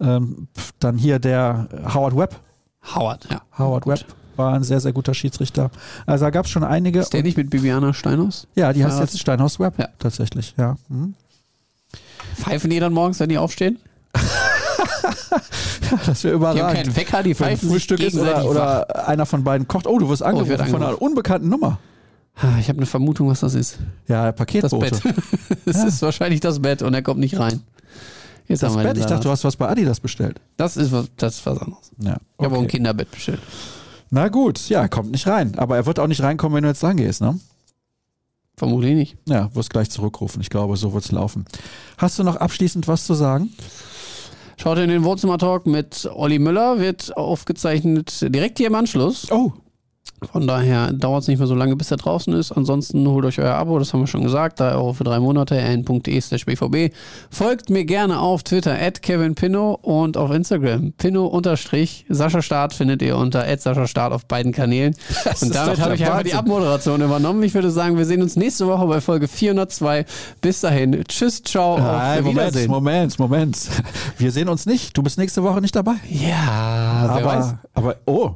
ähm, 0.00 0.48
dann 0.80 0.98
hier 0.98 1.18
der 1.20 1.68
Howard 1.94 2.16
Webb. 2.16 2.40
Howard, 2.94 3.28
ja. 3.30 3.40
Howard 3.58 3.84
Gut. 3.84 4.00
Webb 4.00 4.06
war 4.36 4.52
ein 4.54 4.62
sehr, 4.64 4.80
sehr 4.80 4.92
guter 4.92 5.14
Schiedsrichter. 5.14 5.70
Also 6.06 6.24
da 6.24 6.30
gab 6.30 6.44
es 6.46 6.50
schon 6.52 6.62
einige. 6.64 7.00
Ist 7.00 7.12
der 7.12 7.22
nicht 7.24 7.36
mit 7.36 7.50
Bibiana 7.50 7.92
Steinhaus? 7.92 8.46
ja, 8.54 8.72
die 8.72 8.84
heißt 8.84 9.00
jetzt 9.00 9.18
Steinhaus 9.18 9.58
Webb, 9.58 9.78
Ja. 9.78 9.88
tatsächlich, 9.98 10.54
ja. 10.56 10.76
Mhm. 10.88 11.14
Pfeifen 12.36 12.70
die 12.70 12.78
dann 12.80 12.92
morgens, 12.92 13.18
wenn 13.20 13.28
die 13.28 13.38
aufstehen? 13.38 13.78
Das 16.06 16.24
wäre 16.24 16.38
Die 16.38 16.62
haben 16.62 16.74
keinen 16.74 16.96
Wecker, 16.96 17.22
die 17.22 17.34
pfeifen 17.34 17.68
Frühstück 17.70 18.00
ist 18.00 18.16
oder, 18.16 18.44
oder 18.48 19.08
einer 19.08 19.26
von 19.26 19.44
beiden 19.44 19.66
kocht. 19.68 19.86
Oh, 19.86 19.98
du 19.98 20.08
wirst 20.08 20.22
angerufen 20.22 20.50
werd 20.50 20.60
von 20.62 20.76
einer 20.76 20.86
angerufen. 20.86 21.06
unbekannten 21.06 21.48
Nummer. 21.48 21.78
Ich 22.60 22.68
habe 22.68 22.78
eine 22.78 22.86
Vermutung, 22.86 23.28
was 23.28 23.40
das 23.40 23.54
ist. 23.54 23.78
Ja, 24.06 24.26
Das 24.30 24.36
Paketbote. 24.36 24.90
Bett. 25.02 25.14
Es 25.66 25.82
ist 25.82 26.02
wahrscheinlich 26.02 26.40
das 26.40 26.60
Bett 26.60 26.82
und 26.82 26.94
er 26.94 27.02
kommt 27.02 27.20
nicht 27.20 27.38
rein. 27.38 27.62
Jetzt 28.46 28.62
Das 28.62 28.70
haben 28.72 28.78
wir 28.82 28.84
Bett? 28.88 28.98
Ich 28.98 29.06
dachte, 29.06 29.24
du 29.24 29.30
hast 29.30 29.44
was 29.44 29.56
bei 29.56 29.68
Adidas 29.68 30.00
bestellt. 30.00 30.40
Das 30.56 30.76
ist 30.76 30.92
was, 30.92 31.06
das 31.16 31.36
ist 31.36 31.46
was 31.46 31.58
anderes. 31.58 31.90
Ja, 32.00 32.16
Ich 32.38 32.44
habe 32.44 32.54
auch 32.54 32.58
ein 32.60 32.64
okay. 32.64 32.76
Kinderbett 32.76 33.10
bestellt. 33.10 33.40
Na 34.10 34.28
gut, 34.28 34.68
ja, 34.68 34.80
er 34.82 34.88
kommt 34.88 35.10
nicht 35.10 35.26
rein. 35.26 35.58
Aber 35.58 35.76
er 35.76 35.84
wird 35.86 35.98
auch 35.98 36.06
nicht 36.06 36.22
reinkommen, 36.22 36.56
wenn 36.56 36.62
du 36.62 36.68
jetzt 36.68 36.82
rangehst, 36.84 37.20
ne? 37.20 37.38
Vermutlich 38.56 38.94
nicht. 38.94 39.16
Ja, 39.26 39.54
wirst 39.54 39.70
gleich 39.70 39.90
zurückrufen. 39.90 40.40
Ich 40.40 40.48
glaube, 40.50 40.76
so 40.76 40.92
wird's 40.92 41.12
laufen. 41.12 41.44
Hast 41.98 42.18
du 42.18 42.24
noch 42.24 42.36
abschließend 42.36 42.88
was 42.88 43.04
zu 43.04 43.14
sagen? 43.14 43.50
Schaut 44.60 44.78
in 44.78 44.88
den 44.88 45.04
Wohnzimmer-Talk 45.04 45.66
mit 45.66 46.10
Olli 46.12 46.40
Müller, 46.40 46.80
wird 46.80 47.16
aufgezeichnet 47.16 48.26
direkt 48.34 48.58
hier 48.58 48.66
im 48.66 48.74
Anschluss. 48.74 49.30
Oh, 49.30 49.52
Von 50.32 50.46
daher 50.46 50.92
dauert 50.92 51.22
es 51.22 51.28
nicht 51.28 51.38
mehr 51.38 51.46
so 51.46 51.54
lange, 51.54 51.76
bis 51.76 51.90
er 51.90 51.96
draußen 51.96 52.32
ist. 52.34 52.52
Ansonsten 52.52 53.06
holt 53.08 53.24
euch 53.24 53.38
euer 53.38 53.54
Abo, 53.54 53.78
das 53.78 53.92
haben 53.92 54.00
wir 54.00 54.06
schon 54.06 54.22
gesagt. 54.22 54.60
3 54.60 54.72
Euro 54.72 54.92
für 54.92 55.04
drei 55.04 55.20
Monate, 55.20 55.56
rn.de 55.56 56.20
slash 56.20 56.44
bvb. 56.44 56.92
Folgt 57.30 57.70
mir 57.70 57.84
gerne 57.84 58.20
auf 58.20 58.42
Twitter, 58.42 58.76
at 58.80 59.02
Kevin 59.02 59.34
Pinno 59.34 59.78
und 59.80 60.16
auf 60.16 60.30
Instagram, 60.30 60.92
Pinno 60.92 61.26
unterstrich. 61.26 62.04
Sascha 62.08 62.42
Start 62.42 62.74
findet 62.74 63.02
ihr 63.02 63.16
unter 63.16 63.46
at 63.46 63.60
Sascha 63.60 63.86
Start 63.86 64.12
auf 64.12 64.26
beiden 64.26 64.52
Kanälen. 64.52 64.94
Das 65.24 65.42
und 65.42 65.54
damit 65.54 65.80
habe 65.80 65.94
ich 65.94 66.04
einfach 66.04 66.22
die. 66.22 66.32
Abmoderation 66.32 67.02
übernommen. 67.02 67.42
Ich 67.42 67.52
würde 67.52 67.70
sagen, 67.70 67.98
wir 67.98 68.06
sehen 68.06 68.22
uns 68.22 68.36
nächste 68.36 68.66
Woche 68.66 68.86
bei 68.86 69.00
Folge 69.00 69.28
402. 69.28 70.06
Bis 70.40 70.60
dahin, 70.60 71.04
tschüss, 71.06 71.42
ciao, 71.42 71.74
auf 71.74 71.80
Nein, 71.80 72.24
Moment. 72.24 72.68
Moment, 72.68 73.18
Moment. 73.18 73.68
Wir 74.18 74.32
sehen 74.32 74.48
uns 74.48 74.66
nicht. 74.66 74.96
Du 74.96 75.02
bist 75.02 75.18
nächste 75.18 75.42
Woche 75.42 75.60
nicht 75.60 75.76
dabei. 75.76 75.94
Ja. 76.08 77.08
Aber, 77.08 77.60
aber, 77.74 77.96
oh, 78.06 78.34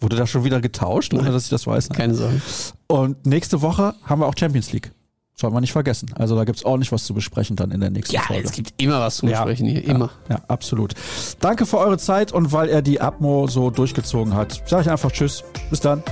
wurde 0.00 0.16
da 0.16 0.26
schon 0.26 0.44
wieder 0.44 0.60
getauscht, 0.60 1.12
ohne 1.14 1.30
dass 1.30 1.44
ich 1.44 1.50
das 1.50 1.66
weiß? 1.66 1.88
Keine 1.90 2.14
Sorge. 2.14 2.40
Und 2.86 3.26
nächste 3.26 3.62
Woche 3.62 3.94
haben 4.04 4.20
wir 4.20 4.26
auch 4.26 4.34
Champions 4.38 4.72
League. 4.72 4.92
Sollen 5.34 5.52
wir 5.54 5.60
nicht 5.60 5.72
vergessen. 5.72 6.10
Also 6.16 6.34
da 6.34 6.42
gibt's 6.44 6.64
ordentlich 6.64 6.90
was 6.90 7.04
zu 7.04 7.14
besprechen 7.14 7.54
dann 7.54 7.70
in 7.70 7.80
der 7.80 7.90
nächsten 7.90 8.12
Ja, 8.14 8.22
Folge. 8.22 8.42
es 8.44 8.52
gibt 8.52 8.74
immer 8.82 9.00
was 9.00 9.18
zu 9.18 9.26
Ja. 9.26 9.44
besprechen 9.44 9.68
hier. 9.68 9.84
Immer. 9.84 10.10
Ja, 10.28 10.36
ja, 10.36 10.42
absolut. 10.48 10.94
Danke 11.38 11.64
für 11.64 11.78
eure 11.78 11.96
Zeit 11.98 12.32
und 12.32 12.52
weil 12.52 12.68
er 12.68 12.82
die 12.82 13.00
Abmo 13.00 13.46
so 13.46 13.70
durchgezogen 13.70 14.34
hat, 14.34 14.62
sage 14.68 14.82
ich 14.82 14.90
einfach 14.90 15.12
Tschüss. 15.12 15.44
Bis 15.70 15.78
dann. 15.80 16.02